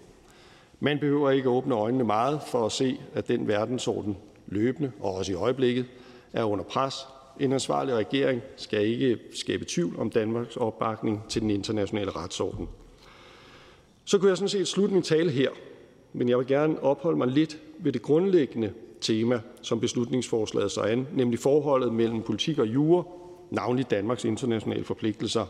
[0.83, 5.31] Man behøver ikke åbne øjnene meget for at se, at den verdensorden løbende, og også
[5.31, 5.85] i øjeblikket,
[6.33, 6.95] er under pres.
[7.39, 12.69] En ansvarlig regering skal ikke skabe tvivl om Danmarks opbakning til den internationale retsorden.
[14.05, 15.49] Så kunne jeg sådan set slutte min tale her,
[16.13, 21.07] men jeg vil gerne opholde mig lidt ved det grundlæggende tema, som beslutningsforslaget så an,
[21.13, 23.03] nemlig forholdet mellem politik og jure,
[23.49, 25.45] navnlig Danmarks internationale forpligtelser.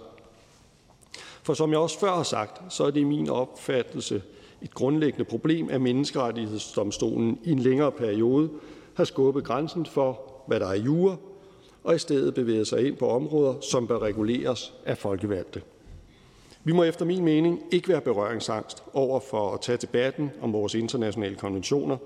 [1.43, 4.22] For som jeg også før har sagt, så er det min opfattelse
[4.61, 8.49] et grundlæggende problem, at menneskerettighedsdomstolen i en længere periode
[8.93, 11.17] har skubbet grænsen for, hvad der er jure,
[11.83, 15.61] og i stedet bevæget sig ind på områder, som bør reguleres af folkevalgte.
[16.64, 20.73] Vi må efter min mening ikke være berøringsangst over for at tage debatten om vores
[20.73, 21.98] internationale konventioner.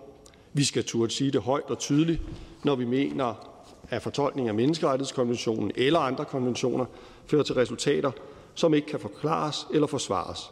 [0.54, 2.22] Vi skal turde sige det højt og tydeligt,
[2.64, 3.52] når vi mener,
[3.90, 6.86] at fortolkning af menneskerettighedskonventionen eller andre konventioner
[7.26, 8.12] fører til resultater,
[8.56, 10.52] som ikke kan forklares eller forsvares.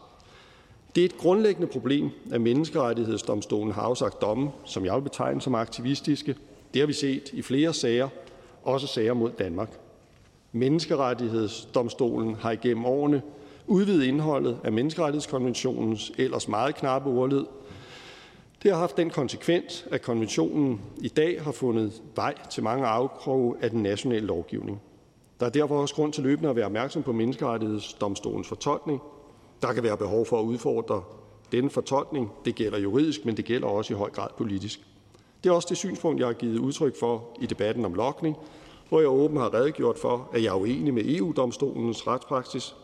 [0.96, 5.56] Det er et grundlæggende problem, at Menneskerettighedsdomstolen har afsagt domme, som jeg vil betegne som
[5.56, 6.36] aktivistiske.
[6.74, 8.10] Det har vi set i flere sager,
[8.64, 9.80] også sager mod Danmark.
[10.52, 13.22] Menneskerettighedsdomstolen har igennem årene
[13.68, 17.46] udvidet indholdet af menneskerettighedskonventionens ellers meget knappe ordlyd.
[18.64, 23.56] Det har haft den konsekvens, at konventionen i dag har fundet vej til mange afkroge
[23.62, 24.82] af den nationale lovgivning.
[25.40, 29.02] Der er derfor også grund til løbende at være opmærksom på menneskerettighedsdomstolens fortolkning.
[29.64, 31.04] Der kan være behov for at udfordre
[31.52, 32.32] denne fortolkning.
[32.46, 34.80] Det gælder juridisk, men det gælder også i høj grad politisk.
[35.44, 38.36] Det er også det synspunkt, jeg har givet udtryk for i debatten om lokning,
[38.90, 42.76] hvor jeg åben har redegjort for, at jeg er uenig med EU-domstolens retspraksis,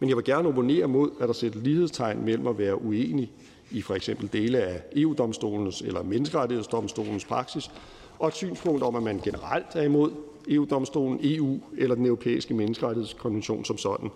[0.00, 3.32] men jeg vil gerne opponere mod, at der sætter lighedstegn mellem at være uenig
[3.70, 7.70] i for eksempel dele af EU-domstolens eller menneskerettighedsdomstolens praksis,
[8.18, 10.10] og et synspunkt om, at man generelt er imod
[10.48, 14.10] EU-domstolen, EU eller den europæiske menneskerettighedskonvention som sådan.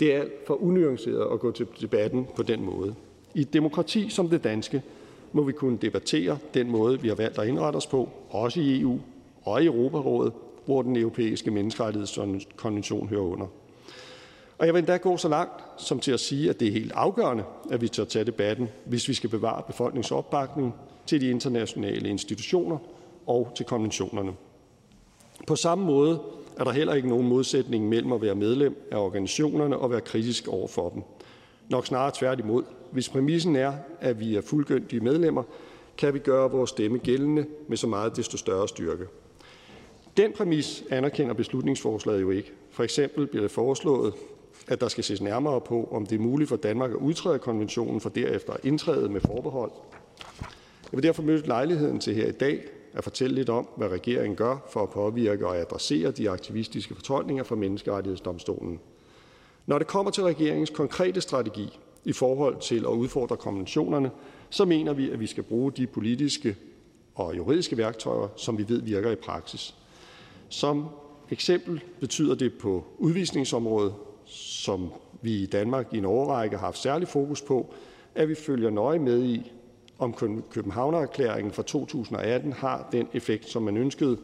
[0.00, 2.94] Det er alt for unuanceret at gå til debatten på den måde.
[3.34, 4.82] I et demokrati som det danske
[5.32, 8.80] må vi kunne debattere den måde, vi har valgt at indrette os på, også i
[8.80, 8.98] EU
[9.42, 10.32] og i Europarådet,
[10.64, 13.46] hvor den europæiske menneskerettighedskonvention hører under.
[14.58, 16.92] Og jeg vil endda gå så langt som til at sige, at det er helt
[16.92, 20.74] afgørende, at vi tør tage debatten, hvis vi skal bevare befolkningsopbakning
[21.06, 22.78] til de internationale institutioner
[23.26, 24.32] og til konventionerne.
[25.46, 26.20] På samme måde
[26.56, 30.48] er der heller ikke nogen modsætning mellem at være medlem af organisationerne og være kritisk
[30.48, 31.02] over for dem.
[31.68, 32.62] Nok snarere tværtimod.
[32.90, 35.42] Hvis præmissen er, at vi er fuldgyldige medlemmer,
[35.98, 39.04] kan vi gøre vores stemme gældende med så meget desto større styrke.
[40.16, 42.52] Den præmis anerkender beslutningsforslaget jo ikke.
[42.70, 44.14] For eksempel bliver det foreslået,
[44.68, 47.40] at der skal ses nærmere på, om det er muligt for Danmark at udtræde af
[47.40, 49.70] konventionen for derefter at indtræde med forbehold.
[50.92, 52.60] Jeg vil derfor møde lejligheden til her i dag
[52.96, 57.44] at fortælle lidt om, hvad regeringen gør for at påvirke og adressere de aktivistiske fortolkninger
[57.44, 58.80] fra Menneskerettighedsdomstolen.
[59.66, 64.10] Når det kommer til regeringens konkrete strategi i forhold til at udfordre konventionerne,
[64.50, 66.56] så mener vi, at vi skal bruge de politiske
[67.14, 69.74] og juridiske værktøjer, som vi ved virker i praksis.
[70.48, 70.86] Som
[71.30, 73.94] eksempel betyder det på udvisningsområdet,
[74.24, 74.92] som
[75.22, 77.74] vi i Danmark i en årrække har haft særlig fokus på,
[78.14, 79.52] at vi følger nøje med i,
[79.98, 80.14] om
[80.50, 84.18] Københavnererklæringen fra 2018 har den effekt, som man ønskede.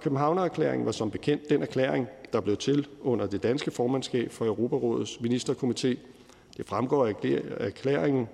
[0.00, 5.16] Københavnererklæringen var som bekendt den erklæring, der blev til under det danske formandskab for Europarådets
[5.16, 5.88] ministerkomité.
[6.56, 7.14] Det fremgår af
[7.60, 8.28] erklæringen,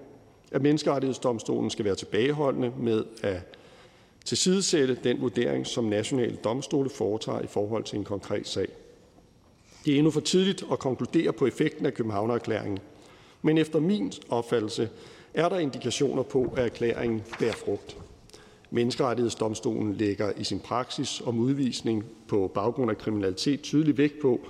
[0.52, 3.40] at menneskerettighedsdomstolen skal være tilbageholdende med at
[4.24, 8.68] tilsidesætte den vurdering, som nationale domstole foretager i forhold til en konkret sag.
[9.84, 12.78] Det er endnu for tidligt at konkludere på effekten af Københavnererklæringen,
[13.42, 14.88] men efter min opfattelse
[15.38, 17.96] er der indikationer på, at erklæringen bærer frugt.
[18.70, 24.40] Menneskerettighedsdomstolen lægger i sin praksis om udvisning på baggrund af kriminalitet tydelig vægt på,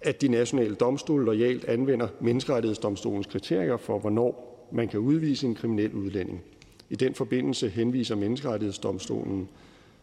[0.00, 5.94] at de nationale domstole lojalt anvender Menneskerettighedsdomstolens kriterier for, hvornår man kan udvise en kriminel
[5.94, 6.42] udlænding.
[6.90, 9.48] I den forbindelse henviser Menneskerettighedsdomstolen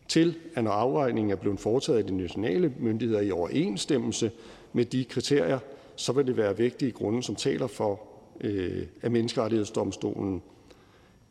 [0.07, 4.31] til, at når afvejningen er blevet foretaget af de nationale myndigheder i overensstemmelse
[4.73, 5.59] med de kriterier,
[5.95, 8.06] så vil det være vigtige grunde, som taler for,
[8.41, 10.41] øh, at menneskerettighedsdomstolen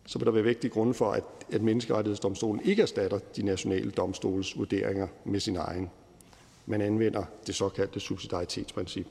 [0.06, 4.58] så vil der være vægtige grunde for, at, at menneskerettighedsdomstolen ikke erstatter de nationale domstoles
[4.58, 5.90] vurderinger med sin egen.
[6.66, 9.06] Man anvender det såkaldte subsidiaritetsprincip.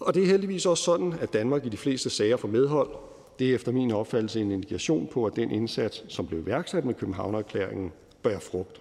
[0.00, 2.90] Og det er heldigvis også sådan, at Danmark i de fleste sager får medhold.
[3.38, 6.94] Det er efter min opfattelse en indikation på, at den indsats, som blev iværksat med
[6.94, 7.92] Københavnererklæringen,
[8.22, 8.80] bærer frugt.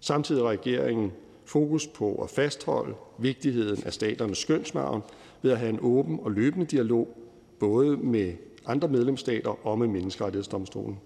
[0.00, 1.12] Samtidig har regeringen
[1.44, 5.02] fokus på at fastholde vigtigheden af staternes skønsmarven
[5.42, 7.16] ved at have en åben og løbende dialog
[7.60, 8.32] både med
[8.66, 10.98] andre medlemsstater og med Menneskerettighedsdomstolen.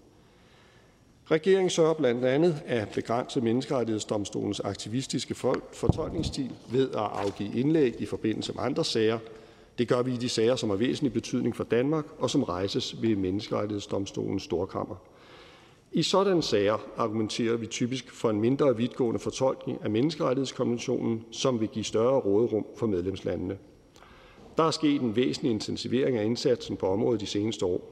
[1.31, 5.35] Regeringen sørger blandt andet at begrænse Menneskerettighedsdomstolens aktivistiske
[5.73, 9.19] fortolkningsstil ved at afgive indlæg i forbindelse med andre sager.
[9.79, 13.03] Det gør vi i de sager, som har væsentlig betydning for Danmark, og som rejses
[13.03, 14.97] ved Menneskerettighedsdomstolens storkammer.
[15.93, 21.69] I sådanne sager argumenterer vi typisk for en mindre vidtgående fortolkning af menneskerettighedskonventionen, som vil
[21.69, 23.59] give større råderum for medlemslandene.
[24.57, 27.91] Der er sket en væsentlig intensivering af indsatsen på området de seneste år.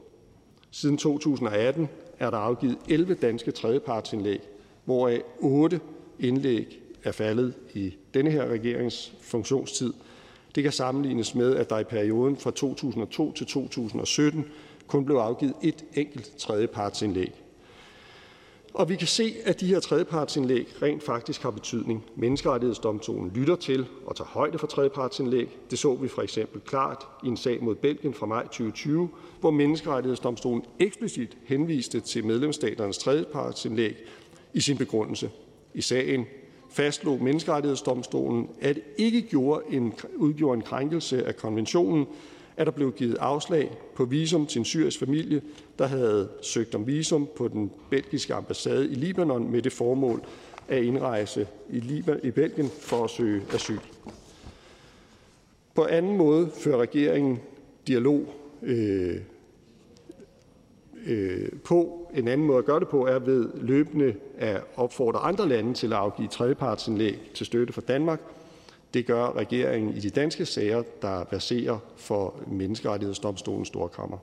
[0.70, 4.40] Siden 2018 er der afgivet 11 danske tredjepartsindlæg,
[4.84, 5.80] hvoraf 8
[6.18, 9.92] indlæg er faldet i denne her regerings funktionstid.
[10.54, 14.44] Det kan sammenlignes med, at der i perioden fra 2002 til 2017
[14.86, 17.41] kun blev afgivet et enkelt tredjepartsindlæg.
[18.74, 22.04] Og vi kan se, at de her tredjepartsindlæg rent faktisk har betydning.
[22.16, 25.48] Menneskerettighedsdomstolen lytter til og tager højde for tredjepartsindlæg.
[25.70, 29.08] Det så vi for eksempel klart i en sag mod Belgien fra maj 2020,
[29.40, 33.96] hvor Menneskerettighedsdomstolen eksplicit henviste til medlemsstaternes tredjepartsindlæg
[34.54, 35.30] i sin begrundelse.
[35.74, 36.26] I sagen
[36.70, 42.06] fastslog Menneskerettighedsdomstolen, at det ikke gjorde en, udgjorde en krænkelse af konventionen,
[42.56, 45.42] at der blev givet afslag på visum til en syrisk familie,
[45.78, 50.22] der havde søgt om visum på den belgiske ambassade i Libanon med det formål
[50.68, 53.78] at indrejse i, Liban, i Belgien for at søge asyl.
[55.74, 57.40] På anden måde fører regeringen
[57.86, 59.16] dialog øh,
[61.06, 61.98] øh, på.
[62.14, 65.86] En anden måde at gøre det på er ved løbende at opfordre andre lande til
[65.86, 68.20] at afgive tredjepartsindlæg til støtte for Danmark–
[68.94, 74.18] det gør regeringen i de danske sager, der baserer for Menneskerettighedsdomstolens storkammer.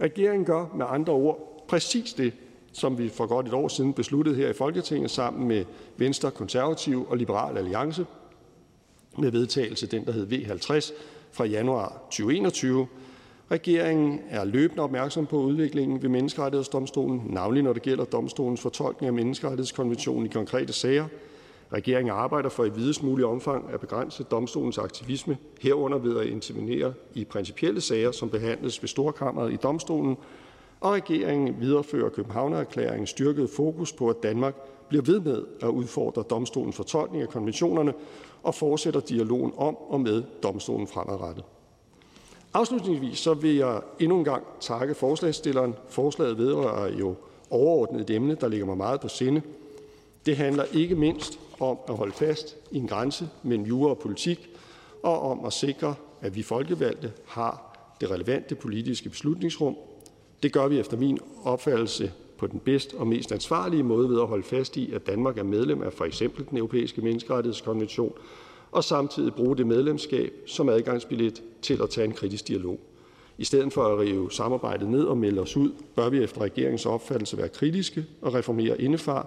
[0.00, 2.32] Regeringen gør med andre ord præcis det,
[2.72, 5.64] som vi for godt et år siden besluttede her i Folketinget sammen med
[5.96, 8.06] Venstre, Konservative og Liberal Alliance
[9.18, 10.92] med vedtagelse den, der hed V50
[11.32, 12.86] fra januar 2021.
[13.50, 19.12] Regeringen er løbende opmærksom på udviklingen ved Menneskerettighedsdomstolen, navnlig når det gælder domstolens fortolkning af
[19.12, 21.06] menneskerettighedskonventionen i konkrete sager–
[21.72, 26.92] Regeringen arbejder for i videst mulig omfang at begrænse domstolens aktivisme, herunder ved at intervenere
[27.14, 30.16] i principielle sager, som behandles ved Storkammeret i domstolen,
[30.80, 34.54] og regeringen viderefører Københavnererklæringens styrkede fokus på, at Danmark
[34.88, 37.94] bliver ved med at udfordre domstolens fortolkning af konventionerne
[38.42, 41.44] og fortsætter dialogen om og med domstolen fremadrettet.
[42.54, 45.74] Afslutningsvis så vil jeg endnu en gang takke forslagsstilleren.
[45.88, 47.14] Forslaget vedrører jo
[47.50, 49.42] overordnet et emne, der ligger mig meget på sinde.
[50.26, 54.50] Det handler ikke mindst om at holde fast i en grænse mellem jura og politik
[55.02, 59.76] og om at sikre, at vi folkevalgte har det relevante politiske beslutningsrum.
[60.42, 64.26] Det gør vi efter min opfattelse på den bedste og mest ansvarlige måde ved at
[64.26, 68.12] holde fast i, at Danmark er medlem af for eksempel den europæiske menneskerettighedskonvention,
[68.72, 72.80] og samtidig bruge det medlemskab som adgangsbillet til at tage en kritisk dialog.
[73.38, 76.86] I stedet for at rive samarbejdet ned og melde os ud, bør vi efter regeringens
[76.86, 79.26] opfattelse være kritiske og reformere indefra,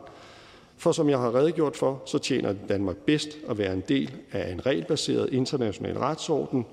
[0.78, 4.52] for som jeg har redegjort for, så tjener Danmark bedst at være en del af
[4.52, 6.66] en regelbaseret international retsorden,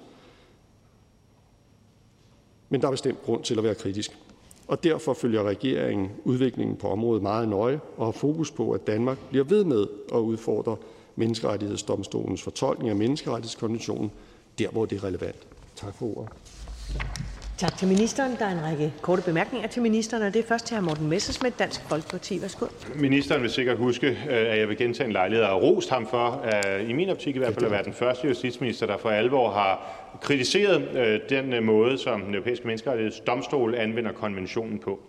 [2.69, 4.19] men der er bestemt grund til at være kritisk.
[4.69, 9.19] Og derfor følger regeringen udviklingen på området meget nøje og har fokus på, at Danmark
[9.31, 10.77] bliver ved med at udfordre
[11.17, 14.11] Menneskerettighedsdomstolens fortolkning af menneskerettighedskonventionen,
[14.59, 15.47] der hvor det er relevant.
[15.77, 16.33] Tak for ordet.
[17.61, 18.37] Tak til ministeren.
[18.39, 20.81] Der er en række korte bemærkninger til ministeren, og det er først til hr.
[20.81, 22.43] Morten Messersmith, Dansk Folkeparti.
[22.43, 22.67] Værsgo.
[22.95, 26.47] Ministeren vil sikkert huske, øh, at jeg vil gentage en lejlighed og rost ham for,
[26.47, 29.51] øh, i min optik i hvert fald, at være den første justitsminister, der for alvor
[29.51, 35.01] har kritiseret øh, den måde, som den europæiske menneskerettighedsdomstol anvender konventionen på.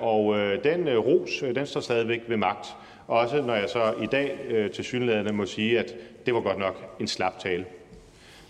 [0.00, 2.66] Og den ros, den står stadigvæk ved magt.
[3.06, 4.38] Også når jeg så i dag
[4.74, 5.94] til synlædende må sige, at
[6.26, 7.64] det var godt nok en slap tale.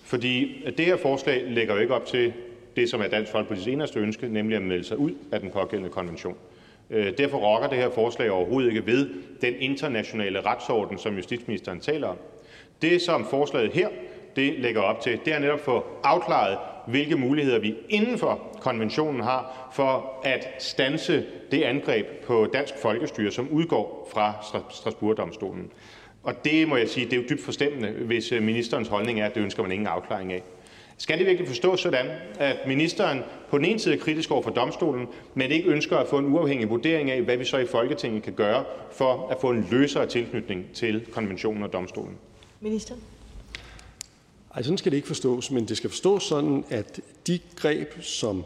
[0.05, 2.33] Fordi det her forslag lægger jo ikke op til
[2.81, 5.91] det, som er Dansk Folkepartis eneste ønske, nemlig at melde sig ud af den pågældende
[5.91, 6.37] konvention.
[6.91, 9.09] Øh, derfor rokker det her forslag overhovedet ikke ved
[9.41, 12.17] den internationale retsorden, som justitsministeren taler om.
[12.83, 13.89] Det, som forslaget her
[14.37, 18.59] det lægger op til, det er netop at få afklaret, hvilke muligheder vi inden for
[18.61, 24.33] konventionen har for at stanse det angreb på dansk folkestyre, som udgår fra
[24.71, 25.71] Strasbourg-domstolen.
[26.23, 29.27] Og det må jeg sige, det er jo dybt forstemmende, hvis øh, ministerens holdning er,
[29.27, 30.43] at det ønsker man ingen afklaring af.
[30.99, 32.07] Skal det virkelig forstås sådan,
[32.39, 33.21] at ministeren
[33.51, 36.27] på den ene side er kritisk over for domstolen, men ikke ønsker at få en
[36.27, 40.07] uafhængig vurdering af, hvad vi så i Folketinget kan gøre for at få en løsere
[40.07, 42.17] tilknytning til konventionen og domstolen?
[42.61, 42.95] Minister?
[44.55, 48.45] Ej, sådan skal det ikke forstås, men det skal forstås sådan, at de greb, som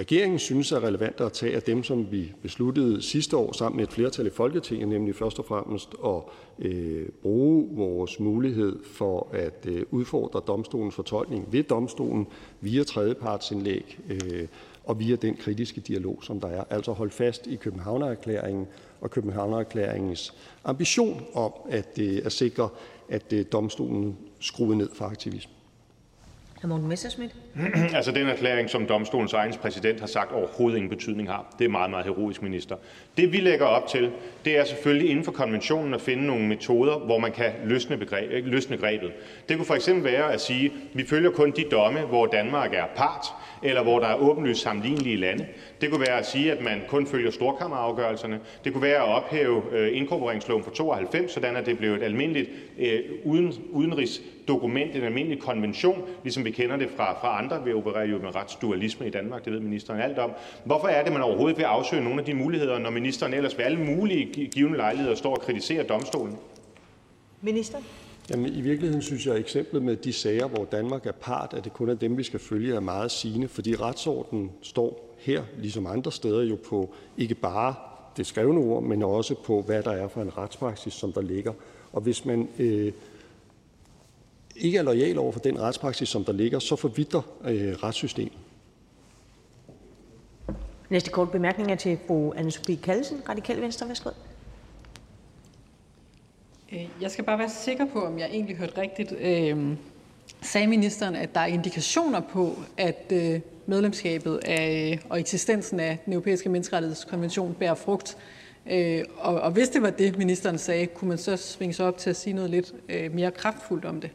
[0.00, 3.84] regeringen synes er relevant at tage, af dem, som vi besluttede sidste år sammen med
[3.86, 6.22] et flertal i Folketinget, nemlig først og fremmest at
[6.58, 12.26] øh, bruge vores mulighed for at øh, udfordre domstolens fortolkning ved domstolen
[12.60, 14.48] via tredjepartsindlæg, øh,
[14.84, 16.64] og via den kritiske dialog, som der er.
[16.70, 18.66] Altså holde fast i Københavnererklæringen
[19.00, 20.34] og Københavnererklæringens
[20.64, 22.68] ambition om at, øh, at sikre,
[23.08, 25.55] at øh, domstolen skruede ned for aktivisme.
[26.64, 27.34] Morten Messerschmidt.
[27.94, 31.54] altså den erklæring, som domstolens egen præsident har sagt overhovedet ingen betydning har.
[31.58, 32.76] Det er meget, meget heroisk, minister.
[33.16, 34.10] Det vi lægger op til,
[34.44, 38.46] det er selvfølgelig inden for konventionen at finde nogle metoder, hvor man kan løsne, begreb,
[38.46, 39.12] løsne grebet.
[39.48, 42.74] Det kunne for eksempel være at sige, at vi følger kun de domme, hvor Danmark
[42.74, 43.26] er part,
[43.62, 45.46] eller hvor der er åbenlyst sammenlignelige lande.
[45.80, 48.40] Det kunne være at sige, at man kun følger storkammerafgørelserne.
[48.64, 52.50] Det kunne være at ophæve øh, inkorporeringsloven fra 92, sådan at det blev et almindeligt
[52.78, 57.64] øh, uden, udenrigsdokument, en almindelig konvention, ligesom vi kender det fra, fra andre.
[57.64, 60.30] Vi opererer jo med retsdualisme i Danmark, det ved ministeren alt om.
[60.64, 63.64] Hvorfor er det, man overhovedet vil afsøge nogle af de muligheder, når ministeren ellers ved
[63.64, 66.36] alle mulige givende lejligheder står og kritiserer domstolen?
[67.40, 67.78] Minister?
[68.30, 71.64] Jamen, I virkeligheden synes jeg, at eksemplet med de sager, hvor Danmark er part, at
[71.64, 75.86] det kun er dem, vi skal følge, er meget sigende, fordi retsordenen står her, ligesom
[75.86, 77.74] andre steder, jo på ikke bare
[78.16, 81.52] det skrevne ord, men også på, hvad der er for en retspraksis, som der ligger.
[81.92, 82.92] Og hvis man øh,
[84.56, 88.32] ikke er lojal over for den retspraksis, som der ligger, så forvidder øh, retssystemet.
[90.90, 93.88] Næste kort bemærkning er til fru Anne-Sophie Kallesen, Radikal Venstre.
[93.88, 94.10] Værsgo.
[96.76, 99.12] Øh, jeg skal bare være sikker på, om jeg egentlig hørte rigtigt.
[99.20, 99.76] Øh,
[100.42, 106.12] sagde ministeren, at der er indikationer på, at øh, medlemskabet af, og eksistensen af den
[106.12, 108.16] europæiske menneskerettighedskonvention bærer frugt.
[109.18, 112.10] Og, og hvis det var det, ministeren sagde, kunne man så svinge sig op til
[112.10, 112.72] at sige noget lidt
[113.14, 114.10] mere kraftfuldt om det?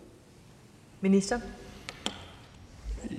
[1.02, 1.40] Minister?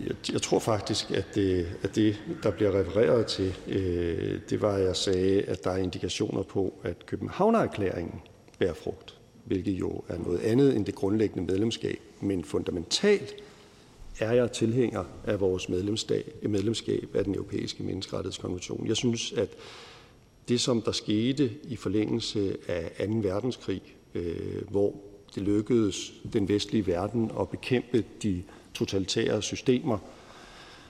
[0.06, 4.74] Jeg, jeg tror faktisk, at det, at det, der bliver refereret til, øh, det var,
[4.74, 8.20] at jeg sagde, at der er indikationer på, at Københavnererklæringen
[8.58, 9.11] bærer frugt,
[9.44, 11.98] hvilket jo er noget andet end det grundlæggende medlemskab.
[12.20, 13.34] Men fundamentalt
[14.20, 18.86] er jeg tilhænger af vores medlemskab af den europæiske menneskerettighedskonvention.
[18.86, 19.48] Jeg synes, at
[20.48, 23.14] det, som der skete i forlængelse af 2.
[23.14, 23.82] verdenskrig,
[24.14, 24.94] øh, hvor
[25.34, 28.42] det lykkedes den vestlige verden at bekæmpe de
[28.74, 29.98] totalitære systemer,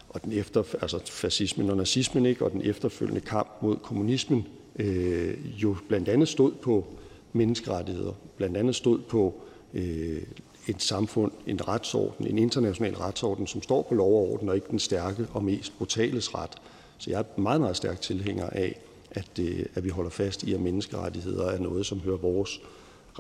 [0.09, 4.47] og den efter, altså fascismen og nazismen, ikke, og den efterfølgende kamp mod kommunismen,
[4.79, 6.87] øh, jo blandt andet stod på
[7.33, 9.35] menneskerettigheder, blandt andet stod på
[9.75, 10.23] øh,
[10.67, 14.67] et samfund, en retsorden, en international retsorden, som står på lov og orden, og ikke
[14.70, 16.51] den stærke og mest brutales ret.
[16.99, 18.81] Så jeg er meget, meget stærk tilhænger af,
[19.11, 22.61] at, øh, at vi holder fast i, at menneskerettigheder er noget, som hører vores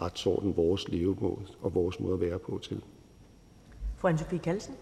[0.02, 2.80] retsorden, vores levemåde og vores måde at være på til.
[3.98, 4.74] Fru Anne-Sophie Kallesen.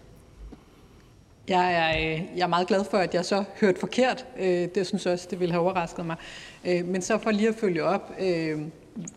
[1.47, 4.25] Jeg er, øh, jeg er meget glad for, at jeg så hørte forkert.
[4.75, 6.17] Det synes jeg også, det ville have overrasket mig.
[6.63, 8.11] Men så for lige at følge op,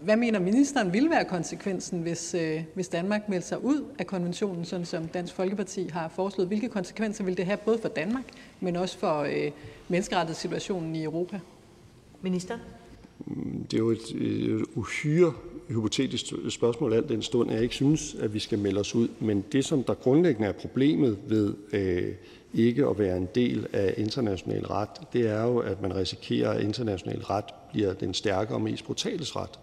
[0.01, 4.65] hvad mener ministeren vil være konsekvensen, hvis, øh, hvis Danmark melder sig ud af konventionen,
[4.65, 6.49] sådan som Dansk Folkeparti har foreslået?
[6.49, 8.25] Hvilke konsekvenser vil det have både for Danmark,
[8.61, 9.51] men også for øh,
[9.89, 11.41] menneskerettighedssituationen i Europa?
[12.23, 12.59] Minister?
[13.71, 15.33] Det er jo et, et uhyre
[15.69, 19.09] hypotetisk spørgsmål, alt den stund, jeg ikke synes, at vi skal melde os ud.
[19.21, 22.15] Men det, som der grundlæggende er problemet ved øh,
[22.55, 26.63] ikke at være en del af international ret, det er jo, at man risikerer, at
[26.63, 29.59] international ret bliver den stærkere og mest brutales ret.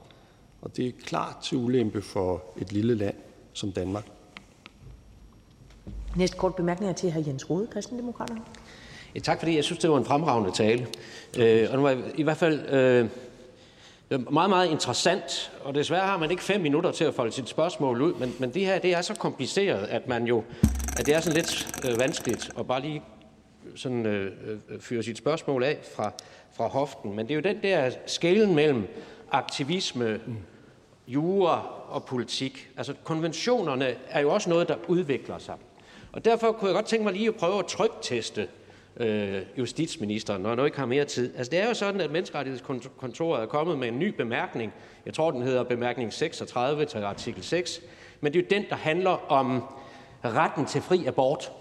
[0.61, 3.15] Og det er klart til ulempe for et lille land
[3.53, 4.05] som Danmark.
[6.15, 7.27] Næste kort bemærkning er til hr.
[7.27, 8.41] Jens Rode, Kristendemokraterne.
[9.15, 10.87] Ja, tak fordi jeg synes, det var en fremragende tale.
[11.37, 13.09] Øh, og det var i hvert fald øh,
[14.31, 15.51] meget, meget interessant.
[15.63, 18.13] Og desværre har man ikke fem minutter til at folde sit spørgsmål ud.
[18.13, 20.43] Men, men det her det er så kompliceret, at, man jo,
[20.97, 23.01] at det er sådan lidt øh, vanskeligt at bare lige
[23.75, 24.31] sådan, øh,
[24.69, 26.11] øh, fyre sit spørgsmål af fra,
[26.53, 27.15] fra hoften.
[27.15, 28.87] Men det er jo den der skælen mellem
[29.31, 30.19] aktivisme,
[31.13, 32.69] jura og politik.
[32.77, 35.55] Altså konventionerne er jo også noget, der udvikler sig.
[36.11, 38.47] Og derfor kunne jeg godt tænke mig lige at prøve at trykteste
[38.97, 41.35] øh, justitsministeren, når jeg nu ikke har mere tid.
[41.37, 44.73] Altså det er jo sådan, at Menneskerettighedskontoret er kommet med en ny bemærkning.
[45.05, 47.81] Jeg tror, den hedder bemærkning 36 til artikel 6.
[48.21, 49.63] Men det er jo den, der handler om
[50.25, 51.51] retten til fri abort,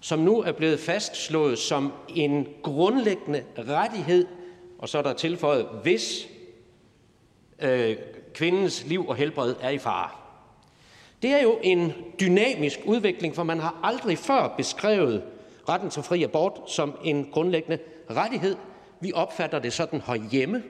[0.00, 4.26] som nu er blevet fastslået som en grundlæggende rettighed,
[4.78, 6.28] og så er der tilføjet, hvis
[7.58, 7.96] øh,
[8.36, 10.10] kvindens liv og helbred er i fare.
[11.22, 15.22] Det er jo en dynamisk udvikling, for man har aldrig før beskrevet
[15.68, 17.78] retten til fri abort som en grundlæggende
[18.10, 18.56] rettighed.
[19.00, 20.62] Vi opfatter det sådan herhjemme,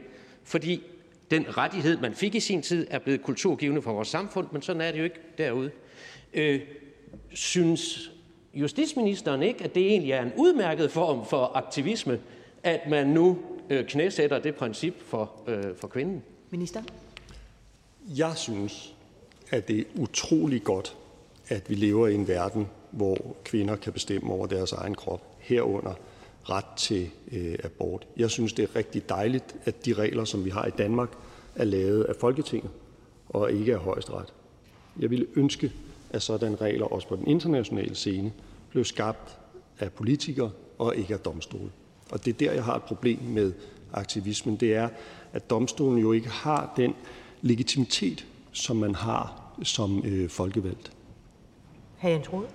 [0.45, 0.83] fordi
[1.31, 4.83] den rettighed, man fik i sin tid, er blevet kulturgivende for vores samfund, men sådan
[4.83, 5.71] er det jo ikke derude.
[6.35, 6.61] Øh,
[7.33, 8.11] synes
[8.55, 12.21] justitsministeren ikke, at det egentlig er en udmærket form for aktivisme,
[12.63, 13.39] at man nu
[13.71, 16.23] øh, knæsætter det princip for, øh, for kvinden?
[16.51, 16.83] Minister?
[18.07, 18.95] Jeg synes,
[19.51, 20.97] at det er utrolig godt,
[21.49, 25.95] at vi lever i en verden, hvor kvinder kan bestemme over deres egen krop, herunder
[26.45, 28.07] ret til øh, abort.
[28.17, 31.09] Jeg synes, det er rigtig dejligt, at de regler, som vi har i Danmark,
[31.55, 32.71] er lavet af Folketinget
[33.29, 34.33] og ikke af højesteret.
[35.01, 35.73] Jeg ville ønske,
[36.11, 38.33] at sådanne regler også på den internationale scene
[38.71, 39.39] blev skabt
[39.79, 41.71] af politikere og ikke af domstole.
[42.11, 43.53] Og det er der, jeg har et problem med
[43.93, 44.57] aktivismen.
[44.57, 44.89] Det er,
[45.33, 46.95] at domstolen jo ikke har den
[47.43, 50.93] legitimitet, som man har som øh, folkevalgt.
[51.99, 52.09] Hr.
[52.09, 52.47] Jens Rode?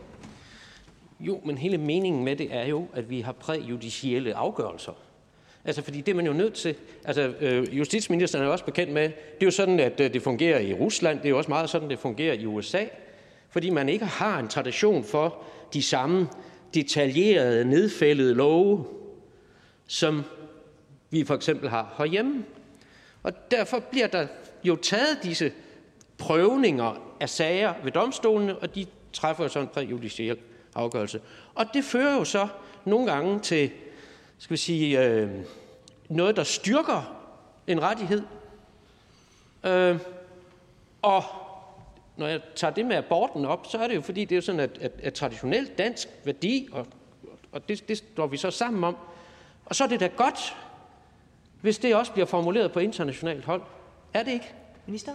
[1.19, 4.93] Jo, men hele meningen med det er jo, at vi har præjudicielle afgørelser.
[5.65, 6.75] Altså, fordi det er man jo nødt til.
[7.05, 10.59] Altså, øh, justitsministeren er også bekendt med, det er jo sådan, at øh, det fungerer
[10.59, 12.85] i Rusland, det er jo også meget sådan, det fungerer i USA,
[13.49, 15.43] fordi man ikke har en tradition for
[15.73, 16.27] de samme
[16.73, 18.85] detaljerede, nedfældede love,
[19.87, 20.23] som
[21.09, 22.45] vi for eksempel har herhjemme.
[23.23, 24.27] Og derfor bliver der
[24.63, 25.51] jo taget disse
[26.17, 30.37] prøvninger af sager ved domstolene, og de træffer jo så en præjudiciel
[30.75, 31.21] afgørelse.
[31.55, 32.47] Og det fører jo så
[32.85, 33.71] nogle gange til,
[34.37, 35.29] skal vi sige, øh,
[36.09, 37.17] noget, der styrker
[37.67, 38.21] en rettighed.
[39.63, 39.97] Øh,
[41.01, 41.23] og
[42.17, 44.59] når jeg tager det med aborten op, så er det jo fordi, det er sådan,
[44.59, 46.87] at, at, at traditionelt dansk værdi, og,
[47.51, 48.97] og det, det står vi så sammen om,
[49.65, 50.55] og så er det da godt,
[51.61, 53.61] hvis det også bliver formuleret på internationalt hold.
[54.13, 54.53] Er det ikke?
[54.85, 55.11] Minister?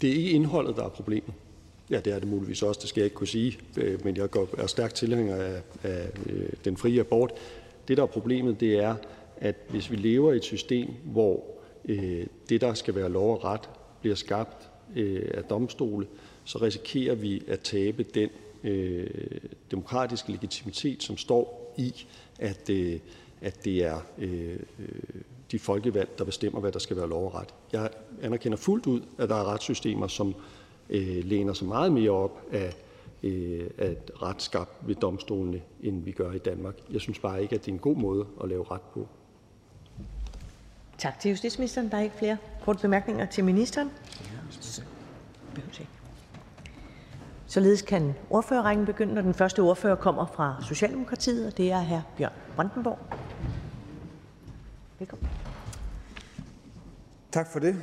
[0.00, 1.34] Det er ikke indholdet, der er problemet.
[1.90, 4.28] Ja, det er det muligvis også, det skal jeg ikke kunne sige, øh, men jeg
[4.58, 7.32] er stærk tilhænger af, af øh, den frie abort.
[7.88, 8.94] Det, der er problemet, det er,
[9.36, 11.44] at hvis vi lever i et system, hvor
[11.84, 16.06] øh, det, der skal være lov og ret, bliver skabt øh, af domstole,
[16.44, 18.30] så risikerer vi at tabe den
[18.64, 19.10] øh,
[19.70, 22.06] demokratiske legitimitet, som står i,
[22.38, 22.98] at, øh,
[23.46, 24.58] at det er øh,
[25.50, 27.54] de folkevalgte, der bestemmer, hvad der skal være lov og ret.
[27.72, 27.90] Jeg
[28.22, 30.34] anerkender fuldt ud, at der er retssystemer, som
[30.90, 32.76] øh, læner sig meget mere op af,
[33.22, 36.74] øh, af ret skabt ved domstolene, end vi gør i Danmark.
[36.90, 39.08] Jeg synes bare ikke, at det er en god måde at lave ret på.
[40.98, 41.90] Tak til justitsministeren.
[41.90, 43.90] Der er ikke flere korte bemærkninger til ministeren.
[47.48, 52.00] Således kan ordførerrækken begynde, og den første ordfører kommer fra Socialdemokratiet, og det er hr.
[52.18, 52.98] Bjørn Brandenborg.
[54.98, 55.28] Velkommen.
[57.32, 57.76] Tak for det.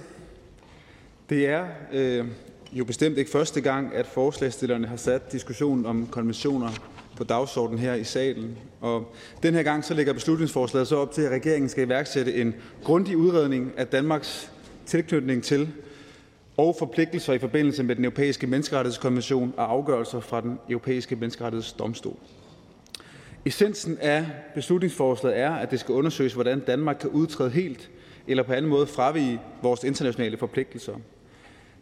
[1.29, 2.27] Det er øh,
[2.71, 6.69] jo bestemt ikke første gang, at forslagsstillerne har sat diskussionen om konventioner
[7.17, 8.57] på dagsordenen her i salen.
[8.81, 12.55] Og den her gang så lægger beslutningsforslaget så op til, at regeringen skal iværksætte en
[12.83, 14.51] grundig udredning af Danmarks
[14.85, 15.73] tilknytning til
[16.57, 22.17] og forpligtelser i forbindelse med den europæiske menneskerettighedskonvention og afgørelser fra den europæiske menneskerettighedsdomstol.
[23.45, 24.25] Essensen af
[24.55, 27.89] beslutningsforslaget er, at det skal undersøges, hvordan Danmark kan udtræde helt
[28.27, 30.93] eller på anden måde fravige vores internationale forpligtelser.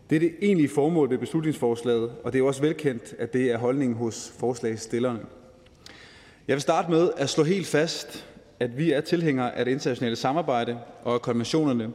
[0.10, 3.58] Det er det egentlige formål ved beslutningsforslaget, og det er også velkendt, at det er
[3.58, 5.20] holdningen hos forslagstillerne.
[6.48, 8.26] Jeg vil starte med at slå helt fast,
[8.60, 11.92] at vi er tilhængere af det internationale samarbejde og af konventionerne.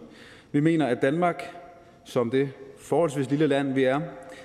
[0.52, 1.42] Vi mener, at Danmark,
[2.04, 2.48] som det
[2.86, 4.00] forholdsvis lille land vi er,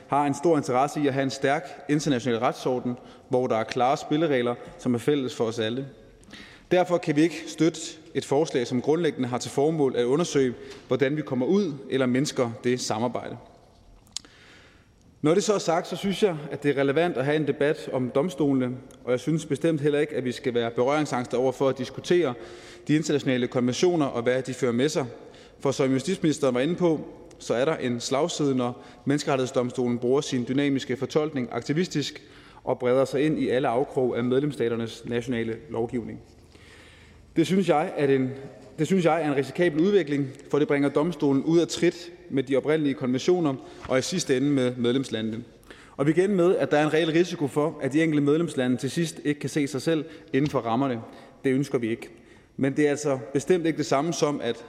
[0.08, 2.98] har en stor interesse i at have en stærk international retsorden,
[3.30, 5.88] hvor der er klare spilleregler, som er fælles for os alle.
[6.72, 7.80] Derfor kan vi ikke støtte
[8.14, 10.54] et forslag, som grundlæggende har til formål at undersøge,
[10.88, 13.38] hvordan vi kommer ud eller mindsker det samarbejde.
[15.22, 17.48] Når det så er sagt, så synes jeg, at det er relevant at have en
[17.48, 18.70] debat om domstolene,
[19.04, 22.34] og jeg synes bestemt heller ikke, at vi skal være berøringsangste over for at diskutere
[22.88, 25.06] de internationale konventioner og hvad de fører med sig.
[25.60, 27.08] For som justitsministeren var inde på,
[27.42, 32.24] så er der en slagside, når Menneskerettighedsdomstolen bruger sin dynamiske fortolkning aktivistisk
[32.64, 36.20] og breder sig ind i alle afkrog af medlemsstaternes nationale lovgivning.
[37.36, 38.30] Det synes jeg, er en,
[38.80, 42.44] det synes jeg er en risikabel udvikling, for det bringer domstolen ud af trit med
[42.44, 43.56] de oprindelige konventioner
[43.90, 45.44] og i sidste ende med medlemslandene.
[45.98, 48.78] Og vi igen med, at der er en reel risiko for, at de enkelte medlemslande
[48.78, 51.02] til sidst ikke kan se sig selv inden for rammerne.
[51.44, 52.10] Det ønsker vi ikke.
[52.58, 54.66] Men det er altså bestemt ikke det samme som at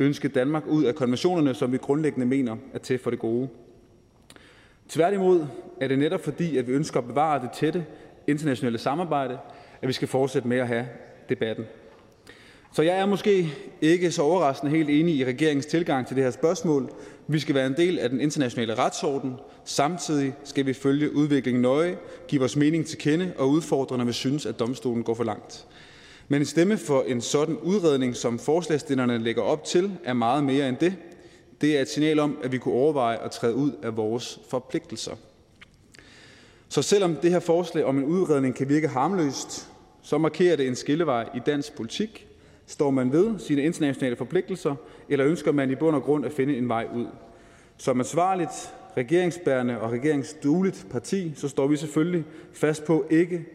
[0.00, 3.48] ønske Danmark ud af konventionerne, som vi grundlæggende mener er til for det gode.
[4.88, 5.46] Tværtimod
[5.80, 7.86] er det netop fordi, at vi ønsker at bevare det tætte
[8.26, 9.38] internationale samarbejde,
[9.82, 10.86] at vi skal fortsætte med at have
[11.28, 11.64] debatten.
[12.72, 16.30] Så jeg er måske ikke så overraskende helt enig i regeringens tilgang til det her
[16.30, 16.90] spørgsmål.
[17.26, 19.34] Vi skal være en del af den internationale retsorden.
[19.64, 21.96] Samtidig skal vi følge udviklingen nøje,
[22.28, 25.66] give vores mening til kende og udfordre, når vi synes, at domstolen går for langt.
[26.32, 30.68] Men en stemme for en sådan udredning, som forslagstillerne lægger op til, er meget mere
[30.68, 30.96] end det.
[31.60, 35.12] Det er et signal om, at vi kunne overveje at træde ud af vores forpligtelser.
[36.68, 39.68] Så selvom det her forslag om en udredning kan virke harmløst,
[40.02, 42.26] så markerer det en skillevej i dansk politik.
[42.66, 44.74] Står man ved sine internationale forpligtelser,
[45.08, 47.06] eller ønsker man i bund og grund at finde en vej ud?
[47.76, 53.46] Som ansvarligt regeringsbærende og regeringsdueligt parti, så står vi selvfølgelig fast på ikke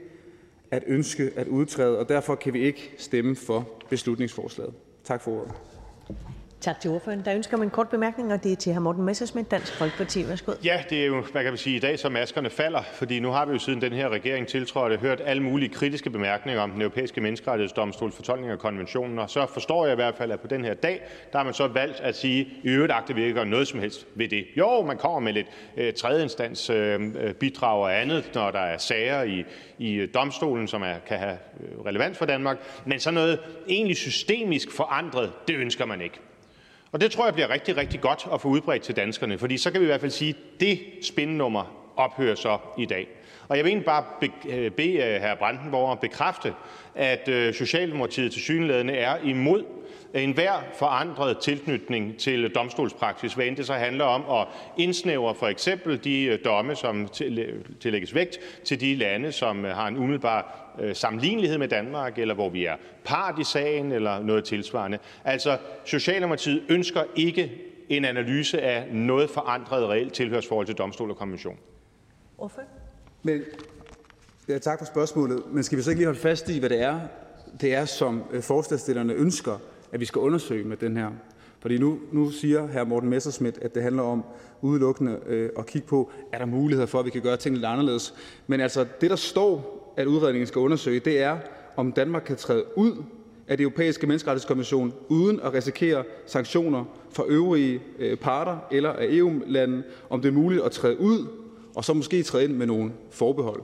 [0.72, 4.74] at ønske at udtræde, og derfor kan vi ikke stemme for beslutningsforslaget.
[5.03, 5.53] Tak for ordet.
[6.66, 7.26] Tak til ordføreren.
[7.26, 8.80] Der er ønsker om en kort bemærkning, og det er til hr.
[8.80, 10.27] Morten Messersmith, Dansk Folkeparti.
[10.27, 10.52] Værsgo.
[10.64, 13.30] Ja, det er jo, hvad kan vi sige, i dag, så maskerne falder, fordi nu
[13.30, 16.82] har vi jo siden den her regering tiltrådte hørt alle mulige kritiske bemærkninger om den
[16.82, 20.66] europæiske menneskerettighedsdomstols fortolkning af konventionen, og så forstår jeg i hvert fald, at på den
[20.66, 23.45] her dag, der har man så valgt at sige, i øvrigt agter vi ikke gøre
[23.45, 24.45] noget som helst ved det.
[24.58, 28.77] Jo, man kommer med lidt øh, tredjeinstans øh, øh bidrag og andet, når der er
[28.77, 29.44] sager i,
[29.77, 33.98] i øh, domstolen, som er, kan have øh, relevans for Danmark, men så noget egentlig
[33.98, 36.19] systemisk forandret, det ønsker man ikke.
[36.95, 39.72] Og det tror jeg bliver rigtig, rigtig godt at få udbredt til danskerne, fordi så
[39.72, 43.07] kan vi i hvert fald sige, at det spændnummer ophører så i dag.
[43.48, 44.03] Og jeg vil egentlig bare
[44.49, 45.35] øh, bede øh, hr.
[45.40, 46.53] Brandenborg om at bekræfte,
[46.95, 49.64] at øh, Socialdemokratiet til synlædende er imod
[50.14, 56.03] enhver forandret tilknytning til domstolspraksis, hvad end det så handler om at indsnævre for eksempel
[56.03, 57.07] de øh, domme, som
[57.80, 62.50] tillægges øh, vægt til de lande, som har en umiddelbar sammenlignelighed med Danmark, eller hvor
[62.50, 65.00] vi er part i sagen eller noget tilsvarende.
[65.24, 67.52] Altså, Socialdemokratiet ønsker ikke
[67.90, 71.58] en analyse af noget forandret reelt tilhørsforhold til domstol og konvention.
[73.24, 73.42] Men,
[74.50, 75.44] ja, tak for spørgsmålet.
[75.52, 77.00] Men skal vi så ikke lige holde fast i, hvad det er,
[77.62, 79.58] det er som øh, forslagsstillerne ønsker,
[79.92, 81.12] at vi skal undersøge med den her?
[81.60, 82.84] Fordi nu, nu siger hr.
[82.84, 84.24] Morten Messerschmidt, at det handler om
[84.62, 87.66] udelukkende øh, at kigge på, er der muligheder for, at vi kan gøre tingene lidt
[87.66, 88.14] anderledes.
[88.48, 91.38] Men altså, det der står at udredningen skal undersøge, det er,
[91.75, 93.03] om Danmark kan træde ud
[93.48, 99.83] af det europæiske menneskerettighedskonvention uden at risikere sanktioner fra øvrige øh, parter eller af EU-lande,
[100.09, 101.27] om det er muligt at træde ud
[101.75, 103.61] og så måske træde ind med nogle forbehold.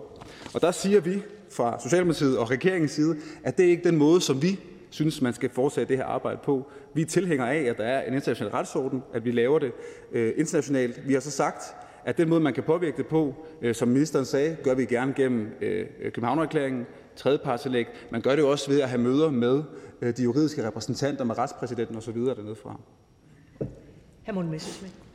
[0.53, 4.21] Og der siger vi fra Socialdemokratiet og regeringens side, at det er ikke den måde,
[4.21, 6.71] som vi synes, man skal fortsætte det her arbejde på.
[6.93, 9.71] Vi er tilhængere af, at der er en international retsorden, at vi laver det
[10.11, 11.07] øh, internationalt.
[11.07, 11.63] Vi har så sagt,
[12.05, 15.13] at den måde, man kan påvirke det på, øh, som ministeren sagde, gør vi gerne
[15.13, 17.87] gennem øh, Københavnererklæringen, tredjepartstillæg.
[18.09, 19.63] Man gør det jo også ved at have møder med
[20.01, 22.15] øh, de juridiske repræsentanter, med retspræsidenten osv.
[22.15, 22.79] dernede fra.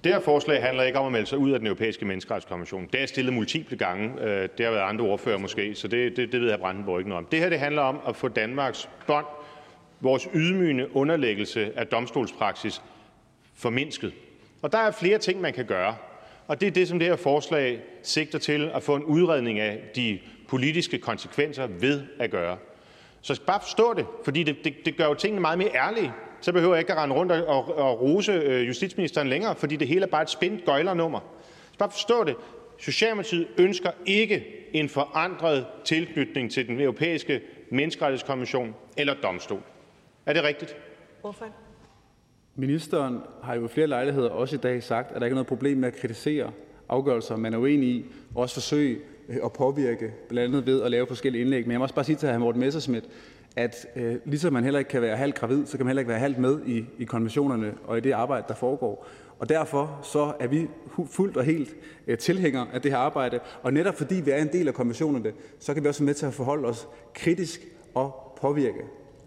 [0.05, 2.89] Det her forslag handler ikke om at melde sig ud af den europæiske menneskerettighedskonvention.
[2.93, 4.09] Det er stillet multiple gange.
[4.59, 7.25] Det har været andre ordfører måske, så det, det, det ved jeg Brandenborg ikke noget
[7.25, 7.29] om.
[7.31, 9.27] Det her det handler om at få Danmarks bånd,
[10.01, 12.83] vores ydmygende underlæggelse af domstolspraksis,
[13.55, 14.13] formindsket.
[14.63, 15.97] Og der er flere ting, man kan gøre.
[16.47, 19.81] Og det er det, som det her forslag sigter til at få en udredning af
[19.97, 20.19] de
[20.49, 22.57] politiske konsekvenser ved at gøre.
[23.21, 26.13] Så bare forstå det, fordi det, det, det gør jo tingene meget mere ærlige.
[26.41, 29.77] Så behøver jeg ikke at rende rundt og, og, og rose øh, justitsministeren længere, fordi
[29.77, 31.21] det hele er bare et spændt gøjlernummer.
[31.69, 32.37] skal bare forstå det.
[32.79, 39.63] Socialdemokratiet ønsker ikke en forandret tilknytning til den europæiske menneskerettighedskonvention eller domstol.
[40.27, 40.77] Er det rigtigt?
[42.59, 45.47] Ministeren har jo i flere lejligheder også i dag sagt, at der ikke er noget
[45.47, 46.51] problem med at kritisere
[46.89, 48.05] afgørelser, man er uenig i,
[48.35, 51.65] og også forsøge øh, at påvirke, blandt andet ved at lave forskellige indlæg.
[51.65, 52.39] Men jeg må også bare sige til hr.
[52.39, 53.05] Morten Messerschmidt,
[53.57, 56.11] at øh, ligesom man heller ikke kan være halvt gravid, så kan man heller ikke
[56.11, 59.07] være halvt med i, i konventionerne og i det arbejde, der foregår.
[59.39, 60.69] Og derfor så er vi
[61.11, 61.77] fuldt og helt
[62.07, 63.41] øh, tilhængere af det her arbejde.
[63.63, 66.15] Og netop fordi vi er en del af konventionerne, så kan vi også være med
[66.15, 67.61] til at forholde os kritisk
[67.95, 68.83] og påvirke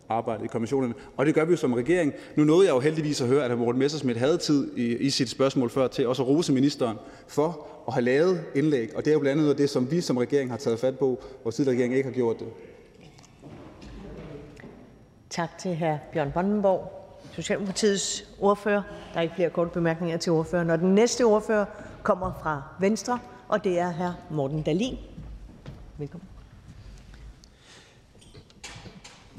[0.10, 0.94] arbejdet i kommissionerne.
[1.18, 2.14] Og det gør vi jo som regering.
[2.36, 3.56] Nu nåede jeg jo heldigvis at høre, at hr.
[3.56, 6.98] Morten Messersmith havde tid i, i sit spørgsmål før til også at rose ministeren
[7.28, 8.96] for at have lavet indlæg.
[8.96, 10.80] Og det er jo blandt andet noget af det, som vi som regering har taget
[10.80, 12.48] fat på, hvor tidligere regering ikke har gjort det.
[15.30, 15.96] Tak til hr.
[16.14, 16.92] Bjørn Brandenborg,
[17.36, 18.82] Socialdemokratiets ordfører.
[19.14, 20.70] Der er ikke flere korte bemærkninger til ordføreren.
[20.70, 21.66] Og den næste ordfører
[22.04, 24.34] kommer fra Venstre, og det er hr.
[24.34, 24.98] Morten Dalin.
[25.98, 26.39] Velkommen.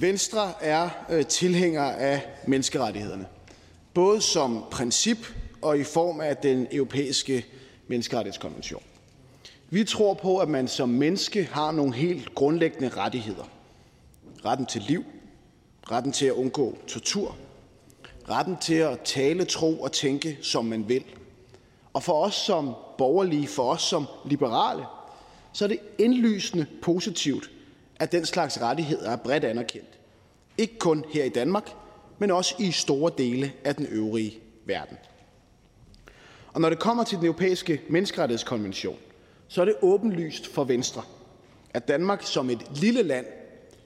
[0.01, 3.27] Venstre er øh, tilhænger af menneskerettighederne,
[3.95, 5.19] både som princip
[5.63, 7.47] og i form af den europæiske
[7.89, 8.83] menneskerettighedskonvention.
[9.71, 13.45] Vi tror på, at man som menneske har nogle helt grundlæggende rettigheder.
[14.45, 15.05] Retten til liv,
[15.91, 17.37] retten til at undgå tortur,
[18.31, 21.05] retten til at tale, tro og tænke, som man vil.
[21.93, 24.85] Og for os som borgerlige, for os som liberale,
[25.53, 27.51] så er det indlysende positivt,
[28.01, 29.99] at den slags rettigheder er bredt anerkendt.
[30.59, 31.71] Ikke kun her i Danmark,
[32.19, 34.97] men også i store dele af den øvrige verden.
[36.53, 38.97] Og når det kommer til den europæiske menneskerettighedskonvention,
[39.49, 41.03] så er det åbenlyst for Venstre,
[41.75, 43.27] at Danmark som et lille land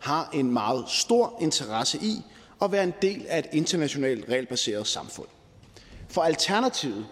[0.01, 2.23] har en meget stor interesse i
[2.63, 5.29] at være en del af et internationalt regelbaseret samfund.
[6.09, 7.07] For alternativet,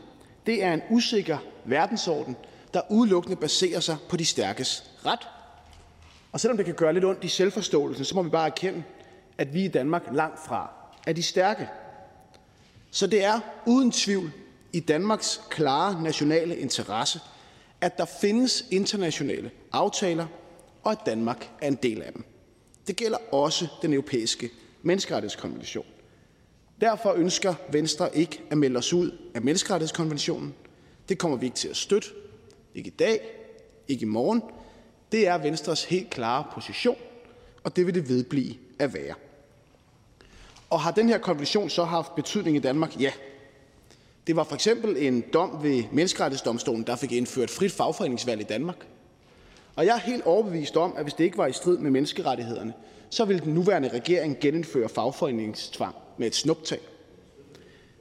[0.47, 2.37] det er en usikker verdensorden,
[2.75, 5.29] der udelukkende baserer sig på de stærkes ret.
[6.33, 8.83] Og selvom det kan gøre lidt ondt i selvforståelsen, så må vi bare erkende,
[9.39, 10.71] at vi i Danmark langt fra
[11.07, 11.69] er de stærke.
[12.91, 14.33] Så det er uden tvivl
[14.73, 17.21] i Danmarks klare nationale interesse,
[17.81, 20.27] at der findes internationale aftaler,
[20.83, 22.25] og at Danmark er en del af dem.
[22.87, 24.51] Det gælder også den europæiske
[24.83, 25.87] menneskerettighedskonvention.
[26.81, 30.55] Derfor ønsker Venstre ikke at melde os ud af menneskerettighedskonventionen.
[31.09, 32.09] Det kommer vi ikke til at støtte.
[32.75, 33.21] Ikke i dag,
[33.89, 34.43] ikke i morgen.
[35.13, 36.97] Det er Venstres helt klare position,
[37.65, 39.15] og det vil det vedblive at være.
[40.71, 43.01] Og har den her konvention så haft betydning i Danmark?
[43.01, 43.13] Ja.
[44.27, 48.87] Det var for eksempel en dom ved Menneskerettighedsdomstolen, der fik indført frit fagforeningsvalg i Danmark.
[49.77, 52.73] Og jeg er helt overbevist om, at hvis det ikke var i strid med menneskerettighederne,
[53.11, 56.81] så ville den nuværende regering genindføre fagforeningstvang med et snuptag.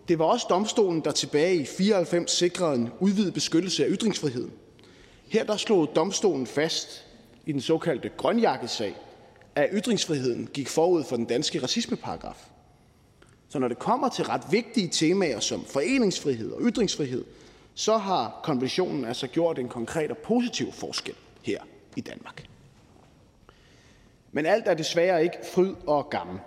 [0.08, 4.52] Det var også domstolen, der tilbage i 94 sikrede en udvidet beskyttelse af ytringsfriheden.
[5.32, 7.06] Her der slog domstolen fast
[7.46, 8.96] i den såkaldte grønjakkesag,
[9.56, 12.48] at ytringsfriheden gik forud for den danske racismeparagraf.
[13.50, 17.26] Så når det kommer til ret vigtige temaer som foreningsfrihed og ytringsfrihed,
[17.74, 21.60] så har konventionen altså gjort en konkret og positiv forskel her
[21.96, 22.48] i Danmark.
[24.32, 26.40] Men alt er desværre ikke fryd og gammel.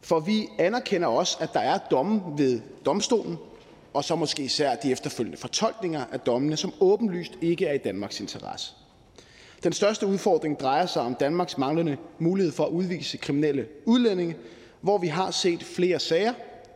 [0.00, 3.38] For vi anerkender også, at der er domme ved domstolen,
[3.92, 8.20] og så måske især de efterfølgende fortolkninger af dommene, som åbenlyst ikke er i Danmarks
[8.20, 8.72] interesse.
[9.62, 14.36] Den største udfordring drejer sig om Danmarks manglende mulighed for at udvise kriminelle udlændinge,
[14.80, 16.32] hvor vi har set flere sager,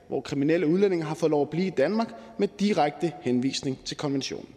[0.08, 4.48] hvor kriminelle udlændinge har fået lov at blive i Danmark med direkte henvisning til konventionen.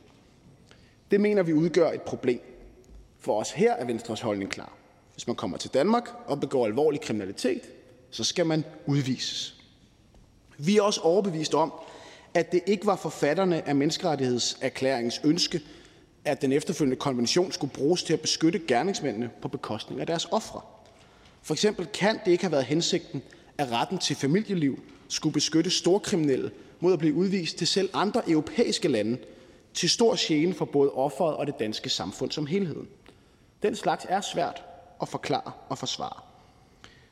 [1.11, 2.40] Det mener vi udgør et problem.
[3.19, 4.74] For os her er Venstres holdning klar.
[5.14, 7.61] Hvis man kommer til Danmark og begår alvorlig kriminalitet,
[8.11, 9.56] så skal man udvises.
[10.58, 11.74] Vi er også overbevist om,
[12.35, 15.61] at det ikke var forfatterne af menneskerettighedserklæringens ønske,
[16.25, 20.61] at den efterfølgende konvention skulle bruges til at beskytte gerningsmændene på bekostning af deres ofre.
[21.41, 23.22] For eksempel kan det ikke have været hensigten,
[23.57, 28.88] at retten til familieliv skulle beskytte storkriminelle mod at blive udvist til selv andre europæiske
[28.88, 29.17] lande,
[29.73, 32.83] til stor gene for både offeret og det danske samfund som helhed.
[33.64, 34.64] Den slags er svært
[35.01, 36.22] at forklare og forsvare.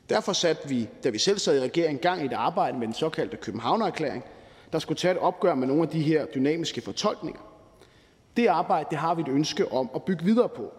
[0.08, 2.94] Derfor satte vi, da vi selv sad i regeringen, gang i et arbejde med den
[2.94, 4.24] såkaldte Københavnererklæring,
[4.72, 7.40] der skulle tage et opgør med nogle af de her dynamiske fortolkninger.
[8.36, 10.72] Det arbejde det har vi et ønske om at bygge videre på.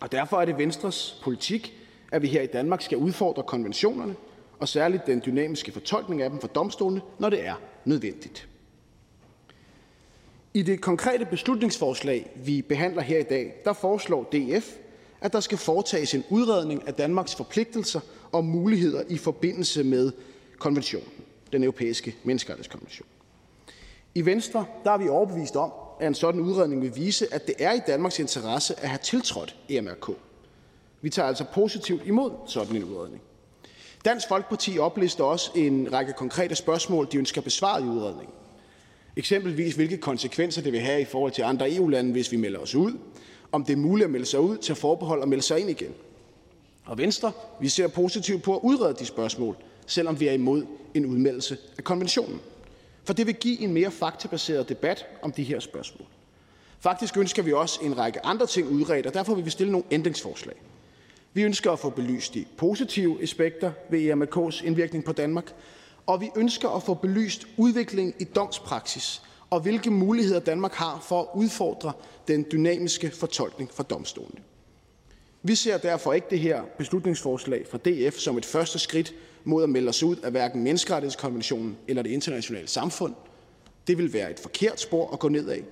[0.00, 1.74] Og derfor er det Venstres politik,
[2.12, 4.14] at vi her i Danmark skal udfordre konventionerne,
[4.58, 8.48] og særligt den dynamiske fortolkning af dem for domstolene, når det er nødvendigt.
[10.54, 14.76] I det konkrete beslutningsforslag, vi behandler her i dag, der foreslår DF,
[15.20, 18.00] at der skal foretages en udredning af Danmarks forpligtelser
[18.32, 20.12] og muligheder i forbindelse med
[20.58, 21.08] konventionen,
[21.52, 23.06] den europæiske menneskerettighedskonvention.
[24.14, 27.54] I Venstre der er vi overbevist om, at en sådan udredning vil vise, at det
[27.58, 30.10] er i Danmarks interesse at have tiltrådt EMRK.
[31.02, 33.22] Vi tager altså positivt imod sådan en udredning.
[34.04, 38.34] Dansk Folkeparti oplister også en række konkrete spørgsmål, de ønsker besvaret i udredningen.
[39.16, 42.74] Eksempelvis hvilke konsekvenser det vil have i forhold til andre EU-lande, hvis vi melder os
[42.74, 42.92] ud,
[43.52, 45.94] om det er muligt at melde sig ud, til forbehold og melde sig ind igen.
[46.84, 49.56] Og Venstre, vi ser positivt på at udrede de spørgsmål,
[49.90, 52.40] selvom vi er imod en udmeldelse af konventionen.
[53.04, 56.08] For det vil give en mere faktabaseret debat om de her spørgsmål.
[56.80, 59.86] Faktisk ønsker vi også en række andre ting udredt, og derfor vil vi stille nogle
[59.90, 60.56] ændringsforslag.
[61.32, 65.54] Vi ønsker at få belyst de positive aspekter ved EMRK's indvirkning på Danmark,
[66.06, 71.20] og vi ønsker at få belyst udviklingen i domspraksis og hvilke muligheder Danmark har for
[71.20, 71.92] at udfordre
[72.28, 74.40] den dynamiske fortolkning fra domstolene.
[75.42, 79.68] Vi ser derfor ikke det her beslutningsforslag fra DF som et første skridt mod at
[79.70, 83.14] melde os ud af hverken menneskerettighedskonventionen eller det internationale samfund.
[83.86, 85.62] Det vil være et forkert spor at gå ned af.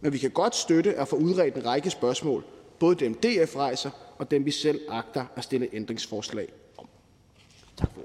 [0.00, 2.44] Men vi kan godt støtte at få udredt en række spørgsmål,
[2.78, 6.88] både dem DF rejser og dem vi selv agter at stille ændringsforslag om.
[7.76, 8.02] Tak for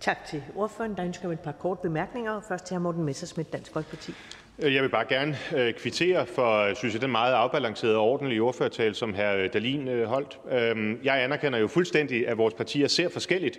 [0.00, 0.96] Tak til ordføreren.
[0.96, 2.40] Der ønsker et par korte bemærkninger.
[2.48, 2.80] Først til hr.
[2.80, 4.12] Morten Messersmith, Dansk Folkeparti.
[4.58, 8.02] Øh, jeg vil bare gerne øh, kvittere for, øh, synes jeg, den meget afbalancerede og
[8.02, 9.46] ordentlige ordførertale, som hr.
[9.52, 10.38] Dalin holdt.
[10.52, 13.58] Øhm, jeg anerkender jo fuldstændig, at vores partier ser forskelligt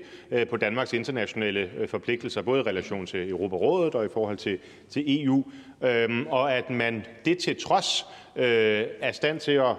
[0.49, 4.57] på Danmarks internationale forpligtelser, både i relation til Europarådet og i forhold til,
[4.89, 5.43] til EU,
[5.83, 8.05] øhm, og at man det til trods
[8.35, 9.75] er stand til at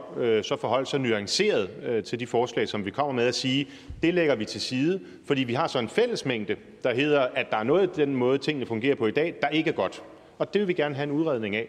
[0.46, 1.70] så forholde sig nuanceret
[2.04, 3.68] til de forslag, som vi kommer med, at sige,
[4.02, 7.56] det lægger vi til side, fordi vi har så en fællesmængde, der hedder, at der
[7.56, 10.02] er noget i den måde, tingene fungerer på i dag, der ikke er godt
[10.38, 11.68] og det vil vi gerne have en udredning af.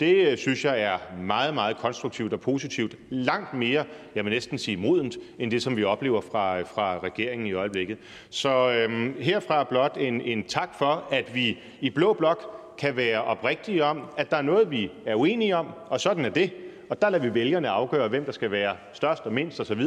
[0.00, 2.96] Det øh, synes jeg er meget, meget konstruktivt og positivt.
[3.10, 3.84] Langt mere,
[4.14, 7.52] jeg vil næsten sige modent, end det, som vi oplever fra, øh, fra regeringen i
[7.52, 7.98] øjeblikket.
[8.30, 13.24] Så øhm, herfra blot en, en tak for, at vi i Blå Blok kan være
[13.24, 16.52] oprigtige om, at der er noget, vi er uenige om, og sådan er det.
[16.90, 19.82] Og der lader vi vælgerne afgøre, hvem der skal være størst og mindst osv.,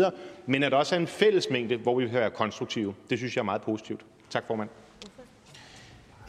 [0.46, 2.96] men at der også er en fællesmængde, hvor vi kan være konstruktive.
[3.10, 4.02] Det synes jeg er meget positivt.
[4.30, 4.70] Tak, formand.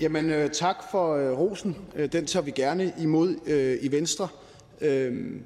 [0.00, 1.76] Jamen, øh, tak for øh, rosen.
[1.94, 4.28] Øh, den tager vi gerne imod øh, i Venstre.
[4.80, 5.40] Øh,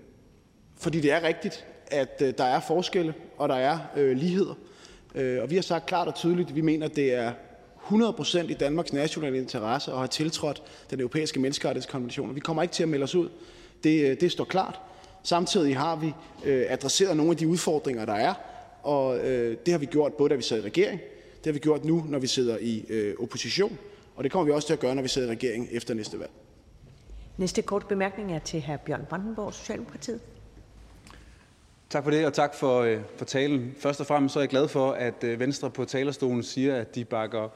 [0.77, 4.55] fordi det er rigtigt, at øh, der er forskelle, og der er øh, ligheder.
[5.15, 7.33] Øh, og vi har sagt klart og tydeligt, at vi mener, at det er
[7.89, 12.35] 100% i Danmarks nationale interesse at have tiltrådt den europæiske menneskerettighedskonvention.
[12.35, 13.29] Vi kommer ikke til at melde os ud.
[13.85, 14.81] Det, øh, det står klart.
[15.23, 16.13] Samtidig har vi
[16.45, 18.35] øh, adresseret nogle af de udfordringer, der er,
[18.83, 21.01] og øh, det har vi gjort både da vi sad i regering,
[21.39, 23.79] det har vi gjort nu, når vi sidder i øh, opposition,
[24.21, 26.19] og det kommer vi også til at gøre, når vi sidder i regering efter næste
[26.19, 26.31] valg.
[27.37, 28.77] Næste kort bemærkning er til hr.
[28.77, 30.21] Bjørn Brandenborg, Socialdemokratiet.
[31.91, 33.75] Tak for det, og tak for, øh, for talen.
[33.79, 36.95] Først og fremmest så er jeg glad for, at øh, Venstre på talerstolen siger, at
[36.95, 37.49] de bakker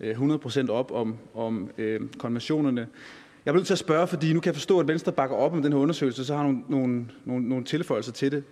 [0.00, 2.80] øh, 100% op om, om øh, konventionerne.
[2.80, 5.52] Jeg bliver nødt til at spørge, fordi nu kan jeg forstå, at Venstre bakker op
[5.52, 8.44] om den her undersøgelse, så har nogle, nogle, nogle, nogle tilføjelser til det.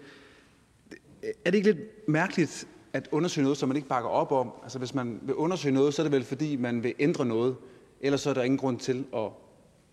[1.22, 4.50] Er det ikke lidt mærkeligt at undersøge noget, som man ikke bakker op om?
[4.62, 7.56] Altså hvis man vil undersøge noget, så er det vel fordi, man vil ændre noget.
[8.00, 9.28] Ellers så er der ingen grund til at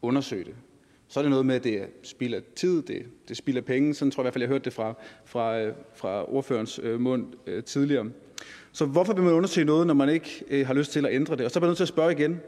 [0.02, 0.54] undersøge det.
[1.08, 3.94] Så er det noget med, at det spilder tid, det, det spilder penge.
[3.94, 4.94] Sådan tror jeg i hvert fald, jeg hørte det fra,
[5.26, 8.06] fra, øh, fra ordførens øh, mund øh, tidligere.
[8.72, 11.46] Så hvorfor vil man undersøge noget, når man ikke har lyst til at ændre det?
[11.46, 12.40] Og så er man nødt til at spørge igen.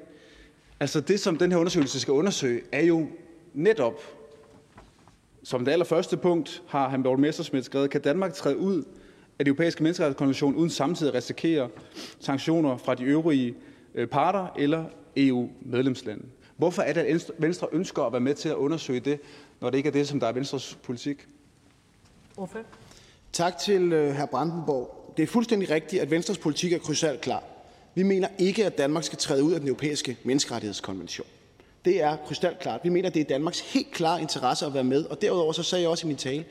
[0.80, 3.08] Altså det, som den her undersøgelse skal undersøge, er jo
[3.54, 4.02] netop,
[5.44, 8.84] som det allerførste punkt har han Morten Messerschmidt skrevet, kan Danmark træde ud
[9.46, 11.70] det europæiske menneskerettighedskonvention uden samtidig at risikere
[12.20, 13.56] sanktioner fra de øvrige
[13.96, 14.86] øh, parter eller
[15.18, 16.24] EU-medlemslande.
[16.58, 19.20] Hvorfor er det, at Venstre ønsker at være med til at undersøge det,
[19.62, 21.28] når det ikke er det, som der er Venstres politik?
[22.36, 22.60] Hvorfor?
[23.34, 24.26] Tak til øh, hr.
[24.26, 25.14] Brandenborg.
[25.18, 27.44] Det er fuldstændig rigtigt, at Venstres politik er krydsalt klar.
[27.96, 31.28] Vi mener ikke, at Danmark skal træde ud af den europæiske menneskerettighedskonvention.
[31.86, 32.80] Det er krystalklart.
[32.84, 35.06] Vi mener, det er Danmarks helt klare interesse at være med.
[35.06, 36.46] Og derudover så sagde jeg også i min tale,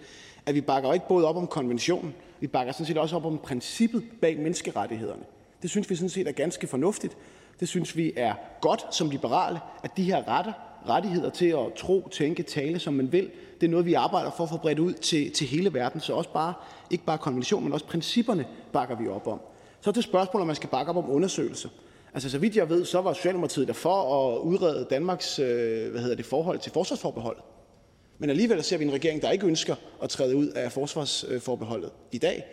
[0.47, 3.39] at vi bakker ikke både op om konventionen, vi bakker sådan set også op om
[3.39, 5.23] princippet bag menneskerettighederne.
[5.63, 7.17] Det synes vi sådan set er ganske fornuftigt.
[7.61, 10.53] Det synes vi er godt som liberale, at de her retter,
[10.89, 14.45] rettigheder til at tro, tænke, tale, som man vil, det er noget, vi arbejder for
[14.45, 16.01] at få bredt ud til, til hele verden.
[16.01, 16.55] Så også bare,
[16.91, 19.41] ikke bare konventionen, men også principperne bakker vi op om.
[19.81, 21.69] Så er det spørgsmål, om man skal bakke op om undersøgelser.
[22.15, 26.01] Altså, så vidt jeg ved, så var Socialdemokratiet der for at udrede Danmarks øh, hvad
[26.01, 27.43] hedder det, forhold til forsvarsforbeholdet.
[28.19, 32.19] Men alligevel ser vi en regering, der ikke ønsker at træde ud af forsvarsforbeholdet i
[32.19, 32.45] dag.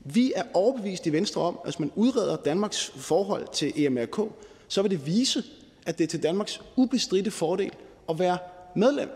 [0.00, 4.32] Vi er overbevist i Venstre om, at hvis man udreder Danmarks forhold til EMRK,
[4.68, 5.44] så vil det vise,
[5.86, 7.72] at det er til Danmarks ubestridte fordel
[8.08, 8.38] at være
[8.76, 9.10] medlem.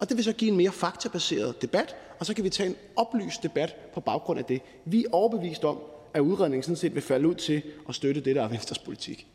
[0.00, 2.76] Og det vil så give en mere faktabaseret debat, og så kan vi tage en
[2.96, 4.60] oplyst debat på baggrund af det.
[4.84, 5.78] Vi er overbevist om,
[6.14, 9.26] at udredningen sådan set vil falde ud til at støtte det, der er Venstres politik.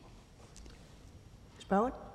[1.59, 2.07] Spørgsmål?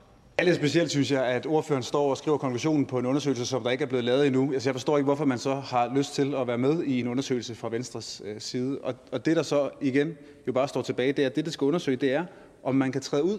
[0.42, 3.62] Er lidt specielt, synes jeg, at ordføreren står og skriver konklusionen på en undersøgelse, som
[3.62, 4.52] der ikke er blevet lavet endnu.
[4.52, 7.08] Altså, jeg forstår ikke, hvorfor man så har lyst til at være med i en
[7.08, 8.78] undersøgelse fra Venstres øh, side.
[8.78, 11.50] Og, og det, der så igen jo bare står tilbage, det er, at det, der
[11.50, 12.24] skal undersøge, det er,
[12.62, 13.38] om man kan træde ud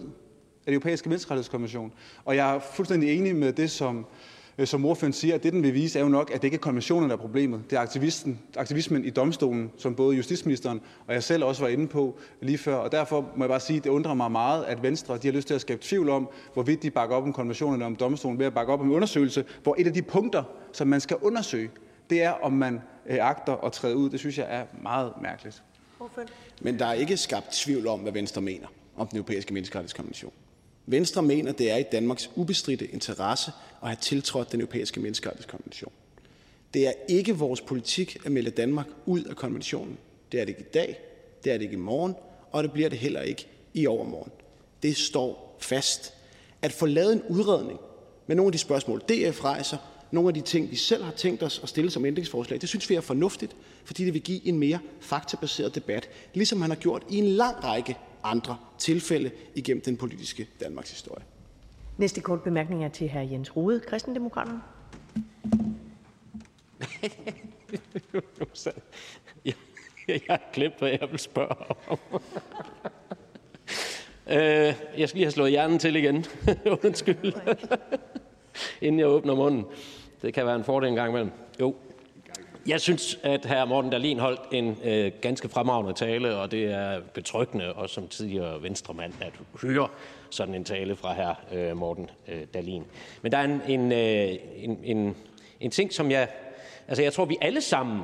[0.64, 1.92] den europæiske menneskerettighedskonvention.
[2.24, 4.06] Og jeg er fuldstændig enig med det, som
[4.64, 6.58] som ordføreren siger, at det, den vil vise, er jo nok, at det ikke er
[6.58, 7.70] konventionen, der er problemet.
[7.70, 11.86] Det er aktivisten, aktivismen i domstolen, som både justitsministeren og jeg selv også var inde
[11.86, 12.74] på lige før.
[12.74, 15.32] Og derfor må jeg bare sige, at det undrer mig meget, at Venstre de har
[15.32, 18.46] lyst til at skabe tvivl om, hvorvidt de bakker op om konventionerne om domstolen ved
[18.46, 20.42] at bakke op om en undersøgelse, hvor et af de punkter,
[20.72, 21.70] som man skal undersøge,
[22.10, 24.10] det er, om man øh, agter at træde ud.
[24.10, 25.62] Det synes jeg er meget mærkeligt.
[26.62, 28.66] Men der er ikke skabt tvivl om, hvad Venstre mener
[28.96, 30.32] om den europæiske menneskerettighedskonvention.
[30.86, 33.52] Venstre mener, det er i Danmarks ubestridte interesse
[33.84, 35.92] at have tiltrådt den europæiske menneskerettighedskonvention.
[36.74, 39.98] Det er ikke vores politik at melde Danmark ud af konventionen.
[40.32, 41.00] Det er det ikke i dag,
[41.44, 42.14] det er det ikke i morgen,
[42.52, 44.32] og det bliver det heller ikke i overmorgen.
[44.82, 46.14] Det står fast.
[46.62, 47.78] At få lavet en udredning
[48.26, 49.76] med nogle af de spørgsmål, DF rejser,
[50.10, 52.90] nogle af de ting, vi selv har tænkt os at stille som ændringsforslag, det synes
[52.90, 57.02] vi er fornuftigt, fordi det vil give en mere faktabaseret debat, ligesom man har gjort
[57.10, 61.24] i en lang række andre tilfælde igennem den politiske Danmarks historie.
[61.98, 63.18] Næste kort bemærkning er til hr.
[63.18, 64.60] Jens Rude, Kristendemokraterne.
[70.08, 71.98] jeg har glemt, hvad jeg vil spørge om.
[74.26, 76.24] øh, jeg skal lige have slået hjernen til igen.
[76.84, 77.32] Undskyld.
[78.80, 79.64] Inden jeg åbner munden.
[80.22, 81.30] Det kan være en fordel en gang imellem.
[81.60, 81.74] Jo,
[82.66, 83.64] jeg synes, at hr.
[83.64, 88.62] Morten Dahlin holdt en øh, ganske fremragende tale, og det er betryggende, og som tidligere
[88.62, 89.32] venstremand, at
[89.62, 89.88] høre
[90.34, 91.54] sådan en tale fra hr.
[91.54, 92.84] Øh, Morten øh, Dalin.
[93.22, 95.16] Men der er en, en, øh, en, en,
[95.60, 96.28] en ting, som jeg...
[96.88, 98.02] Altså, jeg tror, vi alle sammen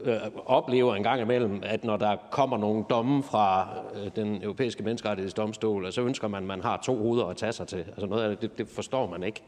[0.00, 4.82] øh, oplever en gang imellem, at når der kommer nogle domme fra øh, den europæiske
[4.82, 7.78] menneskerettighedsdomstol, så ønsker man, at man har to hoveder at tage sig til.
[7.78, 9.42] Altså noget af det, det, det forstår man ikke.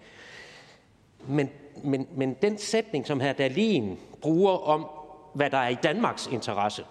[1.28, 1.50] Men,
[1.84, 4.86] men, men den sætning, som her Dalin bruger om,
[5.34, 6.84] hvad der er i Danmarks interesse,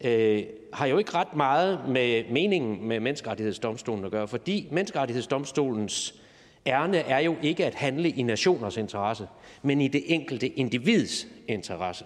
[0.00, 0.42] øh,
[0.72, 6.14] har jo ikke ret meget med meningen med menneskerettighedsdomstolen at gøre, fordi menneskerettighedsdomstolens
[6.66, 9.28] ærne er jo ikke at handle i nationers interesse,
[9.62, 12.04] men i det enkelte individs interesse.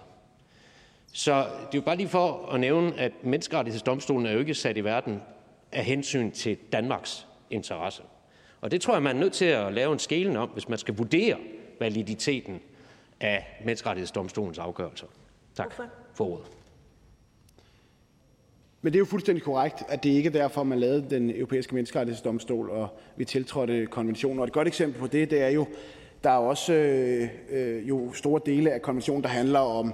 [1.13, 4.77] Så det er jo bare lige for at nævne, at menneskerettighedsdomstolen er jo ikke sat
[4.77, 5.21] i verden
[5.71, 8.03] af hensyn til Danmarks interesse.
[8.61, 10.77] Og det tror jeg, man er nødt til at lave en skælen om, hvis man
[10.77, 11.37] skal vurdere
[11.79, 12.59] validiteten
[13.19, 15.07] af menneskerettighedsdomstolens afgørelser.
[15.55, 15.73] Tak
[16.13, 16.58] for ordet.
[18.81, 21.75] Men det er jo fuldstændig korrekt, at det ikke er derfor, man lavede den europæiske
[21.75, 24.39] menneskerettighedsdomstol, og vi tiltrådte konventionen.
[24.39, 25.67] Og et godt eksempel på det, det er jo,
[26.23, 29.93] der er også øh, øh jo store dele af konventionen, der handler om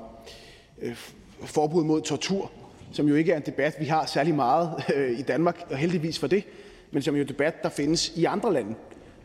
[0.81, 0.95] øh,
[1.41, 2.51] forbud mod tortur,
[2.91, 6.19] som jo ikke er en debat, vi har særlig meget øh, i Danmark, og heldigvis
[6.19, 6.43] for det,
[6.91, 8.75] men som jo er en debat, der findes i andre lande.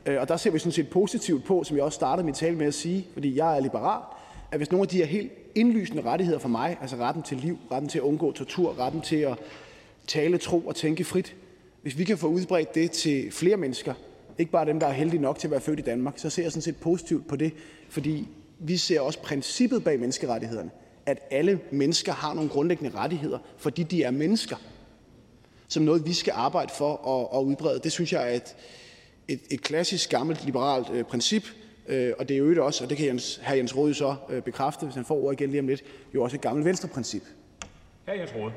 [0.06, 2.56] Øh, og der ser vi sådan set positivt på, som jeg også startede min tale
[2.56, 4.00] med at sige, fordi jeg er liberal,
[4.50, 7.58] at hvis nogle af de her helt indlysende rettigheder for mig, altså retten til liv,
[7.72, 9.38] retten til at undgå tortur, retten til at
[10.06, 11.36] tale, tro og tænke frit,
[11.82, 13.94] hvis vi kan få udbredt det til flere mennesker,
[14.38, 16.42] ikke bare dem, der er heldige nok til at være født i Danmark, så ser
[16.42, 17.52] jeg sådan set positivt på det,
[17.88, 20.70] fordi vi ser også princippet bag menneskerettighederne,
[21.06, 24.56] at alle mennesker har nogle grundlæggende rettigheder, fordi de er mennesker,
[25.68, 27.80] som noget, vi skal arbejde for at, at udbrede.
[27.84, 28.56] Det synes jeg er et,
[29.28, 31.42] et, et klassisk gammelt liberalt øh, princip,
[32.18, 33.52] og det er jo også, og det kan Jens, hr.
[33.52, 35.82] Jens Rode så øh, bekræfte, hvis han får ordet igen lige om lidt,
[36.14, 37.22] jo også et gammelt venstreprincip.
[38.06, 38.12] Hr.
[38.12, 38.52] Jens Rode.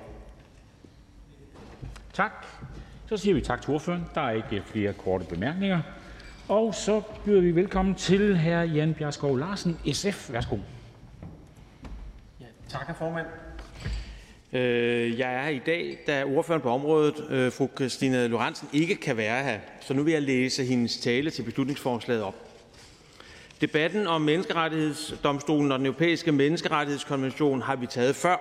[2.14, 2.32] Tak.
[3.10, 4.04] Så siger vi tak til ordføreren.
[4.16, 5.82] Der er ikke flere korte bemærkninger.
[6.48, 8.50] Og så byder vi velkommen til hr.
[8.50, 10.34] Jan Bjerskov Larsen, SF.
[10.34, 10.58] Værsgo.
[12.42, 12.94] Ja, tak, hr.
[12.94, 13.28] formand.
[14.54, 18.96] Øh, jeg er her i dag, da ordføreren på området, øh, fru Christine Lorentzen, ikke
[18.96, 19.60] kan være her.
[19.82, 22.36] Så nu vil jeg læse hendes tale til beslutningsforslaget op.
[23.62, 28.38] Debatten om menneskerettighedsdomstolen og den europæiske menneskerettighedskonvention har vi taget før,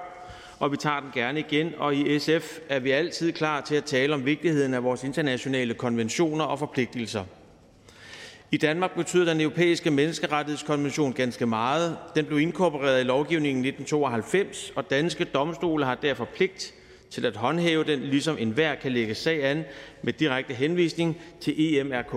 [0.58, 3.84] og vi tager den gerne igen, og i SF er vi altid klar til at
[3.84, 7.24] tale om vigtigheden af vores internationale konventioner og forpligtelser.
[8.50, 11.99] I Danmark betyder den europæiske menneskerettighedskonvention ganske meget.
[12.15, 16.74] Den blev inkorporeret i lovgivningen i 1992, og danske domstole har derfor pligt
[17.10, 19.65] til at håndhæve den, ligesom enhver kan lægge sag an
[20.02, 22.15] med direkte henvisning til EMRK.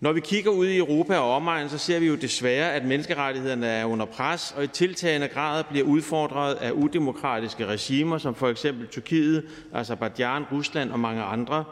[0.00, 3.66] Når vi kigger ud i Europa og omegn, så ser vi jo desværre, at menneskerettighederne
[3.66, 8.86] er under pres og i tiltagende grad bliver udfordret af udemokratiske regimer, som for eksempel
[8.86, 9.44] Tyrkiet,
[9.74, 11.64] Azerbaijan, Rusland og mange andre.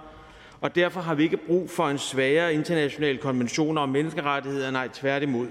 [0.60, 5.46] Og derfor har vi ikke brug for en svagere international konvention om menneskerettigheder, nej tværtimod.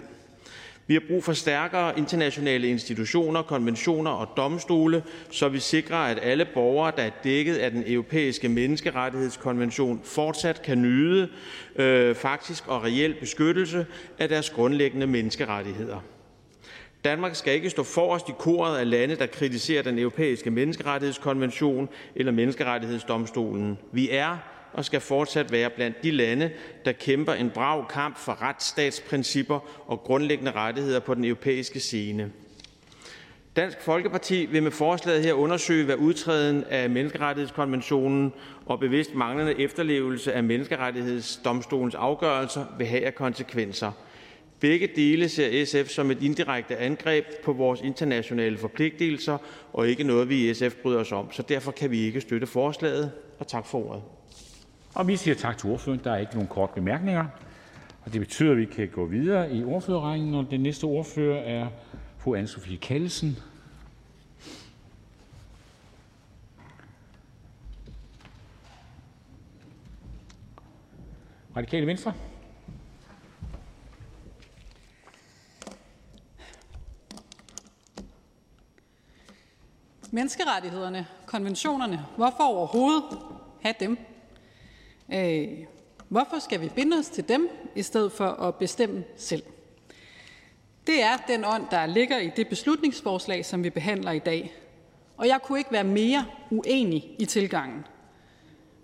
[0.88, 6.46] Vi har brug for stærkere internationale institutioner, konventioner og domstole, så vi sikrer, at alle
[6.54, 11.30] borgere, der er dækket af den europæiske menneskerettighedskonvention, fortsat kan nyde
[11.76, 13.86] øh, faktisk og reel beskyttelse
[14.20, 16.00] af deres grundlæggende menneskerettigheder.
[17.06, 22.32] Danmark skal ikke stå forrest i koret af lande, der kritiserer den europæiske menneskerettighedskonvention eller
[22.32, 23.78] menneskerettighedsdomstolen.
[23.92, 24.38] Vi er
[24.74, 26.52] og skal fortsat være blandt de lande,
[26.86, 32.32] der kæmper en brav kamp for retsstatsprincipper og grundlæggende rettigheder på den europæiske scene.
[33.56, 38.34] Dansk Folkeparti vil med forslaget her undersøge, hvad udtræden af menneskerettighedskonventionen
[38.66, 43.92] og bevidst manglende efterlevelse af menneskerettighedsdomstolens afgørelser vil have af konsekvenser.
[44.60, 49.38] Begge dele ser SF som et indirekte angreb på vores internationale forpligtelser
[49.74, 51.32] og ikke noget, vi i SF bryder os om.
[51.32, 53.12] Så derfor kan vi ikke støtte forslaget.
[53.40, 54.02] Og tak for ordet.
[54.96, 56.04] Og vi siger tak til ordføreren.
[56.04, 57.26] Der er ikke nogen kort bemærkninger.
[58.06, 61.68] Og det betyder, at vi kan gå videre i ordførerrækken, og den næste ordfører er
[62.18, 63.38] fru Anne-Sophie Kallesen.
[71.56, 72.14] Radikale Venstre.
[80.12, 83.04] Menneskerettighederne, konventionerne, hvorfor overhovedet
[83.62, 84.13] have dem?
[85.14, 85.48] Øh,
[86.10, 89.44] hvorfor skal vi binde os til dem, i stedet for at bestemme selv?
[90.88, 94.54] Det er den ånd, der ligger i det beslutningsforslag, som vi behandler i dag.
[95.18, 97.86] Og jeg kunne ikke være mere uenig i tilgangen.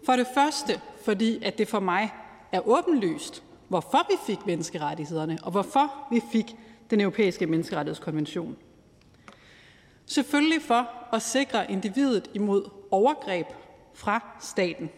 [0.06, 2.10] For det første, fordi at det for mig
[2.52, 6.56] er åbenlyst, hvorfor vi fik menneskerettighederne, og hvorfor vi fik
[6.90, 8.58] den europæiske menneskerettighedskonvention.
[10.06, 13.48] Selvfølgelig for at sikre individet imod overgreb
[13.94, 14.90] fra staten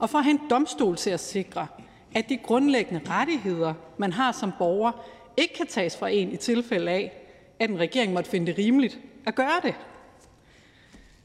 [0.00, 1.66] og for at have en domstol til at sikre,
[2.14, 4.92] at de grundlæggende rettigheder, man har som borger,
[5.36, 7.12] ikke kan tages fra en i tilfælde af,
[7.58, 9.74] at en regering måtte finde det rimeligt at gøre det.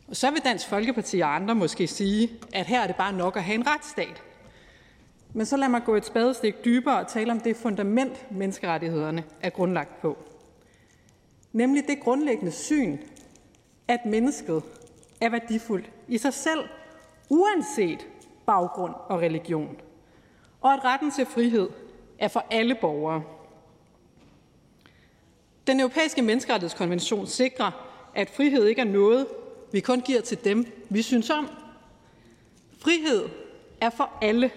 [0.08, 3.38] Og så vil Dansk Folkeparti og andre måske sige, at her er det bare nok
[3.38, 4.24] at have en retsstat.
[5.34, 9.50] Men så lad mig gå et spadestik dybere og tale om det fundament, menneskerettighederne er
[9.50, 10.18] grundlagt på.
[11.54, 12.98] Nemlig det grundlæggende syn,
[13.88, 14.64] at mennesket
[15.22, 16.60] er værdifuldt i sig selv,
[17.30, 18.08] uanset
[18.45, 19.77] baggrund og religion,
[20.61, 21.69] og at retten til frihed
[22.19, 23.24] er for alle borgere.
[25.67, 27.72] Den europæiske menneskerettighedskonvention sikrer,
[28.15, 29.27] at frihed ikke er noget,
[29.72, 31.49] vi kun giver til dem, vi synes om.
[32.80, 33.30] Frihed
[33.82, 34.51] er for alle.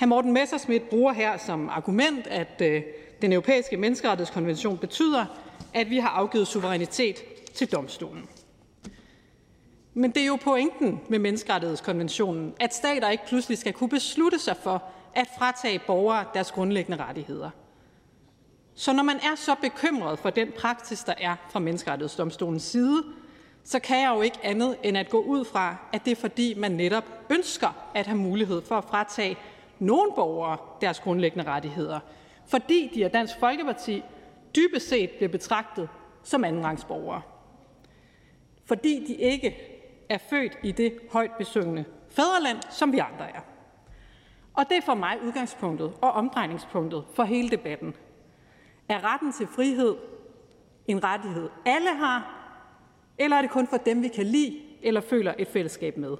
[0.00, 0.06] Hr.
[0.06, 2.82] Morten Messerschmidt bruger her som argument, at øh,
[3.22, 5.26] den europæiske menneskerettighedskonvention betyder,
[5.74, 7.16] at vi har afgivet suverænitet
[7.54, 8.28] til domstolen.
[9.94, 14.56] Men det er jo pointen med menneskerettighedskonventionen, at stater ikke pludselig skal kunne beslutte sig
[14.56, 14.82] for
[15.14, 17.50] at fratage borgere deres grundlæggende rettigheder.
[18.74, 23.02] Så når man er så bekymret for den praksis, der er fra menneskerettighedsdomstolens side,
[23.64, 26.54] så kan jeg jo ikke andet end at gå ud fra, at det er fordi,
[26.54, 29.36] man netop ønsker at have mulighed for at fratage
[29.78, 32.00] nogle borgere deres grundlæggende rettigheder,
[32.46, 34.02] fordi de af Dansk Folkeparti
[34.56, 35.88] dybest set bliver betragtet
[36.22, 37.22] som andenrangsborgere.
[38.64, 39.73] Fordi de ikke
[40.08, 43.40] er født i det højt besøgende fædreland, som vi andre er.
[44.54, 47.94] Og det er for mig udgangspunktet og omdrejningspunktet for hele debatten.
[48.88, 49.96] Er retten til frihed
[50.86, 52.40] en rettighed, alle har,
[53.18, 56.16] eller er det kun for dem, vi kan lide eller føler et fællesskab med?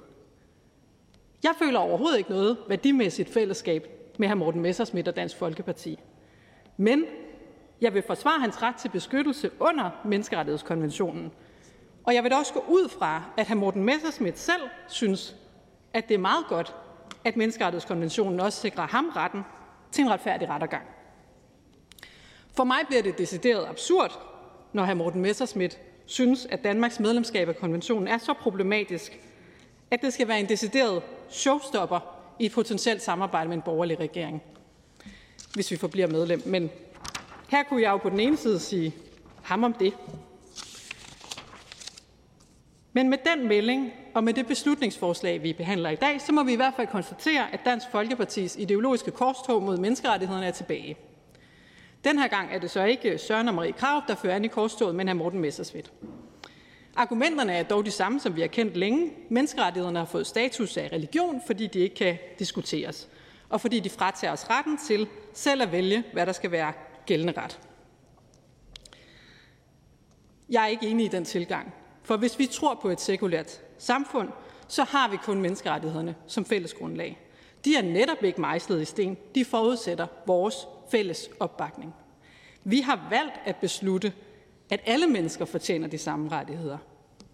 [1.43, 3.87] Jeg føler overhovedet ikke noget værdimæssigt fællesskab
[4.19, 4.35] med hr.
[4.35, 5.99] Morten Messersmith og Dansk Folkeparti.
[6.77, 7.05] Men
[7.81, 11.31] jeg vil forsvare hans ret til beskyttelse under menneskerettighedskonventionen.
[12.05, 13.55] Og jeg vil da også gå ud fra, at hr.
[13.55, 15.35] Morten Messersmith selv synes,
[15.93, 16.75] at det er meget godt,
[17.23, 19.41] at menneskerettighedskonventionen også sikrer ham retten
[19.91, 20.83] til en retfærdig rettergang.
[22.53, 24.19] For mig bliver det decideret absurd,
[24.73, 24.93] når hr.
[24.93, 29.19] Morten Messersmith synes, at Danmarks medlemskab af konventionen er så problematisk,
[29.91, 31.99] at det skal være en decideret showstopper
[32.39, 34.43] i et potentielt samarbejde med en borgerlig regering,
[35.53, 36.41] hvis vi forbliver medlem.
[36.45, 36.69] Men
[37.49, 38.95] her kunne jeg jo på den ene side sige
[39.43, 39.93] ham om det.
[42.95, 46.53] Men med den melding og med det beslutningsforslag, vi behandler i dag, så må vi
[46.53, 50.97] i hvert fald konstatere, at Dansk Folkepartis ideologiske korstog mod menneskerettighederne er tilbage.
[52.03, 54.47] Den her gang er det så ikke Søren og Marie Krav, der fører an i
[54.47, 55.13] korstoget, men hr.
[55.13, 55.89] Morten Messersmith.
[56.95, 59.11] Argumenterne er dog de samme, som vi har kendt længe.
[59.29, 63.09] Menneskerettighederne har fået status af religion, fordi de ikke kan diskuteres,
[63.49, 66.73] og fordi de fratager os retten til selv at vælge, hvad der skal være
[67.05, 67.59] gældende ret.
[70.49, 71.73] Jeg er ikke enig i den tilgang,
[72.05, 74.29] for hvis vi tror på et sekulært samfund,
[74.67, 77.19] så har vi kun menneskerettighederne som fælles grundlag.
[77.65, 79.17] De er netop ikke mejslet i sten.
[79.35, 80.55] De forudsætter vores
[80.91, 81.93] fælles opbakning.
[82.63, 84.13] Vi har valgt at beslutte,
[84.69, 86.77] at alle mennesker fortjener de samme rettigheder.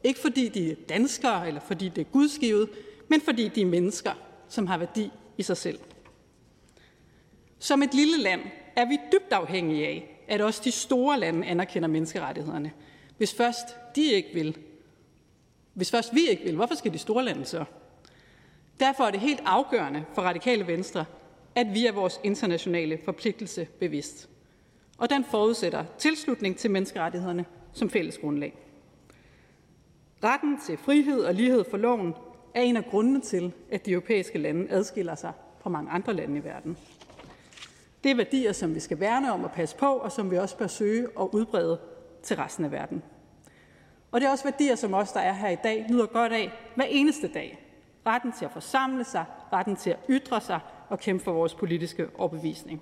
[0.03, 2.69] Ikke fordi de er danskere, eller fordi det er gudskivet,
[3.07, 4.11] men fordi de er mennesker,
[4.47, 5.79] som har værdi i sig selv.
[7.59, 8.41] Som et lille land
[8.75, 12.71] er vi dybt afhængige af, at også de store lande anerkender menneskerettighederne.
[13.21, 14.57] Hvis først de ikke vil,
[15.73, 17.65] hvis først vi ikke vil, hvorfor skal de store lande så?
[18.79, 21.05] Derfor er det helt afgørende for radikale venstre,
[21.55, 24.29] at vi er vores internationale forpligtelse bevidst.
[24.97, 28.57] Og den forudsætter tilslutning til menneskerettighederne som fælles grundlag.
[30.23, 32.13] Retten til frihed og lighed for loven
[32.55, 36.37] er en af grundene til, at de europæiske lande adskiller sig fra mange andre lande
[36.37, 36.77] i verden.
[38.03, 40.57] Det er værdier, som vi skal værne om og passe på, og som vi også
[40.57, 41.79] bør søge og udbrede
[42.23, 43.03] til resten af verden.
[44.11, 46.51] Og det er også værdier, som os, der er her i dag, nyder godt af
[46.75, 47.67] hver eneste dag.
[48.07, 50.59] Retten til at forsamle sig, retten til at ytre sig
[50.89, 52.81] og kæmpe for vores politiske overbevisning.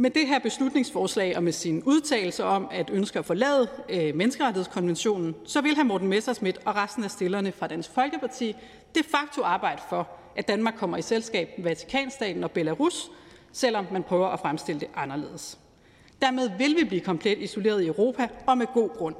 [0.00, 5.34] Med det her beslutningsforslag og med sin udtalelse om at ønske at forlade øh, menneskerettighedskonventionen,
[5.44, 5.82] så vil hr.
[5.82, 8.56] Morten Messersmith og resten af stillerne fra Dansk Folkeparti
[8.94, 13.10] de facto arbejde for, at Danmark kommer i selskab med Vatikanstaten og Belarus,
[13.52, 15.58] selvom man prøver at fremstille det anderledes.
[16.22, 19.14] Dermed vil vi blive komplet isoleret i Europa, og med god grund.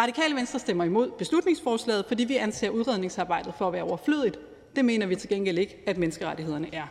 [0.00, 4.38] Radikale Venstre stemmer imod beslutningsforslaget, fordi vi anser udredningsarbejdet for at være overflødigt.
[4.76, 6.86] Det mener vi til gengæld ikke, at menneskerettighederne er.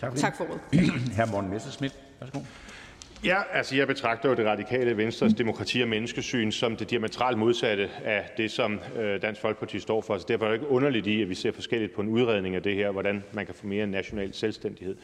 [0.00, 0.60] Tak for, tak for ordet.
[1.16, 1.30] Hr.
[1.32, 2.38] Morten Messerschmidt, værsgo.
[3.24, 7.90] Ja, altså jeg betragter jo det radikale Venstres demokrati- og menneskesyn som det diametralt modsatte
[8.04, 10.18] af det, som øh, Dansk Folkeparti står for.
[10.18, 12.62] Så derfor er det ikke underligt i, at vi ser forskelligt på en udredning af
[12.62, 14.96] det her, hvordan man kan få mere national selvstændighed.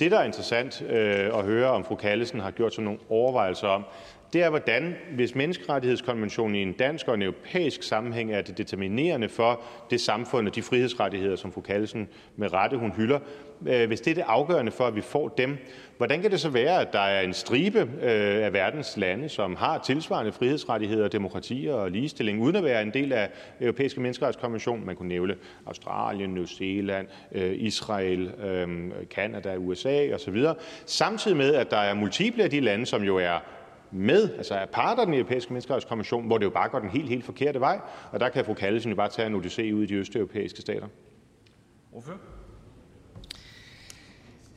[0.00, 3.68] Det, der er interessant øh, at høre, om fru Kallesen har gjort sig nogle overvejelser
[3.68, 3.84] om,
[4.32, 9.28] det er, hvordan, hvis menneskerettighedskonventionen i en dansk og en europæisk sammenhæng er det determinerende
[9.28, 9.60] for
[9.90, 13.18] det samfund og de frihedsrettigheder, som fru Kallesen med rette hun hylder,
[13.66, 15.58] Øh, hvis det er det afgørende for, at vi får dem,
[15.96, 19.56] hvordan kan det så være, at der er en stribe øh, af verdens lande, som
[19.56, 23.30] har tilsvarende frihedsrettigheder, demokratier og ligestilling, uden at være en del af
[23.60, 24.86] europæiske menneskerettighedskonvention?
[24.86, 25.34] Man kunne nævne
[25.66, 28.32] Australien, New Zealand, øh, Israel,
[29.10, 30.44] Kanada, USA osv.
[30.86, 33.38] Samtidig med, at der er multiple af de lande, som jo er
[33.90, 37.08] med, altså er part af den europæiske menneskerettighedskonvention, hvor det jo bare går den helt,
[37.08, 37.80] helt forkerte vej.
[38.12, 40.86] Og der kan fru Kallesen jo bare tage en odyssé ud i de østeuropæiske stater.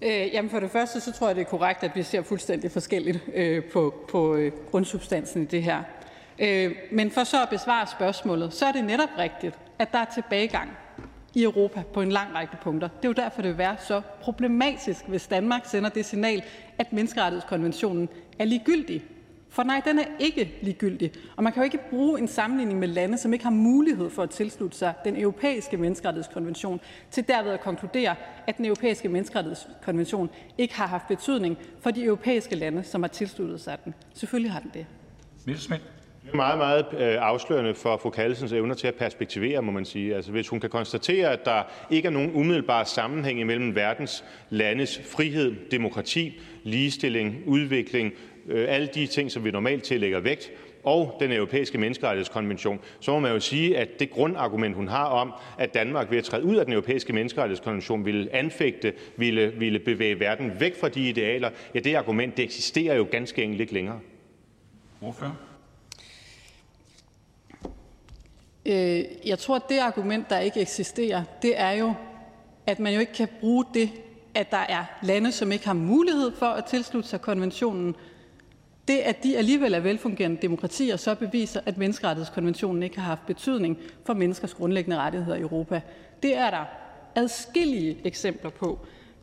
[0.01, 2.71] Øh, jamen for det første, så tror jeg, det er korrekt, at vi ser fuldstændig
[2.71, 5.83] forskelligt øh, på, på øh, grundsubstansen i det her.
[6.39, 10.05] Øh, men for så at besvare spørgsmålet, så er det netop rigtigt, at der er
[10.13, 10.69] tilbagegang
[11.33, 12.87] i Europa på en lang række punkter.
[12.87, 16.43] Det er jo derfor, det vil være så problematisk, hvis Danmark sender det signal,
[16.77, 19.03] at menneskerettighedskonventionen er ligegyldig.
[19.53, 21.11] For nej, den er ikke ligegyldig.
[21.35, 24.23] Og man kan jo ikke bruge en sammenligning med lande, som ikke har mulighed for
[24.23, 26.79] at tilslutte sig den europæiske menneskerettighedskonvention,
[27.11, 28.15] til derved at konkludere,
[28.47, 33.61] at den europæiske menneskerettighedskonvention ikke har haft betydning for de europæiske lande, som har tilsluttet
[33.61, 33.93] sig den.
[34.13, 34.85] Selvfølgelig har den det.
[35.45, 35.81] Messerschmidt.
[36.23, 39.85] Det er meget, meget øh, afslørende for fru Kallesens evner til at perspektivere, må man
[39.85, 40.15] sige.
[40.15, 45.01] Altså, hvis hun kan konstatere, at der ikke er nogen umiddelbar sammenhæng imellem verdens landes
[45.05, 48.13] frihed, demokrati, ligestilling, udvikling,
[48.49, 50.51] alle de ting, som vi normalt tillægger vægt,
[50.83, 55.33] og den europæiske menneskerettighedskonvention, så må man jo sige, at det grundargument, hun har om,
[55.57, 60.19] at Danmark ved at træde ud af den europæiske menneskerettighedskonvention ville anfægte, ville, ville bevæge
[60.19, 63.99] verden væk fra de idealer, ja, det argument, det eksisterer jo ganske enkelt ikke længere.
[64.99, 65.37] Hvorfor?
[68.65, 71.93] Øh, jeg tror, at det argument, der ikke eksisterer, det er jo,
[72.67, 73.89] at man jo ikke kan bruge det,
[74.33, 77.95] at der er lande, som ikke har mulighed for at tilslutte sig konventionen.
[78.87, 83.77] Det, at de alligevel er velfungerende demokratier, så beviser, at menneskerettighedskonventionen ikke har haft betydning
[84.05, 85.81] for menneskers grundlæggende rettigheder i Europa.
[86.23, 86.65] Det er der
[87.15, 88.79] adskillige eksempler på.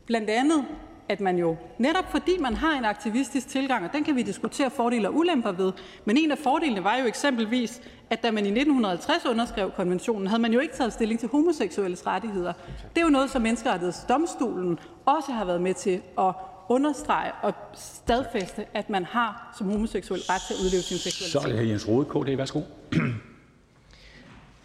[0.06, 0.64] Blandt andet
[1.08, 4.70] at man jo, netop fordi man har en aktivistisk tilgang, og den kan vi diskutere
[4.70, 5.72] fordele og ulemper ved,
[6.04, 10.42] men en af fordelene var jo eksempelvis, at da man i 1950 underskrev konventionen, havde
[10.42, 12.52] man jo ikke taget stilling til homoseksuelles rettigheder.
[12.94, 16.34] Det er jo noget, som Menneskerettighedsdomstolen også har været med til at
[16.68, 21.42] understrege og stadfæste, at man har som homoseksuel ret til at udleve sin seksualitet.
[21.42, 21.68] Så er det.
[21.68, 22.36] Jens Rode, KD.
[22.36, 22.60] Værsgo.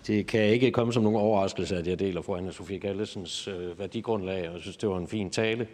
[0.08, 3.80] Det kan ikke komme som nogen overraskelse, at jeg deler fru Anna Sofie Gallesens øh,
[3.80, 5.68] værdigrundlag, og jeg synes, det var en fin tale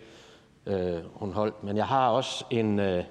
[0.65, 1.63] øh, hun holdt.
[1.63, 3.03] Men jeg har også en, øh,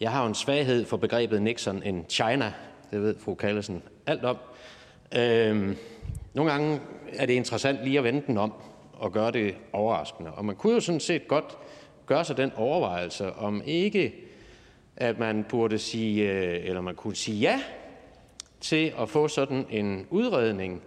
[0.00, 2.52] jeg har en svaghed for begrebet Nixon in China.
[2.90, 4.36] Det ved fru Kallesen alt om.
[5.16, 5.76] Øh,
[6.34, 6.80] nogle gange
[7.12, 8.52] er det interessant lige at vende den om
[8.92, 10.30] og gøre det overraskende.
[10.30, 11.58] Og man kunne jo sådan set godt
[12.06, 14.14] gøre sig den overvejelse, om ikke
[14.96, 17.60] at man burde sige, øh, eller man kunne sige ja
[18.60, 20.82] til at få sådan en udredning,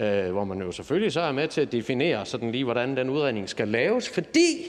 [0.00, 3.10] øh, hvor man jo selvfølgelig så er med til at definere sådan lige, hvordan den
[3.10, 4.66] udredning skal laves, fordi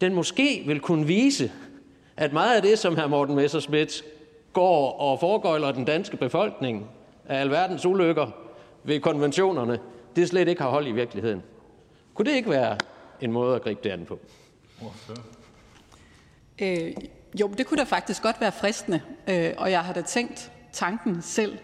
[0.00, 1.52] den måske vil kunne vise,
[2.16, 3.06] at meget af det, som hr.
[3.06, 4.04] Morten Messerschmidt
[4.52, 6.90] går og foregøjler den danske befolkning
[7.28, 8.26] af alverdens ulykker
[8.84, 9.78] ved konventionerne,
[10.16, 11.42] det slet ikke har hold i virkeligheden.
[12.14, 12.76] Kunne det ikke være
[13.20, 14.18] en måde at gribe det an på?
[16.62, 16.92] Øh,
[17.40, 21.22] jo, det kunne da faktisk godt være fristende, øh, og jeg har da tænkt tanken
[21.22, 21.58] selv.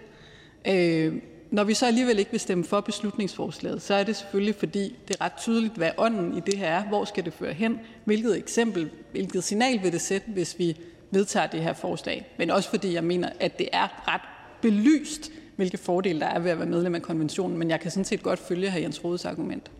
[0.68, 1.14] Øh,
[1.50, 5.16] når vi så alligevel ikke vil stemme for beslutningsforslaget, så er det selvfølgelig, fordi det
[5.20, 6.84] er ret tydeligt, hvad ånden i det her er.
[6.84, 7.80] Hvor skal det føre hen?
[8.04, 10.76] Hvilket eksempel, hvilket signal vil det sætte, hvis vi
[11.10, 12.26] vedtager det her forslag?
[12.38, 14.20] Men også fordi jeg mener, at det er ret
[14.62, 17.58] belyst, hvilke fordele der er ved at være medlem af konventionen.
[17.58, 19.70] Men jeg kan sådan set godt følge her Jens Rodes argument.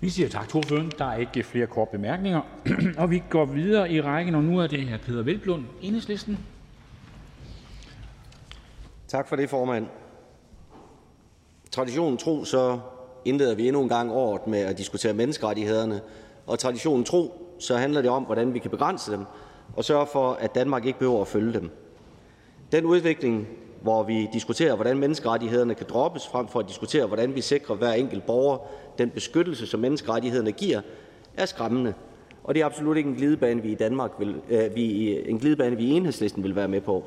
[0.00, 0.92] Vi siger tak til ordføreren.
[0.98, 2.40] Der er ikke flere korte bemærkninger.
[2.98, 4.96] og vi går videre i rækken, og nu er det hr.
[4.96, 6.38] Peter Velblund, Enhedslisten.
[9.08, 9.86] Tak for det, formand.
[11.70, 12.80] Traditionen tro, så
[13.24, 16.00] indleder vi endnu en gang året med at diskutere menneskerettighederne,
[16.46, 19.24] og traditionen tro, så handler det om, hvordan vi kan begrænse dem
[19.76, 21.70] og sørge for, at Danmark ikke behøver at følge dem.
[22.72, 23.48] Den udvikling,
[23.82, 27.92] hvor vi diskuterer, hvordan menneskerettighederne kan droppes, frem for at diskutere, hvordan vi sikrer hver
[27.92, 28.58] enkelt borger
[29.00, 30.80] den beskyttelse, som menneskerettighederne giver,
[31.36, 31.94] er skræmmende.
[32.44, 35.76] Og det er absolut ikke en glidebane, vi i Danmark vil, øh, vi, en glidebane,
[35.76, 37.04] vi i enhedslisten vil være med på.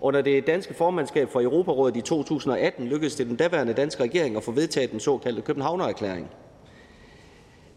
[0.00, 4.42] Under det danske formandskab for Europarådet i 2018 lykkedes det den daværende danske regering at
[4.42, 6.30] få vedtaget den såkaldte Københavnererklæring.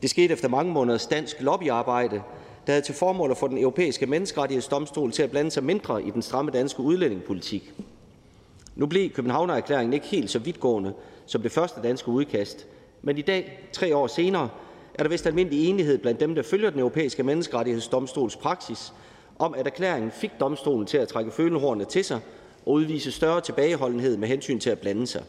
[0.02, 2.22] Det skete efter mange måneders dansk lobbyarbejde,
[2.68, 6.10] der havde til formål at få den europæiske menneskerettighedsdomstol til at blande sig mindre i
[6.10, 7.74] den stramme danske udlændingepolitik.
[8.76, 10.94] Nu blev Københavnererklæringen ikke helt så vidtgående
[11.26, 12.68] som det første danske udkast,
[13.02, 14.50] men i dag, tre år senere,
[14.94, 18.94] er der vist almindelig enighed blandt dem, der følger den europæiske menneskerettighedsdomstols praksis,
[19.40, 22.20] om at erklæringen fik domstolen til at trække følehornene til sig
[22.66, 25.24] og udvise større tilbageholdenhed med hensyn til at blande sig.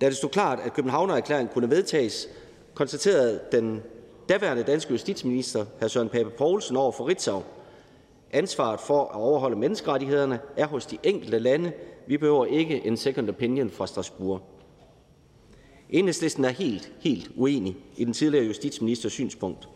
[0.00, 2.28] Da det stod klart, at Københavnererklæringen kunne vedtages,
[2.74, 3.82] konstaterede den
[4.28, 5.86] daværende danske justitsminister, hr.
[5.86, 7.42] Søren Pape Poulsen, over for Ritzau,
[8.32, 11.72] ansvaret for at overholde menneskerettighederne er hos de enkelte lande.
[12.10, 14.40] Vi behøver ikke en second opinion fra Strasbourg.
[15.90, 19.68] Enhedslisten er helt, helt uenig i den tidligere justitsministers synspunkt.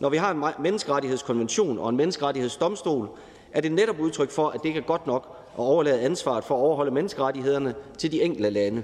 [0.00, 3.08] Når vi har en menneskerettighedskonvention og en menneskerettighedsdomstol,
[3.52, 6.54] er det netop udtryk for, at det ikke er godt nok at overlade ansvaret for
[6.54, 8.82] at overholde menneskerettighederne til de enkelte lande.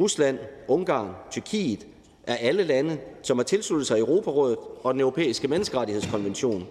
[0.00, 1.86] Rusland, Ungarn, Tyrkiet
[2.22, 6.66] er alle lande, som har tilsluttet sig Europarådet og den europæiske menneskerettighedskonvention.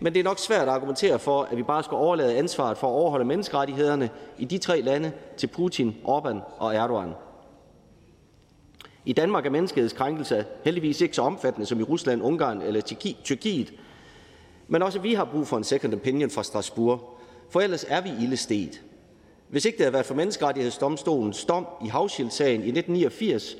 [0.00, 2.86] Men det er nok svært at argumentere for, at vi bare skal overlade ansvaret for
[2.86, 7.12] at overholde menneskerettighederne i de tre lande til Putin, Orbán og Erdogan.
[9.04, 12.80] I Danmark er menneskehedskrænkelser heldigvis ikke så omfattende som i Rusland, Ungarn eller
[13.24, 13.72] Tyrkiet,
[14.68, 17.18] men også vi har brug for en second opinion fra Strasbourg,
[17.50, 18.82] for ellers er vi ildestet.
[19.48, 23.56] Hvis ikke det havde været for Menneskerettighedsdomstolens dom i Havschild-sagen i 1989,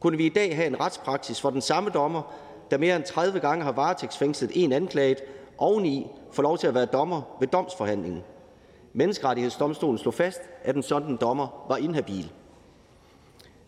[0.00, 2.34] kunne vi i dag have en retspraksis for den samme dommer,
[2.70, 5.18] der mere end 30 gange har varetægtsfængslet en anklaget,
[5.60, 8.22] oveni få lov til at være dommer ved domsforhandlingen.
[8.92, 12.32] Menneskerettighedsdomstolen slog fast, at en sådan dommer var inhabil.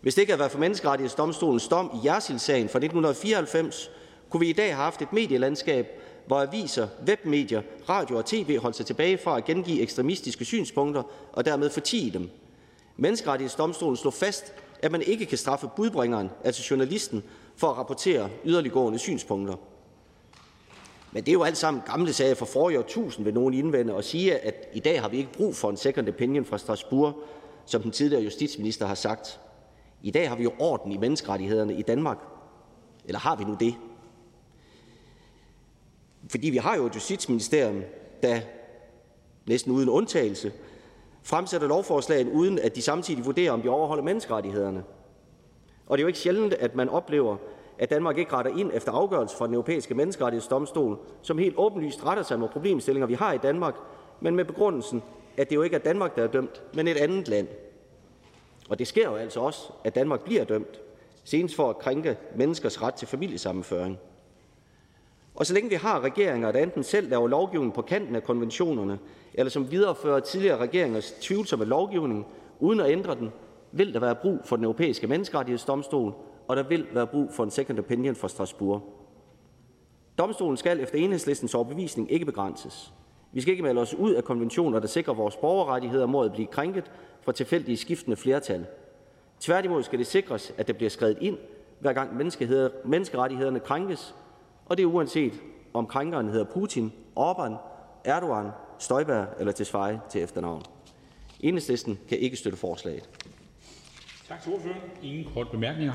[0.01, 3.91] Hvis det ikke havde været for Menneskerettighedsdomstolens dom i Jersil-sagen fra 1994,
[4.31, 5.87] kunne vi i dag have haft et medielandskab,
[6.27, 11.45] hvor aviser, webmedier, radio og tv holdt sig tilbage fra at gengive ekstremistiske synspunkter og
[11.45, 12.31] dermed fortige dem.
[12.97, 17.25] Menneskerettighedsdomstolen slog fast, at man ikke kan straffe budbringeren, altså journalisten,
[17.57, 19.55] for at rapportere yderliggående synspunkter.
[21.13, 24.05] Men det er jo alt sammen gamle sager fra forrige årtusind, vil nogen indvende og
[24.05, 27.15] sige, at i dag har vi ikke brug for en second opinion fra Strasbourg,
[27.67, 29.41] som den tidligere justitsminister har sagt.
[30.03, 32.19] I dag har vi jo orden i menneskerettighederne i Danmark.
[33.05, 33.75] Eller har vi nu det?
[36.31, 37.83] Fordi vi har jo et justitsministerium,
[38.23, 38.41] der
[39.47, 40.53] næsten uden undtagelse
[41.23, 44.85] fremsætter lovforslag, uden at de samtidig vurderer, om de overholder menneskerettighederne.
[45.87, 47.37] Og det er jo ikke sjældent, at man oplever,
[47.79, 52.23] at Danmark ikke retter ind efter afgørelse fra den europæiske menneskerettighedsdomstol, som helt åbenlyst retter
[52.23, 53.75] sig mod problemstillinger, vi har i Danmark,
[54.21, 55.03] men med begrundelsen,
[55.37, 57.49] at det jo ikke er Danmark, der er dømt, men et andet land.
[58.69, 60.81] Og det sker jo altså også, at Danmark bliver dømt,
[61.25, 63.99] senest for at krænke menneskers ret til familiesammenføring.
[65.35, 68.99] Og så længe vi har regeringer, der enten selv laver lovgivning på kanten af konventionerne,
[69.35, 72.27] eller som viderefører tidligere regeringers tvivlsomme lovgivning
[72.61, 73.33] uden at ændre den,
[73.73, 76.15] vil der være brug for den europæiske menneskerettighedsdomstol,
[76.53, 78.83] og der vil være brug for en second opinion fra Strasbourg.
[80.19, 82.93] Domstolen skal efter enhedslistens overbevisning ikke begrænses.
[83.33, 86.47] Vi skal ikke melde os ud af konventioner, der sikrer vores borgerrettigheder mod at blive
[86.47, 86.91] krænket
[87.23, 88.67] fra tilfældige skiftende flertal.
[89.41, 91.39] Tværtimod skal det sikres, at det bliver skrevet ind,
[91.81, 92.17] hver gang
[92.85, 94.15] menneskerettighederne krænkes,
[94.67, 95.33] og det er uanset
[95.75, 97.53] om krænkeren hedder Putin, Orbán,
[98.05, 98.49] Erdogan,
[98.79, 100.63] Støjberg eller Tesfaye til efternavn.
[101.41, 103.09] Enhedslisten kan ikke støtte forslaget.
[104.29, 104.81] Tak til ordføreren.
[105.03, 105.95] Ingen kort bemærkninger.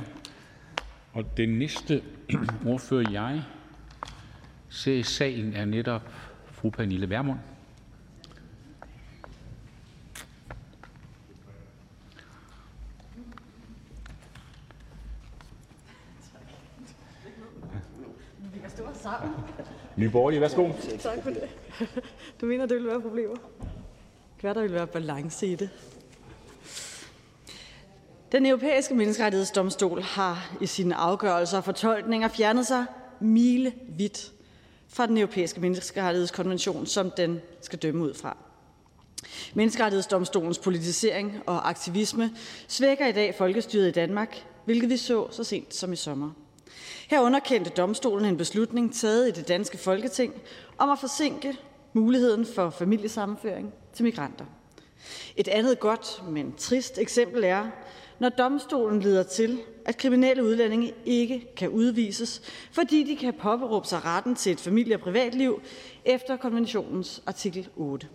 [1.14, 2.04] Og den næste
[2.72, 3.44] ordfører, jeg
[4.70, 6.02] ser i salen, er netop
[6.52, 7.40] fru Pernille Vermund.
[19.96, 20.70] Nye Borgerlige, værsgo.
[21.00, 21.44] Tak for det.
[22.42, 23.36] Du mener, det vil være problemer?
[24.42, 25.70] Hvad der vil være balance i det?
[28.32, 32.86] Den europæiske menneskerettighedsdomstol har i sine afgørelser og fortolkninger fjernet sig
[33.20, 34.32] milevidt
[34.88, 38.38] fra den europæiske menneskerettighedskonvention, som den skal dømme ud fra.
[39.54, 42.32] Menneskerettighedsdomstolens politisering og aktivisme
[42.68, 46.32] svækker i dag folkestyret i Danmark, hvilket vi så så sent som i sommer.
[47.08, 50.34] Her underkendte domstolen en beslutning taget i det danske folketing
[50.78, 51.58] om at forsinke
[51.94, 54.46] muligheden for familiesammenføring til migranter.
[55.36, 57.66] Et andet godt, men trist eksempel er,
[58.20, 64.06] når domstolen leder til, at kriminelle udlændinge ikke kan udvises, fordi de kan påberåbe sig
[64.06, 65.62] retten til et familie- og privatliv
[66.06, 68.08] efter konventionens artikel 8.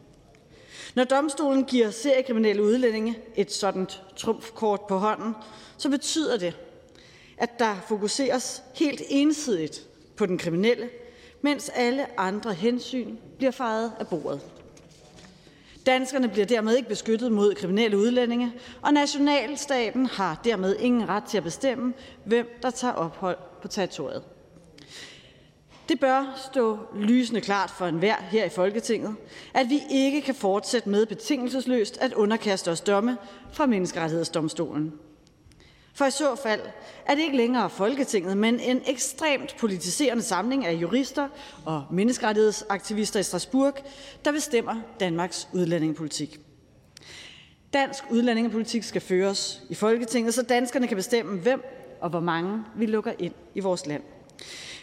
[0.95, 5.35] Når domstolen giver seriekriminelle udlændinge et sådan trumfkort på hånden,
[5.77, 6.57] så betyder det,
[7.39, 10.89] at der fokuseres helt ensidigt på den kriminelle,
[11.41, 14.41] mens alle andre hensyn bliver fejet af bordet.
[15.87, 18.53] Danskerne bliver dermed ikke beskyttet mod kriminelle udlændinge,
[18.83, 21.95] og nationalstaten har dermed ingen ret til at bestemme,
[22.25, 24.23] hvem der tager ophold på territoriet.
[25.89, 29.15] Det bør stå lysende klart for enhver her i Folketinget,
[29.55, 33.17] at vi ikke kan fortsætte med betingelsesløst at underkaste os domme
[33.53, 34.93] fra Menneskerettighedsdomstolen.
[35.95, 36.61] For i så fald
[37.07, 41.29] er det ikke længere Folketinget, men en ekstremt politiserende samling af jurister
[41.65, 43.75] og menneskerettighedsaktivister i Strasbourg,
[44.25, 46.41] der bestemmer Danmarks udlændingepolitik.
[47.73, 51.65] Dansk udlændingepolitik skal føres i Folketinget, så danskerne kan bestemme, hvem
[52.01, 54.03] og hvor mange vi lukker ind i vores land.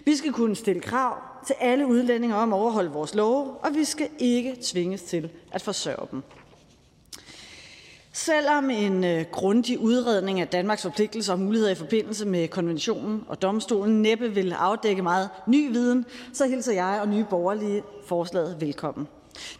[0.05, 3.83] Vi skal kunne stille krav til alle udlændinge om at overholde vores love, og vi
[3.83, 6.23] skal ikke tvinges til at forsørge dem.
[8.25, 13.41] Selvom en øh, grundig udredning af Danmarks forpligtelser og muligheder i forbindelse med konventionen og
[13.41, 19.07] domstolen næppe vil afdække meget ny viden, så hilser jeg og Nye Borgerlige forslaget velkommen.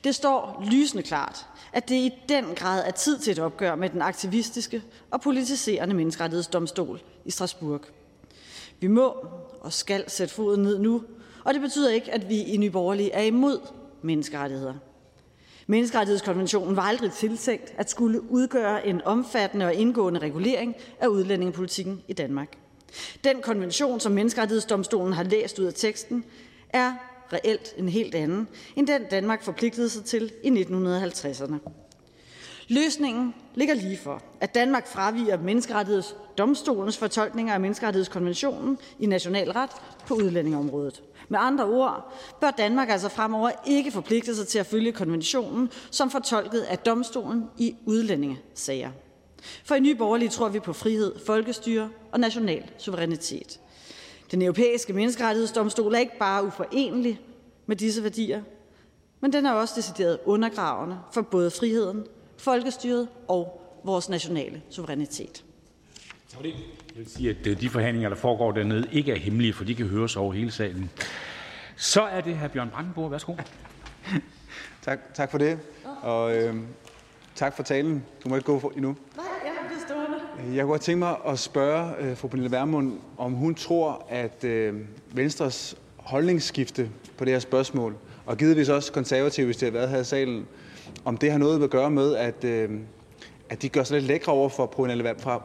[0.04, 3.90] Det står lysende klart, at det i den grad er tid til et opgør med
[3.90, 7.82] den aktivistiske og politiserende menneskerettighedsdomstol i Strasbourg.
[8.80, 9.16] Vi må
[9.62, 11.04] og skal sætte foden ned nu,
[11.44, 13.60] og det betyder ikke, at vi i Nye Borgerlige er imod
[14.02, 14.74] menneskerettigheder.
[15.70, 22.14] Menneskerettighedskonventionen var aldrig tiltænkt at skulle udgøre en omfattende og indgående regulering af udlændingepolitikken i
[22.14, 22.58] Danmark.
[23.24, 26.24] Den konvention, som Menneskerettighedsdomstolen har læst ud af teksten,
[26.70, 26.94] er
[27.34, 31.56] reelt en helt anden end den Danmark forpligtede sig til i 1950'erne.
[32.68, 39.72] Løsningen ligger lige for, at Danmark fraviger Menneskerettighedsdomstolens fortolkninger af Menneskerettighedskonventionen i national ret
[40.08, 41.04] på udlændingeområdet.
[41.30, 46.12] Med andre ord bør Danmark altså fremover ikke forpligte sig til at følge konventionen som
[46.12, 48.92] fortolket af domstolen i udlændingesager.
[49.64, 53.60] For i Nye Borgerlige tror vi på frihed, folkestyre og national suverænitet.
[54.32, 57.20] Den europæiske menneskerettighedsdomstol er ikke bare uforenelig
[57.66, 58.42] med disse værdier,
[59.20, 62.06] men den er også decideret undergravende for både friheden,
[62.38, 65.44] folkestyret og vores nationale suverænitet.
[66.44, 66.54] Jeg
[67.00, 69.86] vil sige, at øh, de forhandlinger, der foregår dernede, ikke er hemmelige, for de kan
[69.86, 70.90] høres over hele salen.
[71.76, 72.48] Så er det hr.
[72.48, 73.12] Bjørn Brandenborg.
[73.12, 73.36] Værsgo.
[74.82, 75.60] Tak, tak for det,
[76.02, 76.56] og øh,
[77.36, 78.04] tak for talen.
[78.24, 78.96] Du må ikke gå for endnu.
[79.16, 80.56] Nej, jeg bliver stående.
[80.56, 84.44] Jeg kunne godt tænke mig at spørge øh, fru Pernille Vermund, om hun tror, at
[84.44, 84.76] øh,
[85.12, 87.96] Venstres holdningsskifte på det her spørgsmål,
[88.26, 90.48] og givetvis også konservative, hvis det har været her i salen,
[91.06, 92.70] om det har noget at gøre med, at, øh,
[93.50, 95.42] at de gør sig lidt lækre over for fru Pernille, fra,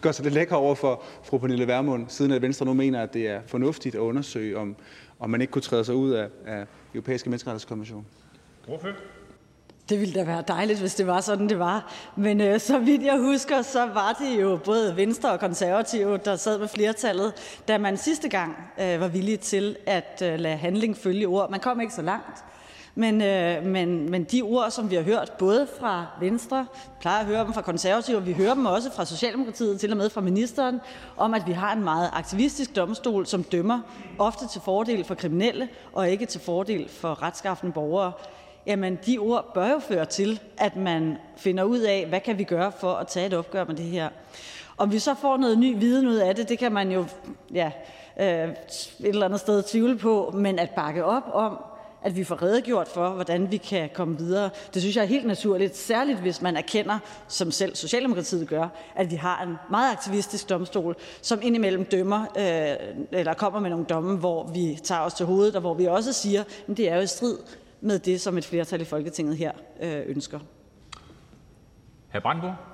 [0.00, 3.14] gør sig lidt lækre over for fru Pernille Vermund, siden at Venstre nu mener, at
[3.14, 4.76] det er fornuftigt at undersøge, om,
[5.18, 8.06] om man ikke kunne træde sig ud af, af Europæiske Menneskerettighedskonvention.
[9.88, 11.92] Det ville da være dejligt, hvis det var sådan, det var.
[12.16, 16.36] Men øh, så vidt jeg husker, så var det jo både Venstre og Konservative, der
[16.36, 17.32] sad med flertallet,
[17.68, 21.50] da man sidste gang øh, var villig til at øh, lade handling følge ord.
[21.50, 22.44] Man kom ikke så langt.
[22.96, 26.66] Men, øh, men, men de ord, som vi har hørt, både fra Venstre,
[27.00, 29.96] plejer at høre dem fra Konservative, og vi hører dem også fra Socialdemokratiet, til og
[29.96, 30.80] med fra ministeren,
[31.16, 33.80] om at vi har en meget aktivistisk domstol, som dømmer
[34.18, 38.12] ofte til fordel for kriminelle og ikke til fordel for retskaffende borgere.
[38.66, 42.44] Jamen, de ord bør jo føre til, at man finder ud af, hvad kan vi
[42.44, 44.08] gøre for at tage et opgør med det her.
[44.76, 47.04] Om vi så får noget ny viden ud af det, det kan man jo
[47.54, 47.70] ja,
[48.20, 51.58] øh, et eller andet sted tvivle på, men at bakke op om,
[52.04, 54.50] at vi får redegjort for, hvordan vi kan komme videre.
[54.74, 59.10] Det synes jeg er helt naturligt, særligt hvis man erkender, som selv Socialdemokratiet gør, at
[59.10, 64.18] vi har en meget aktivistisk domstol, som indimellem dømmer øh, eller kommer med nogle domme,
[64.18, 67.02] hvor vi tager os til hovedet, og hvor vi også siger, at det er jo
[67.02, 67.38] i strid
[67.80, 70.38] med det, som et flertal i Folketinget her øh, ønsker.
[72.08, 72.73] Herr Brandenburg?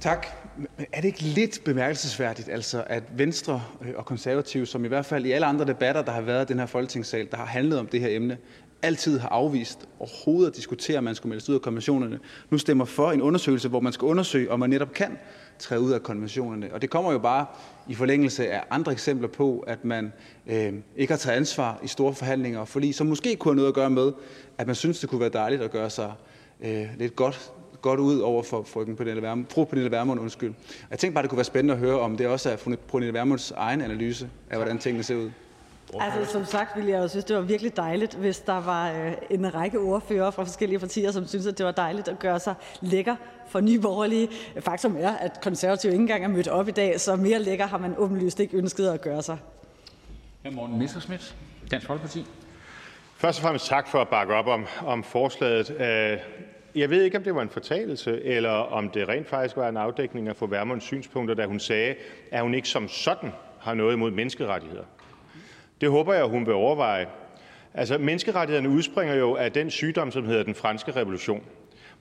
[0.00, 0.26] Tak.
[0.56, 5.06] Men er det ikke lidt bemærkelsesværdigt, altså, at Venstre øh, og Konservative, som i hvert
[5.06, 7.78] fald i alle andre debatter, der har været i den her folketingssal, der har handlet
[7.78, 8.38] om det her emne,
[8.82, 12.18] altid har afvist overhovedet at diskutere, om man skulle melde ud af konventionerne,
[12.50, 15.18] nu stemmer for en undersøgelse, hvor man skal undersøge, om man netop kan
[15.58, 16.74] træde ud af konventionerne.
[16.74, 17.46] Og det kommer jo bare
[17.88, 20.12] i forlængelse af andre eksempler på, at man
[20.46, 23.68] øh, ikke har taget ansvar i store forhandlinger og forlig, som måske kunne have noget
[23.68, 24.12] at gøre med,
[24.58, 26.12] at man synes, det kunne være dejligt at gøre sig
[26.60, 27.52] øh, lidt godt
[27.82, 29.46] godt ud over for fru Pernille Vermund.
[29.50, 30.54] Fru Pernille Vermund, undskyld.
[30.90, 33.14] Jeg tænkte bare, det kunne være spændende at høre, om det også er fru Pernille
[33.14, 35.30] Vermunds egen analyse af, hvordan tingene ser ud.
[36.00, 39.12] Altså, som sagt ville jeg jo synes, det var virkelig dejligt, hvis der var øh,
[39.30, 42.54] en række ordfører fra forskellige partier, som synes, at det var dejligt at gøre sig
[42.80, 43.16] lækker
[43.48, 44.28] for nye borgerlige.
[44.60, 47.78] Faktum er, at konservative ikke engang er mødt op i dag, så mere lækker har
[47.78, 49.38] man åbenlyst ikke ønsket at gøre sig.
[50.44, 50.50] Hr.
[50.50, 51.36] Morten Messerschmidt,
[51.70, 52.26] Dansk Folkeparti.
[53.16, 55.70] Først og fremmest tak for at bakke op om, om forslaget.
[56.76, 59.76] Jeg ved ikke, om det var en fortalelse, eller om det rent faktisk var en
[59.76, 61.94] afdækning af fru Vermunds synspunkter, da hun sagde,
[62.30, 63.30] at hun ikke som sådan
[63.60, 64.84] har noget imod menneskerettigheder.
[65.80, 67.06] Det håber jeg, hun vil overveje.
[67.74, 71.42] Altså, menneskerettighederne udspringer jo af den sygdom, som hedder den franske revolution,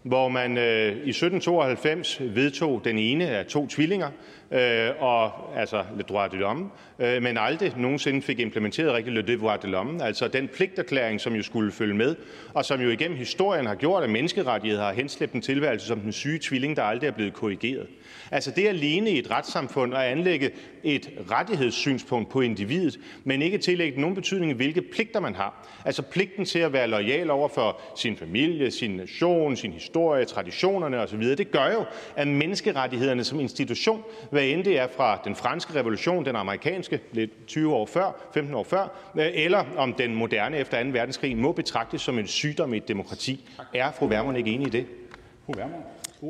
[0.04, 4.10] hvor man øh, i 1792 vedtog den ene af to tvillinger,
[4.56, 6.64] Øh, og, altså le droit de l'homme,
[7.00, 11.36] øh, men aldrig nogensinde fik implementeret rigtig le devoir de l'homme, altså den pligterklæring, som
[11.36, 12.16] jo skulle følge med,
[12.54, 16.12] og som jo igennem historien har gjort, at menneskerettigheder har henslæbt en tilværelse som den
[16.12, 17.88] syge tvilling, der aldrig er blevet korrigeret.
[18.32, 20.52] Altså det alene i et retssamfund at anlægge
[20.84, 25.68] et rettighedssynspunkt på individet, men ikke tillægge nogen betydning, hvilke pligter man har.
[25.86, 31.00] Altså pligten til at være lojal over for sin familie, sin nation, sin historie, traditionerne
[31.00, 31.86] osv., det gør jo,
[32.16, 37.48] at menneskerettighederne som institution, hvad end det er fra den franske revolution, den amerikanske lidt
[37.48, 40.90] 20 år før, 15 år før, øh, eller om den moderne efter 2.
[40.90, 43.50] verdenskrig, må betragtes som en sygdom i et demokrati.
[43.74, 44.86] Er fru Vermund ikke enig i det?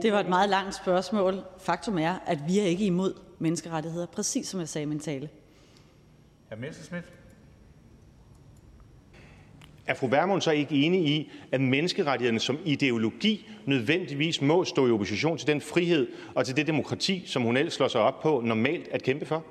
[0.01, 1.43] Det var et meget langt spørgsmål.
[1.59, 5.29] Faktum er, at vi er ikke imod menneskerettigheder, præcis som jeg sagde i min tale.
[6.51, 6.55] Hr.
[6.55, 7.05] Messerschmidt.
[9.87, 14.91] Er fru Vermund så ikke enig i, at menneskerettighederne som ideologi nødvendigvis må stå i
[14.91, 18.41] opposition til den frihed og til det demokrati, som hun ellers slår sig op på
[18.45, 19.43] normalt at kæmpe for?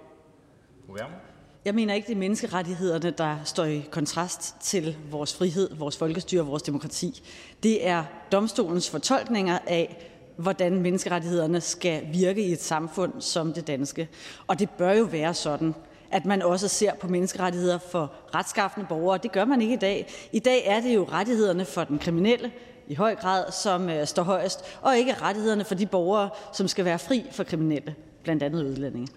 [1.65, 6.41] Jeg mener ikke, det er menneskerettighederne, der står i kontrast til vores frihed, vores folkestyre
[6.41, 7.23] og vores demokrati.
[7.63, 14.09] Det er domstolens fortolkninger af, hvordan menneskerettighederne skal virke i et samfund som det danske.
[14.47, 15.75] Og det bør jo være sådan,
[16.11, 19.19] at man også ser på menneskerettigheder for retskaffende borgere.
[19.23, 20.07] Det gør man ikke i dag.
[20.33, 22.53] I dag er det jo rettighederne for den kriminelle
[22.89, 26.85] i høj grad, som øh, står højest, og ikke rettighederne for de borgere, som skal
[26.85, 29.09] være fri for kriminelle, blandt andet udlændinge.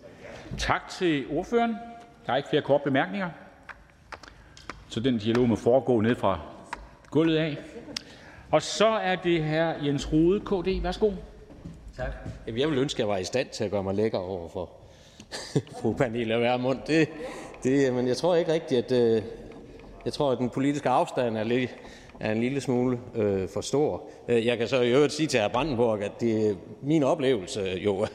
[0.58, 1.76] Tak til ordføreren.
[2.26, 3.30] Der er ikke flere korte bemærkninger.
[4.90, 6.40] Så den dialog må foregå ned fra
[7.10, 7.58] gulvet af.
[8.52, 10.82] Og så er det her Jens Rode, KD.
[10.84, 11.12] Værsgo.
[11.98, 12.08] Tak.
[12.48, 14.50] Jamen, jeg vil ønske, at jeg var i stand til at gøre mig lækker over
[14.50, 14.70] for
[15.82, 16.80] fru Pernille Vermund.
[16.88, 17.10] Det,
[17.64, 19.24] det, men jeg tror ikke rigtigt, at øh,
[20.06, 21.76] jeg tror, at den politiske afstand er, lidt,
[22.20, 24.04] er en lille smule øh, for stor.
[24.28, 25.48] Øh, jeg kan så i øvrigt sige til hr.
[25.48, 28.08] Brandenborg, at det er min oplevelse øh, jo,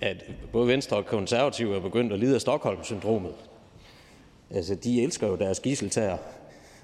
[0.00, 3.34] at både Venstre og Konservative er begyndt at lide af Stockholm-syndromet.
[4.50, 6.16] Altså, de elsker jo deres gisseltager.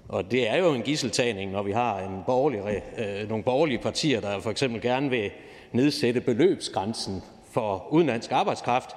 [0.09, 4.21] Og det er jo en gisseltagning, når vi har en borgerlig, øh, nogle borgerlige partier,
[4.21, 5.31] der for eksempel gerne vil
[5.73, 8.91] nedsætte beløbsgrænsen for udenlandsk arbejdskraft,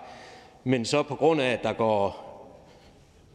[0.64, 2.29] men så på grund af, at der går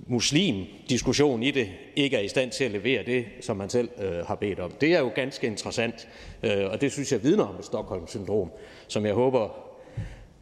[0.06, 4.26] muslim-diskussion i det, ikke er i stand til at levere det, som man selv øh,
[4.26, 4.70] har bedt om.
[4.70, 6.08] Det er jo ganske interessant,
[6.42, 8.50] øh, og det synes jeg vidner om et Stockholm-syndrom,
[8.88, 9.48] som jeg håber,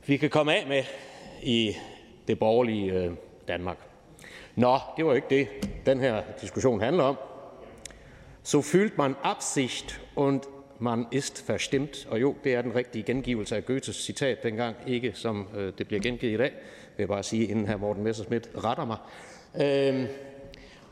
[0.06, 0.82] vi kan komme af med
[1.42, 1.76] i
[2.28, 3.12] det borgerlige øh,
[3.48, 3.78] Danmark.
[4.56, 5.48] Nå, det var ikke det,
[5.86, 7.16] den her diskussion handler om.
[8.42, 10.40] Så fühlt man Absicht und
[10.78, 12.06] man ist verstimmt.
[12.10, 15.86] Og jo, det er den rigtige gengivelse af Goethes citat dengang, ikke som øh, det
[15.86, 16.50] bliver gengivet i dag,
[16.97, 18.97] vil jeg bare sige, inden her Morten Messersmith retter mig.
[19.60, 20.06] Øh,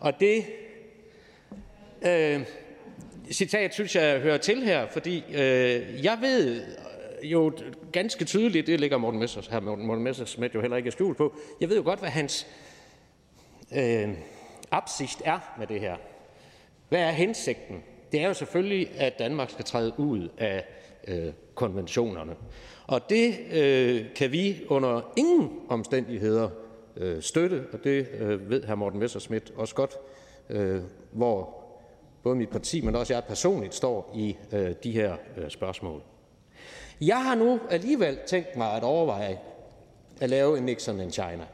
[0.01, 0.45] og det
[2.03, 2.41] øh,
[3.33, 6.63] citat synes jeg hører til her, fordi øh, jeg ved
[7.23, 7.53] øh, jo
[7.93, 11.69] ganske tydeligt, det ligger Morten Messers, her Morten Messersmith jo heller ikke skjult på, jeg
[11.69, 12.47] ved jo godt, hvad hans
[13.77, 14.09] øh,
[14.71, 15.97] absigt er med det her.
[16.89, 17.83] Hvad er hensigten?
[18.13, 20.65] Det er jo selvfølgelig, at Danmark skal træde ud af
[21.09, 22.37] øh, konventionerne.
[22.87, 26.49] Og det øh, kan vi under ingen omstændigheder
[26.97, 28.75] øh, støtte, og det øh, ved hr.
[28.75, 29.97] Morten Messerschmidt også godt,
[30.49, 31.61] øh, hvor
[32.23, 36.03] både mit parti, men også jeg personligt står i øh, de her øh, spørgsmål.
[37.01, 39.39] Jeg har nu alligevel tænkt mig at overveje
[40.21, 41.47] at lave en Nixon in China.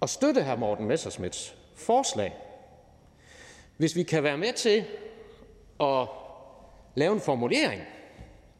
[0.00, 0.56] Og støtte hr.
[0.56, 2.36] Morten Messerschmidts forslag,
[3.76, 4.84] hvis vi kan være med til
[5.80, 6.08] at
[6.94, 7.82] lave en formulering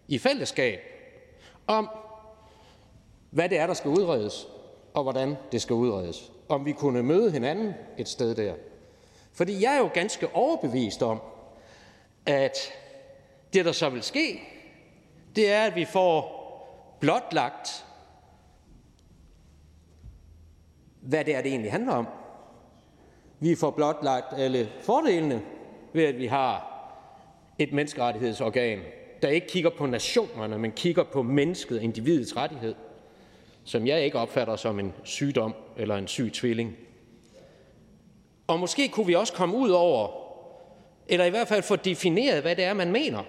[0.08, 0.80] i fællesskab
[1.66, 1.88] om,
[3.30, 4.48] hvad det er, der skal udredes,
[4.94, 6.32] og hvordan det skal udredes.
[6.48, 8.54] Om vi kunne møde hinanden et sted der.
[9.32, 11.20] Fordi jeg er jo ganske overbevist om,
[12.26, 12.58] at
[13.52, 14.40] det, der så vil ske,
[15.36, 16.40] det er, at vi får
[17.00, 17.86] blotlagt,
[21.00, 22.06] hvad det er, det egentlig handler om.
[23.40, 25.42] Vi får blotlagt alle fordelene
[25.92, 26.70] ved, at vi har
[27.58, 28.80] et menneskerettighedsorgan,
[29.22, 32.74] der ikke kigger på nationerne, men kigger på mennesket individets rettighed,
[33.64, 36.76] som jeg ikke opfatter som en sygdom eller en syg tvilling.
[38.46, 40.08] Og måske kunne vi også komme ud over,
[41.08, 43.22] eller i hvert fald få defineret, hvad det er, man mener,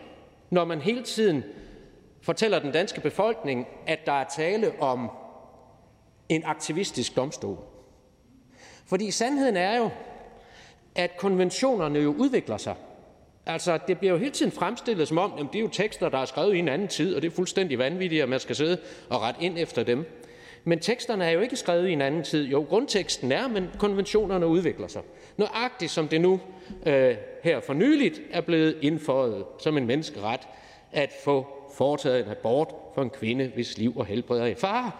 [0.49, 1.43] når man hele tiden
[2.21, 5.11] fortæller den danske befolkning, at der er tale om
[6.29, 7.57] en aktivistisk domstol.
[8.85, 9.89] Fordi sandheden er jo,
[10.95, 12.75] at konventionerne jo udvikler sig.
[13.45, 16.17] Altså, det bliver jo hele tiden fremstillet som om, at det er jo tekster, der
[16.17, 18.77] er skrevet i en anden tid, og det er fuldstændig vanvittigt, at man skal sidde
[19.09, 20.20] og rette ind efter dem.
[20.63, 22.47] Men teksterne er jo ikke skrevet i en anden tid.
[22.47, 25.01] Jo, grundteksten er, men konventionerne udvikler sig.
[25.37, 26.39] Nøjagtigt som det nu
[26.85, 30.39] øh, her for nyligt er blevet indføjet som en menneskeret
[30.91, 34.91] at få foretaget en abort for en kvinde, hvis liv og helbred er i fare.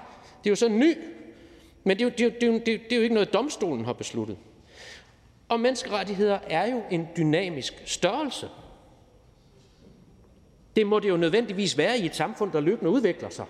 [0.43, 0.97] Det er jo så ny,
[1.83, 3.33] men det er jo, det, er jo, det, er jo, det er jo ikke noget,
[3.33, 4.37] domstolen har besluttet.
[5.49, 8.47] Og menneskerettigheder er jo en dynamisk størrelse.
[10.75, 13.45] Det må det jo nødvendigvis være i et samfund, der løbende udvikler sig.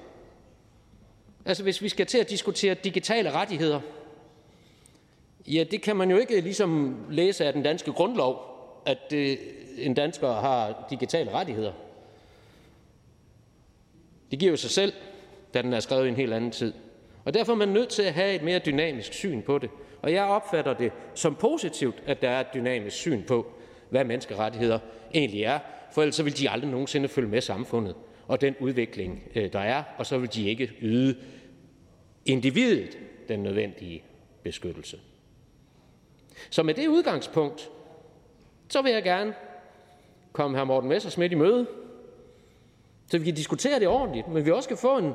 [1.46, 3.82] Altså hvis vi skal til at diskutere digitale rettigheder,
[5.48, 8.42] ja, det kan man jo ikke ligesom læse af den danske grundlov,
[8.86, 9.40] at det,
[9.78, 11.74] en dansker har digitale rettigheder.
[14.32, 14.94] Det giver jo sig selv,
[15.54, 16.74] da den er skrevet i en helt anden tid.
[17.26, 19.70] Og derfor er man nødt til at have et mere dynamisk syn på det.
[20.02, 23.52] Og jeg opfatter det som positivt, at der er et dynamisk syn på,
[23.90, 24.80] hvad menneskerettigheder
[25.14, 25.60] egentlig er,
[25.92, 27.96] for ellers vil de aldrig nogensinde følge med samfundet
[28.28, 31.16] og den udvikling, øh, der er, og så vil de ikke yde
[32.26, 34.04] individet den nødvendige
[34.44, 35.00] beskyttelse.
[36.50, 37.70] Så med det udgangspunkt,
[38.70, 39.34] så vil jeg gerne
[40.32, 40.64] komme hr.
[40.64, 41.68] Morten Messersmith i møde,
[43.08, 45.14] så vi kan diskutere det ordentligt, men vi også kan få en,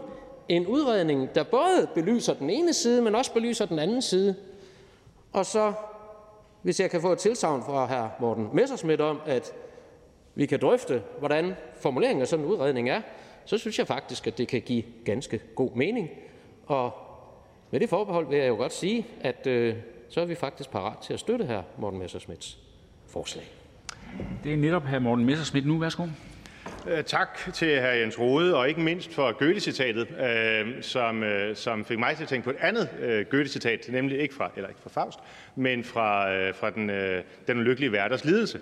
[0.49, 4.35] en udredning, der både belyser den ene side, men også belyser den anden side.
[5.33, 5.73] Og så,
[6.62, 8.20] hvis jeg kan få et tilsavn fra hr.
[8.20, 9.55] Morten Messersmith om, at
[10.36, 13.00] vi kan drøfte, hvordan formuleringen af sådan en udredning er,
[13.44, 16.10] så synes jeg faktisk, at det kan give ganske god mening.
[16.66, 16.92] Og
[17.70, 19.74] med det forbehold vil jeg jo godt sige, at øh,
[20.08, 22.58] så er vi faktisk parat til at støtte her Morten Messersmiths
[23.06, 23.44] forslag.
[24.44, 24.98] Det er netop hr.
[24.98, 25.78] Morten Messersmith nu.
[25.78, 26.06] Værsgo.
[26.89, 27.86] Øh, tak til hr.
[27.86, 32.28] Jens Rode, og ikke mindst for Goethe-citatet, øh, som, øh, som fik mig til at
[32.28, 35.18] tænke på et andet øh, Goethe-citat, nemlig ikke fra, eller ikke fra Faust,
[35.56, 38.60] men fra, øh, fra den, øh, den ulykkelige værters lidelse,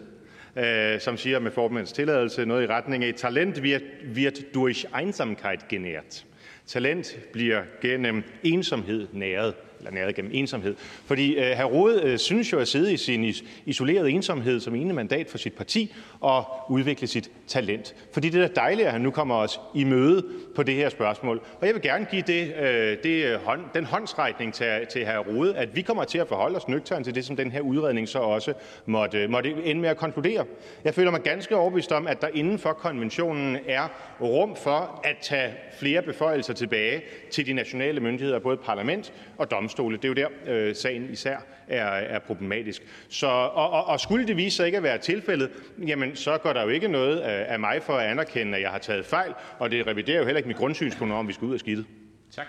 [0.56, 3.82] øh, som siger med formandens tilladelse noget i retning af, Talent wird,
[4.14, 6.24] wird durch Einsamkeit genært.
[6.66, 9.54] Talent bliver gennem ensomhed næret
[9.86, 10.74] eller næret gennem ensomhed.
[11.06, 14.74] Fordi øh, herr Rode øh, synes jo at sidde i sin is- isolerede ensomhed som
[14.74, 17.94] ene mandat for sit parti og udvikle sit talent.
[18.12, 20.24] Fordi det er da dejligt, at han nu kommer os i møde
[20.56, 21.40] på det her spørgsmål.
[21.60, 25.18] Og jeg vil gerne give det, øh, det, øh, hånd, den håndsrækning til, til herr
[25.18, 28.08] Rode, at vi kommer til at forholde os nøgternt til det, som den her udredning
[28.08, 28.52] så også
[28.86, 30.44] måtte, måtte ende med at konkludere.
[30.84, 33.88] Jeg føler mig ganske overbevist om, at der inden for konventionen er
[34.20, 39.96] rum for at tage flere beføjelser tilbage til de nationale myndigheder, både parlament og domstole.
[39.96, 41.36] Det er jo der, øh, sagen især
[41.68, 42.82] er, er problematisk.
[43.08, 45.50] Så, og, og, og skulle det vise sig ikke at være tilfældet,
[45.86, 48.78] jamen så går der jo ikke noget af, mig for at anerkende, at jeg har
[48.78, 51.54] taget fejl, og det reviderer jo heller ikke mit grundsynspunkt om, at vi skal ud
[51.54, 51.86] af skidtet.
[52.30, 52.46] Tak.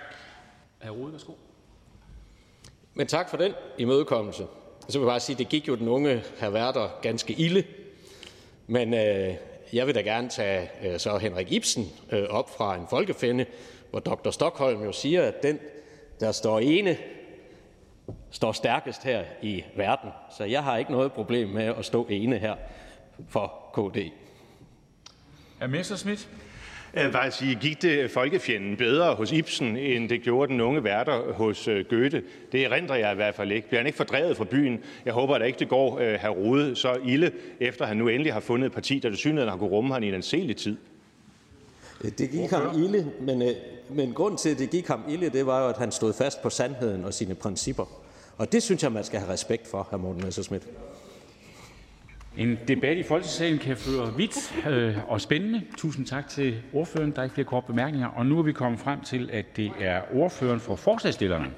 [0.84, 0.90] Hr.
[0.90, 1.34] Rode, værsgo.
[2.94, 4.44] Men tak for den imødekommelse.
[4.90, 7.64] Så vil jeg bare sige, at det gik jo den unge herr Werther ganske ilde.
[8.68, 9.34] Men øh,
[9.74, 13.46] jeg vil da gerne tage øh, så Henrik Ibsen øh, op fra en folkefænde,
[13.90, 14.32] hvor Dr.
[14.32, 15.60] Stockholm jo siger, at den,
[16.20, 16.98] der står ene,
[18.32, 20.10] står stærkest her i verden.
[20.38, 22.56] Så jeg har ikke noget problem med at stå ene her
[23.30, 23.98] for KD.
[25.60, 26.30] Er Messerschmidt?
[26.96, 30.84] Jeg vil bare sige, gik det folkefjenden bedre hos Ibsen, end det gjorde den unge
[30.84, 32.24] værter hos øh, Goethe?
[32.52, 33.68] Det erindrer jeg i hvert fald ikke.
[33.68, 34.84] Bliver han ikke fordrevet fra byen?
[35.06, 38.34] Jeg håber da ikke, det går øh, herr Rode så ilde, efter han nu endelig
[38.34, 40.78] har fundet et parti, der det synligheden har kunnet rumme ham i en anselig tid.
[42.10, 43.50] Det gik ham ilde, men, øh,
[43.90, 46.42] men grund til, at det gik ham ilde, det var jo, at han stod fast
[46.42, 47.86] på sandheden og sine principper.
[48.38, 49.98] Og det synes jeg, man skal have respekt for, hr.
[49.98, 50.64] Morten Messerschmidt.
[52.38, 55.62] En debat i Folketingssalen kan føre vidt øh, og spændende.
[55.78, 57.12] Tusind tak til ordføreren.
[57.12, 58.08] Der er ikke flere korte bemærkninger.
[58.08, 61.52] Og nu er vi kommet frem til, at det er ordføreren for forslagsstillerne.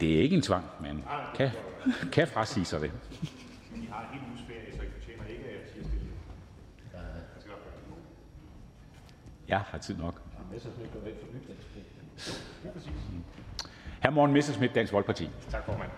[0.00, 1.02] Det er ikke en tvang, man
[1.36, 1.50] kan,
[2.12, 2.90] kan frasige sig det.
[9.50, 10.14] Jeg har tid nok.
[14.02, 14.10] Hr.
[14.10, 15.28] Morten Messerschmidt, Dansk Folkeparti.
[15.50, 15.90] Tak, formand.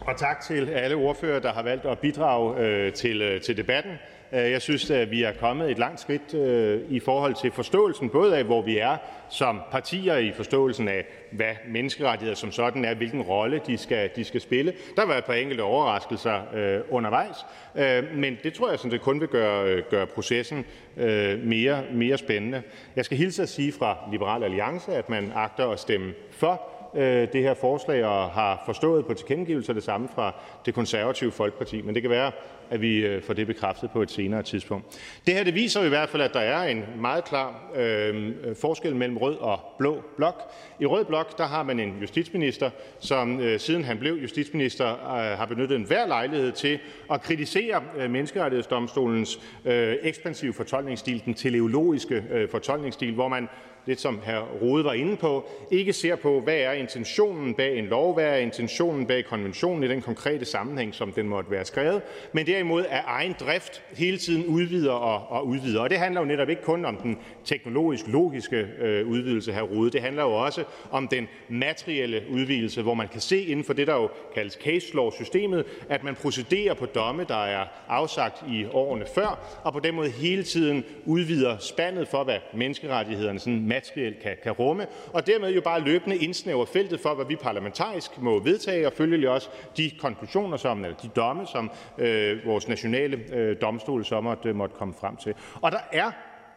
[0.00, 3.92] Og tak til alle ordførere, der har valgt at bidrage øh, til, øh, til debatten.
[4.32, 8.10] Øh, jeg synes, at vi er kommet et langt skridt øh, i forhold til forståelsen,
[8.10, 8.96] både af, hvor vi er
[9.30, 11.06] som partier i forståelsen af,
[11.36, 14.72] hvad menneskerettigheder som sådan er, hvilken rolle de skal, de skal spille.
[14.94, 17.36] Der har været et par enkelte overraskelser øh, undervejs,
[17.76, 20.64] øh, men det tror jeg sådan, det kun vil gøre, øh, gøre processen
[20.96, 22.62] øh, mere, mere spændende.
[22.96, 27.28] Jeg skal hilse at sige fra Liberal Alliance, at man agter at stemme for Øh,
[27.32, 30.34] det her forslag og har forstået på tilkendegivelser det samme fra
[30.66, 31.82] Det Konservative Folkeparti.
[31.82, 32.32] Men det kan være,
[32.70, 34.86] at vi øh, får det bekræftet på et senere tidspunkt.
[35.26, 38.96] Det her det viser i hvert fald, at der er en meget klar øh, forskel
[38.96, 40.52] mellem rød og blå blok.
[40.80, 45.38] I rød blok der har man en justitsminister, som øh, siden han blev justitsminister øh,
[45.38, 46.78] har benyttet enhver lejlighed til
[47.10, 53.48] at kritisere øh, menneskerettighedsdomstolens øh, ekspansive fortolkningsstil, den teleologiske øh, fortolkningsstil, hvor man
[53.86, 54.62] lidt som hr.
[54.62, 58.36] Rode var inde på, ikke ser på, hvad er intentionen bag en lov, hvad er
[58.36, 63.02] intentionen bag konventionen i den konkrete sammenhæng, som den måtte være skrevet, men derimod af
[63.06, 65.80] egen drift hele tiden udvider og, og udvider.
[65.80, 69.90] Og det handler jo netop ikke kun om den teknologisk-logiske øh, udvidelse, her Rode.
[69.90, 73.86] Det handler jo også om den materielle udvidelse, hvor man kan se inden for det,
[73.86, 79.04] der jo kaldes case law-systemet, at man procederer på domme, der er afsagt i årene
[79.14, 84.36] før, og på den måde hele tiden udvider spandet for, hvad menneskerettighederne sådan materielt kan,
[84.42, 88.86] kan rumme, og dermed jo bare løbende indsnæver feltet for, hvad vi parlamentarisk må vedtage,
[88.86, 94.04] og følgelig også de konklusioner, som, eller de domme, som øh, vores nationale øh, domstol
[94.04, 95.34] så måtte, måtte komme frem til.
[95.60, 96.10] Og der er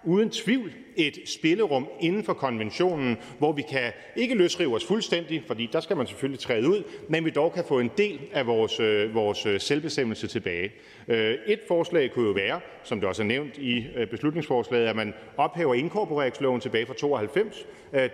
[0.03, 5.69] uden tvivl et spillerum inden for konventionen, hvor vi kan ikke løsrive os fuldstændig, fordi
[5.73, 8.79] der skal man selvfølgelig træde ud, men vi dog kan få en del af vores,
[8.79, 10.71] øh, vores øh, selvbestemmelse tilbage.
[11.07, 15.13] Øh, et forslag kunne jo være, som det også er nævnt i beslutningsforslaget, at man
[15.37, 17.65] ophæver inkorporeringsloven tilbage fra 92.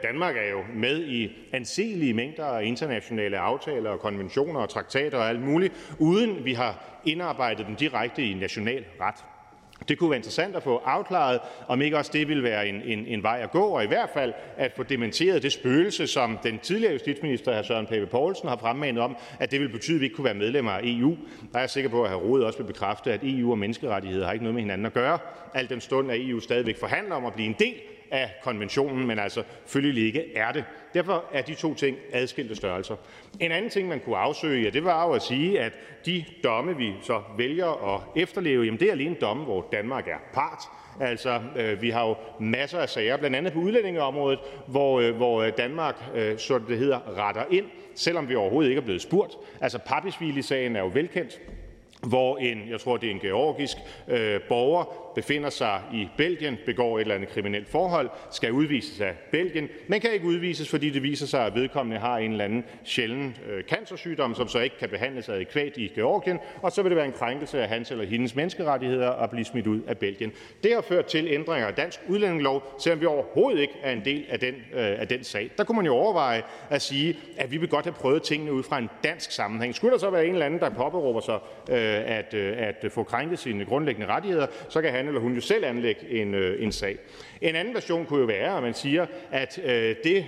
[0.03, 5.29] Danmark er jo med i anselige mængder af internationale aftaler og konventioner og traktater og
[5.29, 9.34] alt muligt, uden vi har indarbejdet dem direkte i national ret.
[9.87, 13.05] Det kunne være interessant at få afklaret, om ikke også det ville være en, en,
[13.07, 16.59] en vej at gå, og i hvert fald at få dementeret det spøgelse, som den
[16.59, 17.63] tidligere justitsminister, hr.
[17.63, 20.33] Søren Pape Poulsen, har fremmanet om, at det vil betyde, at vi ikke kunne være
[20.33, 21.17] medlemmer af EU.
[21.51, 22.15] Der er jeg sikker på, at hr.
[22.15, 25.19] Rode også vil bekræfte, at EU og menneskerettigheder har ikke noget med hinanden at gøre,
[25.53, 27.73] al den stund, at EU stadigvæk forhandler om at blive en del
[28.11, 30.63] af konventionen, men altså følgelig ikke er det.
[30.93, 32.95] Derfor er de to ting adskilte størrelser.
[33.39, 35.73] En anden ting, man kunne afsøge, ja, det var jo at sige, at
[36.05, 40.17] de domme, vi så vælger at efterleve, jamen det er alene domme, hvor Danmark er
[40.33, 40.63] part.
[40.99, 45.41] Altså, øh, vi har jo masser af sager, blandt andet på udlændingeområdet, hvor, øh, hvor
[45.41, 49.33] øh, Danmark, øh, så det hedder, retter ind, selvom vi overhovedet ikke er blevet spurgt.
[49.61, 51.41] Altså, Papisvili-sagen er jo velkendt
[52.01, 56.97] hvor en, jeg tror det er en georgisk øh, borger, befinder sig i Belgien, begår
[56.97, 61.03] et eller andet kriminelt forhold, skal udvises af Belgien, men kan ikke udvises, fordi det
[61.03, 64.89] viser sig, at vedkommende har en eller anden sjælden øh, cancersygdom, som så ikke kan
[64.89, 68.35] behandles adekvat i Georgien, og så vil det være en krænkelse af hans eller hendes
[68.35, 70.31] menneskerettigheder at blive smidt ud af Belgien.
[70.63, 74.25] Det har ført til ændringer af dansk udlændingelov, selvom vi overhovedet ikke er en del
[74.29, 75.49] af den, øh, af den sag.
[75.57, 78.63] Der kunne man jo overveje at sige, at vi vil godt have prøvet tingene ud
[78.63, 79.75] fra en dansk sammenhæng.
[79.75, 82.91] Skulle der så være en eller anden, der påberåber sig øh, Øh, at, øh, at
[82.91, 86.63] få krænket sine grundlæggende rettigheder, så kan han eller hun jo selv anlægge en, øh,
[86.63, 86.97] en sag.
[87.41, 89.59] En anden version kunne jo være, at man siger, at
[90.03, 90.25] det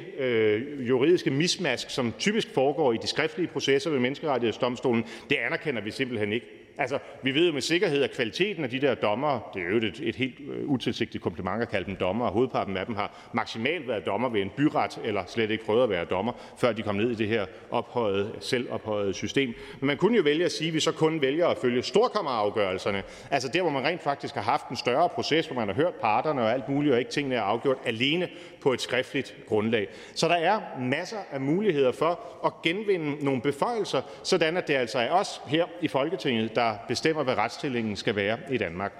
[0.79, 6.33] juridiske mismask, som typisk foregår i de skriftlige processer ved Menneskerettighedsdomstolen, det anerkender vi simpelthen
[6.33, 6.56] ikke.
[6.77, 9.77] Altså, vi ved jo med sikkerhed, at kvaliteten af de der dommere– det er jo
[9.77, 13.87] et et helt øh, utilsigtet kompliment at kalde dem dommere, hovedparten af dem har maksimalt
[13.87, 16.95] været dommer ved en byret eller slet ikke prøvet at være dommer, før de kom
[16.95, 19.53] ned i det her ophøjede, selvophøjet system.
[19.79, 23.03] Men man kunne jo vælge at sige, at vi så kun vælger at følge storkammerafgørelserne,
[23.31, 25.93] altså der, hvor man rent faktisk har haft en større proces, hvor man har hørt
[25.93, 28.29] parterne og alt muligt, og ikke tingene er afgjort alene
[28.67, 29.87] på et skriftligt grundlag.
[30.15, 34.99] Så der er masser af muligheder for at genvinde nogle beføjelser, sådan at det altså
[34.99, 38.93] er os her i Folketinget, der bestemmer, hvad retsstillingen skal være i Danmark.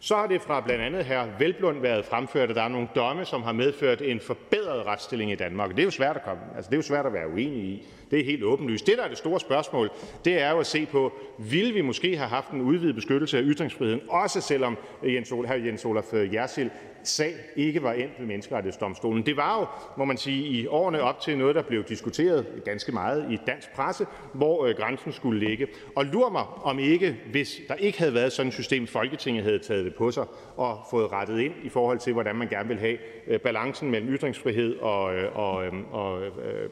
[0.00, 1.38] Så har det fra blandt andet hr.
[1.38, 5.34] Velblund været fremført, at der er nogle domme, som har medført en forbedret retsstilling i
[5.34, 5.70] Danmark.
[5.70, 7.86] Det er jo svært at, komme, altså det er jo svært at være uenig i.
[8.10, 8.86] Det er helt åbenlyst.
[8.86, 9.90] Det, der er det store spørgsmål,
[10.24, 13.42] det er jo at se på, ville vi måske have haft en udvidet beskyttelse af
[13.44, 16.70] ytringsfriheden, også selvom Jens Olaf, Jens Olaf øh, Jersild
[17.02, 19.26] sag ikke var endt ved Menneskerettighedsdomstolen.
[19.26, 22.92] Det var jo, må man sige, i årene op til noget, der blev diskuteret ganske
[22.92, 25.66] meget i dansk presse, hvor øh, grænsen skulle ligge.
[25.96, 29.58] Og lur mig, om ikke, hvis der ikke havde været sådan et system, Folketinget havde
[29.58, 30.24] taget det på sig
[30.56, 34.14] og fået rettet ind i forhold til, hvordan man gerne vil have øh, balancen mellem
[34.14, 36.70] ytringsfrihed og, øh, og, øh, og øh,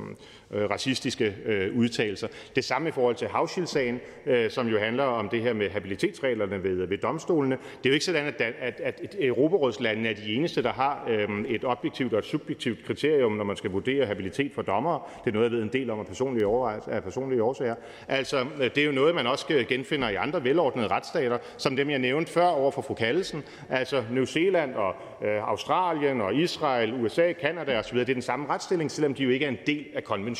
[0.51, 2.29] Øh, racistiske øh, udtalelser.
[2.57, 6.63] Det samme i forhold til Havschild-sagen, øh, som jo handler om det her med habilitetsreglerne
[6.63, 7.57] ved, ved domstolene.
[7.57, 11.29] Det er jo ikke sådan, at, at, at Europarådslandene er de eneste, der har øh,
[11.49, 15.01] et objektivt og et subjektivt kriterium, når man skal vurdere habilitet for dommere.
[15.25, 16.47] Det er noget, jeg ved en del om af personlige,
[16.87, 17.75] af personlige årsager.
[18.09, 21.77] Altså, øh, det er jo noget, man også øh, genfinder i andre velordnede retsstater, som
[21.77, 23.45] dem, jeg nævnte før over for fru Kallesen.
[23.71, 27.99] Altså New Zealand og øh, Australien og Israel, USA, Kanada osv.
[27.99, 30.36] Det er den samme retsstilling, selvom de jo ikke er en del af konventionen.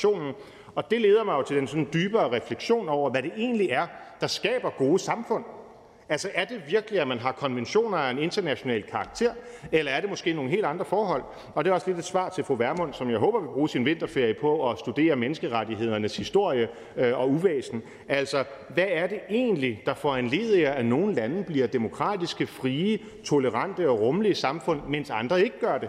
[0.75, 3.87] Og det leder mig jo til den sådan dybere refleksion over, hvad det egentlig er,
[4.21, 5.45] der skaber gode samfund.
[6.09, 9.31] Altså, er det virkelig, at man har konventioner af en international karakter,
[9.73, 11.23] eller er det måske nogle helt andre forhold?
[11.55, 13.69] Og det er også lidt et svar til fru Vermund, som jeg håber vil bruge
[13.69, 17.83] sin vinterferie på at studere menneskerettighedernes historie øh, og uvæsen.
[18.09, 22.99] Altså, hvad er det egentlig, der får en leder, at nogle lande bliver demokratiske, frie,
[23.25, 25.89] tolerante og rummelige samfund, mens andre ikke gør det?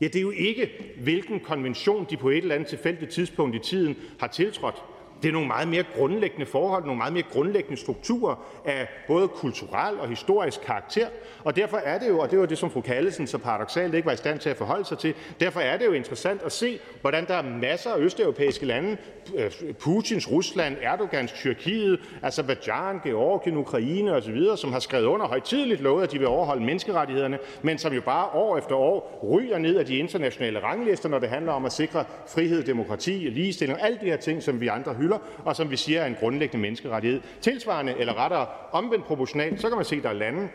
[0.00, 3.58] Ja, det er jo ikke, hvilken konvention de på et eller andet tilfældigt tidspunkt i
[3.58, 4.82] tiden har tiltrådt.
[5.22, 8.34] Det er nogle meget mere grundlæggende forhold, nogle meget mere grundlæggende strukturer
[8.64, 11.06] af både kulturel og historisk karakter.
[11.44, 14.06] Og derfor er det jo, og det var det, som fru Kallesen så paradoxalt ikke
[14.06, 16.78] var i stand til at forholde sig til, derfor er det jo interessant at se,
[17.00, 18.96] hvordan der er masser af østeuropæiske lande,
[19.36, 26.02] øh, Putins Rusland, Erdogans Tyrkiet, Azerbaijan, Georgien, Ukraine osv., som har skrevet under højtidligt lovet,
[26.02, 29.86] at de vil overholde menneskerettighederne, men som jo bare år efter år ryger ned af
[29.86, 34.06] de internationale ranglister, når det handler om at sikre frihed, demokrati, ligestilling og alle de
[34.06, 35.09] her ting, som vi andre hylder,
[35.44, 37.20] og som vi siger er en grundlæggende menneskerettighed.
[37.40, 40.48] Tilsvarende, eller rettere omvendt proportionalt, så kan man se, at der er lande,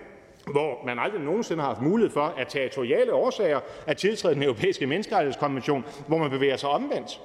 [0.52, 4.88] hvor man aldrig nogensinde har haft mulighed for at territoriale årsager at tiltræde den europæiske
[4.88, 7.20] menneskerettighedskonvention, hvor man bevæger sig omvendt.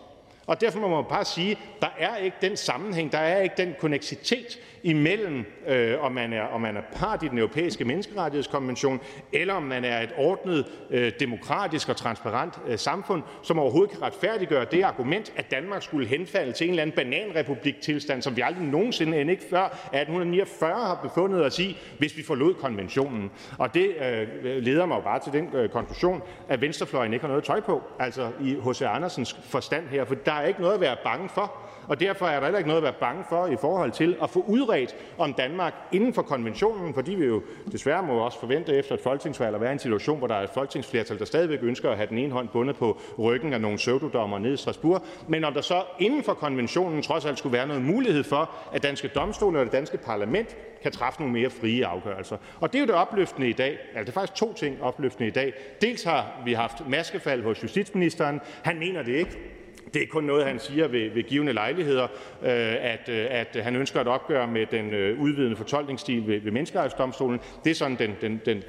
[0.47, 3.75] Og derfor må man bare sige, der er ikke den sammenhæng, der er ikke den
[3.81, 9.01] konneksitet imellem, øh, om, man er, om man er part i den europæiske menneskerettighedskonvention,
[9.33, 14.03] eller om man er et ordnet, øh, demokratisk og transparent øh, samfund, som overhovedet kan
[14.03, 18.65] retfærdiggøre det argument, at Danmark skulle henfalde til en eller anden bananrepublik-tilstand, som vi aldrig
[18.65, 23.31] nogensinde end ikke før 1849 har befundet os i, hvis vi forlod konventionen.
[23.59, 24.29] Og det øh,
[24.63, 27.83] leder mig jo bare til den øh, konklusion, at venstrefløjen ikke har noget tøj på,
[27.99, 28.83] altså i H.C.
[28.83, 31.70] Andersens forstand her, for der er ikke noget at være bange for.
[31.91, 34.31] Og derfor er der heller ikke noget at være bange for i forhold til at
[34.31, 38.95] få udredt, om Danmark inden for konventionen, fordi vi jo desværre må også forvente efter
[38.95, 41.91] et folketingsvalg at være i en situation, hvor der er et folketingsflertal, der stadigvæk ønsker
[41.91, 45.45] at have den ene hånd bundet på ryggen af nogle pseudodommer nede i Strasbourg, men
[45.45, 49.09] om der så inden for konventionen trods alt skulle være noget mulighed for, at danske
[49.09, 52.37] domstole og det danske parlament kan træffe nogle mere frie afgørelser.
[52.61, 53.79] Og det er jo det opløftende i dag.
[53.95, 55.53] Altså, det er faktisk to ting opløftende i dag.
[55.81, 58.41] Dels har vi haft maskefald hos justitsministeren.
[58.63, 59.60] Han mener det ikke.
[59.95, 62.05] Det er kun noget, han siger ved, ved givende lejligheder,
[62.43, 62.49] øh,
[62.81, 67.41] at, øh, at han ønsker et opgør med den øh, udvidende fortolkningsstil ved, ved menneskerettighedsdomstolen.
[67.65, 68.63] Det er sådan den, den, den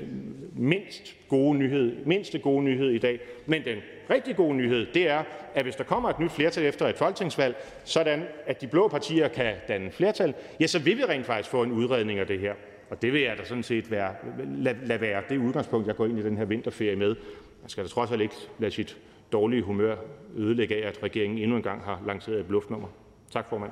[0.56, 3.19] mindst gode nyhed, mindste gode nyhed i dag.
[3.45, 3.77] Men den
[4.09, 5.24] rigtig gode nyhed, det er,
[5.56, 9.27] at hvis der kommer et nyt flertal efter et folketingsvalg, sådan at de blå partier
[9.27, 12.53] kan danne flertal, ja, så vil vi rent faktisk få en udredning af det her.
[12.90, 16.06] Og det vil jeg da sådan set være, lad, lad være det udgangspunkt, jeg går
[16.06, 17.16] ind i den her vinterferie med.
[17.61, 18.98] Man skal da trods alt ikke lade sit
[19.32, 19.95] dårlige humør
[20.35, 22.88] ødelægge af, at regeringen endnu en gang har lanceret et bluffnummer.
[23.32, 23.72] Tak, formand.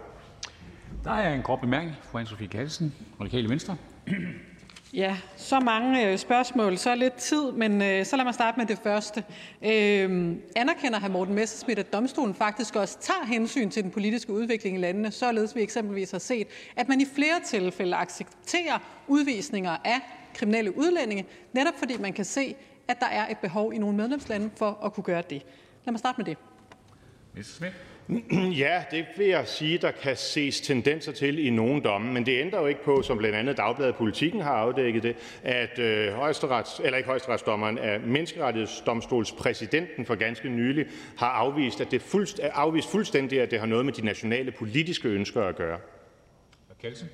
[1.03, 3.77] Der er en kort bemærkning fra Anne-Sophie Callesen, Radikale Venstre.
[4.93, 8.65] Ja, så mange øh, spørgsmål, så lidt tid, men øh, så lad mig starte med
[8.65, 9.23] det første.
[9.65, 11.07] Øh, anerkender hr.
[11.07, 15.55] Morten Messerschmidt, at domstolen faktisk også tager hensyn til den politiske udvikling i landene, således
[15.55, 19.99] vi eksempelvis har set, at man i flere tilfælde accepterer udvisninger af
[20.33, 22.55] kriminelle udlændinge, netop fordi man kan se,
[22.89, 25.45] at der er et behov i nogle medlemslande for at kunne gøre det.
[25.85, 26.37] Lad mig starte med det.
[28.57, 32.41] Ja, det vil jeg sige, der kan ses tendenser til i nogle domme, men det
[32.41, 36.81] ændrer jo ikke på, som blandt andet Dagbladet Politikken har afdækket det, at øh, højesterets,
[36.83, 40.85] eller ikke højesteretsdommeren, at menneskerettighedsdomstolspræsidenten for ganske nylig
[41.17, 45.07] har afvist, at det fuldst, afvist fuldstændig, at det har noget med de nationale politiske
[45.07, 45.79] ønsker at gøre.
[46.81, 47.09] Kelsen.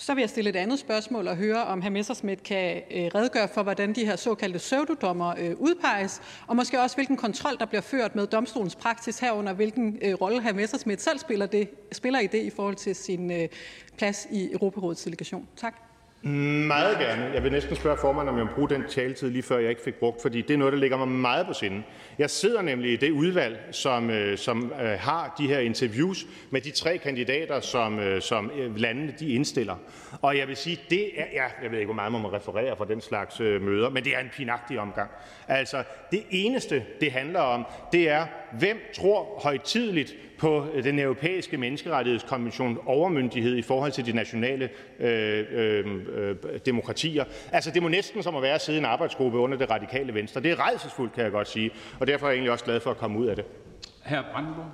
[0.00, 1.88] Så vil jeg stille et andet spørgsmål og høre, om hr.
[1.88, 6.96] Messerschmidt kan øh, redegøre for, hvordan de her såkaldte pseudodommer øh, udpeges, og måske også
[6.96, 10.52] hvilken kontrol, der bliver ført med domstolens praksis herunder, hvilken øh, rolle hr.
[10.52, 13.48] Messerschmidt selv spiller, det, spiller i det i forhold til sin
[13.96, 15.48] plads i Europarådets delegation.
[15.56, 15.87] Tak.
[16.22, 17.30] Meget gerne.
[17.34, 19.82] Jeg vil næsten spørge formanden, om jeg må bruge den taletid lige før jeg ikke
[19.82, 21.82] fik brugt, fordi det er noget, der ligger mig meget på sinde.
[22.18, 26.60] Jeg sidder nemlig i det udvalg, som, øh, som øh, har de her interviews med
[26.60, 29.76] de tre kandidater, som, øh, som landene de indstiller.
[30.22, 32.76] Og jeg vil sige, det er, ja, jeg ved ikke, hvor meget man må referere
[32.76, 35.10] fra den slags møder, men det er en pinagtig omgang.
[35.48, 42.78] Altså, det eneste, det handler om, det er, hvem tror højtidligt på den europæiske menneskerettighedskonvention
[42.86, 44.68] overmyndighed i forhold til de nationale
[45.00, 46.36] øh, øh, øh,
[46.66, 47.24] demokratier.
[47.52, 50.14] Altså, det må næsten som at være at sidde i en arbejdsgruppe under det radikale
[50.14, 50.40] venstre.
[50.40, 51.70] Det er rejsesfuldt, kan jeg godt sige,
[52.00, 53.44] og derfor er jeg egentlig også glad for at komme ud af det.
[54.04, 54.66] Herr Brandenborg,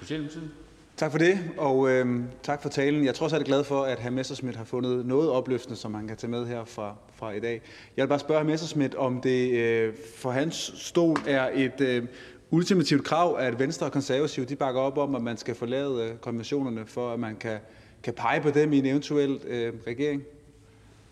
[0.00, 0.50] Socialdemokratiet.
[0.96, 3.02] Tak for det, og øh, tak for talen.
[3.02, 4.10] Jeg er trods alt glad for, at hr.
[4.10, 7.62] Messerschmidt har fundet noget opløftende, som han kan tage med her fra, fra i dag.
[7.96, 8.46] Jeg vil bare spørge hr.
[8.46, 12.04] Messerschmidt, om det øh, for hans stol er et øh,
[12.52, 16.16] ultimativt krav, at Venstre og Konservative de bakker op om, at man skal forlade øh,
[16.16, 17.58] konventionerne, for at man kan,
[18.02, 20.22] kan pege på dem i en eventuel øh, regering?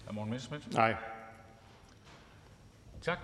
[0.09, 0.13] Hr.
[0.13, 0.75] Morten Messerschmidt?
[0.75, 0.95] Nej.
[3.03, 3.19] Tak.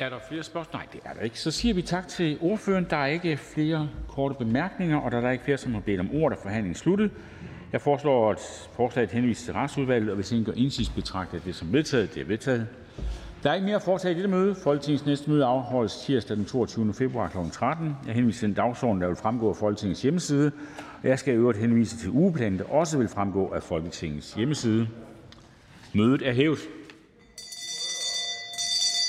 [0.00, 0.80] Er der flere spørgsmål?
[0.80, 1.40] Nej, det er der ikke.
[1.40, 2.86] Så siger vi tak til ordføreren.
[2.90, 6.10] Der er ikke flere korte bemærkninger, og der er ikke flere, som har bedt om
[6.14, 7.10] ordet, er forhandlingen sluttet.
[7.72, 11.72] Jeg foreslår, at forslaget henvises til retsudvalget, og hvis ingen gør indsigelse, betragter det som
[11.72, 12.14] vedtaget.
[12.14, 12.68] Det er vedtaget.
[13.42, 14.54] Der er ikke mere at foretage i dette møde.
[14.54, 16.94] Folketingets næste møde afholdes tirsdag den 22.
[16.94, 17.36] februar kl.
[17.52, 17.96] 13.
[18.06, 20.52] Jeg henviser til den dagsorden, der vil fremgå af Folketingets hjemmeside.
[21.02, 24.88] Jeg skal i øvrigt henvise til ugeplanen, der også vil fremgå af Folketingets hjemmeside.
[25.94, 26.58] Mødet er hævet.